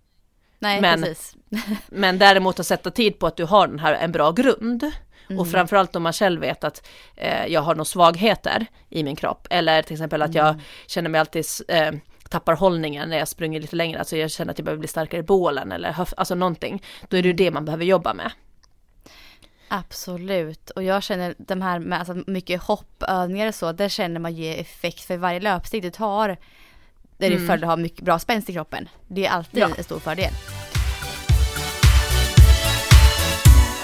Nej, 0.59 0.81
Men- 0.81 1.03
precis. 1.03 1.37
Men 1.89 2.19
däremot 2.19 2.61
att 2.61 2.67
sätta 2.67 2.91
tid 2.91 3.19
på 3.19 3.27
att 3.27 3.37
du 3.37 3.45
har 3.45 3.67
den 3.69 3.79
här, 3.79 3.93
en 3.95 4.13
bra 4.13 4.33
grund. 4.33 4.91
Mm. 5.31 5.41
Och 5.41 5.49
framförallt 5.51 5.97
om 5.97 6.03
man 6.03 6.13
själv 6.13 6.41
vet 6.41 6.65
att 6.65 6.87
eh, 7.17 7.47
jag 7.47 7.61
har 7.61 7.75
några 7.75 7.85
svagheter 7.85 8.67
i 8.89 9.05
min 9.05 9.17
kropp. 9.17 9.47
Eller 9.51 9.83
till 9.83 9.93
exempel 9.95 10.23
att 10.23 10.35
jag 10.35 10.49
Mm. 10.49 10.61
känner 10.87 11.11
mig 11.11 11.19
alltid 11.21 11.45
eh, 11.69 11.93
tappar 12.29 12.55
hållningen 12.55 13.09
när 13.09 13.19
jag 13.19 13.29
springer 13.29 13.61
lite 13.61 13.77
längre. 13.77 13.99
Alltså 13.99 14.17
jag 14.17 14.31
känner 14.31 14.51
att 14.53 14.59
jag 14.59 14.65
behöver 14.65 14.79
bli 14.81 14.89
starkare 14.89 15.21
i 15.21 15.23
bålen 15.23 15.73
eller 15.73 15.93
höf- 15.93 16.15
alltså 16.17 16.35
någonting. 16.35 16.83
Då 17.09 17.17
är 17.17 17.23
det 17.23 17.29
ju 17.29 17.33
det 17.35 17.51
man 17.51 17.65
behöver 17.65 17.85
jobba 17.85 18.15
med. 18.15 18.31
Absolut. 19.69 20.71
Och 20.71 20.83
jag 20.83 21.03
känner 21.03 21.35
de 21.39 21.63
här 21.63 21.79
med 21.79 21.99
alltså 21.99 22.23
mycket 22.27 22.63
hoppövningar 22.63 23.49
och 23.49 23.55
så, 23.55 23.73
där 23.73 23.89
känner 23.89 24.21
man 24.21 24.35
ger 24.35 24.61
effekt 24.61 25.01
för 25.01 25.17
varje 25.17 25.41
löpsteg 25.41 25.83
du 25.83 25.91
tar. 25.91 26.37
Där 27.19 27.27
Mm. 27.27 27.41
du 27.41 27.47
fördel 27.47 27.65
har 27.65 27.77
mycket 27.77 28.05
bra 28.05 28.19
spänst 28.19 28.51
i 28.51 28.53
kroppen. 28.53 28.89
Det 29.09 29.27
är 29.27 29.31
alltid 29.31 29.63
Ja. 29.63 29.69
en 29.79 29.85
stor 29.85 29.99
fördel. 29.99 30.31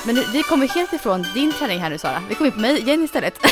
Men 0.06 0.14
vi 0.32 0.42
kommer 0.42 0.68
helt 0.68 0.92
ifrån 0.92 1.26
din 1.34 1.52
träning 1.52 1.78
här 1.80 1.90
nu 1.90 1.98
Sara. 1.98 2.22
Vi 2.28 2.34
kommer 2.34 2.48
in 2.48 2.54
på 2.54 2.60
mig 2.60 2.78
igen 2.80 3.04
istället. 3.04 3.38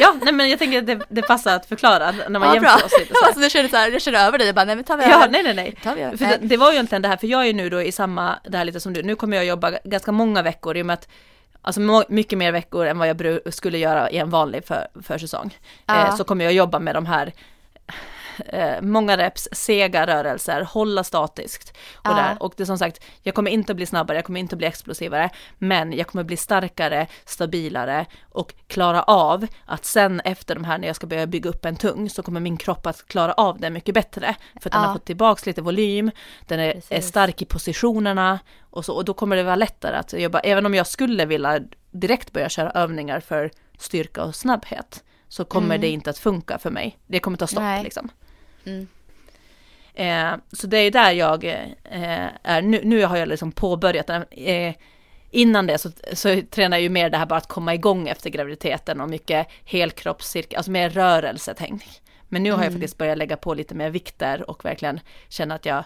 Ja, 0.00 0.14
nej 0.22 0.32
men 0.32 0.50
jag 0.50 0.58
tänker 0.58 0.78
att 0.78 0.86
det, 0.86 1.00
det 1.08 1.22
passar 1.22 1.56
att 1.56 1.66
förklara 1.66 2.12
när 2.28 2.38
man 2.40 2.48
Ja, 2.48 2.54
jämför 2.54 2.76
bra. 2.78 2.86
oss 2.86 2.98
lite 2.98 3.14
så 3.14 3.20
här. 3.20 3.26
alltså, 3.26 3.42
jag 3.42 3.50
kände 3.50 3.70
så 3.70 3.76
här, 3.76 3.90
jag 3.90 4.02
körde 4.02 4.18
över 4.18 4.38
dig 4.38 4.48
och 4.48 4.54
bara, 4.54 4.64
nej 4.64 4.76
men 4.76 4.84
tar 4.84 4.96
vi 4.96 5.02
Ja, 5.04 5.16
över. 5.16 5.28
nej 5.28 5.42
nej 5.42 5.54
nej. 5.54 5.78
Tar 5.82 5.94
vi 5.94 6.02
över. 6.02 6.16
För 6.16 6.24
det, 6.24 6.38
det 6.42 6.56
var 6.56 6.70
ju 6.70 6.74
egentligen 6.74 7.02
det 7.02 7.08
här, 7.08 7.16
för 7.16 7.26
jag 7.26 7.40
är 7.40 7.44
ju 7.46 7.52
nu 7.52 7.70
då 7.70 7.82
i 7.82 7.92
samma, 7.92 8.38
det 8.48 8.58
här 8.58 8.64
lite 8.64 8.80
som 8.80 8.92
du, 8.92 9.02
nu 9.02 9.16
kommer 9.16 9.36
jag 9.36 9.46
jobba 9.46 9.70
ganska 9.84 10.12
många 10.12 10.42
veckor 10.42 10.76
i 10.76 10.82
och 10.82 10.86
med 10.86 10.94
att 10.94 11.08
Alltså 11.62 12.04
mycket 12.08 12.38
mer 12.38 12.52
veckor 12.52 12.86
än 12.86 12.98
vad 12.98 13.08
jag 13.08 13.40
skulle 13.54 13.78
göra 13.78 14.10
i 14.10 14.18
en 14.18 14.30
vanlig 14.30 14.64
för, 14.66 14.88
försäsong. 15.02 15.58
Ja. 15.86 16.06
Eh, 16.08 16.16
så 16.16 16.24
kommer 16.24 16.44
jag 16.44 16.54
jobba 16.54 16.78
med 16.78 16.94
de 16.94 17.06
här 17.06 17.32
eh, 18.46 18.80
många 18.82 19.16
reps, 19.16 19.48
sega 19.52 20.06
rörelser, 20.06 20.60
hålla 20.62 21.04
statiskt. 21.04 21.70
Och, 21.94 22.00
Ja. 22.10 22.14
där. 22.14 22.36
och 22.42 22.54
det 22.56 22.62
är 22.62 22.64
som 22.64 22.78
sagt, 22.78 23.04
jag 23.22 23.34
kommer 23.34 23.50
inte 23.50 23.72
att 23.72 23.76
bli 23.76 23.86
snabbare, 23.86 24.18
jag 24.18 24.24
kommer 24.24 24.40
inte 24.40 24.56
bli 24.56 24.66
explosivare, 24.66 25.30
men 25.58 25.92
jag 25.92 26.06
kommer 26.06 26.24
bli 26.24 26.36
starkare, 26.36 27.06
stabilare 27.24 28.06
och 28.30 28.54
klara 28.66 29.02
av 29.02 29.46
att 29.66 29.84
sen 29.84 30.20
efter 30.20 30.54
de 30.54 30.64
här 30.64 30.78
när 30.78 30.86
jag 30.86 30.96
ska 30.96 31.06
börja 31.06 31.26
bygga 31.26 31.50
upp 31.50 31.64
en 31.64 31.76
tung 31.76 32.10
så 32.10 32.22
kommer 32.22 32.40
min 32.40 32.56
kropp 32.56 32.86
att 32.86 33.06
klara 33.06 33.32
av 33.32 33.60
det 33.60 33.70
mycket 33.70 33.94
bättre. 33.94 34.34
För 34.60 34.68
att 34.68 34.72
den 34.72 34.82
Ja. 34.82 34.86
har 34.86 34.94
fått 34.94 35.04
tillbaks 35.04 35.46
lite 35.46 35.62
volym, 35.62 36.10
den 36.46 36.60
är, 36.60 36.82
är 36.90 37.00
stark 37.00 37.42
i 37.42 37.44
positionerna 37.44 38.38
och 38.70 38.84
så, 38.84 38.94
och 38.94 39.04
då 39.04 39.14
kommer 39.14 39.36
det 39.36 39.42
vara 39.42 39.56
lättare 39.56 39.96
att 39.96 40.12
jobba, 40.12 40.38
även 40.40 40.66
om 40.66 40.74
jag 40.74 40.86
skulle 40.86 41.24
vilja 41.26 41.60
direkt 41.90 42.32
börja 42.32 42.48
köra 42.48 42.70
övningar 42.70 43.20
för 43.20 43.50
styrka 43.78 44.24
och 44.24 44.34
snabbhet, 44.34 45.04
så 45.28 45.44
kommer 45.44 45.66
Mm. 45.66 45.80
det 45.80 45.88
inte 45.88 46.10
att 46.10 46.18
funka 46.18 46.58
för 46.58 46.70
mig. 46.70 46.98
Det 47.06 47.18
kommer 47.20 47.38
ta 47.38 47.46
stopp 47.46 47.62
Nej. 47.62 47.82
liksom. 47.84 48.08
Mm. 48.66 48.86
Eh, 49.94 50.38
så 50.52 50.66
det 50.66 50.78
är 50.78 50.90
där 50.90 51.12
jag 51.12 51.44
eh, 51.44 52.28
är 52.42 52.62
nu. 52.62 52.80
Nu 52.84 53.04
har 53.04 53.16
jag 53.16 53.28
liksom 53.28 53.52
påbörjat 53.52 54.06
den. 54.06 54.24
Eh, 54.30 54.74
innan 55.30 55.66
det 55.66 55.78
så, 55.78 55.90
så 56.12 56.42
tränar 56.50 56.76
jag 56.76 56.82
ju 56.82 56.88
mer 56.88 57.10
det 57.10 57.18
här 57.18 57.26
bara 57.26 57.36
att 57.38 57.48
komma 57.48 57.74
igång 57.74 58.08
efter 58.08 58.30
graviditeten 58.30 59.00
och 59.00 59.08
mycket 59.10 59.46
helkroppscirkel, 59.64 60.56
alltså 60.56 60.70
mer 60.70 60.90
rörelsetänk. 60.90 61.84
Men 62.28 62.42
nu 62.42 62.50
har 62.50 62.58
jag 62.58 62.66
Mm. 62.66 62.80
faktiskt 62.80 62.98
börjat 62.98 63.18
lägga 63.18 63.36
på 63.36 63.54
lite 63.54 63.74
mer 63.74 63.90
vikter 63.90 64.50
och 64.50 64.64
verkligen 64.64 65.00
känna 65.28 65.54
att 65.54 65.66
jag 65.66 65.84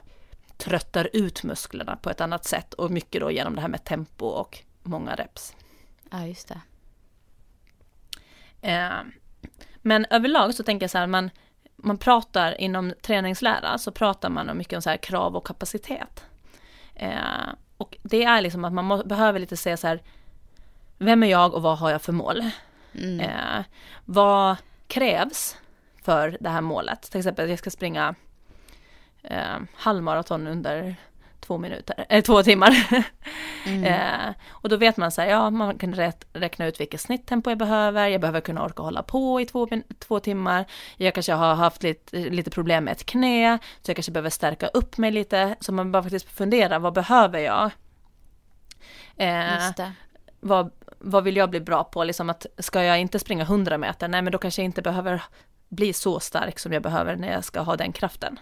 tröttar 0.57 1.11
ut 1.13 1.43
musklerna 1.43 1.97
på 1.97 2.11
ett 2.11 2.21
annat 2.21 2.45
sätt 2.45 2.75
och 2.75 2.91
mycket 2.91 3.21
då 3.21 3.31
genom 3.31 3.55
det 3.55 3.61
här 3.61 3.69
med 3.69 3.85
tempo 3.85 4.27
och 4.27 4.59
många 4.83 5.15
reps. 5.15 5.57
Ja, 6.11 6.27
just 6.27 6.49
det. 6.49 6.61
Eh, 8.63 9.01
men 9.83 10.07
överlag 10.11 10.55
så 10.55 10.63
tänker 10.63 10.85
jag 10.85 10.91
så 10.91 10.99
här, 10.99 11.07
man, 11.07 11.31
man 11.83 11.99
pratar 11.99 12.61
inom 12.61 12.93
träningslära 13.03 13.79
så 13.79 13.91
pratar 13.91 14.29
man 14.29 14.57
mycket 14.57 14.77
om 14.77 14.83
så 14.83 14.91
här 14.91 14.97
krav 14.97 15.37
och 15.37 15.47
kapacitet. 15.47 16.25
Eh, 16.95 17.49
och 17.77 17.97
det 18.03 18.25
är 18.25 18.41
liksom 18.41 18.65
att 18.65 18.73
man 18.73 18.85
må, 18.85 19.05
behöver 19.05 19.41
lite 19.41 19.57
se 19.57 19.77
så 19.77 19.87
här, 19.87 20.03
vem 20.99 21.23
är 21.23 21.27
jag 21.27 21.55
och 21.55 21.63
vad 21.63 21.79
har 21.79 21.91
jag 21.91 22.03
för 22.03 22.13
mål? 22.13 22.51
Mm. 22.93 23.21
Eh, 23.21 23.65
vad 24.05 24.57
krävs 24.87 25.57
för 26.03 26.37
det 26.41 26.49
här 26.49 26.61
målet? 26.61 27.03
Till 27.03 27.19
exempel 27.19 27.51
jag 27.51 27.59
ska 27.59 27.71
springa 27.71 28.15
eh, 29.23 29.57
halvmaraton 29.75 30.47
under 30.47 30.97
två 31.41 31.59
minuter, 31.59 32.07
eh, 32.09 32.23
två 32.23 32.43
timmar. 32.43 32.71
Mm. 32.91 33.05
Eh, 33.85 34.35
och 34.51 34.69
då 34.69 34.77
vet 34.77 34.97
man 34.97 35.11
så 35.11 35.21
här, 35.21 35.29
ja 35.29 35.51
man 35.51 35.79
kan 35.79 35.95
rätt, 35.95 36.27
räkna 36.33 36.67
ut 36.67 36.81
vilket 36.81 37.01
snitttempo 37.01 37.51
jag 37.51 37.59
behöver, 37.59 38.09
jag 38.09 38.21
behöver 38.21 38.41
kunna 38.41 38.65
orka 38.65 38.83
hålla 38.83 39.03
på 39.03 39.41
i 39.41 39.47
två, 39.47 39.69
två 39.99 40.21
timmar, 40.21 40.65
jag 40.97 41.15
kanske 41.15 41.33
har 41.33 41.55
haft 41.55 41.83
lite, 41.83 42.17
lite 42.17 42.51
problem 42.51 42.85
med 42.85 42.93
ett 42.93 43.07
knä, 43.07 43.59
så 43.83 43.91
jag 43.91 43.97
kanske 43.97 44.13
behöver 44.13 44.31
stärka 44.31 44.67
upp 44.67 44.99
mig 44.99 45.11
lite, 45.11 45.57
så 45.61 45.73
man 45.73 45.93
bara 45.93 46.03
faktiskt 46.03 46.31
fundera, 46.31 46.79
vad 46.79 46.93
behöver 46.93 47.39
jag? 47.39 47.71
Eh, 49.17 49.71
vad, 50.41 50.71
vad 50.99 51.25
vill 51.25 51.37
jag 51.37 51.51
bli 51.51 51.61
bra 51.61 51.85
på? 51.85 52.05
Liksom 52.05 52.31
att 52.31 52.47
ska 52.59 52.85
jag 52.85 53.01
inte 53.01 53.19
springa 53.19 53.43
100 53.43 53.79
meter, 53.79 54.09
nej 54.09 54.23
men 54.23 54.33
då 54.33 54.39
kanske 54.39 54.63
jag 54.63 54.65
inte 54.65 54.83
behöver 54.83 55.23
bli 55.69 55.93
så 55.93 56.21
stark 56.21 56.59
som 56.59 56.73
jag 56.73 56.83
behöver 56.83 57.17
när 57.17 57.33
jag 57.33 57.45
ska 57.45 57.61
ha 57.61 57.77
den 57.77 57.93
kraften. 57.93 58.39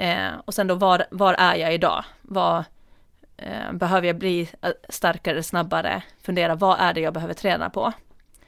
Eh, 0.00 0.32
och 0.44 0.54
sen 0.54 0.66
då, 0.66 0.74
var, 0.74 1.04
var 1.10 1.34
är 1.34 1.54
jag 1.54 1.74
idag? 1.74 2.04
Vad, 2.22 2.64
eh, 3.36 3.72
behöver 3.72 4.06
jag 4.06 4.18
bli 4.18 4.50
eh, 4.62 4.70
starkare, 4.88 5.42
snabbare? 5.42 6.02
Fundera, 6.22 6.54
vad 6.54 6.80
är 6.80 6.94
det 6.94 7.00
jag 7.00 7.14
behöver 7.14 7.34
träna 7.34 7.70
på? 7.70 7.92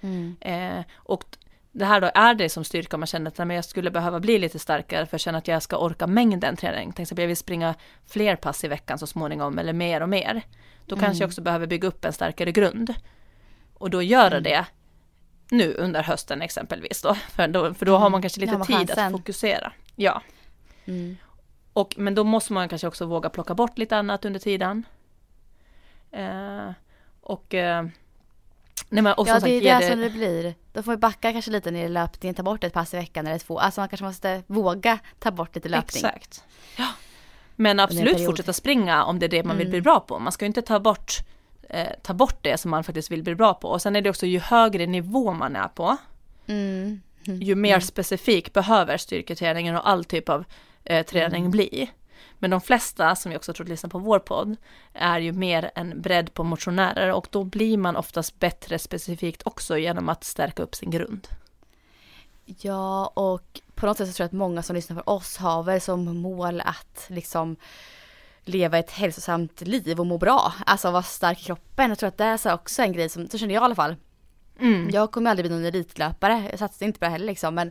Mm. 0.00 0.36
Eh, 0.40 0.84
och 0.94 1.24
det 1.72 1.84
här 1.84 2.00
då, 2.00 2.10
är 2.14 2.34
det 2.34 2.48
som 2.48 2.64
styrka 2.64 2.96
om 2.96 3.00
man 3.00 3.06
känner 3.06 3.30
att 3.30 3.38
men 3.38 3.50
jag 3.50 3.64
skulle 3.64 3.90
behöva 3.90 4.20
bli 4.20 4.38
lite 4.38 4.58
starkare 4.58 5.06
för 5.06 5.16
att 5.16 5.20
känna 5.20 5.38
att 5.38 5.48
jag 5.48 5.62
ska 5.62 5.76
orka 5.76 6.06
mängden 6.06 6.56
träning. 6.56 6.92
Till 6.92 7.02
exempel 7.02 7.22
jag 7.22 7.28
vill 7.28 7.36
springa 7.36 7.74
fler 8.06 8.36
pass 8.36 8.64
i 8.64 8.68
veckan 8.68 8.98
så 8.98 9.06
småningom 9.06 9.58
eller 9.58 9.72
mer 9.72 10.00
och 10.00 10.08
mer. 10.08 10.42
Då 10.86 10.96
kanske 10.96 11.22
jag 11.22 11.28
också 11.28 11.42
behöver 11.42 11.66
bygga 11.66 11.88
upp 11.88 12.04
en 12.04 12.12
starkare 12.12 12.52
grund. 12.52 12.94
Och 13.74 13.90
då 13.90 14.02
göra 14.02 14.40
det 14.40 14.66
nu 15.50 15.74
under 15.74 16.02
hösten 16.02 16.42
exempelvis 16.42 17.02
då. 17.02 17.14
För 17.14 17.48
då, 17.48 17.74
för 17.74 17.86
då 17.86 17.96
har 17.96 18.10
man 18.10 18.22
kanske 18.22 18.40
lite 18.40 18.56
tid 18.56 18.76
chansen. 18.76 19.06
att 19.06 19.12
fokusera. 19.12 19.72
Ja. 19.96 20.22
Mm. 20.84 21.16
Och, 21.72 21.94
men 21.98 22.14
då 22.14 22.24
måste 22.24 22.52
man 22.52 22.68
kanske 22.68 22.86
också 22.86 23.06
våga 23.06 23.30
plocka 23.30 23.54
bort 23.54 23.78
lite 23.78 23.96
annat 23.96 24.24
under 24.24 24.40
tiden. 24.40 24.84
Eh, 26.10 26.70
och 27.20 27.54
eh, 27.54 27.82
nej 28.88 29.02
men, 29.02 29.12
och 29.12 29.28
Ja, 29.28 29.40
det 29.40 29.50
är 29.50 29.60
ge 29.60 29.74
det 29.78 29.90
som 29.90 30.00
det 30.00 30.10
blir. 30.10 30.54
Då 30.72 30.82
får 30.82 30.90
vi 30.92 30.96
backa 30.96 31.32
kanske 31.32 31.50
lite 31.50 31.70
ner 31.70 31.84
i 31.86 31.88
löpningen, 31.88 32.34
ta 32.34 32.42
bort 32.42 32.64
ett 32.64 32.72
pass 32.72 32.94
i 32.94 32.96
veckan 32.96 33.26
eller 33.26 33.38
två. 33.38 33.58
Alltså 33.58 33.80
man 33.80 33.88
kanske 33.88 34.04
måste 34.04 34.42
våga 34.46 34.98
ta 35.18 35.30
bort 35.30 35.54
lite 35.54 35.68
löpning. 35.68 36.04
Exakt. 36.04 36.44
Ja. 36.78 36.88
Men 37.56 37.80
absolut 37.80 38.24
fortsätta 38.26 38.52
springa 38.52 39.04
om 39.04 39.18
det 39.18 39.26
är 39.26 39.28
det 39.28 39.44
man 39.44 39.56
vill 39.56 39.66
Mm. 39.66 39.70
bli 39.70 39.80
bra 39.80 40.00
på. 40.00 40.18
Man 40.18 40.32
ska 40.32 40.44
ju 40.44 40.46
inte 40.46 40.62
ta 40.62 40.80
bort, 40.80 41.12
eh, 41.68 41.88
ta 42.02 42.14
bort 42.14 42.38
det 42.42 42.58
som 42.60 42.70
man 42.70 42.84
faktiskt 42.84 43.10
vill 43.10 43.22
bli 43.22 43.34
bra 43.34 43.54
på. 43.54 43.68
Och 43.68 43.82
sen 43.82 43.96
är 43.96 44.00
det 44.02 44.10
också 44.10 44.26
ju 44.26 44.38
högre 44.38 44.86
nivå 44.86 45.32
man 45.32 45.56
är 45.56 45.68
på, 45.68 45.96
Mm. 46.46 47.00
ju 47.24 47.54
mer 47.54 47.80
specifik 47.80 48.52
behöver 48.52 48.96
styrketräningen 48.96 49.76
och 49.76 49.88
all 49.88 50.04
typ 50.04 50.28
av 50.28 50.44
eh, 50.84 51.06
träning 51.06 51.50
bli. 51.50 51.90
Men 52.38 52.50
de 52.50 52.60
flesta, 52.60 53.16
som 53.16 53.32
jag 53.32 53.38
också 53.38 53.52
tror 53.52 53.66
lyssnar 53.66 53.90
på 53.90 53.98
vår 53.98 54.18
podd, 54.18 54.56
är 54.92 55.18
ju 55.18 55.32
mer 55.32 55.70
en 55.74 56.00
bredd 56.00 56.34
på 56.34 56.44
motionärer 56.44 57.12
och 57.12 57.26
då 57.30 57.44
blir 57.44 57.76
man 57.76 57.96
oftast 57.96 58.38
bättre 58.38 58.78
specifikt 58.78 59.42
också 59.46 59.78
genom 59.78 60.08
att 60.08 60.24
stärka 60.24 60.62
upp 60.62 60.74
sin 60.74 60.90
grund. 60.90 61.28
Ja, 62.44 63.06
och 63.06 63.60
på 63.74 63.86
något 63.86 63.98
sätt 63.98 64.08
så 64.08 64.12
tror 64.12 64.24
jag 64.24 64.28
att 64.28 64.32
många 64.32 64.62
som 64.62 64.76
lyssnar 64.76 65.02
på 65.02 65.12
oss 65.12 65.36
har 65.36 65.62
väl 65.62 65.80
som 65.80 66.04
mål 66.04 66.60
att 66.60 67.04
liksom 67.08 67.56
leva 68.44 68.78
ett 68.78 68.90
hälsosamt 68.90 69.60
liv 69.60 70.00
och 70.00 70.06
må 70.06 70.18
bra. 70.18 70.52
Alltså 70.66 70.90
vara 70.90 71.02
stark 71.02 71.40
i 71.40 71.44
kroppen. 71.44 71.88
Jag 71.88 71.98
tror 71.98 72.08
att 72.08 72.18
det 72.18 72.24
är 72.24 72.54
också 72.54 72.82
en 72.82 72.92
grej 72.92 73.08
som, 73.08 73.28
så 73.28 73.38
känner 73.38 73.54
jag 73.54 73.62
i 73.62 73.64
alla 73.64 73.74
fall. 73.74 73.96
Mm. 74.60 74.90
Jag 74.90 75.10
kommer 75.10 75.30
aldrig 75.30 75.46
bli 75.46 75.56
någon 75.56 75.64
elitlöpare, 75.64 76.48
jag 76.50 76.58
satsar 76.58 76.86
inte 76.86 76.98
på 76.98 77.04
det 77.04 77.10
heller 77.10 77.26
liksom. 77.26 77.54
Men 77.54 77.70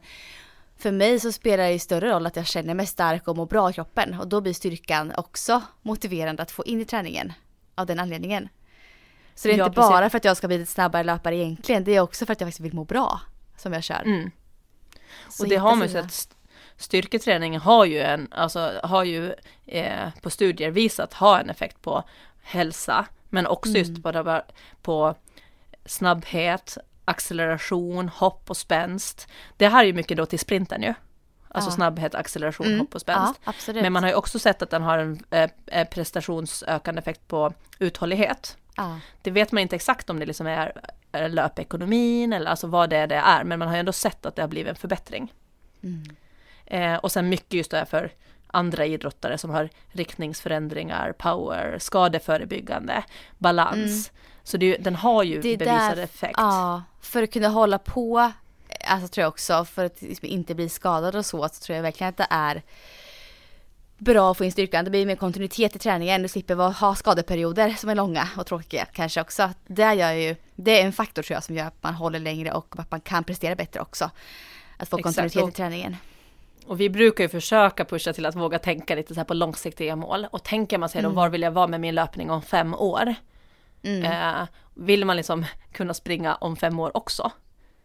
för 0.81 0.91
mig 0.91 1.19
så 1.19 1.31
spelar 1.31 1.63
det 1.63 1.71
ju 1.71 1.79
större 1.79 2.11
roll 2.11 2.25
att 2.25 2.35
jag 2.35 2.47
känner 2.47 2.73
mig 2.73 2.85
stark 2.85 3.27
och 3.27 3.37
mår 3.37 3.45
bra 3.45 3.69
i 3.69 3.73
kroppen. 3.73 4.19
Och 4.19 4.27
då 4.27 4.41
blir 4.41 4.53
styrkan 4.53 5.13
också 5.17 5.61
motiverande 5.81 6.43
att 6.43 6.51
få 6.51 6.65
in 6.65 6.81
i 6.81 6.85
träningen. 6.85 7.33
Av 7.75 7.85
den 7.85 7.99
anledningen. 7.99 8.49
Så 9.35 9.47
det 9.47 9.53
är 9.53 9.57
ja, 9.57 9.65
inte 9.65 9.75
precis. 9.75 9.89
bara 9.89 10.09
för 10.09 10.17
att 10.17 10.25
jag 10.25 10.37
ska 10.37 10.47
bli 10.47 10.57
lite 10.57 10.71
snabbare 10.71 11.03
löpare 11.03 11.35
egentligen. 11.35 11.83
Det 11.83 11.95
är 11.95 11.99
också 11.99 12.25
för 12.25 12.33
att 12.33 12.41
jag 12.41 12.47
faktiskt 12.47 12.65
vill 12.65 12.73
må 12.73 12.83
bra. 12.83 13.21
Som 13.57 13.73
jag 13.73 13.83
kör. 13.83 14.01
Mm. 14.05 14.31
Och 15.39 15.47
det 15.47 15.55
har 15.55 15.75
man 15.75 15.87
ju 15.87 15.93
sett 15.93 16.35
styrketräning 16.77 17.57
har 17.57 17.85
ju, 17.85 17.99
en, 17.99 18.27
alltså, 18.31 18.79
har 18.83 19.03
ju 19.03 19.33
eh, 19.65 20.09
på 20.21 20.29
studier 20.29 20.71
visat 20.71 21.13
ha 21.13 21.39
en 21.39 21.49
effekt 21.49 21.81
på 21.81 22.03
hälsa, 22.41 23.05
men 23.29 23.47
också 23.47 23.69
mm. 23.69 23.79
just 23.79 24.03
på, 24.03 24.41
på 24.81 25.15
snabbhet, 25.85 26.77
acceleration, 27.05 28.09
hopp 28.09 28.49
och 28.49 28.57
spänst. 28.57 29.27
Det 29.57 29.67
här 29.67 29.83
är 29.83 29.87
ju 29.87 29.93
mycket 29.93 30.17
då 30.17 30.25
till 30.25 30.39
sprinten 30.39 30.83
ju. 30.83 30.93
Alltså 31.47 31.69
ja. 31.69 31.75
snabbhet, 31.75 32.15
acceleration, 32.15 32.67
mm. 32.67 32.79
hopp 32.79 32.95
och 32.95 33.01
spänst. 33.01 33.41
Ja, 33.45 33.53
Men 33.67 33.93
man 33.93 34.03
har 34.03 34.09
ju 34.09 34.15
också 34.15 34.39
sett 34.39 34.61
att 34.61 34.69
den 34.69 34.81
har 34.81 34.97
en 34.97 35.23
eh, 35.29 35.49
eh, 35.67 35.87
prestationsökande 35.87 36.99
effekt 36.99 37.27
på 37.27 37.53
uthållighet. 37.79 38.57
Ja. 38.75 38.99
Det 39.21 39.31
vet 39.31 39.51
man 39.51 39.61
inte 39.61 39.75
exakt 39.75 40.09
om 40.09 40.19
det 40.19 40.25
liksom 40.25 40.47
är 40.47 40.81
löpekonomin 41.29 42.33
eller 42.33 42.51
alltså 42.51 42.67
vad 42.67 42.89
det 42.89 42.97
är 42.97 43.07
det 43.07 43.15
är, 43.15 43.43
men 43.43 43.59
man 43.59 43.67
har 43.67 43.75
ju 43.75 43.79
ändå 43.79 43.93
sett 43.93 44.25
att 44.25 44.35
det 44.35 44.41
har 44.41 44.49
blivit 44.49 44.69
en 44.69 44.75
förbättring. 44.75 45.33
Mm. 45.83 46.03
Eh, 46.65 46.95
och 46.95 47.11
sen 47.11 47.29
mycket 47.29 47.53
just 47.53 47.71
det 47.71 47.85
för 47.85 48.11
andra 48.47 48.85
idrottare 48.85 49.37
som 49.37 49.49
har 49.49 49.69
riktningsförändringar, 49.91 51.11
power, 51.11 51.79
skadeförebyggande, 51.79 53.03
balans. 53.37 54.11
Mm. 54.11 54.21
Så 54.43 54.57
det, 54.57 54.77
den 54.77 54.95
har 54.95 55.23
ju 55.23 55.41
det 55.41 55.57
bevisad 55.57 55.97
där, 55.97 56.03
effekt. 56.03 56.33
Ja, 56.37 56.83
för 57.01 57.23
att 57.23 57.33
kunna 57.33 57.47
hålla 57.47 57.77
på, 57.77 58.31
alltså 58.87 59.07
tror 59.07 59.21
jag 59.21 59.29
också, 59.29 59.65
för 59.65 59.85
att 59.85 60.01
liksom 60.01 60.27
inte 60.27 60.55
bli 60.55 60.69
skadad 60.69 61.15
och 61.15 61.25
så, 61.25 61.49
så 61.49 61.61
tror 61.61 61.75
jag 61.75 61.83
verkligen 61.83 62.09
att 62.09 62.17
det 62.17 62.27
är 62.29 62.61
bra 63.97 64.31
att 64.31 64.37
få 64.37 64.45
in 64.45 64.51
styrkan. 64.51 64.85
Det 64.85 64.91
blir 64.91 65.05
mer 65.05 65.15
kontinuitet 65.15 65.75
i 65.75 65.79
träningen. 65.79 66.21
Du 66.21 66.27
slipper 66.27 66.55
ha 66.55 66.95
skadeperioder 66.95 67.69
som 67.69 67.89
är 67.89 67.95
långa 67.95 68.29
och 68.37 68.45
tråkiga 68.45 68.85
kanske 68.85 69.21
också. 69.21 69.49
Det, 69.67 69.93
gör 69.93 70.11
ju, 70.11 70.35
det 70.55 70.81
är 70.81 70.85
en 70.85 70.93
faktor 70.93 71.23
tror 71.23 71.35
jag 71.35 71.43
som 71.43 71.55
gör 71.55 71.65
att 71.65 71.83
man 71.83 71.93
håller 71.93 72.19
längre 72.19 72.51
och 72.51 72.75
att 72.77 72.91
man 72.91 73.01
kan 73.01 73.23
prestera 73.23 73.55
bättre 73.55 73.79
också. 73.79 74.09
Att 74.77 74.89
få 74.89 74.97
Exakt. 74.97 75.03
kontinuitet 75.03 75.53
i 75.53 75.57
träningen. 75.57 75.97
Och 76.65 76.79
vi 76.79 76.89
brukar 76.89 77.23
ju 77.23 77.29
försöka 77.29 77.85
pusha 77.85 78.13
till 78.13 78.25
att 78.25 78.35
våga 78.35 78.59
tänka 78.59 78.95
lite 78.95 79.15
så 79.15 79.23
på 79.23 79.33
långsiktiga 79.33 79.95
mål. 79.95 80.27
Och 80.31 80.43
tänker 80.43 80.77
man 80.77 80.89
sig 80.89 80.99
mm. 80.99 81.11
då, 81.11 81.15
var 81.15 81.29
vill 81.29 81.41
jag 81.41 81.51
vara 81.51 81.67
med 81.67 81.81
min 81.81 81.95
löpning 81.95 82.31
om 82.31 82.41
fem 82.41 82.73
år? 82.73 83.15
Mm. 83.83 84.03
Eh, 84.03 84.47
vill 84.73 85.05
man 85.05 85.17
liksom 85.17 85.45
kunna 85.71 85.93
springa 85.93 86.35
om 86.35 86.55
fem 86.55 86.79
år 86.79 86.97
också? 86.97 87.31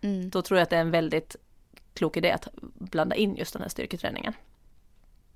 Mm. 0.00 0.30
Då 0.30 0.42
tror 0.42 0.58
jag 0.58 0.62
att 0.62 0.70
det 0.70 0.76
är 0.76 0.80
en 0.80 0.90
väldigt 0.90 1.36
klok 1.94 2.16
idé 2.16 2.30
att 2.30 2.48
blanda 2.74 3.16
in 3.16 3.36
just 3.36 3.52
den 3.52 3.62
här 3.62 3.68
styrketräningen. 3.68 4.32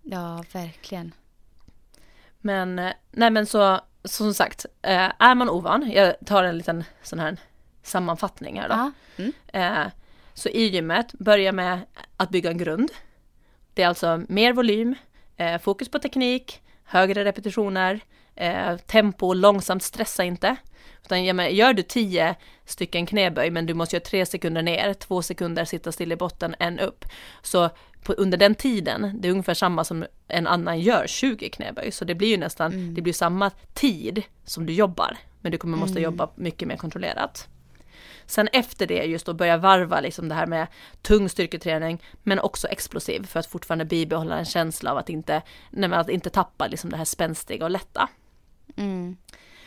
Ja, 0.02 0.44
verkligen. 0.52 1.12
Men, 2.38 2.78
eh, 2.78 2.92
nej 3.10 3.30
men 3.30 3.46
så, 3.46 3.80
som 4.04 4.34
sagt, 4.34 4.66
eh, 4.82 5.12
är 5.18 5.34
man 5.34 5.48
ovan, 5.48 5.90
jag 5.90 6.14
tar 6.26 6.44
en 6.44 6.58
liten 6.58 6.84
sån 7.02 7.18
här 7.18 7.36
sammanfattning 7.82 8.60
här 8.60 8.68
då. 8.68 8.92
Mm. 9.22 9.32
Eh, 9.46 9.92
så 10.34 10.48
i 10.48 10.66
gymmet, 10.66 11.12
börja 11.12 11.52
med 11.52 11.80
att 12.16 12.30
bygga 12.30 12.50
en 12.50 12.58
grund. 12.58 12.90
Det 13.74 13.82
är 13.82 13.88
alltså 13.88 14.22
mer 14.28 14.52
volym, 14.52 14.94
fokus 15.62 15.88
på 15.88 15.98
teknik, 15.98 16.62
högre 16.90 17.24
repetitioner, 17.24 18.00
eh, 18.36 18.76
tempo, 18.76 19.32
långsamt, 19.32 19.82
stressa 19.82 20.24
inte. 20.24 20.56
Utan 21.04 21.24
gör 21.54 21.72
du 21.72 21.82
tio 21.82 22.34
stycken 22.64 23.06
knäböj 23.06 23.50
men 23.50 23.66
du 23.66 23.74
måste 23.74 23.96
göra 23.96 24.04
tre 24.04 24.26
sekunder 24.26 24.62
ner, 24.62 24.94
två 24.94 25.22
sekunder 25.22 25.64
sitta 25.64 25.92
still 25.92 26.12
i 26.12 26.16
botten, 26.16 26.54
en 26.58 26.78
upp. 26.78 27.04
Så 27.42 27.70
på, 28.02 28.12
under 28.12 28.38
den 28.38 28.54
tiden, 28.54 29.20
det 29.20 29.28
är 29.28 29.32
ungefär 29.32 29.54
samma 29.54 29.84
som 29.84 30.04
en 30.28 30.46
annan 30.46 30.80
gör 30.80 31.06
20 31.06 31.48
knäböj. 31.48 31.90
Så 31.92 32.04
det 32.04 32.14
blir 32.14 32.28
ju 32.28 32.36
nästan, 32.36 32.72
mm. 32.72 32.94
det 32.94 33.02
blir 33.02 33.12
samma 33.12 33.50
tid 33.74 34.22
som 34.44 34.66
du 34.66 34.72
jobbar. 34.72 35.16
Men 35.40 35.52
du 35.52 35.58
kommer 35.58 35.78
måste 35.78 35.98
mm. 35.98 36.02
jobba 36.02 36.30
mycket 36.34 36.68
mer 36.68 36.76
kontrollerat. 36.76 37.48
Sen 38.30 38.48
efter 38.52 38.86
det 38.86 39.04
just 39.04 39.26
då 39.26 39.34
börja 39.34 39.56
varva 39.56 40.00
liksom 40.00 40.28
det 40.28 40.34
här 40.34 40.46
med 40.46 40.66
tung 41.02 41.28
styrketräning 41.28 42.02
men 42.22 42.38
också 42.38 42.68
explosiv 42.68 43.26
för 43.26 43.40
att 43.40 43.46
fortfarande 43.46 43.84
bibehålla 43.84 44.38
en 44.38 44.44
känsla 44.44 44.90
av 44.90 44.98
att 44.98 45.08
inte, 45.08 45.42
nej, 45.70 45.92
att 45.92 46.08
inte 46.08 46.30
tappa 46.30 46.66
liksom 46.66 46.90
det 46.90 46.96
här 46.96 47.04
spänstiga 47.04 47.64
och 47.64 47.70
lätta. 47.70 48.08
Mm. 48.76 49.16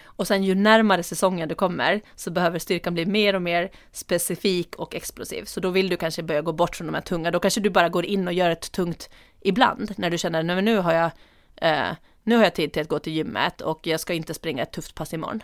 Och 0.03 0.28
sen 0.28 0.43
ju 0.43 0.55
närmare 0.55 1.03
säsongen 1.03 1.49
du 1.49 1.55
kommer 1.55 2.01
så 2.16 2.32
behöver 2.32 2.59
styrkan 2.59 2.93
bli 2.93 3.05
mer 3.05 3.36
och 3.36 3.41
mer 3.41 3.72
specifik 3.91 4.76
och 4.76 4.95
explosiv. 4.95 5.45
Så 5.45 5.59
då 5.59 5.70
vill 5.70 5.89
du 5.89 5.97
kanske 5.97 6.24
börja 6.24 6.41
gå 6.41 6.51
bort 6.51 6.76
från 6.76 6.88
de 6.88 6.93
här 6.93 7.01
tunga. 7.01 7.32
Då 7.32 7.39
kanske 7.39 7.61
du 7.61 7.70
bara 7.70 7.89
går 7.89 8.05
in 8.05 8.28
och 8.28 8.34
gör 8.34 8.49
ett 8.49 8.72
tungt 8.72 9.09
ibland 9.41 9.93
när 9.97 10.09
du 10.09 10.18
känner 10.18 10.57
att 10.57 10.64
nu 10.64 10.78
har 10.78 10.93
jag 10.93 11.11
eh, 11.55 11.95
nu 12.24 12.36
har 12.36 12.43
jag 12.43 12.55
tid 12.55 12.74
till 12.74 12.82
att 12.82 12.89
gå 12.89 12.99
till 12.99 13.14
gymmet 13.14 13.61
och 13.61 13.88
jag 13.88 13.99
ska 13.99 14.14
inte 14.14 14.34
springa 14.34 14.64
ett 14.64 14.72
tufft 14.72 14.95
pass 14.95 15.14
imorgon. 15.14 15.43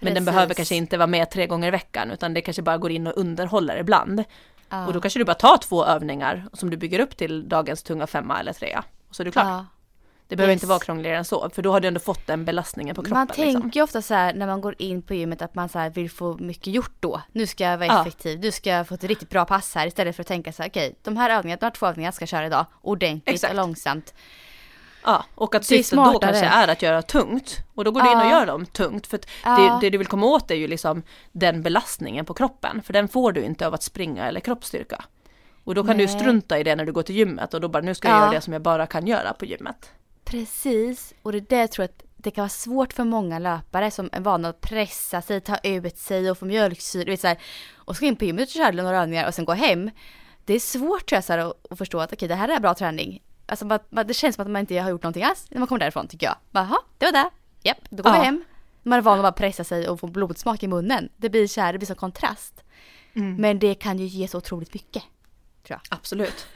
Men 0.00 0.14
den 0.14 0.24
behöver 0.24 0.54
kanske 0.54 0.74
inte 0.74 0.96
vara 0.98 1.06
med 1.06 1.30
tre 1.30 1.46
gånger 1.46 1.68
i 1.68 1.70
veckan 1.70 2.10
utan 2.10 2.34
det 2.34 2.40
kanske 2.40 2.62
bara 2.62 2.78
går 2.78 2.90
in 2.90 3.06
och 3.06 3.12
underhåller 3.16 3.76
ibland. 3.76 4.24
Ah. 4.68 4.86
Och 4.86 4.92
då 4.92 5.00
kanske 5.00 5.20
du 5.20 5.24
bara 5.24 5.34
tar 5.34 5.58
två 5.58 5.84
övningar 5.84 6.44
som 6.52 6.70
du 6.70 6.76
bygger 6.76 6.98
upp 6.98 7.16
till 7.16 7.48
dagens 7.48 7.82
tunga 7.82 8.06
femma 8.06 8.40
eller 8.40 8.52
trea. 8.52 8.84
Och 9.08 9.16
så 9.16 9.22
är 9.22 9.24
du 9.24 9.30
klar. 9.30 9.44
Ah. 9.44 9.66
Det 10.32 10.36
behöver 10.36 10.52
yes. 10.52 10.62
inte 10.62 10.66
vara 10.66 10.78
krångligare 10.78 11.16
än 11.16 11.24
så, 11.24 11.50
för 11.50 11.62
då 11.62 11.72
har 11.72 11.80
du 11.80 11.88
ändå 11.88 12.00
fått 12.00 12.26
den 12.26 12.44
belastningen 12.44 12.94
på 12.94 13.02
kroppen. 13.02 13.18
Man 13.18 13.26
tänker 13.26 13.44
liksom. 13.44 13.70
ju 13.74 13.82
ofta 13.82 14.02
så 14.02 14.14
här 14.14 14.34
när 14.34 14.46
man 14.46 14.60
går 14.60 14.74
in 14.78 15.02
på 15.02 15.14
gymmet 15.14 15.42
att 15.42 15.54
man 15.54 15.68
så 15.68 15.90
vill 15.94 16.10
få 16.10 16.36
mycket 16.38 16.66
gjort 16.66 16.94
då. 17.00 17.22
Nu 17.32 17.46
ska 17.46 17.64
jag 17.64 17.78
vara 17.78 17.86
ja. 17.86 18.00
effektiv, 18.00 18.40
nu 18.40 18.52
ska 18.52 18.70
jag 18.70 18.88
få 18.88 18.94
ett 18.94 19.04
riktigt 19.04 19.30
bra 19.30 19.44
pass 19.44 19.74
här 19.74 19.86
istället 19.86 20.16
för 20.16 20.22
att 20.22 20.26
tänka 20.26 20.52
så 20.52 20.62
här, 20.62 20.70
okej, 20.70 20.86
okay, 20.86 20.96
de 21.02 21.16
här 21.16 21.30
övningarna, 21.30 21.58
de 21.60 21.66
här 21.66 21.70
två 21.70 21.86
övningarna 21.86 22.12
ska 22.12 22.22
jag 22.22 22.28
köra 22.28 22.46
idag 22.46 22.66
ordentligt 22.82 23.34
Exakt. 23.34 23.50
och 23.50 23.56
långsamt. 23.56 24.14
Ja, 25.04 25.24
och 25.34 25.54
att 25.54 25.64
syftet 25.64 25.96
då 25.96 26.18
kanske 26.18 26.44
är 26.44 26.68
att 26.68 26.82
göra 26.82 27.02
tungt. 27.02 27.58
Och 27.74 27.84
då 27.84 27.90
går 27.90 28.00
du 28.00 28.06
ja. 28.06 28.12
in 28.12 28.18
och 28.18 28.30
gör 28.30 28.46
dem 28.46 28.66
tungt. 28.66 29.06
För 29.06 29.20
ja. 29.44 29.56
det, 29.56 29.86
det, 29.86 29.90
du 29.90 29.98
vill 29.98 30.06
komma 30.06 30.26
åt 30.26 30.50
är 30.50 30.54
ju 30.54 30.66
liksom 30.66 31.02
den 31.32 31.62
belastningen 31.62 32.24
på 32.24 32.34
kroppen. 32.34 32.82
För 32.82 32.92
den 32.92 33.08
får 33.08 33.32
du 33.32 33.44
inte 33.44 33.66
av 33.66 33.74
att 33.74 33.82
springa 33.82 34.28
eller 34.28 34.40
kroppsstyrka. 34.40 35.04
Och 35.64 35.74
då 35.74 35.84
kan 35.84 35.96
Nej. 35.96 36.06
du 36.06 36.12
strunta 36.12 36.58
i 36.58 36.62
det 36.62 36.76
när 36.76 36.84
du 36.84 36.92
går 36.92 37.02
till 37.02 37.16
gymmet 37.16 37.54
och 37.54 37.60
då 37.60 37.68
bara 37.68 37.82
nu 37.82 37.94
ska 37.94 38.08
jag 38.08 38.16
ja. 38.16 38.20
göra 38.20 38.30
det 38.30 38.40
som 38.40 38.52
jag 38.52 38.62
bara 38.62 38.86
kan 38.86 39.06
göra 39.06 39.32
på 39.32 39.44
gymmet. 39.44 39.90
Precis, 40.24 41.14
och 41.22 41.32
det 41.32 41.38
är 41.38 41.46
det 41.48 41.56
jag 41.56 41.70
tror 41.70 41.84
att 41.84 42.02
det 42.16 42.30
kan 42.30 42.42
vara 42.42 42.48
svårt 42.48 42.92
för 42.92 43.04
många 43.04 43.38
löpare 43.38 43.90
som 43.90 44.08
är 44.12 44.20
vana 44.20 44.48
att 44.48 44.60
pressa 44.60 45.22
sig, 45.22 45.40
ta 45.40 45.56
ut 45.62 45.98
sig 45.98 46.30
och 46.30 46.38
få 46.38 46.44
mjölksyra, 46.44 47.04
vet, 47.04 47.20
så 47.20 47.26
här, 47.26 47.38
och 47.76 47.96
ska 47.96 48.06
in 48.06 48.16
på 48.16 48.24
gymmet 48.24 48.48
och 48.48 48.52
köra 48.52 48.70
några 48.70 49.02
övningar 49.02 49.26
och 49.26 49.34
sen 49.34 49.44
gå 49.44 49.52
hem. 49.52 49.90
Det 50.44 50.54
är 50.54 50.60
svårt 50.60 51.06
tror 51.06 51.16
jag, 51.16 51.24
så 51.24 51.32
här, 51.32 51.38
att, 51.38 51.72
att 51.72 51.78
förstå 51.78 52.00
att 52.00 52.12
okej, 52.12 52.16
okay, 52.16 52.28
det 52.28 52.34
här 52.34 52.48
är 52.48 52.60
bra 52.60 52.74
träning. 52.74 53.22
Alltså, 53.52 53.64
man, 53.66 54.06
det 54.06 54.14
känns 54.14 54.36
som 54.36 54.42
att 54.42 54.50
man 54.50 54.60
inte 54.60 54.78
har 54.78 54.90
gjort 54.90 55.02
någonting 55.02 55.24
alls 55.24 55.46
när 55.50 55.58
man 55.58 55.68
kommer 55.68 55.78
därifrån 55.78 56.08
tycker 56.08 56.26
jag. 56.26 56.36
Jaha, 56.50 56.78
det 56.98 57.04
var 57.06 57.12
det. 57.12 57.30
Japp, 57.62 57.78
då 57.90 58.02
går 58.02 58.12
ja. 58.12 58.18
vi 58.18 58.24
hem. 58.24 58.44
Man 58.82 58.98
är 58.98 59.02
van 59.02 59.18
att 59.18 59.22
bara 59.22 59.32
pressa 59.32 59.64
sig 59.64 59.88
och 59.88 60.00
få 60.00 60.06
blodsmak 60.06 60.62
i 60.62 60.68
munnen. 60.68 61.08
Det 61.16 61.30
blir 61.30 61.46
så 61.46 61.60
här, 61.60 61.72
det 61.72 61.78
blir 61.78 61.86
så 61.86 61.94
kontrast. 61.94 62.64
Mm. 63.14 63.36
Men 63.36 63.58
det 63.58 63.74
kan 63.74 63.98
ju 63.98 64.04
ge 64.04 64.28
så 64.28 64.38
otroligt 64.38 64.74
mycket. 64.74 65.02
Tror 65.66 65.80
jag. 65.80 65.80
Absolut. 65.88 66.46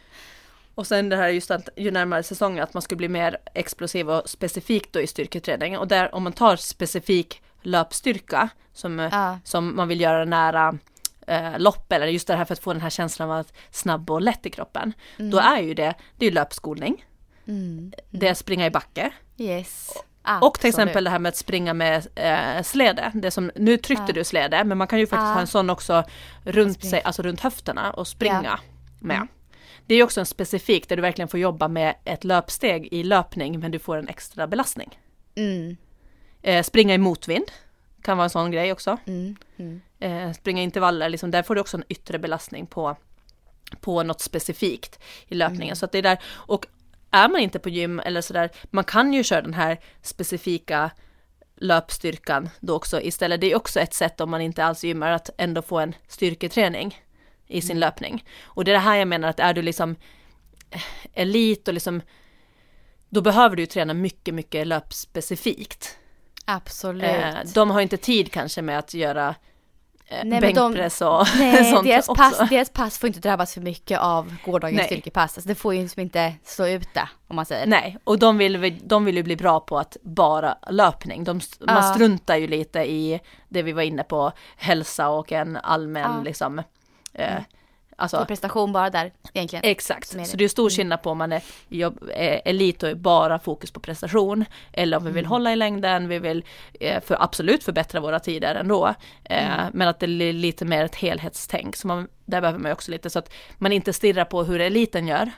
Och 0.74 0.86
sen 0.86 1.08
det 1.08 1.16
här 1.16 1.28
just 1.28 1.50
att 1.50 1.68
ju 1.76 1.90
närmare 1.90 2.22
säsongen 2.22 2.64
att 2.64 2.74
man 2.74 2.82
skulle 2.82 2.96
bli 2.96 3.08
mer 3.08 3.36
explosiv 3.54 4.10
och 4.10 4.28
specifik 4.28 4.92
då 4.92 5.00
i 5.00 5.06
styrketräning. 5.06 5.78
Och 5.78 5.88
där 5.88 6.14
om 6.14 6.22
man 6.22 6.32
tar 6.32 6.56
specifik 6.56 7.42
löpstyrka 7.62 8.48
som, 8.72 8.98
ja. 8.98 9.38
som 9.44 9.76
man 9.76 9.88
vill 9.88 10.00
göra 10.00 10.24
nära 10.24 10.78
eh, 11.26 11.58
lopp 11.58 11.92
eller 11.92 12.06
just 12.06 12.26
det 12.26 12.36
här 12.36 12.44
för 12.44 12.52
att 12.52 12.60
få 12.60 12.72
den 12.72 12.82
här 12.82 12.90
känslan 12.90 13.30
av 13.30 13.38
att 13.38 13.52
snabb 13.70 14.10
och 14.10 14.20
lätt 14.20 14.46
i 14.46 14.50
kroppen. 14.50 14.92
Mm. 15.18 15.30
Då 15.30 15.38
är 15.38 15.60
ju 15.60 15.74
det, 15.74 15.94
det 16.16 16.26
är 16.26 16.30
löpskolning. 16.30 17.04
Mm. 17.46 17.92
Det 18.10 18.28
är 18.28 18.34
springa 18.34 18.66
i 18.66 18.70
backe. 18.70 19.10
Yes. 19.36 19.92
Och 20.40 20.60
till 20.60 20.68
exempel 20.68 21.04
det 21.04 21.10
här 21.10 21.18
med 21.18 21.28
att 21.28 21.36
springa 21.36 21.74
med 21.74 22.06
eh, 22.14 22.62
släde. 22.62 23.10
Det 23.14 23.30
som, 23.30 23.50
nu 23.56 23.76
tryckte 23.76 24.04
ja. 24.06 24.12
du 24.12 24.24
släde 24.24 24.64
men 24.64 24.78
man 24.78 24.86
kan 24.86 24.98
ju 24.98 25.06
faktiskt 25.06 25.28
ja. 25.28 25.32
ha 25.32 25.40
en 25.40 25.46
sån 25.46 25.70
också 25.70 26.04
runt 26.44 26.84
sig, 26.84 27.02
alltså 27.02 27.22
runt 27.22 27.40
höfterna 27.40 27.90
och 27.90 28.08
springa 28.08 28.42
ja. 28.44 28.58
med. 29.00 29.16
Mm. 29.16 29.28
Det 29.86 29.94
är 29.94 30.02
också 30.02 30.20
en 30.20 30.26
specifik 30.26 30.88
där 30.88 30.96
du 30.96 31.02
verkligen 31.02 31.28
får 31.28 31.40
jobba 31.40 31.68
med 31.68 31.94
ett 32.04 32.24
löpsteg 32.24 32.88
i 32.92 33.02
löpning 33.02 33.60
men 33.60 33.70
du 33.70 33.78
får 33.78 33.96
en 33.96 34.08
extra 34.08 34.46
belastning. 34.46 34.98
Mm. 35.34 35.76
Eh, 36.42 36.62
springa 36.62 36.94
i 36.94 36.98
motvind 36.98 37.46
kan 38.06 38.16
vara 38.16 38.24
en 38.24 38.30
sån 38.30 38.50
grej 38.50 38.72
också. 38.72 38.96
Mm. 39.06 39.36
Mm. 39.56 39.80
Eh, 40.00 40.32
springa 40.32 40.62
intervaller, 40.62 41.08
liksom, 41.08 41.30
där 41.30 41.42
får 41.42 41.54
du 41.54 41.60
också 41.60 41.76
en 41.76 41.84
yttre 41.88 42.18
belastning 42.18 42.66
på, 42.66 42.96
på 43.80 44.02
något 44.02 44.20
specifikt 44.20 44.98
i 45.28 45.34
löpningen. 45.34 45.68
Mm. 45.68 45.76
Så 45.76 45.84
att 45.84 45.92
det 45.92 45.98
är 45.98 46.02
där, 46.02 46.18
och 46.26 46.66
är 47.10 47.28
man 47.28 47.40
inte 47.40 47.58
på 47.58 47.68
gym 47.68 48.00
eller 48.00 48.20
sådär, 48.20 48.50
man 48.70 48.84
kan 48.84 49.12
ju 49.12 49.24
köra 49.24 49.42
den 49.42 49.54
här 49.54 49.78
specifika 50.02 50.90
löpstyrkan 51.56 52.48
då 52.60 52.74
också 52.74 53.00
istället. 53.00 53.40
Det 53.40 53.52
är 53.52 53.56
också 53.56 53.80
ett 53.80 53.94
sätt 53.94 54.20
om 54.20 54.30
man 54.30 54.40
inte 54.40 54.64
alls 54.64 54.84
gymmar 54.84 55.10
att 55.10 55.30
ändå 55.38 55.62
få 55.62 55.78
en 55.78 55.94
styrketräning 56.08 57.00
i 57.46 57.60
sin 57.60 57.70
mm. 57.70 57.80
löpning. 57.80 58.24
Och 58.42 58.64
det 58.64 58.70
är 58.70 58.72
det 58.72 58.78
här 58.78 58.96
jag 58.96 59.08
menar 59.08 59.28
att 59.28 59.40
är 59.40 59.54
du 59.54 59.62
liksom 59.62 59.96
elit 61.12 61.68
och 61.68 61.74
liksom 61.74 62.02
då 63.08 63.20
behöver 63.20 63.56
du 63.56 63.66
träna 63.66 63.94
mycket, 63.94 64.34
mycket 64.34 64.66
löpspecifikt. 64.66 65.98
Absolut. 66.46 67.04
Eh, 67.04 67.34
de 67.54 67.70
har 67.70 67.80
inte 67.80 67.96
tid 67.96 68.32
kanske 68.32 68.62
med 68.62 68.78
att 68.78 68.94
göra 68.94 69.34
eh, 70.06 70.24
nej, 70.24 70.40
bänkpress 70.40 71.00
och 71.00 71.26
nej, 71.38 71.72
sånt 71.72 71.86
deras 71.86 72.08
också. 72.08 72.22
Pass, 72.22 72.48
deras 72.50 72.70
pass 72.70 72.98
får 72.98 73.06
inte 73.06 73.20
drabbas 73.20 73.54
för 73.54 73.60
mycket 73.60 74.00
av 74.00 74.34
gårdagens 74.44 74.78
nej. 74.78 74.86
styrkepass. 74.86 75.38
Alltså, 75.38 75.48
det 75.48 75.54
får 75.54 75.74
ju 75.74 75.82
liksom 75.82 76.02
inte 76.02 76.34
stå 76.44 76.66
ute 76.66 77.08
om 77.28 77.36
man 77.36 77.46
säger. 77.46 77.66
Nej, 77.66 77.98
och 78.04 78.18
de 78.18 78.38
vill, 78.38 78.78
de 78.84 79.04
vill 79.04 79.16
ju 79.16 79.22
bli 79.22 79.36
bra 79.36 79.60
på 79.60 79.78
att 79.78 79.96
bara 80.02 80.58
löpning. 80.70 81.24
De, 81.24 81.40
ja. 81.58 81.74
Man 81.74 81.94
struntar 81.94 82.36
ju 82.36 82.46
lite 82.46 82.80
i 82.80 83.20
det 83.48 83.62
vi 83.62 83.72
var 83.72 83.82
inne 83.82 84.02
på, 84.02 84.32
hälsa 84.56 85.08
och 85.08 85.32
en 85.32 85.56
allmän 85.56 86.14
ja. 86.16 86.22
liksom 86.22 86.58
eh, 87.12 87.32
mm. 87.32 87.44
Alltså, 87.98 88.18
det 88.18 88.26
prestation 88.26 88.72
bara 88.72 88.90
där 88.90 89.12
egentligen. 89.32 89.64
Exakt, 89.64 90.12
det. 90.16 90.24
så 90.24 90.36
det 90.36 90.44
är 90.44 90.48
stor 90.48 90.62
mm. 90.62 90.70
skillnad 90.70 91.02
på 91.02 91.10
om 91.10 91.18
man 91.18 91.32
är, 91.32 91.42
jobb, 91.68 92.10
är 92.14 92.42
elit 92.44 92.82
och 92.82 92.88
är 92.88 92.94
bara 92.94 93.38
fokus 93.38 93.70
på 93.70 93.80
prestation 93.80 94.44
eller 94.72 94.96
om 94.96 95.04
vi 95.04 95.10
vill 95.10 95.24
mm. 95.24 95.30
hålla 95.30 95.52
i 95.52 95.56
längden, 95.56 96.08
vi 96.08 96.18
vill 96.18 96.44
eh, 96.80 97.02
för 97.02 97.22
absolut 97.22 97.64
förbättra 97.64 98.00
våra 98.00 98.20
tider 98.20 98.54
ändå. 98.54 98.94
Eh, 99.24 99.60
mm. 99.60 99.70
Men 99.74 99.88
att 99.88 100.00
det 100.00 100.06
är 100.06 100.32
lite 100.32 100.64
mer 100.64 100.84
ett 100.84 100.94
helhetstänk, 100.94 101.76
så 101.76 101.86
man, 101.86 102.08
där 102.24 102.40
behöver 102.40 102.58
man 102.58 102.72
också 102.72 102.90
lite 102.90 103.10
så 103.10 103.18
att 103.18 103.32
man 103.58 103.72
inte 103.72 103.92
stirrar 103.92 104.24
på 104.24 104.44
hur 104.44 104.60
eliten 104.60 105.08
gör. 105.08 105.30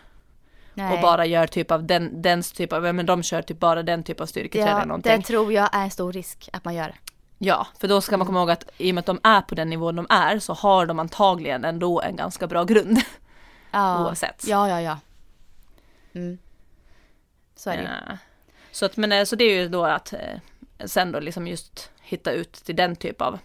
Nej. 0.75 0.95
Och 0.95 1.01
bara 1.01 1.27
gör 1.27 1.47
typ 1.47 1.71
av 1.71 1.85
den, 1.85 2.23
den 2.23 2.43
typ 2.43 2.73
av, 2.73 2.95
men 2.95 3.07
de 3.07 3.23
kör 3.23 3.43
typ 3.43 3.61
bara 3.61 3.83
den 3.83 4.03
typ 4.03 4.21
av 4.21 4.27
styrketräning. 4.27 4.79
Ja, 4.79 4.85
någonting. 4.85 5.17
det 5.17 5.23
tror 5.23 5.53
jag 5.53 5.69
är 5.73 5.83
en 5.83 5.91
stor 5.91 6.13
risk 6.13 6.49
att 6.53 6.65
man 6.65 6.75
gör. 6.75 6.95
Ja, 7.39 7.66
för 7.78 7.89
då 7.89 8.01
ska 8.01 8.16
man 8.16 8.26
komma 8.26 8.39
ihåg 8.39 8.51
att 8.51 8.70
i 8.78 8.91
och 8.91 8.95
med 8.95 9.01
att 9.01 9.07
de 9.07 9.20
är 9.22 9.41
på 9.41 9.55
den 9.55 9.70
nivån 9.70 9.97
de 9.97 10.07
är 10.11 10.39
så 10.39 10.53
har 10.53 10.86
de 10.86 10.99
antagligen 10.99 11.64
ändå 11.64 12.01
en 12.01 12.16
ganska 12.16 12.47
bra 12.47 12.64
grund. 12.64 12.99
Ja. 13.70 14.05
Oavsett. 14.05 14.45
Ja, 14.47 14.68
ja, 14.68 14.80
ja. 14.80 14.99
Mm. 16.14 16.39
Så 17.57 17.70
är 17.70 17.76
det 17.76 18.03
ja. 18.09 18.18
Så, 18.70 18.86
att, 18.86 18.97
men, 18.97 19.12
eh, 19.12 19.24
så 19.24 19.36
det 19.36 19.45
är 19.45 19.62
ju 19.62 19.68
då 19.68 19.84
att 19.84 20.12
eh, 20.12 20.86
sen 20.86 21.12
då 21.12 21.20
liksom 21.20 21.47
just 21.47 21.91
hitta 22.01 22.32
ut 22.32 22.53
till 22.53 22.76
den 22.76 22.97
typ 22.97 23.22
av 23.22 23.39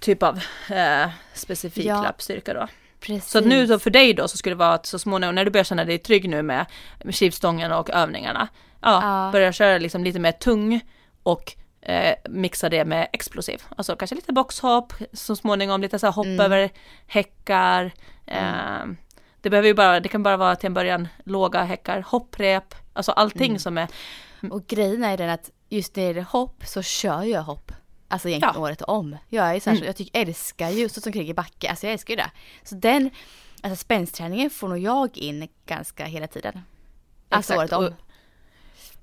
typ 0.00 0.22
av 0.22 0.40
eh, 0.70 1.10
specifik 1.34 1.86
ja. 1.86 2.02
löpstyrka 2.02 2.54
då. 2.54 2.68
Precis. 3.00 3.30
Så 3.30 3.40
nu 3.40 3.66
då 3.66 3.78
för 3.78 3.90
dig 3.90 4.14
då 4.14 4.28
så 4.28 4.36
skulle 4.36 4.54
det 4.54 4.58
vara 4.58 4.74
att 4.74 4.86
så 4.86 4.98
småningom 4.98 5.34
när 5.34 5.44
du 5.44 5.50
börjar 5.50 5.64
känna 5.64 5.84
dig 5.84 5.98
trygg 5.98 6.28
nu 6.28 6.42
med 6.42 6.66
skivstången 7.10 7.72
och 7.72 7.90
övningarna, 7.90 8.48
ja, 8.80 9.00
ja. 9.02 9.32
börja 9.32 9.52
köra 9.52 9.78
liksom 9.78 10.04
lite 10.04 10.18
mer 10.18 10.32
tung 10.32 10.80
och 11.22 11.56
eh, 11.82 12.14
mixa 12.28 12.68
det 12.68 12.84
med 12.84 13.08
explosiv. 13.12 13.62
Alltså 13.76 13.96
kanske 13.96 14.16
lite 14.16 14.32
boxhopp, 14.32 14.92
så 15.12 15.36
småningom 15.36 15.80
lite 15.80 15.98
så 15.98 16.10
hopp 16.10 16.26
mm. 16.26 16.40
över 16.40 16.70
häckar. 17.06 17.92
Eh. 18.26 18.86
Det 19.40 19.50
behöver 19.50 19.68
ju 19.68 19.74
bara, 19.74 20.00
det 20.00 20.08
kan 20.08 20.22
bara 20.22 20.36
vara 20.36 20.56
till 20.56 20.66
en 20.66 20.74
början 20.74 21.08
låga 21.24 21.62
häckar, 21.62 22.04
hopprep, 22.06 22.74
alltså 22.92 23.12
allting 23.12 23.48
mm. 23.48 23.58
som 23.58 23.78
är... 23.78 23.88
Och 24.50 24.66
grejen 24.66 25.04
är 25.04 25.16
den 25.16 25.30
att 25.30 25.50
just 25.68 25.96
när 25.96 26.14
det 26.14 26.20
är 26.20 26.24
hopp 26.24 26.66
så 26.66 26.82
kör 26.82 27.22
jag 27.22 27.42
hopp. 27.42 27.72
Alltså 28.08 28.28
egentligen 28.28 28.54
ja. 28.54 28.60
året 28.60 28.82
om. 28.82 29.16
Jag 29.28 29.56
är 29.56 29.60
så 29.60 29.70
här, 29.70 29.76
mm. 29.76 29.86
jag 29.86 29.96
tycker, 29.96 30.20
älskar 30.20 30.70
ju 30.70 30.88
så 30.88 31.00
som 31.00 31.12
krig 31.12 31.30
i 31.30 31.34
backe, 31.34 31.70
alltså 31.70 31.86
jag 31.86 31.92
älskar 31.92 32.14
ju 32.14 32.16
det. 32.16 32.30
Så 32.62 32.74
den, 32.74 33.10
alltså 33.62 33.84
spänsträningen 33.84 34.50
får 34.50 34.68
nog 34.68 34.78
jag 34.78 35.18
in 35.18 35.48
ganska 35.66 36.04
hela 36.04 36.26
tiden. 36.26 36.60
Alltså 37.28 37.52
Exakt. 37.52 37.72
året 37.72 37.72
om. 37.72 37.84
Och 37.84 38.11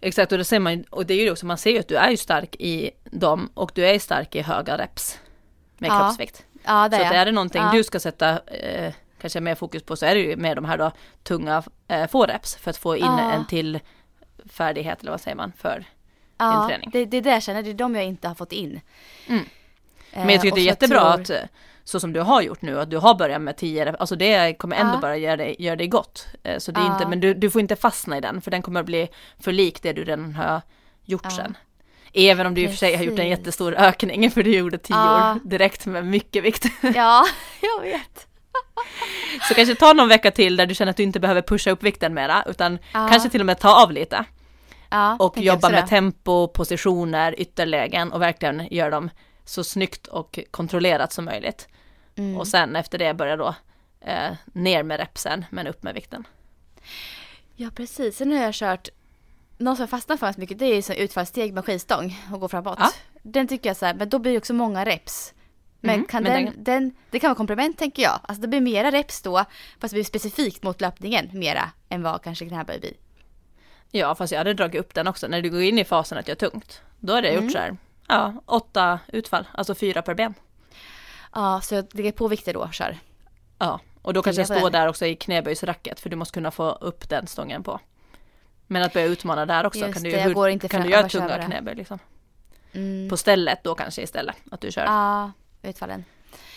Exakt, 0.02 0.32
och 0.32 0.38
det 0.38 0.46
ser 0.46 0.60
man 0.60 0.84
och 0.84 1.06
det 1.06 1.14
är 1.14 1.24
ju 1.24 1.32
också, 1.32 1.46
man 1.46 1.58
ser 1.58 1.72
ju 1.72 1.80
att 1.80 1.88
du 1.88 1.98
är 1.98 2.10
ju 2.10 2.18
stark 2.18 2.56
i 2.60 2.92
dem 3.04 3.50
och 3.54 3.72
du 3.76 3.86
är 3.86 4.00
stark 4.00 4.36
i 4.36 4.42
höga 4.42 4.78
reps 4.78 5.20
med 5.78 5.90
ja. 5.90 6.00
kroppsvikt. 6.00 6.46
Ja, 6.64 6.90
det 6.90 6.98
så 6.98 7.04
är. 7.04 7.08
att 7.08 7.14
är 7.14 7.26
det 7.26 7.32
någonting 7.32 7.62
ja. 7.62 7.72
du 7.74 7.84
ska 7.84 8.00
sätta 8.00 8.40
eh, 8.40 8.94
kanske 9.22 9.40
mer 9.42 9.56
fokus 9.56 9.84
på 9.84 9.96
så 9.96 10.06
är 10.06 10.16
det 10.16 10.22
ju 10.22 10.36
med 10.36 10.58
de 10.58 10.66
här 10.66 10.78
då 10.78 10.92
tunga 11.24 11.64
eh, 11.88 12.08
få 12.08 12.26
reps 12.26 12.56
för 12.56 12.70
att 12.70 12.78
få 12.78 12.98
in 12.98 13.06
ja. 13.06 13.32
en 13.32 13.48
till 13.48 13.80
färdighet 14.46 15.02
eller 15.02 15.12
vad 15.12 15.22
säger 15.22 15.38
man 15.38 15.52
för 15.58 15.86
ja, 16.38 16.60
din 16.60 16.68
träning. 16.68 16.90
Det, 16.94 17.06
det 17.06 17.18
är 17.18 17.22
det 17.22 17.30
jag 17.30 17.44
känner, 17.44 17.64
det 17.64 17.70
är 17.70 17.74
de 17.74 17.96
jag 17.96 18.06
inte 18.06 18.28
har 18.28 18.36
fått 18.36 18.52
in. 18.52 18.82
Mm. 19.28 19.46
Men 20.14 20.30
jag 20.30 20.42
tycker 20.42 20.48
eh, 20.48 20.56
det 20.56 20.62
är 20.62 20.66
jättebra 20.66 21.18
tror... 21.18 21.38
att 21.38 21.50
så 21.90 22.00
som 22.00 22.14
du 22.14 22.20
har 22.20 22.42
gjort 22.42 22.62
nu, 22.62 22.80
att 22.80 22.90
du 22.90 22.98
har 22.98 23.16
börjat 23.16 23.42
med 23.42 23.58
10, 23.58 23.96
alltså 24.00 24.16
det 24.16 24.54
kommer 24.54 24.76
ändå 24.76 24.94
ja. 24.94 25.00
bara 25.00 25.18
göra 25.18 25.38
dig, 25.38 25.56
göra 25.60 25.76
dig 25.76 25.88
gott. 25.88 26.28
Eh, 26.44 26.58
så 26.58 26.72
det 26.72 26.80
är 26.80 26.86
ja. 26.86 26.94
inte, 26.94 27.08
men 27.08 27.20
du, 27.20 27.34
du 27.34 27.50
får 27.50 27.62
inte 27.62 27.76
fastna 27.76 28.18
i 28.18 28.22
den, 28.22 28.42
för 28.42 28.52
den 28.52 28.62
kommer 28.62 28.80
att 28.80 28.86
bli 28.86 29.10
för 29.40 29.52
lik 29.52 29.82
det 29.82 29.94
du 29.94 30.04
redan 30.04 30.36
har 30.36 30.62
gjort 31.06 31.22
ja. 31.24 31.30
sen. 31.30 31.58
Även 32.14 32.48
om 32.48 32.54
du 32.54 32.62
i 32.62 32.68
och 32.68 32.70
för 32.70 32.78
sig 32.78 32.96
har 32.96 33.04
gjort 33.04 33.20
en 33.20 33.30
jättestor 33.30 33.74
ökning, 33.74 34.32
för 34.32 34.44
du 34.44 34.56
gjorde 34.56 34.78
10 34.78 34.96
ja. 34.96 35.32
år 35.32 35.40
direkt 35.44 35.86
med 35.86 36.06
mycket 36.06 36.44
vikt. 36.44 36.66
Ja, 36.96 37.26
jag 37.62 37.82
vet. 37.82 38.28
Så 39.48 39.54
kanske 39.54 39.76
ta 39.76 39.94
någon 39.94 40.10
vecka 40.10 40.32
till 40.32 40.58
där 40.58 40.66
du 40.66 40.76
känner 40.76 40.90
att 40.90 40.98
du 40.98 41.04
inte 41.04 41.20
behöver 41.20 41.42
pusha 41.42 41.72
upp 41.72 41.84
vikten 41.84 42.14
mera, 42.14 42.44
utan 42.48 42.80
kanske 42.92 43.30
till 43.30 43.40
och 43.40 43.46
med 43.46 43.60
ta 43.60 43.84
av 43.84 43.92
lite. 43.92 44.26
och 45.20 45.38
jobba 45.38 45.70
med 45.70 45.88
tempo, 45.88 46.48
positioner, 46.48 47.40
ytterlägen 47.40 48.12
och 48.12 48.22
verkligen 48.22 48.68
göra 48.72 48.90
dem 48.90 49.10
så 49.46 49.64
snyggt 49.64 50.08
och 50.08 50.40
kontrollerat 50.52 51.14
som 51.14 51.26
möjligt. 51.26 51.68
Mm. 52.20 52.38
Och 52.38 52.48
sen 52.48 52.76
efter 52.76 52.98
det 52.98 53.14
börja 53.14 53.38
då 53.38 53.56
eh, 54.02 54.32
ner 54.54 54.84
med 54.84 55.00
repsen 55.00 55.46
men 55.50 55.68
upp 55.68 55.84
med 55.84 55.94
vikten. 55.94 56.28
Ja 57.56 57.70
precis, 57.76 58.18
sen 58.18 58.32
har 58.32 58.44
jag 58.44 58.54
kört 58.54 58.90
något 59.58 59.78
som 59.78 59.84
jag 59.84 59.90
fastnar 59.90 60.18
för 60.18 60.32
så 60.32 60.40
mycket 60.40 60.60
det 60.60 60.66
är 60.66 60.96
utfallssteg 60.96 61.54
med 61.54 61.66
skivstång 61.66 62.18
och 62.34 62.40
gå 62.40 62.48
framåt. 62.48 62.78
Ja. 62.80 62.92
Den 63.24 63.48
tycker 63.48 63.70
jag 63.70 63.78
så 63.78 63.86
här, 63.86 63.94
men 63.94 64.10
då 64.10 64.20
blir 64.20 64.32
det 64.32 64.38
också 64.38 64.54
många 64.54 64.86
reps. 64.86 65.34
Men, 65.82 65.96
mm, 65.96 66.08
kan 66.08 66.24
men 66.24 66.32
den, 66.32 66.46
den... 66.46 66.64
den, 66.64 66.96
det 67.10 67.20
kan 67.20 67.28
vara 67.28 67.36
komplement 67.36 67.78
tänker 67.78 68.04
jag. 68.04 68.20
Alltså 68.24 68.42
det 68.42 68.48
blir 68.48 68.62
mera 68.62 68.92
reps 68.92 69.22
då, 69.22 69.46
fast 69.80 69.92
det 69.92 69.96
blir 69.96 70.04
specifikt 70.04 70.64
mot 70.64 70.82
löpningen 70.82 71.30
mera 71.34 71.72
än 71.90 72.04
vad 72.04 72.22
kanske 72.22 72.46
knäböj 72.46 72.80
blir. 72.80 72.94
Ja, 73.92 74.16
fast 74.16 74.32
jag 74.32 74.40
hade 74.40 74.54
dragit 74.54 74.82
upp 74.82 74.94
den 74.94 75.08
också. 75.08 75.28
När 75.28 75.42
du 75.42 75.50
går 75.50 75.62
in 75.62 75.80
i 75.80 75.86
fasen 75.86 76.18
att 76.18 76.28
jag 76.28 76.36
är 76.36 76.50
tungt, 76.50 76.82
då 77.00 77.14
har 77.14 77.24
jag 77.24 77.32
mm. 77.34 77.44
gjort 77.44 77.54
så 77.54 77.58
här, 77.58 77.78
ja, 78.08 78.34
åtta 78.46 79.00
utfall, 79.08 79.48
alltså 79.52 79.76
fyra 79.76 80.02
per 80.02 80.14
ben. 80.14 80.34
Ja, 81.34 81.62
så 81.62 81.76
jag 81.76 81.86
lägger 81.92 82.12
på 82.12 82.28
vikter 82.28 82.54
då 82.54 82.60
och 82.60 82.74
kör. 82.74 82.98
Ja, 83.58 83.80
och 84.02 84.14
då 84.14 84.22
kanske 84.22 84.42
jag 84.42 84.60
står 84.60 84.70
där 84.70 84.88
också 84.88 85.06
i 85.06 85.16
knäböjsracket 85.16 86.00
för 86.00 86.10
du 86.10 86.16
måste 86.16 86.34
kunna 86.34 86.52
få 86.52 86.72
upp 86.72 87.10
den 87.10 87.28
stången 87.28 87.64
på. 87.64 87.80
Men 88.68 88.84
att 88.84 88.94
börja 88.94 89.08
utmana 89.08 89.46
där 89.46 89.66
också, 89.66 89.80
Just 89.80 89.94
kan 89.94 90.04
du, 90.04 90.12
det, 90.12 90.22
hur, 90.22 90.34
går 90.34 90.50
inte 90.50 90.68
kan 90.68 90.82
du 90.82 90.90
göra 90.90 91.10
tunga 91.10 91.44
knäböj 91.44 91.76
liksom? 91.76 92.00
Mm. 92.74 93.10
På 93.10 93.18
stället 93.18 93.64
då 93.64 93.76
kanske 93.76 94.02
istället, 94.02 94.36
att 94.52 94.62
du 94.62 94.72
kör. 94.72 94.86
Ja, 94.86 95.32
utfallen. 95.62 96.06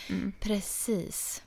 Mm. 0.09 0.33
Precis. 0.39 1.43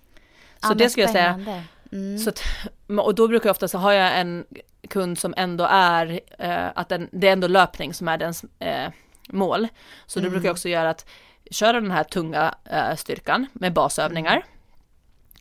Så 0.62 0.70
ja, 0.70 0.74
det 0.74 0.90
skulle 0.90 1.04
jag 1.04 1.12
säga. 1.12 1.64
Mm. 1.92 2.18
Så 2.18 2.30
att, 2.30 2.42
och 2.86 3.14
då 3.14 3.28
brukar 3.28 3.48
jag 3.48 3.54
ofta 3.54 3.68
så 3.68 3.78
har 3.78 3.92
jag 3.92 4.20
en 4.20 4.44
kund 4.88 5.18
som 5.18 5.34
ändå 5.36 5.66
är, 5.70 6.20
eh, 6.38 6.66
att 6.74 6.88
den, 6.88 7.08
det 7.12 7.28
är 7.28 7.32
ändå 7.32 7.48
löpning 7.48 7.94
som 7.94 8.08
är 8.08 8.18
dens 8.18 8.44
eh, 8.58 8.90
mål. 9.28 9.68
Så 10.06 10.20
då 10.20 10.22
brukar 10.22 10.36
jag 10.36 10.44
mm. 10.44 10.52
också 10.52 10.68
göra 10.68 10.90
att 10.90 11.06
köra 11.50 11.80
den 11.80 11.90
här 11.90 12.04
tunga 12.04 12.54
äh, 12.64 12.96
styrkan 12.96 13.46
med 13.52 13.72
basövningar. 13.72 14.36
Mm. 14.36 14.46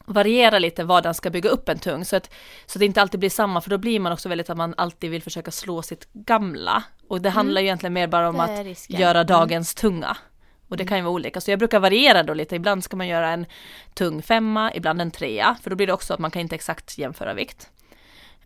Variera 0.06 0.60
lite 0.60 0.84
vad 0.84 1.04
den 1.04 1.14
ska 1.14 1.30
bygga 1.30 1.50
upp 1.50 1.70
en 1.70 1.80
tung 1.80 2.06
så 2.06 2.16
att, 2.16 2.34
så 2.66 2.78
att 2.78 2.80
det 2.80 2.86
inte 2.86 3.02
alltid 3.02 3.20
blir 3.20 3.30
samma 3.30 3.62
för 3.62 3.70
då 3.70 3.78
blir 3.78 4.00
man 4.00 4.12
också 4.12 4.30
väldigt 4.30 4.50
att 4.50 4.58
man 4.58 4.74
alltid 4.78 5.12
vill 5.12 5.22
försöka 5.22 5.52
slå 5.52 5.82
sitt 5.82 6.14
gamla. 6.14 6.84
Och 7.08 7.22
det 7.22 7.30
handlar 7.30 7.62
mm. 7.62 7.66
egentligen 7.66 7.94
mer 7.94 8.08
bara 8.08 8.30
om 8.30 8.40
att 8.40 8.66
risken. 8.66 9.00
göra 9.00 9.20
mm. 9.20 9.28
dagens 9.28 9.84
mm. 9.84 9.92
tunga. 9.92 10.18
Och 10.68 10.78
det 10.78 10.84
mm. 10.84 10.90
kan 10.90 10.98
ju 10.98 11.04
vara 11.04 11.14
olika, 11.14 11.42
så 11.42 11.52
jag 11.52 11.60
brukar 11.60 11.80
variera 11.80 12.24
då 12.24 12.34
lite. 12.34 12.56
Ibland 12.56 12.84
ska 12.84 12.98
man 12.98 13.08
göra 13.08 13.30
en 13.30 13.46
tung 13.94 14.22
femma, 14.22 14.74
ibland 14.74 15.02
en 15.02 15.12
trea, 15.12 15.58
för 15.64 15.70
då 15.70 15.76
blir 15.76 15.88
det 15.88 15.94
också 15.94 16.14
att 16.14 16.20
man 16.20 16.32
kan 16.32 16.42
inte 16.42 16.56
exakt 16.56 16.98
jämföra 16.98 17.34
vikt. 17.34 17.70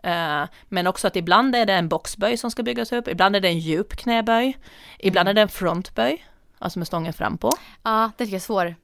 Uh, 0.06 0.46
men 0.68 0.88
också 0.88 1.08
att 1.08 1.16
ibland 1.16 1.56
är 1.56 1.66
det 1.66 1.74
en 1.74 1.90
boxböj 1.90 2.38
som 2.38 2.52
ska 2.52 2.64
byggas 2.64 2.92
upp, 2.92 3.08
ibland 3.08 3.36
är 3.36 3.40
det 3.40 3.48
en 3.48 3.60
djup 3.60 3.96
knäböj, 3.96 4.58
ibland 5.00 5.28
mm. 5.28 5.32
är 5.32 5.36
det 5.36 5.42
en 5.42 5.50
frontböj, 5.50 6.26
alltså 6.60 6.80
med 6.80 6.88
stången 6.88 7.14
fram 7.14 7.38
på. 7.38 7.52
Ja, 7.84 8.12
det 8.18 8.26
tycker 8.26 8.36
jag 8.36 8.40
är 8.40 8.46
svår. 8.46 8.76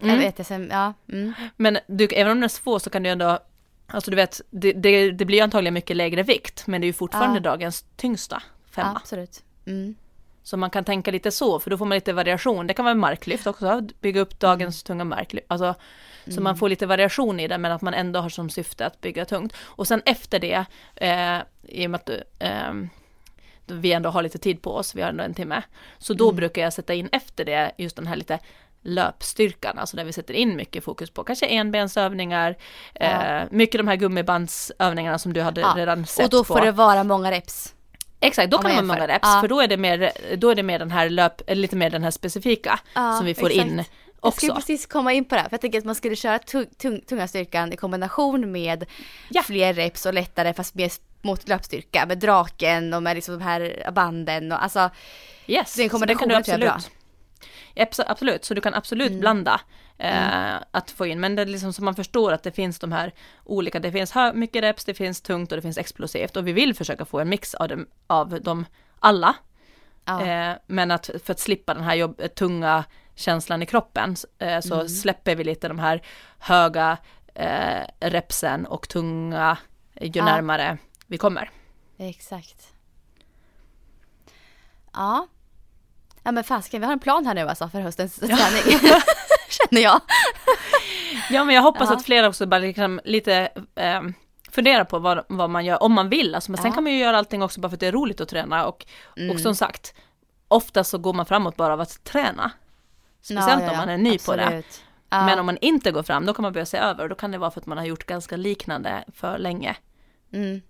Mm. 0.00 0.14
Jag 0.14 0.16
vet, 0.16 0.50
jag 0.50 0.66
ja. 0.70 0.94
Mm. 1.12 1.32
Men 1.56 1.78
du, 1.86 2.04
även 2.04 2.32
om 2.32 2.36
den 2.36 2.44
är 2.44 2.48
svår 2.48 2.78
så 2.78 2.90
kan 2.90 3.02
du 3.02 3.10
ändå, 3.10 3.38
alltså 3.86 4.10
du 4.10 4.16
vet, 4.16 4.40
det, 4.50 4.72
det, 4.72 5.10
det 5.10 5.24
blir 5.24 5.42
antagligen 5.42 5.74
mycket 5.74 5.96
lägre 5.96 6.22
vikt, 6.22 6.66
men 6.66 6.80
det 6.80 6.84
är 6.84 6.86
ju 6.86 6.92
fortfarande 6.92 7.38
ja. 7.38 7.42
dagens 7.42 7.84
tyngsta 7.96 8.42
femma. 8.70 8.88
Ja, 8.88 8.96
absolut. 8.96 9.42
Mm. 9.66 9.94
Så 10.42 10.56
man 10.56 10.70
kan 10.70 10.84
tänka 10.84 11.10
lite 11.10 11.30
så, 11.30 11.60
för 11.60 11.70
då 11.70 11.78
får 11.78 11.86
man 11.86 11.96
lite 11.96 12.12
variation. 12.12 12.66
Det 12.66 12.74
kan 12.74 12.84
vara 12.84 12.94
marklyft 12.94 13.46
också, 13.46 13.80
bygga 14.00 14.20
upp 14.20 14.40
dagens 14.40 14.82
tunga 14.82 15.04
marklyft. 15.04 15.46
Alltså, 15.48 15.74
så 16.24 16.40
man 16.40 16.50
mm. 16.50 16.56
får 16.56 16.68
lite 16.68 16.86
variation 16.86 17.40
i 17.40 17.48
det, 17.48 17.58
men 17.58 17.72
att 17.72 17.82
man 17.82 17.94
ändå 17.94 18.20
har 18.20 18.28
som 18.28 18.50
syfte 18.50 18.86
att 18.86 19.00
bygga 19.00 19.24
tungt. 19.24 19.54
Och 19.56 19.88
sen 19.88 20.02
efter 20.04 20.38
det, 20.38 20.64
eh, 20.94 21.38
i 21.62 21.86
och 21.86 21.90
med 21.90 22.00
att 22.00 22.10
eh, 22.38 22.72
vi 23.66 23.92
ändå 23.92 24.10
har 24.10 24.22
lite 24.22 24.38
tid 24.38 24.62
på 24.62 24.74
oss, 24.74 24.94
vi 24.94 25.02
har 25.02 25.08
ändå 25.08 25.24
en 25.24 25.34
timme. 25.34 25.62
Så 25.98 26.14
då 26.14 26.28
mm. 26.28 26.36
brukar 26.36 26.62
jag 26.62 26.72
sätta 26.72 26.94
in 26.94 27.08
efter 27.12 27.44
det 27.44 27.72
just 27.76 27.96
den 27.96 28.06
här 28.06 28.16
lite 28.16 28.38
löpstyrkan, 28.82 29.78
alltså 29.78 29.96
där 29.96 30.04
vi 30.04 30.12
sätter 30.12 30.34
in 30.34 30.56
mycket 30.56 30.84
fokus 30.84 31.10
på 31.10 31.24
kanske 31.24 31.46
enbensövningar, 31.46 32.56
ja. 32.94 33.04
eh, 33.04 33.44
mycket 33.50 33.78
de 33.78 33.88
här 33.88 33.96
gummibandsövningarna 33.96 35.18
som 35.18 35.32
du 35.32 35.42
hade 35.42 35.60
ja. 35.60 35.74
redan 35.76 36.06
sett 36.06 36.16
på. 36.16 36.24
Och 36.24 36.30
då 36.30 36.44
får 36.44 36.58
på. 36.58 36.64
det 36.64 36.72
vara 36.72 37.04
många 37.04 37.30
reps. 37.30 37.74
Exakt, 38.20 38.50
då 38.50 38.58
kan 38.58 38.70
det 38.70 38.76
vara 38.76 38.86
många 38.86 39.08
reps, 39.08 39.28
ja. 39.28 39.38
för 39.40 39.48
då 39.48 39.60
är 39.60 39.68
det 39.68 39.76
mer, 39.76 40.12
då 40.36 40.50
är 40.50 40.54
det 40.54 40.62
mer 40.62 40.78
den 40.78 40.90
här 40.90 41.10
löp, 41.10 41.42
lite 41.48 41.76
mer 41.76 41.90
den 41.90 42.02
här 42.02 42.10
specifika 42.10 42.80
som 42.94 43.24
vi 43.24 43.34
får 43.34 43.50
exakt. 43.50 43.70
in 43.70 43.84
också. 44.20 44.26
Jag 44.26 44.34
skulle 44.34 44.54
precis 44.54 44.86
komma 44.86 45.12
in 45.12 45.24
på 45.24 45.34
det, 45.34 45.42
för 45.42 45.48
jag 45.50 45.60
tänker 45.60 45.78
att 45.78 45.84
man 45.84 45.94
skulle 45.94 46.16
köra 46.16 46.38
tung, 46.38 46.66
tung, 46.78 47.00
tunga 47.00 47.28
styrkan 47.28 47.72
i 47.72 47.76
kombination 47.76 48.52
med 48.52 48.84
fler 49.46 49.74
reps 49.74 50.06
och 50.06 50.14
lättare 50.14 50.54
fast 50.54 50.74
mer 50.74 50.90
mot 51.22 51.48
löpstyrka 51.48 52.06
med 52.06 52.18
draken 52.18 52.94
och 52.94 53.02
med 53.02 53.14
liksom 53.14 53.38
de 53.38 53.44
här 53.44 53.90
banden 53.92 54.52
och 54.52 54.62
alltså 54.62 54.90
Yes, 55.46 55.74
den 55.74 55.88
kombinationen 55.88 56.42
tror 56.42 56.60
jag 56.60 56.68
är 56.68 56.80
bra. 57.76 58.04
Absolut, 58.06 58.44
så 58.44 58.54
du 58.54 58.60
kan 58.60 58.74
absolut 58.74 59.08
mm. 59.08 59.20
blanda 59.20 59.60
eh, 59.98 60.50
mm. 60.50 60.62
att 60.70 60.90
få 60.90 61.06
in, 61.06 61.20
men 61.20 61.36
det 61.36 61.42
är 61.42 61.46
liksom 61.46 61.72
så 61.72 61.82
man 61.82 61.94
förstår 61.94 62.32
att 62.32 62.42
det 62.42 62.52
finns 62.52 62.78
de 62.78 62.92
här 62.92 63.12
olika, 63.44 63.80
det 63.80 63.92
finns 63.92 64.14
mycket 64.34 64.62
reps, 64.62 64.84
det 64.84 64.94
finns 64.94 65.20
tungt 65.20 65.52
och 65.52 65.56
det 65.56 65.62
finns 65.62 65.78
explosivt 65.78 66.36
och 66.36 66.46
vi 66.46 66.52
vill 66.52 66.74
försöka 66.74 67.04
få 67.04 67.20
en 67.20 67.28
mix 67.28 67.54
av 67.54 67.68
dem, 67.68 67.86
av 68.06 68.42
dem 68.42 68.66
alla. 68.98 69.34
Ja. 70.04 70.22
Eh, 70.22 70.56
men 70.66 70.90
att 70.90 71.10
för 71.24 71.32
att 71.32 71.40
slippa 71.40 71.74
den 71.74 71.84
här 71.84 71.94
jobb, 71.94 72.22
tunga 72.34 72.84
känslan 73.14 73.62
i 73.62 73.66
kroppen 73.66 74.16
eh, 74.38 74.60
så 74.60 74.74
mm. 74.74 74.88
släpper 74.88 75.34
vi 75.34 75.44
lite 75.44 75.68
de 75.68 75.78
här 75.78 76.02
höga 76.38 76.96
eh, 77.34 77.82
repsen 78.00 78.66
och 78.66 78.88
tunga 78.88 79.58
ju 80.00 80.10
ja. 80.14 80.24
närmare 80.24 80.78
vi 81.12 81.18
kommer. 81.18 81.50
Exakt. 81.98 82.72
Ja. 84.92 85.26
Ja 86.22 86.32
men 86.32 86.44
fasiken, 86.44 86.80
vi 86.80 86.86
har 86.86 86.92
en 86.92 86.98
plan 86.98 87.26
här 87.26 87.34
nu 87.34 87.48
alltså 87.48 87.68
för 87.68 87.80
höstens 87.80 88.16
träning. 88.16 88.80
Känner 89.48 89.82
jag. 89.82 90.00
ja 91.30 91.44
men 91.44 91.54
jag 91.54 91.62
hoppas 91.62 91.90
ja. 91.90 91.96
att 91.96 92.04
fler 92.04 92.28
också 92.28 92.46
bara 92.46 92.58
liksom 92.58 93.00
lite 93.04 93.48
eh, 93.74 94.02
fundera 94.50 94.84
på 94.84 94.98
vad, 94.98 95.24
vad 95.28 95.50
man 95.50 95.64
gör 95.64 95.82
om 95.82 95.92
man 95.92 96.08
vill. 96.08 96.34
Alltså, 96.34 96.50
men 96.50 96.58
ja. 96.58 96.62
sen 96.62 96.72
kan 96.72 96.84
man 96.84 96.92
ju 96.92 96.98
göra 96.98 97.18
allting 97.18 97.42
också 97.42 97.60
bara 97.60 97.68
för 97.68 97.76
att 97.76 97.80
det 97.80 97.86
är 97.86 97.92
roligt 97.92 98.20
att 98.20 98.28
träna 98.28 98.66
och, 98.66 98.86
mm. 99.16 99.30
och 99.30 99.40
som 99.40 99.54
sagt, 99.54 99.94
ofta 100.48 100.84
så 100.84 100.98
går 100.98 101.12
man 101.12 101.26
framåt 101.26 101.56
bara 101.56 101.72
av 101.72 101.80
att 101.80 102.04
träna. 102.04 102.50
Speciellt 103.22 103.62
ja, 103.62 103.70
om 103.70 103.76
man 103.76 103.88
är 103.88 103.98
ny 103.98 104.14
Absolut. 104.14 104.44
på 104.46 104.50
det. 104.50 104.62
Men 105.08 105.38
om 105.38 105.46
man 105.46 105.58
inte 105.60 105.90
går 105.90 106.02
fram, 106.02 106.26
då 106.26 106.34
kan 106.34 106.42
man 106.42 106.52
börja 106.52 106.66
se 106.66 106.78
över 106.78 107.02
och 107.02 107.08
då 107.08 107.14
kan 107.14 107.30
det 107.30 107.38
vara 107.38 107.50
för 107.50 107.60
att 107.60 107.66
man 107.66 107.78
har 107.78 107.84
gjort 107.84 108.06
ganska 108.06 108.36
liknande 108.36 109.04
för 109.14 109.38
länge. 109.38 109.76
Mm. 110.32 110.62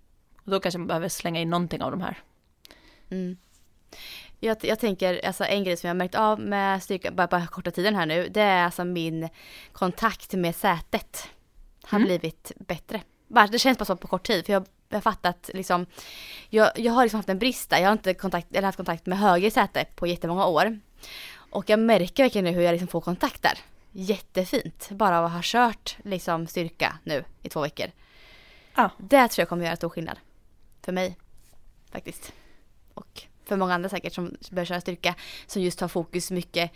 Och 0.45 0.51
då 0.51 0.59
kanske 0.59 0.77
man 0.77 0.87
behöver 0.87 1.09
slänga 1.09 1.41
in 1.41 1.49
någonting 1.49 1.81
av 1.81 1.91
de 1.91 2.01
här. 2.01 2.17
Mm. 3.09 3.37
Jag, 4.39 4.57
jag 4.61 4.79
tänker, 4.79 5.25
alltså 5.25 5.45
en 5.45 5.63
grej 5.63 5.77
som 5.77 5.87
jag 5.87 5.93
har 5.93 5.97
märkt 5.97 6.15
av 6.15 6.39
med 6.39 6.83
styrka, 6.83 7.11
bara 7.11 7.27
på 7.27 7.45
korta 7.51 7.71
tiden 7.71 7.95
här 7.95 8.05
nu, 8.05 8.29
det 8.29 8.41
är 8.41 8.65
alltså 8.65 8.85
min 8.85 9.29
kontakt 9.71 10.33
med 10.33 10.55
sätet 10.55 11.27
har 11.83 11.97
mm. 11.97 12.07
blivit 12.07 12.51
bättre. 12.55 13.01
Bara, 13.27 13.47
det 13.47 13.59
känns 13.59 13.77
bara 13.77 13.85
så 13.85 13.95
på 13.95 14.07
kort 14.07 14.27
tid, 14.27 14.45
för 14.45 14.53
jag 14.53 14.65
har 14.91 15.01
fattat 15.01 15.49
liksom, 15.53 15.85
jag, 16.49 16.71
jag 16.75 16.93
har 16.93 17.03
liksom 17.03 17.17
haft 17.17 17.29
en 17.29 17.39
brist 17.39 17.69
där, 17.69 17.77
jag 17.77 17.87
har 17.87 17.93
inte 17.93 18.13
kontakt, 18.13 18.47
eller 18.51 18.65
haft 18.65 18.77
kontakt 18.77 19.05
med 19.05 19.19
höger 19.19 19.49
säte 19.49 19.85
på 19.95 20.07
jättemånga 20.07 20.45
år. 20.45 20.79
Och 21.35 21.69
jag 21.69 21.79
märker 21.79 22.23
verkligen 22.23 22.45
nu 22.45 22.51
hur 22.51 22.61
jag 22.61 22.71
liksom 22.71 22.87
får 22.87 23.01
kontakt 23.01 23.41
där. 23.41 23.59
Jättefint, 23.91 24.89
bara 24.89 25.19
av 25.19 25.25
att 25.25 25.31
ha 25.31 25.39
kört 25.43 25.97
liksom 26.03 26.47
styrka 26.47 26.97
nu 27.03 27.23
i 27.41 27.49
två 27.49 27.61
veckor. 27.61 27.87
Ja. 28.75 28.89
Det 28.97 29.27
tror 29.27 29.41
jag 29.41 29.49
kommer 29.49 29.65
göra 29.65 29.75
stor 29.75 29.89
skillnad. 29.89 30.17
För 30.85 30.91
mig. 30.91 31.17
Faktiskt. 31.91 32.33
Och 32.93 33.23
för 33.45 33.57
många 33.57 33.73
andra 33.73 33.89
säkert 33.89 34.13
som 34.13 34.35
börjar 34.51 34.65
köra 34.65 34.81
styrka. 34.81 35.15
Som 35.47 35.61
just 35.61 35.81
har 35.81 35.87
fokus 35.87 36.31
mycket 36.31 36.71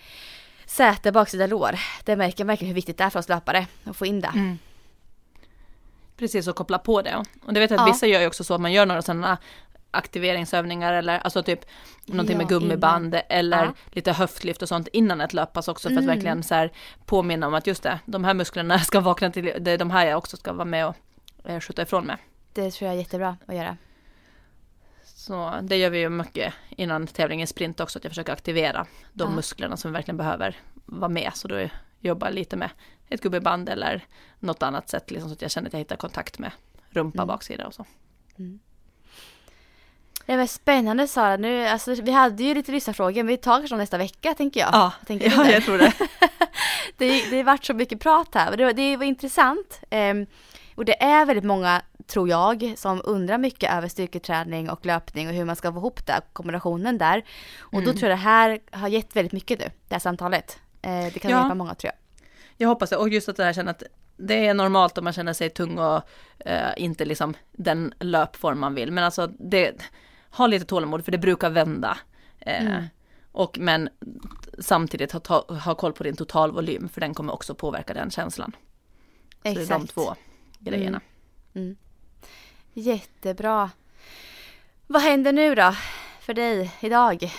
säte, 0.65 1.11
baksida 1.11 1.47
lår. 1.47 1.79
Det 2.03 2.15
märker 2.15 2.43
man 2.43 2.47
verkligen 2.47 2.67
hur 2.67 2.75
viktigt 2.75 2.97
det 2.97 3.03
är 3.03 3.09
för 3.09 3.19
oss 3.19 3.29
löpare 3.29 3.67
att 3.83 3.95
få 3.97 4.05
in 4.05 4.21
det. 4.21 4.31
Mm. 4.35 4.57
Precis, 6.17 6.47
och 6.47 6.55
koppla 6.55 6.79
på 6.79 7.01
det. 7.01 7.25
Och 7.45 7.53
det 7.53 7.59
vet 7.59 7.71
jag 7.71 7.79
att 7.79 7.87
ja. 7.87 7.93
vissa 7.93 8.07
gör 8.07 8.21
ju 8.21 8.27
också 8.27 8.43
så 8.43 8.53
att 8.53 8.61
man 8.61 8.71
gör 8.73 8.85
några 8.85 9.01
sådana 9.01 9.37
aktiveringsövningar 9.91 10.93
eller 10.93 11.19
alltså 11.19 11.43
typ 11.43 11.59
någonting 12.05 12.33
ja, 12.33 12.37
med 12.37 12.47
gummiband 12.47 13.13
innan. 13.13 13.25
eller 13.29 13.65
ja. 13.65 13.73
lite 13.91 14.11
höftlyft 14.11 14.61
och 14.61 14.67
sånt 14.67 14.87
innan 14.87 15.21
ett 15.21 15.33
löppass 15.33 15.67
också 15.67 15.89
för 15.89 15.95
att 15.95 16.03
mm. 16.03 16.15
verkligen 16.15 16.43
så 16.43 16.55
här 16.55 16.71
påminna 17.05 17.47
om 17.47 17.53
att 17.53 17.67
just 17.67 17.83
det, 17.83 17.99
de 18.05 18.23
här 18.23 18.33
musklerna 18.33 18.79
ska 18.83 18.99
vakna 18.99 19.31
till, 19.31 19.53
det 19.59 19.71
är 19.71 19.77
de 19.77 19.91
här 19.91 20.05
jag 20.05 20.17
också 20.17 20.37
ska 20.37 20.53
vara 20.53 20.65
med 20.65 20.87
och 20.87 20.95
eh, 21.43 21.59
skjuta 21.59 21.81
ifrån 21.81 22.05
med. 22.05 22.17
Det 22.53 22.71
tror 22.71 22.87
jag 22.87 22.95
är 22.95 22.99
jättebra 22.99 23.37
att 23.45 23.55
göra. 23.55 23.77
Så 25.27 25.59
det 25.61 25.77
gör 25.77 25.89
vi 25.89 25.99
ju 25.99 26.09
mycket 26.09 26.53
innan 26.69 27.07
tävlingen 27.07 27.47
sprint 27.47 27.79
också, 27.79 27.99
att 27.99 28.03
jag 28.03 28.11
försöker 28.11 28.33
aktivera 28.33 28.85
de 29.13 29.29
ja. 29.29 29.35
musklerna 29.35 29.77
som 29.77 29.91
vi 29.91 29.93
verkligen 29.93 30.17
behöver 30.17 30.57
vara 30.85 31.09
med. 31.09 31.31
Så 31.33 31.47
då 31.47 31.69
jobbar 31.99 32.27
jag 32.27 32.35
lite 32.35 32.55
med 32.55 32.69
ett 33.09 33.21
gummiband 33.21 33.69
eller 33.69 34.05
något 34.39 34.63
annat 34.63 34.89
sätt, 34.89 35.11
liksom, 35.11 35.29
så 35.29 35.33
att 35.33 35.41
jag 35.41 35.51
känner 35.51 35.67
att 35.67 35.73
jag 35.73 35.79
hittar 35.79 35.95
kontakt 35.95 36.39
med 36.39 36.51
rumpa, 36.89 37.17
mm. 37.17 37.27
baksida 37.27 37.67
och 37.67 37.73
så. 37.73 37.85
Mm. 38.39 38.59
Det 40.25 40.37
var 40.37 40.45
spännande 40.45 41.07
Sara, 41.07 41.37
nu, 41.37 41.67
alltså, 41.67 41.93
vi 41.93 42.11
hade 42.11 42.43
ju 42.43 42.53
lite 42.53 42.71
lyssnarfrågor 42.71 43.15
men 43.15 43.27
vi 43.27 43.37
tar 43.37 43.59
kanske 43.59 43.75
nästa 43.75 43.97
vecka 43.97 44.33
tänker 44.33 44.59
jag. 44.59 44.69
Ja, 44.73 44.93
tänker 45.07 45.31
ja 45.31 45.51
jag 45.51 45.63
tror 45.63 45.77
det. 45.77 45.93
det. 46.97 47.29
Det 47.29 47.37
har 47.37 47.43
varit 47.43 47.65
så 47.65 47.73
mycket 47.73 47.99
prat 47.99 48.35
här, 48.35 48.57
det 48.57 48.73
det 48.73 48.97
var 48.97 49.05
intressant. 49.05 49.81
Um, 49.91 50.25
och 50.75 50.85
det 50.85 51.03
är 51.03 51.25
väldigt 51.25 51.45
många, 51.45 51.81
tror 52.07 52.29
jag, 52.29 52.73
som 52.77 53.01
undrar 53.03 53.37
mycket 53.37 53.73
över 53.73 53.87
styrketräning 53.87 54.69
och 54.69 54.85
löpning 54.85 55.27
och 55.27 55.33
hur 55.33 55.45
man 55.45 55.55
ska 55.55 55.71
få 55.73 55.77
ihop 55.77 56.05
det, 56.05 56.21
kombinationen 56.33 56.97
där. 56.97 57.25
Och 57.59 57.73
mm. 57.73 57.85
då 57.85 57.91
tror 57.91 58.09
jag 58.09 58.19
det 58.19 58.23
här 58.23 58.59
har 58.71 58.87
gett 58.87 59.15
väldigt 59.15 59.33
mycket 59.33 59.59
nu, 59.59 59.65
det 59.87 59.95
här 59.95 59.99
samtalet. 59.99 60.59
Eh, 60.81 61.13
det 61.13 61.19
kan 61.19 61.31
ja. 61.31 61.39
hjälpa 61.39 61.55
många 61.55 61.75
tror 61.75 61.91
jag. 61.93 62.23
Jag 62.57 62.67
hoppas 62.67 62.89
det, 62.89 62.97
och 62.97 63.09
just 63.09 63.29
att 63.29 63.35
det 63.35 63.43
här 63.43 63.53
känner 63.53 63.71
att 63.71 63.83
det 64.17 64.47
är 64.47 64.53
normalt 64.53 64.97
om 64.97 65.03
man 65.03 65.13
känner 65.13 65.33
sig 65.33 65.49
tung 65.49 65.77
och 65.77 66.01
eh, 66.39 66.69
inte 66.77 67.05
liksom 67.05 67.33
den 67.51 67.93
löpform 67.99 68.59
man 68.59 68.75
vill. 68.75 68.91
Men 68.91 69.03
alltså 69.03 69.27
det, 69.27 69.89
ha 70.29 70.47
lite 70.47 70.65
tålamod 70.65 71.05
för 71.05 71.11
det 71.11 71.17
brukar 71.17 71.49
vända. 71.49 71.97
Eh, 72.39 72.67
mm. 72.67 72.83
Och 73.31 73.59
men 73.59 73.89
samtidigt 74.59 75.11
ha, 75.11 75.45
ha 75.65 75.75
koll 75.75 75.93
på 75.93 76.03
din 76.03 76.15
totalvolym 76.15 76.89
för 76.89 77.01
den 77.01 77.13
kommer 77.13 77.33
också 77.33 77.55
påverka 77.55 77.93
den 77.93 78.11
känslan. 78.11 78.55
Så 79.43 79.49
Exakt. 79.49 79.67
det 79.67 79.73
är 79.73 79.79
de 79.79 79.87
två 79.87 80.15
grejerna. 80.59 81.01
Mm. 81.53 81.67
Mm. 81.67 81.77
Jättebra. 82.77 83.69
Vad 84.87 85.01
händer 85.01 85.33
nu 85.33 85.55
då 85.55 85.75
för 86.21 86.33
dig 86.33 86.71
idag? 86.79 87.23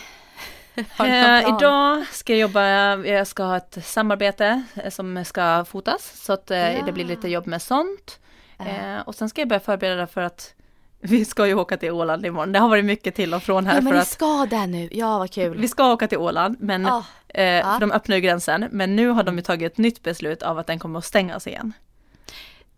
Eh, 1.01 1.49
idag 1.49 2.07
ska 2.07 2.33
jag 2.33 2.41
jobba, 2.41 2.97
jag 2.97 3.27
ska 3.27 3.43
ha 3.43 3.57
ett 3.57 3.79
samarbete 3.85 4.63
eh, 4.75 4.91
som 4.91 5.25
ska 5.25 5.65
fotas 5.65 6.25
så 6.25 6.33
att 6.33 6.51
eh, 6.51 6.77
ja. 6.77 6.83
det 6.87 6.93
blir 6.93 7.05
lite 7.05 7.29
jobb 7.29 7.47
med 7.47 7.63
sånt. 7.63 8.19
Eh, 8.59 9.01
och 9.07 9.15
sen 9.15 9.29
ska 9.29 9.41
jag 9.41 9.49
börja 9.49 9.61
förbereda 9.61 10.07
för 10.07 10.21
att 10.21 10.55
vi 11.01 11.25
ska 11.25 11.47
ju 11.47 11.55
åka 11.55 11.77
till 11.77 11.91
Åland 11.91 12.27
imorgon. 12.27 12.53
Det 12.53 12.59
har 12.59 12.69
varit 12.69 12.85
mycket 12.85 13.15
till 13.15 13.35
och 13.35 13.43
från 13.43 13.67
här. 13.67 13.75
Ja 13.75 13.81
men 13.81 13.93
för 13.93 14.01
att... 14.01 14.09
ska 14.09 14.47
där 14.51 14.67
nu, 14.67 14.89
ja 14.93 15.19
vad 15.19 15.31
kul. 15.31 15.59
Vi 15.59 15.69
ska 15.69 15.93
åka 15.93 16.09
till 16.09 16.19
Åland 16.19 16.57
men 16.61 16.87
oh. 16.87 17.03
för 17.35 17.81
de 17.81 17.93
öppnar 17.93 18.17
ju 18.17 18.23
gränsen. 18.23 18.69
Men 18.71 18.97
nu 18.97 19.09
har 19.09 19.23
de 19.23 19.37
ju 19.37 19.43
tagit 19.43 19.73
ett 19.73 19.79
nytt 19.79 20.03
beslut 20.03 20.43
av 20.43 20.59
att 20.59 20.67
den 20.67 20.79
kommer 20.79 20.99
att 20.99 21.05
stängas 21.05 21.47
igen. 21.47 21.73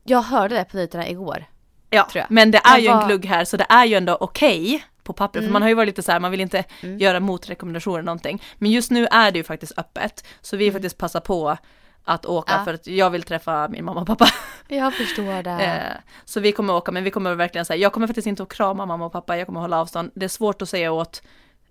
Jag 0.05 0.23
hörde 0.23 0.55
det 0.55 0.65
på 0.65 0.77
nyheterna 0.77 1.09
igår. 1.09 1.45
Ja, 1.90 2.08
men 2.28 2.50
det 2.50 2.58
är 2.58 2.72
jag 2.72 2.80
ju 2.80 2.88
var... 2.88 3.02
en 3.02 3.08
glugg 3.08 3.26
här 3.26 3.44
så 3.44 3.56
det 3.56 3.66
är 3.68 3.84
ju 3.84 3.94
ändå 3.94 4.16
okej 4.20 4.60
okay 4.60 4.80
på 5.02 5.12
papper. 5.12 5.38
Mm. 5.38 5.48
För 5.48 5.52
man 5.52 5.62
har 5.62 5.68
ju 5.68 5.74
varit 5.74 5.86
lite 5.86 6.02
så 6.02 6.12
här, 6.12 6.20
man 6.20 6.30
vill 6.30 6.40
inte 6.40 6.64
mm. 6.80 6.98
göra 6.98 7.20
motrekommendationer 7.20 8.02
någonting. 8.02 8.42
Men 8.58 8.70
just 8.70 8.90
nu 8.90 9.06
är 9.06 9.30
det 9.30 9.38
ju 9.38 9.44
faktiskt 9.44 9.78
öppet. 9.78 10.24
Så 10.40 10.56
vi 10.56 10.64
mm. 10.64 10.74
faktiskt 10.74 10.98
passar 10.98 11.20
på 11.20 11.56
att 12.04 12.26
åka 12.26 12.52
ja. 12.52 12.64
för 12.64 12.74
att 12.74 12.86
jag 12.86 13.10
vill 13.10 13.22
träffa 13.22 13.68
min 13.68 13.84
mamma 13.84 14.00
och 14.00 14.06
pappa. 14.06 14.26
Jag 14.68 14.94
förstår 14.94 15.42
det. 15.42 15.50
Eh, 15.50 15.96
så 16.24 16.40
vi 16.40 16.52
kommer 16.52 16.74
åka, 16.74 16.92
men 16.92 17.04
vi 17.04 17.10
kommer 17.10 17.34
verkligen 17.34 17.64
säga, 17.64 17.76
jag 17.76 17.92
kommer 17.92 18.06
faktiskt 18.06 18.26
inte 18.26 18.42
att 18.42 18.48
krama 18.48 18.86
mamma 18.86 19.06
och 19.06 19.12
pappa, 19.12 19.36
jag 19.36 19.46
kommer 19.46 19.60
hålla 19.60 19.80
avstånd. 19.80 20.10
Det 20.14 20.24
är 20.24 20.28
svårt 20.28 20.62
att 20.62 20.68
säga 20.68 20.92
åt 20.92 21.22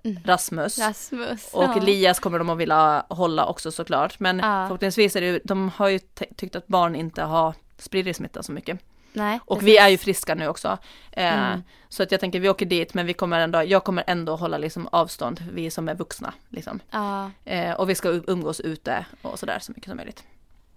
mm. 0.04 0.24
Rasmus. 0.26 0.80
Rasmus 0.80 1.50
och 1.54 1.64
ja. 1.64 1.78
Elias 1.78 2.20
kommer 2.20 2.40
de 2.40 2.50
att 2.50 2.58
vilja 2.58 3.06
hålla 3.10 3.46
också 3.46 3.72
såklart. 3.72 4.20
Men 4.20 4.40
ja. 4.40 4.66
förhoppningsvis 4.68 5.16
är 5.16 5.22
det 5.22 5.40
de 5.44 5.72
har 5.76 5.88
ju 5.88 6.00
tyckt 6.38 6.56
att 6.56 6.68
barn 6.68 6.96
inte 6.96 7.22
har 7.22 7.54
spridit 7.78 8.16
smitta 8.16 8.44
så 8.44 8.52
mycket. 8.52 8.80
Nej, 9.14 9.40
och 9.46 9.68
vi 9.68 9.78
är 9.78 9.90
ju 9.90 9.98
friska 9.98 10.36
nu 10.36 10.48
också. 10.48 10.78
Eh, 11.12 11.34
mm. 11.34 11.64
Så 11.90 12.04
att 12.04 12.12
jag 12.12 12.20
tänker 12.20 12.40
vi 12.40 12.50
åker 12.50 12.66
dit 12.66 12.94
men 12.94 13.06
vi 13.06 13.14
kommer 13.14 13.40
ändå, 13.40 13.64
jag 13.64 13.84
kommer 13.84 14.04
ändå 14.08 14.36
hålla 14.36 14.58
liksom 14.58 14.88
avstånd, 14.92 15.44
vi 15.52 15.72
som 15.72 15.90
är 15.90 15.96
vuxna. 15.96 16.34
Liksom. 16.50 16.80
Ja. 16.92 17.32
Eh, 17.46 17.72
och 17.72 17.90
vi 17.90 17.96
ska 17.96 18.10
umgås 18.28 18.60
ute 18.60 19.06
och 19.22 19.40
sådär 19.40 19.60
så 19.62 19.72
mycket 19.72 19.90
som 19.90 19.98
möjligt. 19.98 20.24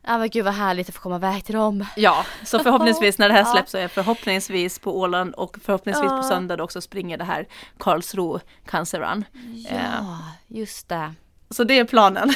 Ja 0.06 0.18
men 0.18 0.28
gud 0.28 0.44
vad 0.44 0.54
härligt 0.54 0.88
att 0.88 0.94
få 0.94 1.00
komma 1.00 1.16
iväg 1.16 1.44
till 1.44 1.54
dem. 1.54 1.86
Ja, 1.96 2.26
så 2.44 2.58
förhoppningsvis 2.62 3.18
när 3.18 3.28
det 3.28 3.34
här 3.34 3.44
släpps 3.44 3.70
så 3.70 3.78
är 3.78 3.82
jag 3.82 3.90
förhoppningsvis 3.90 4.78
på 4.78 4.98
Åland 4.98 5.34
och 5.34 5.58
förhoppningsvis 5.62 6.10
ja. 6.10 6.16
på 6.16 6.22
söndag 6.22 6.62
också 6.62 6.80
springer 6.80 7.18
det 7.18 7.24
här 7.24 7.46
Karlsro 7.78 8.40
Cancer 8.66 9.00
Run. 9.00 9.24
Ja, 9.70 9.76
eh. 9.76 10.18
just 10.46 10.88
det. 10.88 11.14
Så 11.50 11.64
det 11.64 11.78
är 11.78 11.84
planen. 11.84 12.32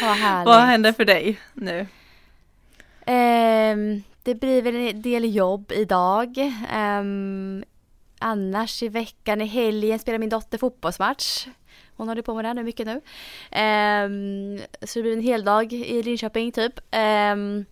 Vad 0.00 0.10
härligt. 0.16 0.46
Vad 0.46 0.60
händer 0.60 0.92
för 0.92 1.04
dig 1.04 1.40
nu? 1.54 1.86
Um, 3.06 4.02
det 4.22 4.34
blir 4.34 4.62
väl 4.62 4.76
en 4.76 5.02
del 5.02 5.34
jobb 5.34 5.72
idag. 5.72 6.38
Um, 6.74 7.64
annars 8.18 8.82
i 8.82 8.88
veckan, 8.88 9.40
i 9.40 9.46
helgen 9.46 9.98
spelar 9.98 10.18
min 10.18 10.28
dotter 10.28 10.58
fotbollsmatch. 10.58 11.46
Hon 11.96 12.08
håller 12.08 12.22
på 12.22 12.34
med 12.34 12.44
det 12.44 12.54
nu 12.54 12.62
mycket 12.62 12.86
nu. 12.86 12.92
Um, 12.92 14.58
så 14.82 14.98
det 14.98 15.02
blir 15.02 15.12
en 15.12 15.22
hel 15.22 15.44
dag 15.44 15.72
i 15.72 16.02
Linköping 16.02 16.52
typ. 16.52 16.80
Um, 17.32 17.64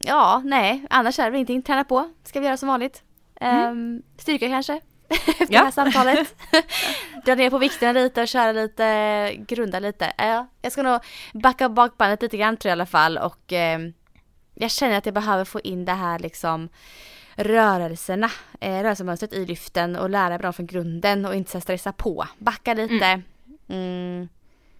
ja, 0.00 0.42
nej, 0.44 0.86
annars 0.90 1.18
är 1.18 1.24
det 1.24 1.30
väl 1.30 1.36
ingenting. 1.36 1.62
Träna 1.62 1.84
på, 1.84 2.10
ska 2.24 2.40
vi 2.40 2.46
göra 2.46 2.56
som 2.56 2.68
vanligt. 2.68 3.02
Mm. 3.40 4.02
Styrka 4.18 4.48
kanske. 4.48 4.80
Efter 5.08 5.46
ja. 5.48 5.58
det 5.58 5.64
här 5.64 5.70
samtalet. 5.70 6.34
Dra 7.24 7.34
ner 7.34 7.50
på 7.50 7.58
vikten 7.58 7.94
lite 7.94 8.22
och 8.22 8.28
köra 8.28 8.52
lite, 8.52 9.34
grunda 9.38 9.78
lite. 9.78 10.12
Ja, 10.18 10.46
jag 10.62 10.72
ska 10.72 10.82
nog 10.82 11.00
backa 11.32 11.68
bakbandet 11.68 12.22
lite 12.22 12.36
grann 12.36 12.56
tror 12.56 12.70
jag 12.70 12.76
i 12.76 12.78
alla 12.78 12.86
fall 12.86 13.18
och 13.18 13.52
jag 14.58 14.70
känner 14.70 14.98
att 14.98 15.06
jag 15.06 15.14
behöver 15.14 15.44
få 15.44 15.60
in 15.60 15.84
det 15.84 15.92
här 15.92 16.18
liksom 16.18 16.68
rörelserna, 17.36 18.30
eh, 18.60 18.82
rörelsemönstret 18.82 19.32
i 19.32 19.46
lyften 19.46 19.96
och 19.96 20.10
lära 20.10 20.28
mig 20.28 20.38
dem 20.38 20.52
från 20.52 20.66
grunden 20.66 21.24
och 21.24 21.34
inte 21.34 21.50
så 21.50 21.60
stressa 21.60 21.92
på. 21.92 22.26
Backa 22.38 22.74
lite. 22.74 23.04
Mm. 23.04 23.22
Mm. 23.68 24.28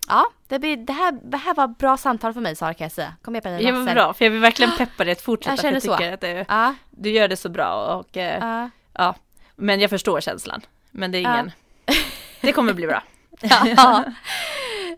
Ja, 0.09 0.27
det, 0.49 0.59
blir, 0.59 0.77
det, 0.77 0.93
här, 0.93 1.19
det 1.23 1.37
här 1.37 1.55
var 1.55 1.69
bra 1.69 1.97
samtal 1.97 2.35
för 2.35 2.41
mig 2.41 2.57
Sara 2.57 2.75
kan 2.75 2.85
jag 2.85 2.93
säga. 2.93 3.15
Kom 3.23 3.33
med 3.33 3.43
på 3.43 3.49
Ja 3.49 3.73
men 3.73 3.95
bra, 3.95 4.15
för 4.15 4.25
jag 4.25 4.33
vill 4.33 4.41
verkligen 4.41 4.77
peppa 4.77 5.05
dig 5.05 5.13
att 5.13 5.21
fortsätta. 5.21 5.53
Jag 5.53 5.61
känner 5.61 5.81
för 5.81 5.89
jag 5.89 5.99
tycker 5.99 6.11
så. 6.11 6.15
att 6.15 6.21
du, 6.21 6.45
ja. 6.49 6.75
du 6.91 7.11
gör 7.11 7.29
det 7.29 7.37
så 7.37 7.49
bra 7.49 7.97
och 7.97 8.17
eh, 8.17 8.39
ja. 8.41 8.71
ja. 8.93 9.15
Men 9.57 9.81
jag 9.81 9.91
förstår 9.91 10.21
känslan. 10.21 10.61
Men 10.91 11.13
det 11.13 11.19
är 11.19 11.21
ingen, 11.21 11.53
ja. 11.87 11.95
det 12.41 12.53
kommer 12.53 12.73
bli 12.73 12.87
bra. 12.87 13.03
ja, 13.77 14.05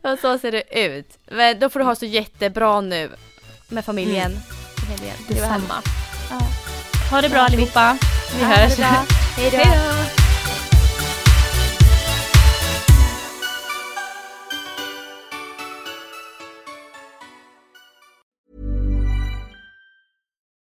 och 0.02 0.18
så 0.18 0.38
ser 0.38 0.52
det 0.52 0.86
ut. 0.86 1.18
Men 1.26 1.58
då 1.58 1.68
får 1.68 1.80
du 1.80 1.86
ha 1.86 1.94
så 1.94 2.06
jättebra 2.06 2.80
nu 2.80 3.10
med 3.68 3.84
familjen. 3.84 4.30
Mm. 4.30 4.67
Familjen. 4.88 5.16
Detsamma. 5.28 5.82
Ja. 6.30 6.38
Ha 7.10 7.20
det 7.20 7.28
bra 7.28 7.40
allihopa. 7.40 7.96
Vi 8.34 8.42
ja, 8.42 8.46
hörs. 8.46 8.78
Hej 9.36 9.50
då. 9.50 10.17